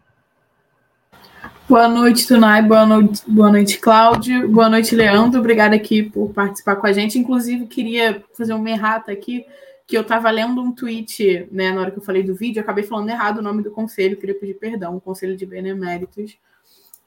Boa 1.68 1.86
noite, 1.86 2.26
Tunai. 2.26 2.60
Boa 2.60 2.84
noite, 2.84 3.22
boa 3.28 3.52
noite, 3.52 3.78
Cláudio. 3.78 4.48
Boa 4.48 4.68
noite, 4.68 4.96
Leandro. 4.96 5.38
Obrigada 5.38 5.76
aqui 5.76 6.02
por 6.02 6.32
participar 6.32 6.74
com 6.74 6.88
a 6.88 6.92
gente. 6.92 7.16
Inclusive, 7.20 7.68
queria 7.68 8.24
fazer 8.36 8.54
um 8.54 8.66
errata 8.66 9.12
aqui, 9.12 9.46
que 9.86 9.96
eu 9.96 10.02
estava 10.02 10.28
lendo 10.28 10.60
um 10.60 10.72
tweet, 10.72 11.46
né, 11.52 11.70
na 11.70 11.82
hora 11.82 11.90
que 11.92 11.98
eu 11.98 12.02
falei 12.02 12.24
do 12.24 12.34
vídeo, 12.34 12.60
acabei 12.60 12.82
falando 12.82 13.10
errado 13.10 13.38
o 13.38 13.42
nome 13.42 13.62
do 13.62 13.70
conselho, 13.70 14.16
queria 14.16 14.34
pedir 14.34 14.54
perdão, 14.54 14.96
o 14.96 15.00
Conselho 15.00 15.36
de 15.36 15.46
Beneméritos. 15.46 16.36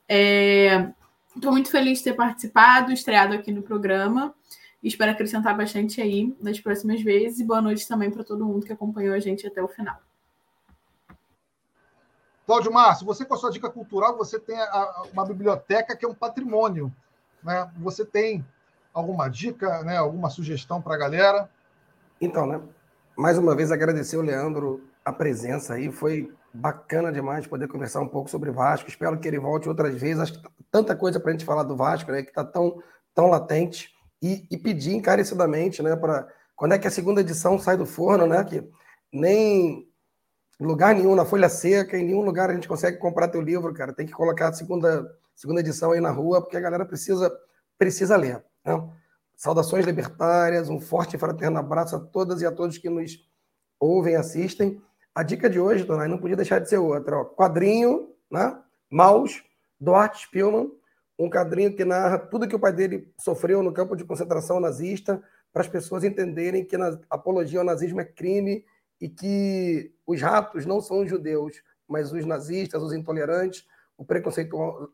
Estou 0.08 1.50
é, 1.50 1.52
muito 1.52 1.70
feliz 1.70 1.98
de 1.98 2.06
ter 2.06 2.14
participado, 2.14 2.94
estreado 2.94 3.34
aqui 3.34 3.52
no 3.52 3.62
programa. 3.62 4.34
Espero 4.82 5.12
acrescentar 5.12 5.56
bastante 5.58 6.02
aí 6.02 6.34
nas 6.42 6.62
próximas 6.62 7.02
vezes. 7.02 7.42
E 7.42 7.44
boa 7.44 7.62
noite 7.62 7.86
também 7.86 8.10
para 8.10 8.24
todo 8.24 8.46
mundo 8.46 8.66
que 8.66 8.72
acompanhou 8.72 9.14
a 9.14 9.20
gente 9.20 9.46
até 9.46 9.62
o 9.62 9.68
final. 9.68 10.00
Cláudio 12.52 12.74
Márcio, 12.74 13.06
você 13.06 13.24
com 13.24 13.34
a 13.34 13.38
sua 13.38 13.50
dica 13.50 13.70
cultural, 13.70 14.18
você 14.18 14.38
tem 14.38 14.60
a, 14.60 15.04
uma 15.14 15.26
biblioteca 15.26 15.96
que 15.96 16.04
é 16.04 16.08
um 16.08 16.14
patrimônio. 16.14 16.92
Né? 17.42 17.72
Você 17.80 18.04
tem 18.04 18.46
alguma 18.94 19.30
dica, 19.30 19.82
né? 19.86 19.96
alguma 19.96 20.30
sugestão 20.30 20.82
para 20.82 20.96
a 20.96 20.98
galera? 20.98 21.50
Então, 22.20 22.46
né? 22.46 22.60
mais 23.16 23.38
uma 23.38 23.56
vez 23.56 23.72
agradecer 23.72 24.18
o 24.18 24.22
Leandro 24.22 24.86
a 25.06 25.14
presença 25.14 25.76
aí. 25.76 25.90
Foi 25.90 26.30
bacana 26.54 27.10
demais 27.10 27.48
poder 27.48 27.70
conversar 27.70 28.02
um 28.02 28.08
pouco 28.10 28.30
sobre 28.30 28.52
Vasco. 28.52 28.90
Espero 28.90 29.18
que 29.18 29.30
ele 29.30 29.40
volte 29.40 29.70
outras 29.70 29.96
vezes. 29.96 30.20
Acho 30.20 30.34
que 30.34 30.42
tá 30.42 30.50
tanta 30.70 30.94
coisa 30.94 31.22
para 31.22 31.30
a 31.30 31.32
gente 31.32 31.46
falar 31.46 31.64
do 31.64 31.78
Vasco, 31.78 32.12
né? 32.12 32.22
que 32.22 32.32
está 32.32 32.44
tão, 32.44 32.84
tão 33.16 33.28
latente. 33.28 33.94
E, 34.22 34.46
e 34.52 34.58
pedir 34.58 34.94
encarecidamente 34.94 35.82
né? 35.82 35.96
para 35.96 36.28
quando 36.58 36.74
é 36.74 36.78
que 36.78 36.88
a 36.88 36.92
segunda 36.92 37.22
edição 37.22 37.58
sai 37.58 37.78
do 37.78 37.86
forno, 37.86 38.28
né? 38.28 38.44
Que 38.44 38.70
nem 39.10 39.90
em 40.62 40.64
lugar 40.64 40.94
nenhum, 40.94 41.16
na 41.16 41.26
Folha 41.26 41.50
Seca, 41.50 41.98
em 41.98 42.06
nenhum 42.06 42.22
lugar 42.22 42.52
a 42.52 42.54
gente 42.54 42.68
consegue 42.68 42.98
comprar 42.98 43.30
teu 43.30 43.42
livro, 43.42 43.74
cara. 43.74 43.92
Tem 43.92 44.06
que 44.06 44.12
colocar 44.12 44.50
a 44.50 44.54
segunda, 44.54 45.12
segunda 45.34 45.60
edição 45.60 45.92
aí 45.92 46.00
na 46.00 46.12
rua, 46.12 46.40
porque 46.40 46.56
a 46.56 46.60
galera 46.60 46.86
precisa, 46.86 47.36
precisa 47.80 48.16
ler. 48.16 48.44
Né? 48.64 48.90
Saudações 49.36 49.88
libertárias, 49.88 50.70
um 50.70 50.80
forte 50.80 51.16
e 51.16 51.20
fraterno 51.20 51.58
abraço 51.58 51.96
a 51.96 52.00
todas 52.00 52.44
e 52.44 52.46
a 52.46 52.52
todos 52.52 52.78
que 52.78 52.92
nos 52.92 53.28
ouvem 53.80 54.16
assistem. 54.16 54.80
A 55.16 55.24
dica 55.24 55.50
de 55.50 55.60
hoje, 55.60 55.84
Dona, 55.84 56.08
não 56.08 56.20
podia 56.20 56.36
deixar 56.36 56.60
de 56.60 56.70
ser 56.70 56.78
outra. 56.78 57.18
Ó. 57.18 57.26
Quadrinho, 57.26 58.12
né? 58.30 58.56
Maus, 58.88 59.44
do 59.80 59.96
Art 59.96 60.16
Spielman, 60.16 60.72
um 61.18 61.28
quadrinho 61.28 61.76
que 61.76 61.84
narra 61.84 62.20
tudo 62.20 62.48
que 62.48 62.56
o 62.56 62.60
pai 62.60 62.72
dele 62.72 63.12
sofreu 63.18 63.64
no 63.64 63.74
campo 63.74 63.96
de 63.96 64.06
concentração 64.06 64.60
nazista, 64.60 65.24
para 65.52 65.64
as 65.64 65.68
pessoas 65.68 66.04
entenderem 66.04 66.64
que 66.64 66.76
a 66.76 67.00
apologia 67.10 67.60
ao 67.60 67.66
nazismo 67.66 68.00
é 68.00 68.06
crime 68.06 68.64
e 69.02 69.10
que 69.10 69.92
os 70.06 70.22
ratos 70.22 70.66
não 70.66 70.80
são 70.80 71.02
os 71.02 71.10
judeus, 71.10 71.62
mas 71.88 72.14
os 72.14 72.26
nazistas, 72.26 72.82
os 72.82 72.94
intolerantes, 72.94 73.66
os 73.98 74.06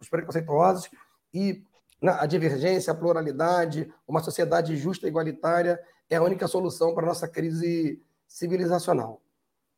preconceituosos 0.10 0.90
e 1.34 1.64
a 2.02 2.26
divergência, 2.26 2.94
a 2.94 2.96
pluralidade, 2.96 3.94
uma 4.08 4.22
sociedade 4.22 4.76
justa 4.78 5.06
e 5.06 5.10
igualitária 5.10 5.80
é 6.10 6.16
a 6.16 6.24
única 6.24 6.48
solução 6.48 6.94
para 6.94 7.04
a 7.04 7.08
nossa 7.08 7.28
crise 7.28 8.02
civilizacional. 8.28 9.22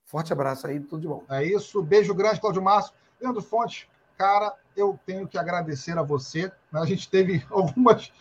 Forte 0.05 0.33
abraço 0.33 0.67
aí, 0.67 0.79
tudo 0.79 1.01
de 1.01 1.07
bom. 1.07 1.23
É 1.29 1.43
isso, 1.43 1.81
beijo 1.81 2.13
grande, 2.13 2.39
Cláudio 2.39 2.61
Márcio. 2.61 2.93
Leandro 3.21 3.41
Fonte, 3.41 3.89
cara, 4.17 4.53
eu 4.75 4.99
tenho 5.05 5.27
que 5.27 5.37
agradecer 5.37 5.97
a 5.97 6.01
você. 6.01 6.51
Né? 6.71 6.79
A 6.79 6.85
gente 6.85 7.09
teve 7.09 7.45
algumas, 7.49 8.11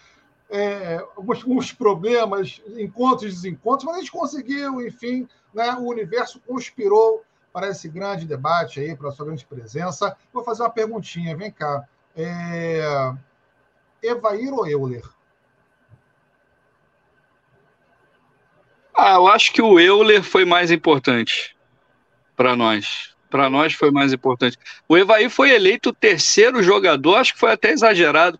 é, 0.50 1.04
alguns 1.16 1.72
problemas, 1.72 2.62
encontros 2.76 3.32
e 3.32 3.34
desencontros, 3.34 3.84
mas 3.84 3.96
a 3.96 3.98
gente 4.00 4.12
conseguiu, 4.12 4.80
enfim, 4.80 5.28
né, 5.52 5.72
o 5.78 5.88
universo 5.88 6.40
conspirou 6.46 7.22
para 7.52 7.68
esse 7.68 7.88
grande 7.88 8.24
debate 8.24 8.80
aí, 8.80 8.96
para 8.96 9.08
a 9.08 9.12
sua 9.12 9.26
grande 9.26 9.44
presença. 9.44 10.16
Vou 10.32 10.44
fazer 10.44 10.62
uma 10.62 10.70
perguntinha, 10.70 11.36
vem 11.36 11.50
cá. 11.50 11.86
É... 12.16 13.12
Evair 14.02 14.52
ou 14.52 14.66
Euler? 14.66 15.02
Ah, 18.94 19.14
eu 19.14 19.28
acho 19.28 19.52
que 19.52 19.62
o 19.62 19.78
Euler 19.78 20.22
foi 20.22 20.44
mais 20.44 20.70
importante 20.70 21.56
para 22.36 22.56
nós. 22.56 23.14
Para 23.30 23.50
nós 23.50 23.72
foi 23.74 23.90
mais 23.90 24.12
importante. 24.12 24.58
O 24.88 24.96
Evair 24.96 25.30
foi 25.30 25.50
eleito 25.50 25.90
o 25.90 25.94
terceiro 25.94 26.62
jogador, 26.62 27.16
acho 27.16 27.34
que 27.34 27.40
foi 27.40 27.52
até 27.52 27.70
exagerado, 27.70 28.38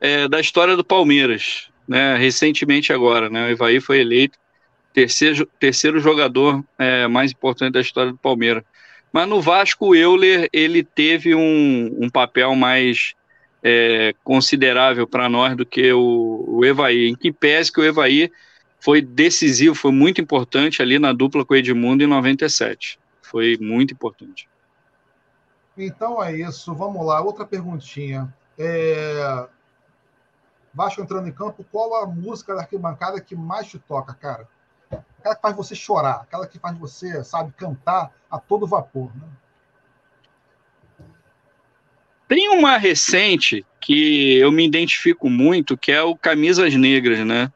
é, 0.00 0.26
da 0.28 0.40
história 0.40 0.76
do 0.76 0.84
Palmeiras, 0.84 1.68
né? 1.86 2.16
Recentemente 2.16 2.92
agora, 2.92 3.28
né? 3.28 3.46
O 3.46 3.50
Evair 3.50 3.80
foi 3.80 4.00
eleito 4.00 4.38
terceiro, 4.92 5.46
terceiro 5.58 6.00
jogador 6.00 6.64
é, 6.78 7.06
mais 7.06 7.32
importante 7.32 7.74
da 7.74 7.80
história 7.80 8.12
do 8.12 8.18
Palmeiras. 8.18 8.64
Mas 9.12 9.28
no 9.28 9.40
Vasco, 9.40 9.88
o 9.88 9.94
Euler 9.94 10.48
ele 10.52 10.84
teve 10.84 11.34
um, 11.34 11.96
um 12.00 12.08
papel 12.08 12.54
mais 12.54 13.14
é, 13.62 14.14
considerável 14.22 15.06
para 15.06 15.28
nós 15.28 15.56
do 15.56 15.66
que 15.66 15.92
o, 15.92 16.44
o 16.48 16.64
Evaí. 16.64 17.08
Em 17.08 17.14
que 17.14 17.32
pese 17.32 17.72
que 17.72 17.80
o 17.80 17.84
Evaí 17.84 18.30
foi 18.78 19.02
decisivo, 19.02 19.74
foi 19.74 19.92
muito 19.92 20.20
importante 20.20 20.80
ali 20.80 20.98
na 20.98 21.12
dupla 21.12 21.44
com 21.44 21.54
o 21.54 21.56
Edmundo 21.56 22.02
em 22.02 22.06
97. 22.06 22.98
Foi 23.22 23.56
muito 23.60 23.92
importante. 23.92 24.48
Então 25.76 26.22
é 26.22 26.36
isso, 26.36 26.74
vamos 26.74 27.04
lá. 27.04 27.20
Outra 27.20 27.44
perguntinha. 27.44 28.32
É... 28.58 29.46
Vasco 30.72 31.00
entrando 31.00 31.28
em 31.28 31.32
campo, 31.32 31.64
qual 31.70 31.94
a 32.02 32.06
música 32.06 32.54
da 32.54 32.62
arquibancada 32.62 33.20
que 33.20 33.34
mais 33.34 33.66
te 33.66 33.78
toca, 33.78 34.14
cara? 34.14 34.48
aquela 35.20 35.36
que 35.36 35.42
faz 35.42 35.56
você 35.56 35.74
chorar, 35.74 36.22
aquela 36.22 36.46
que 36.46 36.58
faz 36.58 36.76
você, 36.78 37.22
sabe, 37.22 37.52
cantar 37.56 38.10
a 38.30 38.38
todo 38.38 38.66
vapor. 38.66 39.10
Né? 39.14 39.28
Tem 42.26 42.48
uma 42.48 42.76
recente 42.76 43.64
que 43.80 44.36
eu 44.38 44.50
me 44.50 44.66
identifico 44.66 45.28
muito, 45.28 45.76
que 45.76 45.92
é 45.92 46.02
o 46.02 46.16
Camisas 46.16 46.74
Negras, 46.74 47.26
né? 47.26 47.52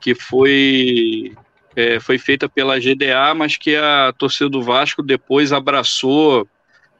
Que 0.00 0.14
foi, 0.14 1.36
é, 1.76 2.00
foi 2.00 2.16
feita 2.16 2.48
pela 2.48 2.78
GDA, 2.78 3.34
mas 3.34 3.56
que 3.56 3.76
a 3.76 4.12
torcida 4.16 4.48
do 4.48 4.62
Vasco 4.62 5.02
depois 5.02 5.52
abraçou, 5.52 6.48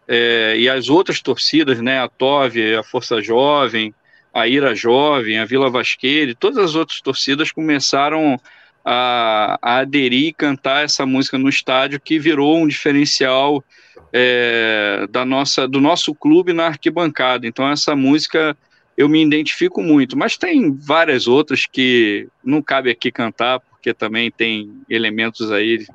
é, 0.06 0.56
e 0.58 0.68
as 0.68 0.88
outras 0.88 1.22
torcidas, 1.22 1.80
né? 1.80 2.00
A 2.00 2.08
TOV, 2.08 2.74
a 2.74 2.82
Força 2.82 3.22
Jovem, 3.22 3.94
a 4.32 4.46
Ira 4.46 4.74
Jovem, 4.74 5.38
a 5.38 5.44
Vila 5.44 5.70
Vasqueire, 5.70 6.34
todas 6.34 6.58
as 6.58 6.74
outras 6.74 7.00
torcidas 7.00 7.50
começaram 7.50 8.38
a, 8.84 9.58
a 9.60 9.78
aderir 9.78 10.28
e 10.28 10.32
cantar 10.32 10.84
essa 10.84 11.04
música 11.04 11.36
no 11.36 11.48
estádio, 11.48 12.00
que 12.00 12.18
virou 12.18 12.56
um 12.56 12.68
diferencial 12.68 13.64
é, 14.12 15.06
da 15.10 15.24
nossa, 15.24 15.66
do 15.66 15.80
nosso 15.80 16.14
clube 16.14 16.52
na 16.52 16.66
arquibancada. 16.66 17.46
Então, 17.46 17.68
essa 17.68 17.94
música 17.94 18.56
eu 18.96 19.08
me 19.08 19.24
identifico 19.24 19.82
muito, 19.82 20.16
mas 20.16 20.36
tem 20.36 20.72
várias 20.74 21.26
outras 21.26 21.66
que 21.66 22.28
não 22.44 22.60
cabe 22.60 22.90
aqui 22.90 23.10
cantar, 23.10 23.60
porque 23.60 23.94
também 23.94 24.30
tem 24.30 24.82
elementos 24.88 25.50
aí 25.50 25.86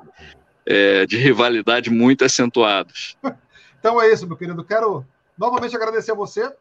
é, 0.66 1.06
de 1.06 1.16
rivalidade 1.16 1.90
muito 1.90 2.24
acentuados. 2.24 3.16
Então 3.78 4.02
é 4.02 4.12
isso, 4.12 4.26
meu 4.26 4.36
querido. 4.36 4.64
Quero 4.64 5.06
novamente 5.38 5.76
agradecer 5.76 6.10
a 6.10 6.14
você. 6.14 6.52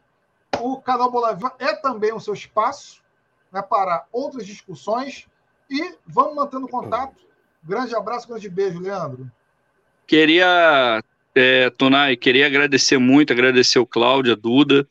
O 0.61 0.82
canal 0.82 1.11
Bola 1.11 1.38
é 1.60 1.73
também 1.76 2.14
o 2.14 2.19
seu 2.19 2.34
espaço 2.34 3.02
né, 3.52 3.61
para 3.61 4.06
outras 4.11 4.45
discussões 4.45 5.27
e 5.69 5.95
vamos 6.06 6.36
mantendo 6.36 6.68
contato. 6.68 7.15
Grande 7.64 7.95
abraço, 7.95 8.27
grande 8.27 8.49
beijo, 8.49 8.80
Leandro. 8.80 9.32
Queria, 10.06 11.03
é, 11.34 11.69
Tonai, 11.72 12.15
queria 12.15 12.45
agradecer 12.45 12.98
muito, 12.98 13.34
agradecer 13.34 13.80
o 13.80 13.88
Cláudio, 13.88 14.34
a 14.34 14.36
Duda, 14.36 14.88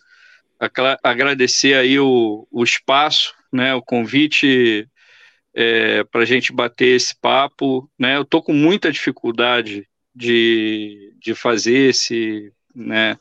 agradecer 1.03 1.75
aí 1.75 1.99
o, 2.01 2.47
o 2.51 2.65
espaço, 2.65 3.35
né, 3.53 3.75
o 3.75 3.83
convite 3.83 4.89
é, 5.55 6.03
para 6.05 6.23
a 6.23 6.25
gente 6.25 6.53
bater 6.53 6.97
esse 6.97 7.15
papo. 7.15 7.89
Né, 7.99 8.17
eu 8.17 8.23
estou 8.23 8.43
com 8.43 8.53
muita 8.53 8.91
dificuldade 8.91 9.87
de, 10.15 11.15
de 11.19 11.35
fazer 11.35 11.91
esse, 11.91 12.53
né, 12.75 13.17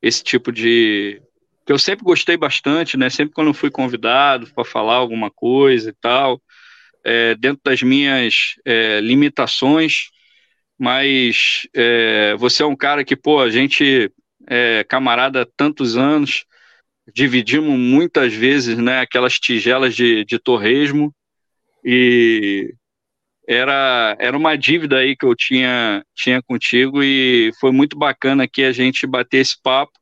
esse 0.00 0.22
tipo 0.22 0.50
de. 0.50 1.20
Que 1.64 1.72
eu 1.72 1.78
sempre 1.78 2.04
gostei 2.04 2.36
bastante, 2.36 2.96
né, 2.96 3.08
sempre 3.10 3.34
quando 3.34 3.54
fui 3.54 3.70
convidado 3.70 4.46
para 4.54 4.64
falar 4.64 4.96
alguma 4.96 5.30
coisa 5.30 5.90
e 5.90 5.94
tal 5.94 6.40
é, 7.04 7.34
dentro 7.34 7.60
das 7.62 7.82
minhas 7.82 8.54
é, 8.64 9.00
limitações, 9.00 10.08
mas 10.78 11.68
é, 11.74 12.34
você 12.36 12.62
é 12.62 12.66
um 12.66 12.74
cara 12.74 13.04
que, 13.04 13.14
pô, 13.14 13.40
a 13.40 13.50
gente 13.50 14.10
é 14.48 14.84
camarada 14.84 15.42
há 15.42 15.46
tantos 15.56 15.96
anos, 15.96 16.44
dividimos 17.12 17.78
muitas 17.78 18.32
vezes 18.32 18.78
né, 18.78 19.00
aquelas 19.00 19.34
tigelas 19.34 19.94
de, 19.94 20.24
de 20.24 20.38
torresmo 20.38 21.14
e 21.84 22.74
era, 23.46 24.16
era 24.18 24.36
uma 24.36 24.56
dívida 24.56 24.96
aí 24.98 25.14
que 25.14 25.26
eu 25.26 25.34
tinha, 25.36 26.02
tinha 26.14 26.42
contigo 26.42 27.02
e 27.02 27.52
foi 27.60 27.72
muito 27.72 27.96
bacana 27.98 28.48
que 28.48 28.62
a 28.62 28.72
gente 28.72 29.06
bater 29.06 29.38
esse 29.38 29.60
papo. 29.62 29.92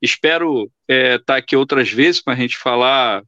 Espero 0.00 0.70
estar 0.88 1.14
é, 1.14 1.18
tá 1.18 1.36
aqui 1.36 1.54
outras 1.54 1.90
vezes 1.90 2.22
para 2.22 2.32
a 2.32 2.36
gente 2.36 2.56
falar 2.56 3.22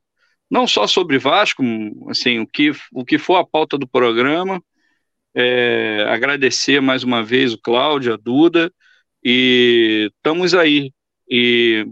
não 0.50 0.66
só 0.66 0.86
sobre 0.86 1.18
Vasco, 1.18 1.62
assim, 2.08 2.40
o 2.40 2.46
que, 2.46 2.72
o 2.92 3.04
que 3.04 3.18
for 3.18 3.36
a 3.36 3.46
pauta 3.46 3.78
do 3.78 3.86
programa. 3.86 4.60
É, 5.32 6.04
agradecer 6.08 6.80
mais 6.80 7.04
uma 7.04 7.22
vez 7.22 7.52
o 7.52 7.58
Cláudio, 7.58 8.14
a 8.14 8.16
Duda, 8.16 8.72
e 9.22 10.10
estamos 10.16 10.54
aí. 10.54 10.92
E 11.28 11.86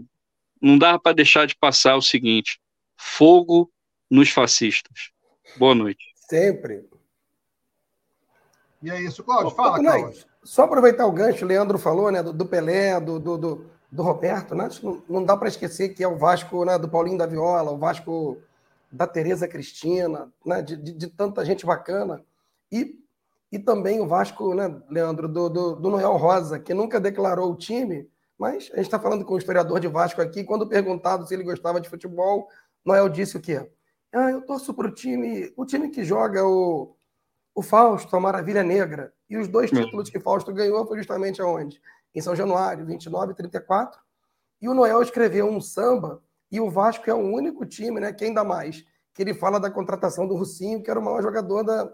não 0.61 0.77
dá 0.77 0.99
para 0.99 1.15
deixar 1.15 1.47
de 1.47 1.55
passar 1.55 1.95
o 1.95 2.01
seguinte: 2.01 2.59
fogo 2.97 3.71
nos 4.11 4.29
fascistas. 4.29 5.11
Boa 5.55 5.73
noite. 5.73 6.03
Sempre. 6.15 6.83
E 8.83 8.91
é 8.91 9.01
isso, 9.01 9.23
Cláudio. 9.23 9.51
Fala, 9.51 9.79
Cláudio. 9.79 10.25
Só 10.43 10.63
aproveitar 10.63 11.05
o 11.05 11.11
gancho, 11.11 11.45
o 11.45 11.47
Leandro 11.47 11.77
falou, 11.77 12.11
né, 12.11 12.23
do, 12.23 12.33
do 12.33 12.45
Pelé, 12.45 12.99
do, 12.99 13.19
do, 13.19 13.37
do, 13.37 13.71
do 13.91 14.03
Roberto, 14.03 14.53
né? 14.53 14.69
Não, 15.09 15.23
dá 15.23 15.35
para 15.35 15.47
esquecer 15.47 15.89
que 15.89 16.03
é 16.03 16.07
o 16.07 16.17
Vasco, 16.17 16.63
né, 16.63 16.77
do 16.77 16.87
Paulinho 16.87 17.17
da 17.17 17.25
Viola, 17.25 17.71
o 17.71 17.77
Vasco 17.77 18.37
da 18.91 19.07
Tereza 19.07 19.47
Cristina, 19.47 20.31
né, 20.45 20.61
de, 20.61 20.75
de, 20.75 20.93
de, 20.93 21.07
tanta 21.07 21.43
gente 21.43 21.65
bacana. 21.65 22.23
E, 22.71 22.99
e 23.51 23.57
também 23.57 23.99
o 23.99 24.07
Vasco, 24.07 24.53
né, 24.53 24.79
Leandro, 24.89 25.27
do, 25.27 25.49
do, 25.49 25.75
do 25.75 25.89
Noel 25.89 26.15
Rosa, 26.17 26.59
que 26.59 26.73
nunca 26.73 26.99
declarou 26.99 27.51
o 27.51 27.55
time, 27.55 28.07
mas 28.37 28.69
a 28.73 28.77
gente 28.77 28.85
está 28.85 28.99
falando 28.99 29.25
com 29.25 29.33
o 29.33 29.37
historiador 29.37 29.79
de 29.79 29.87
Vasco 29.87 30.21
aqui, 30.21 30.43
quando 30.43 30.67
perguntado 30.67 31.27
se 31.27 31.33
ele 31.33 31.43
gostava 31.43 31.81
de 31.81 31.89
futebol, 31.89 32.47
Noel 32.85 33.09
disse 33.09 33.37
o 33.37 33.41
quê? 33.41 33.69
Ah, 34.13 34.31
eu 34.31 34.41
torço 34.41 34.73
para 34.73 34.87
o 34.87 34.91
time, 34.91 35.51
o 35.55 35.65
time 35.65 35.89
que 35.89 36.03
joga 36.03 36.45
o, 36.45 36.95
o 37.53 37.61
Fausto, 37.61 38.15
a 38.15 38.19
Maravilha 38.19 38.63
Negra. 38.63 39.13
E 39.29 39.37
os 39.37 39.47
dois 39.47 39.69
títulos 39.69 40.09
que 40.09 40.19
Fausto 40.19 40.51
ganhou 40.51 40.87
foi 40.87 40.97
justamente 40.97 41.41
aonde? 41.41 41.79
Em 42.13 42.21
São 42.21 42.35
Januário, 42.35 42.85
29 42.85 43.33
e 43.33 43.35
34. 43.35 43.99
E 44.61 44.67
o 44.67 44.73
Noel 44.73 45.01
escreveu 45.01 45.47
um 45.47 45.61
samba 45.61 46.21
e 46.51 46.59
o 46.59 46.69
Vasco 46.69 47.09
é 47.09 47.13
o 47.13 47.17
único 47.17 47.65
time, 47.65 47.99
né? 47.99 48.11
Que 48.11 48.25
ainda 48.25 48.43
mais 48.43 48.83
que 49.13 49.23
ele 49.23 49.33
fala 49.33 49.59
da 49.59 49.69
contratação 49.69 50.27
do 50.27 50.35
Russinho, 50.35 50.81
que 50.81 50.89
era 50.89 50.99
o 50.99 51.03
maior 51.03 51.21
jogador 51.21 51.63
da, 51.63 51.91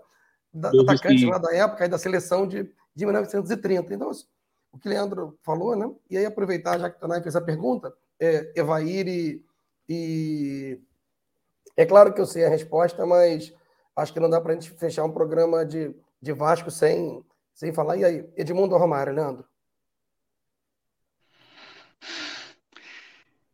da 0.53 0.69
atacante 0.69 1.25
lá 1.25 1.37
da 1.37 1.53
época 1.53 1.85
e 1.85 1.89
da 1.89 1.97
seleção 1.97 2.47
de, 2.47 2.71
de 2.95 3.05
1930. 3.05 3.93
Então, 3.93 4.11
o 4.71 4.77
que 4.77 4.87
o 4.87 4.91
Leandro 4.91 5.37
falou, 5.41 5.75
né? 5.75 5.91
E 6.09 6.17
aí 6.17 6.25
aproveitar, 6.25 6.77
já 6.79 6.89
que 6.89 6.97
o 6.97 6.99
Tonai 6.99 7.21
fez 7.21 7.35
a 7.35 7.41
pergunta, 7.41 7.93
é, 8.19 8.51
Evair 8.55 9.07
e, 9.07 9.43
e, 9.89 10.79
É 11.75 11.85
claro 11.85 12.13
que 12.13 12.21
eu 12.21 12.25
sei 12.25 12.45
a 12.45 12.49
resposta, 12.49 13.05
mas 13.05 13.53
acho 13.95 14.13
que 14.13 14.19
não 14.19 14.29
dá 14.29 14.39
para 14.39 14.51
a 14.51 14.55
gente 14.55 14.69
fechar 14.71 15.03
um 15.03 15.11
programa 15.11 15.65
de, 15.65 15.95
de 16.21 16.31
Vasco 16.33 16.69
sem, 16.69 17.23
sem 17.53 17.73
falar. 17.73 17.97
E 17.97 18.05
aí, 18.05 18.29
Edmundo 18.35 18.77
Romário, 18.77 19.13
Leandro? 19.13 19.45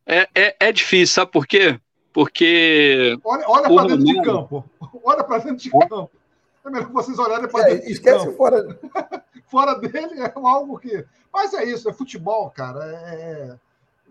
É, 0.05 0.27
é, 0.35 0.55
é 0.59 0.71
difícil, 0.71 1.13
sabe 1.13 1.31
por 1.31 1.47
quê? 1.47 1.79
Porque. 2.13 3.17
Olha, 3.23 3.45
olha 3.47 3.69
para 3.69 3.87
dentro 3.87 4.05
de 4.05 4.21
campo. 4.21 4.65
Olha 5.03 5.23
para 5.23 5.37
dentro 5.37 5.57
de 5.57 5.69
campo. 5.69 6.11
É 6.65 6.69
melhor 6.69 6.91
vocês 6.91 7.17
olharem 7.17 7.49
para 7.49 7.61
é, 7.61 7.69
dentro 7.69 7.87
de 7.87 7.93
esquece 7.93 8.25
campo. 8.25 8.37
fora. 8.37 8.79
fora 9.49 9.75
dele 9.75 10.21
é 10.21 10.31
algo 10.35 10.77
que. 10.77 11.05
Mas 11.33 11.53
é 11.53 11.63
isso, 11.63 11.89
é 11.89 11.93
futebol, 11.93 12.49
cara. 12.49 12.83
É. 12.83 13.55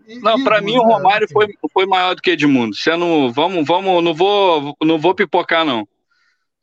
E, 0.07 0.19
não, 0.19 0.43
para 0.43 0.61
mim 0.61 0.77
o? 0.77 0.83
Romário 0.83 1.27
foi, 1.31 1.47
foi 1.71 1.85
maior 1.85 2.15
do 2.15 2.21
que 2.21 2.31
Edmundo. 2.31 2.75
Você 2.75 2.95
não, 2.97 3.31
vamos, 3.31 3.65
vamos, 3.65 4.03
não 4.03 4.13
vou, 4.13 4.75
não 4.81 4.97
vou 4.97 5.13
pipocar 5.13 5.63
não. 5.63 5.87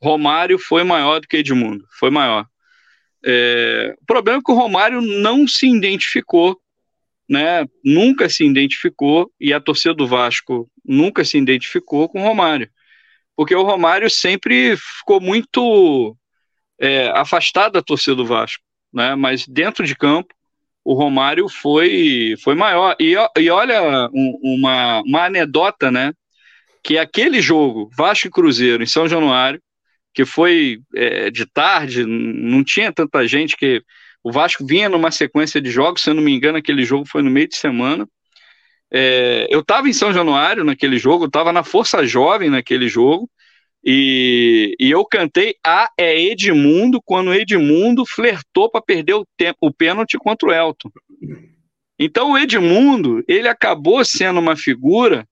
Romário 0.02 0.58
foi 0.58 0.84
maior 0.84 1.20
do 1.20 1.28
que 1.28 1.38
Edmundo, 1.38 1.84
foi 1.98 2.10
maior. 2.10 2.46
É, 3.24 3.96
o 4.00 4.06
problema 4.06 4.38
é 4.38 4.42
que 4.44 4.52
o 4.52 4.54
Romário 4.54 5.00
não 5.00 5.46
se 5.46 5.68
identificou 5.68 6.60
né, 7.28 7.66
nunca 7.84 8.28
se 8.28 8.44
identificou, 8.44 9.30
e 9.40 9.52
a 9.52 9.60
torcida 9.60 9.94
do 9.94 10.06
Vasco 10.06 10.70
nunca 10.84 11.24
se 11.24 11.36
identificou 11.36 12.08
com 12.08 12.20
o 12.20 12.24
Romário. 12.24 12.70
Porque 13.36 13.54
o 13.54 13.62
Romário 13.62 14.10
sempre 14.10 14.76
ficou 14.76 15.20
muito 15.20 16.16
é, 16.80 17.08
afastado 17.10 17.74
da 17.74 17.82
torcida 17.82 18.16
do 18.16 18.26
Vasco, 18.26 18.62
né, 18.92 19.14
mas 19.14 19.46
dentro 19.46 19.86
de 19.86 19.94
campo, 19.94 20.34
o 20.88 20.94
Romário 20.94 21.50
foi, 21.50 22.34
foi 22.42 22.54
maior. 22.54 22.96
E, 22.98 23.14
e 23.38 23.50
olha 23.50 24.08
um, 24.10 24.38
uma, 24.42 25.02
uma 25.02 25.26
anedota, 25.26 25.90
né? 25.90 26.14
Que 26.82 26.96
aquele 26.96 27.42
jogo, 27.42 27.90
Vasco 27.94 28.26
e 28.26 28.30
Cruzeiro, 28.30 28.82
em 28.82 28.86
São 28.86 29.06
Januário, 29.06 29.60
que 30.14 30.24
foi 30.24 30.80
é, 30.96 31.30
de 31.30 31.44
tarde, 31.44 32.06
não 32.06 32.64
tinha 32.64 32.90
tanta 32.90 33.26
gente 33.28 33.54
que 33.54 33.82
o 34.22 34.32
Vasco 34.32 34.66
vinha 34.66 34.88
numa 34.88 35.10
sequência 35.10 35.60
de 35.60 35.70
jogos, 35.70 36.02
se 36.02 36.10
eu 36.10 36.14
não 36.14 36.22
me 36.22 36.32
engano, 36.32 36.58
aquele 36.58 36.84
jogo 36.84 37.06
foi 37.06 37.22
no 37.22 37.30
meio 37.30 37.48
de 37.48 37.56
semana. 37.56 38.06
É, 38.90 39.46
eu 39.50 39.60
estava 39.60 39.88
em 39.88 39.92
São 39.92 40.12
Januário 40.12 40.64
naquele 40.64 40.98
jogo, 40.98 41.26
estava 41.26 41.52
na 41.52 41.62
Força 41.62 42.06
Jovem 42.06 42.50
naquele 42.50 42.88
jogo, 42.88 43.30
e, 43.84 44.74
e, 44.78 44.90
eu 44.90 45.04
cantei 45.04 45.54
A 45.64 45.88
é 45.96 46.20
Edmundo 46.20 47.00
quando 47.04 47.32
Edmundo 47.32 48.04
flertou 48.04 48.70
para 48.70 48.82
perder 48.82 49.14
o, 49.14 49.26
o 49.60 49.72
pênalti 49.72 50.18
contra 50.18 50.48
o 50.48 50.52
Elton. 50.52 50.90
Então 51.98 52.32
o 52.32 52.38
Edmundo, 52.38 53.22
ele 53.28 53.48
acabou 53.48 54.04
sendo 54.04 54.40
uma 54.40 54.56
figura 54.56 55.26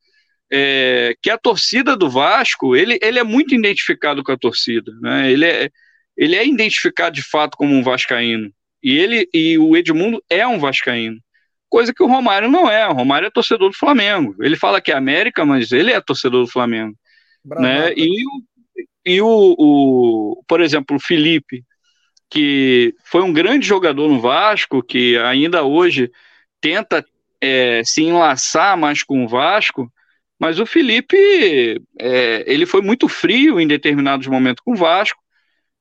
é, 0.50 1.14
que 1.20 1.28
a 1.28 1.38
torcida 1.38 1.96
do 1.96 2.08
Vasco, 2.08 2.76
ele, 2.76 2.98
ele 3.02 3.18
é 3.18 3.24
muito 3.24 3.54
identificado 3.54 4.22
com 4.22 4.32
a 4.32 4.38
torcida, 4.38 4.92
né? 5.00 5.30
ele, 5.30 5.44
é, 5.44 5.70
ele 6.16 6.36
é 6.36 6.46
identificado 6.46 7.14
de 7.14 7.22
fato 7.22 7.56
como 7.56 7.74
um 7.74 7.82
vascaíno. 7.82 8.52
E 8.86 8.96
ele 8.96 9.28
e 9.34 9.58
o 9.58 9.76
Edmundo 9.76 10.22
é 10.30 10.46
um 10.46 10.60
vascaíno. 10.60 11.18
Coisa 11.68 11.92
que 11.92 12.04
o 12.04 12.06
Romário 12.06 12.48
não 12.48 12.70
é. 12.70 12.86
O 12.86 12.92
Romário 12.92 13.26
é 13.26 13.30
torcedor 13.32 13.68
do 13.68 13.76
Flamengo. 13.76 14.36
Ele 14.38 14.54
fala 14.54 14.80
que 14.80 14.92
é 14.92 14.94
América, 14.94 15.44
mas 15.44 15.72
ele 15.72 15.90
é 15.90 16.00
torcedor 16.00 16.44
do 16.44 16.50
Flamengo. 16.52 16.96
Né? 17.44 17.92
E, 17.96 18.22
e 19.04 19.20
o, 19.20 19.56
o, 19.58 20.44
por 20.46 20.60
exemplo, 20.60 20.94
o 20.94 21.00
Felipe, 21.00 21.64
que 22.30 22.94
foi 23.04 23.22
um 23.22 23.32
grande 23.32 23.66
jogador 23.66 24.08
no 24.08 24.20
Vasco, 24.20 24.80
que 24.80 25.18
ainda 25.18 25.64
hoje 25.64 26.08
tenta 26.60 27.04
é, 27.40 27.82
se 27.84 28.04
enlaçar 28.04 28.78
mais 28.78 29.02
com 29.02 29.24
o 29.24 29.28
Vasco, 29.28 29.92
mas 30.38 30.60
o 30.60 30.66
Felipe 30.66 31.82
é, 31.98 32.44
ele 32.46 32.64
foi 32.64 32.82
muito 32.82 33.08
frio 33.08 33.58
em 33.58 33.66
determinados 33.66 34.28
momentos 34.28 34.62
com 34.64 34.74
o 34.74 34.76
Vasco 34.76 35.25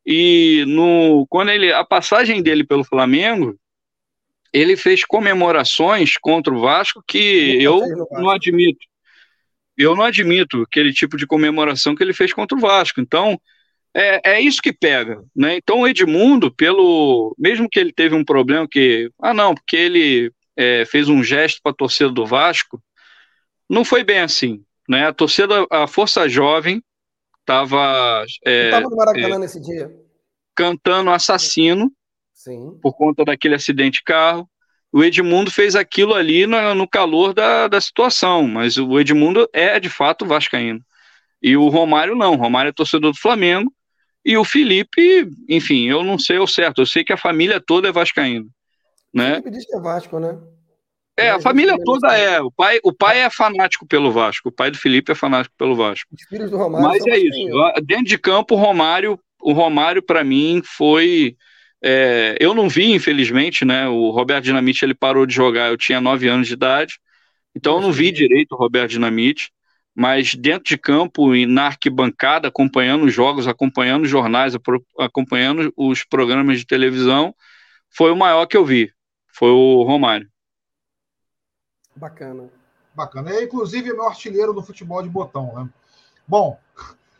e 0.05 0.63
no 0.67 1.25
quando 1.29 1.49
ele 1.49 1.71
a 1.71 1.83
passagem 1.83 2.41
dele 2.41 2.63
pelo 2.63 2.83
Flamengo 2.83 3.57
ele 4.53 4.77
fez 4.77 5.03
comemorações 5.03 6.17
contra 6.17 6.53
o 6.53 6.61
Vasco 6.61 7.03
que 7.07 7.61
eu 7.61 7.81
não 8.11 8.29
admito 8.29 8.85
eu 9.77 9.95
não 9.95 10.03
admito 10.03 10.61
aquele 10.61 10.93
tipo 10.93 11.17
de 11.17 11.27
comemoração 11.27 11.95
que 11.95 12.03
ele 12.03 12.13
fez 12.13 12.31
contra 12.31 12.57
o 12.57 12.61
Vasco 12.61 13.01
então 13.01 13.39
é, 13.97 14.33
é 14.33 14.41
isso 14.41 14.61
que 14.61 14.73
pega, 14.73 15.23
né? 15.33 15.55
Então 15.55 15.79
o 15.79 15.87
Edmundo, 15.87 16.53
pelo 16.53 17.33
mesmo 17.39 17.69
que 17.69 17.79
ele 17.79 17.93
teve 17.93 18.13
um 18.13 18.25
problema 18.25 18.67
que, 18.69 19.09
ah 19.21 19.33
não, 19.33 19.55
porque 19.55 19.77
ele 19.77 20.33
é, 20.57 20.83
fez 20.85 21.07
um 21.07 21.23
gesto 21.23 21.61
para 21.63 21.71
a 21.71 21.75
torcida 21.75 22.09
do 22.09 22.25
Vasco, 22.25 22.83
não 23.69 23.85
foi 23.85 24.03
bem 24.03 24.19
assim, 24.19 24.61
né? 24.87 25.07
A 25.07 25.13
torcida, 25.13 25.65
a 25.71 25.87
Força 25.87 26.27
Jovem 26.27 26.83
estava 27.45 28.25
é, 28.43 28.79
no 28.79 28.95
Maracanã 28.95 29.35
é, 29.35 29.39
nesse 29.39 29.61
dia 29.61 30.05
cantando 30.55 31.11
assassino 31.11 31.91
Sim. 32.33 32.79
por 32.81 32.93
conta 32.95 33.25
daquele 33.25 33.55
acidente 33.55 33.99
de 33.99 34.03
carro. 34.03 34.49
O 34.91 35.03
Edmundo 35.03 35.51
fez 35.51 35.75
aquilo 35.75 36.13
ali 36.13 36.47
no, 36.47 36.73
no 36.73 36.87
calor 36.87 37.33
da, 37.33 37.67
da 37.67 37.81
situação, 37.81 38.47
mas 38.47 38.77
o 38.77 38.97
Edmundo 38.97 39.47
é 39.51 39.77
de 39.79 39.89
fato 39.89 40.25
vascaíno. 40.25 40.79
E 41.41 41.57
o 41.57 41.67
Romário 41.67 42.15
não, 42.15 42.33
o 42.33 42.37
Romário 42.37 42.69
é 42.69 42.73
torcedor 42.73 43.11
do 43.11 43.19
Flamengo, 43.19 43.71
e 44.23 44.37
o 44.37 44.45
Felipe, 44.45 45.29
enfim, 45.47 45.87
eu 45.87 46.03
não 46.03 46.17
sei 46.17 46.39
o 46.39 46.47
certo, 46.47 46.81
eu 46.81 46.85
sei 46.85 47.03
que 47.03 47.13
a 47.13 47.17
família 47.17 47.61
toda 47.61 47.89
é 47.89 47.91
vascaína. 47.91 48.47
Né? 49.13 49.31
O 49.33 49.35
Felipe 49.35 49.51
diz 49.51 49.65
que 49.65 49.75
é 49.75 49.79
Vasco, 49.79 50.19
né? 50.19 50.39
É, 51.17 51.29
a 51.29 51.39
família 51.39 51.77
toda 51.83 52.17
é. 52.17 52.41
O 52.41 52.51
pai, 52.51 52.79
o 52.83 52.91
pai 52.91 53.19
é 53.19 53.29
fanático 53.29 53.87
pelo 53.87 54.11
Vasco. 54.11 54.49
O 54.49 54.51
pai 54.51 54.69
do 54.69 54.77
Felipe 54.77 55.11
é 55.11 55.15
fanático 55.15 55.55
pelo 55.57 55.75
Vasco. 55.75 56.09
Os 56.13 56.23
filhos 56.27 56.51
do 56.51 56.57
Romário. 56.57 56.87
Mas 56.87 57.05
é 57.07 57.17
isso. 57.17 57.47
Dentro 57.83 58.05
de 58.05 58.17
campo, 58.17 58.55
o 58.55 58.57
Romário, 58.57 59.19
o 59.41 59.53
Romário 59.53 60.01
para 60.03 60.23
mim 60.23 60.61
foi. 60.63 61.35
É, 61.81 62.35
eu 62.39 62.53
não 62.53 62.67
vi, 62.67 62.91
infelizmente, 62.91 63.63
né? 63.63 63.87
O 63.87 64.09
Roberto 64.09 64.45
Dinamite 64.45 64.83
ele 64.83 64.93
parou 64.93 65.25
de 65.25 65.33
jogar. 65.33 65.69
Eu 65.69 65.77
tinha 65.77 66.01
nove 66.01 66.27
anos 66.27 66.47
de 66.47 66.53
idade, 66.53 66.99
então 67.55 67.75
eu 67.75 67.81
não 67.81 67.91
vi 67.91 68.11
direito 68.11 68.53
o 68.53 68.57
Roberto 68.57 68.91
Dinamite 68.91 69.51
mas 69.95 70.35
dentro 70.35 70.65
de 70.65 70.77
campo 70.77 71.33
e 71.33 71.45
na 71.45 71.67
arquibancada, 71.67 72.49
acompanhando 72.49 73.05
os 73.05 73.13
jogos, 73.13 73.47
acompanhando 73.47 74.03
os 74.03 74.09
jornais, 74.09 74.53
acompanhando 74.99 75.73
os 75.77 76.03
programas 76.03 76.59
de 76.59 76.65
televisão, 76.65 77.33
foi 77.89 78.11
o 78.11 78.15
maior 78.15 78.45
que 78.45 78.57
eu 78.57 78.65
vi. 78.65 78.91
Foi 79.33 79.49
o 79.49 79.83
Romário. 79.83 80.27
Bacana. 81.95 82.49
Bacana. 82.93 83.31
É, 83.31 83.43
inclusive, 83.43 83.93
meu 83.93 84.07
artilheiro 84.07 84.53
do 84.53 84.63
futebol 84.63 85.01
de 85.01 85.09
botão, 85.09 85.53
né? 85.55 85.69
Bom, 86.27 86.59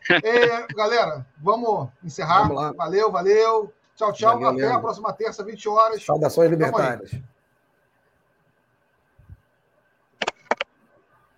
é, 0.24 0.68
galera, 0.74 1.26
vamos 1.38 1.90
encerrar. 2.04 2.48
Vamos 2.48 2.76
valeu, 2.76 3.12
valeu. 3.12 3.74
Tchau, 3.96 4.12
tchau. 4.12 4.46
Até 4.46 4.72
a 4.72 4.80
próxima 4.80 5.14
terça, 5.14 5.44
20 5.44 5.70
horas. 5.70 6.06
Saudações 6.06 6.50
libertárias. 6.50 7.12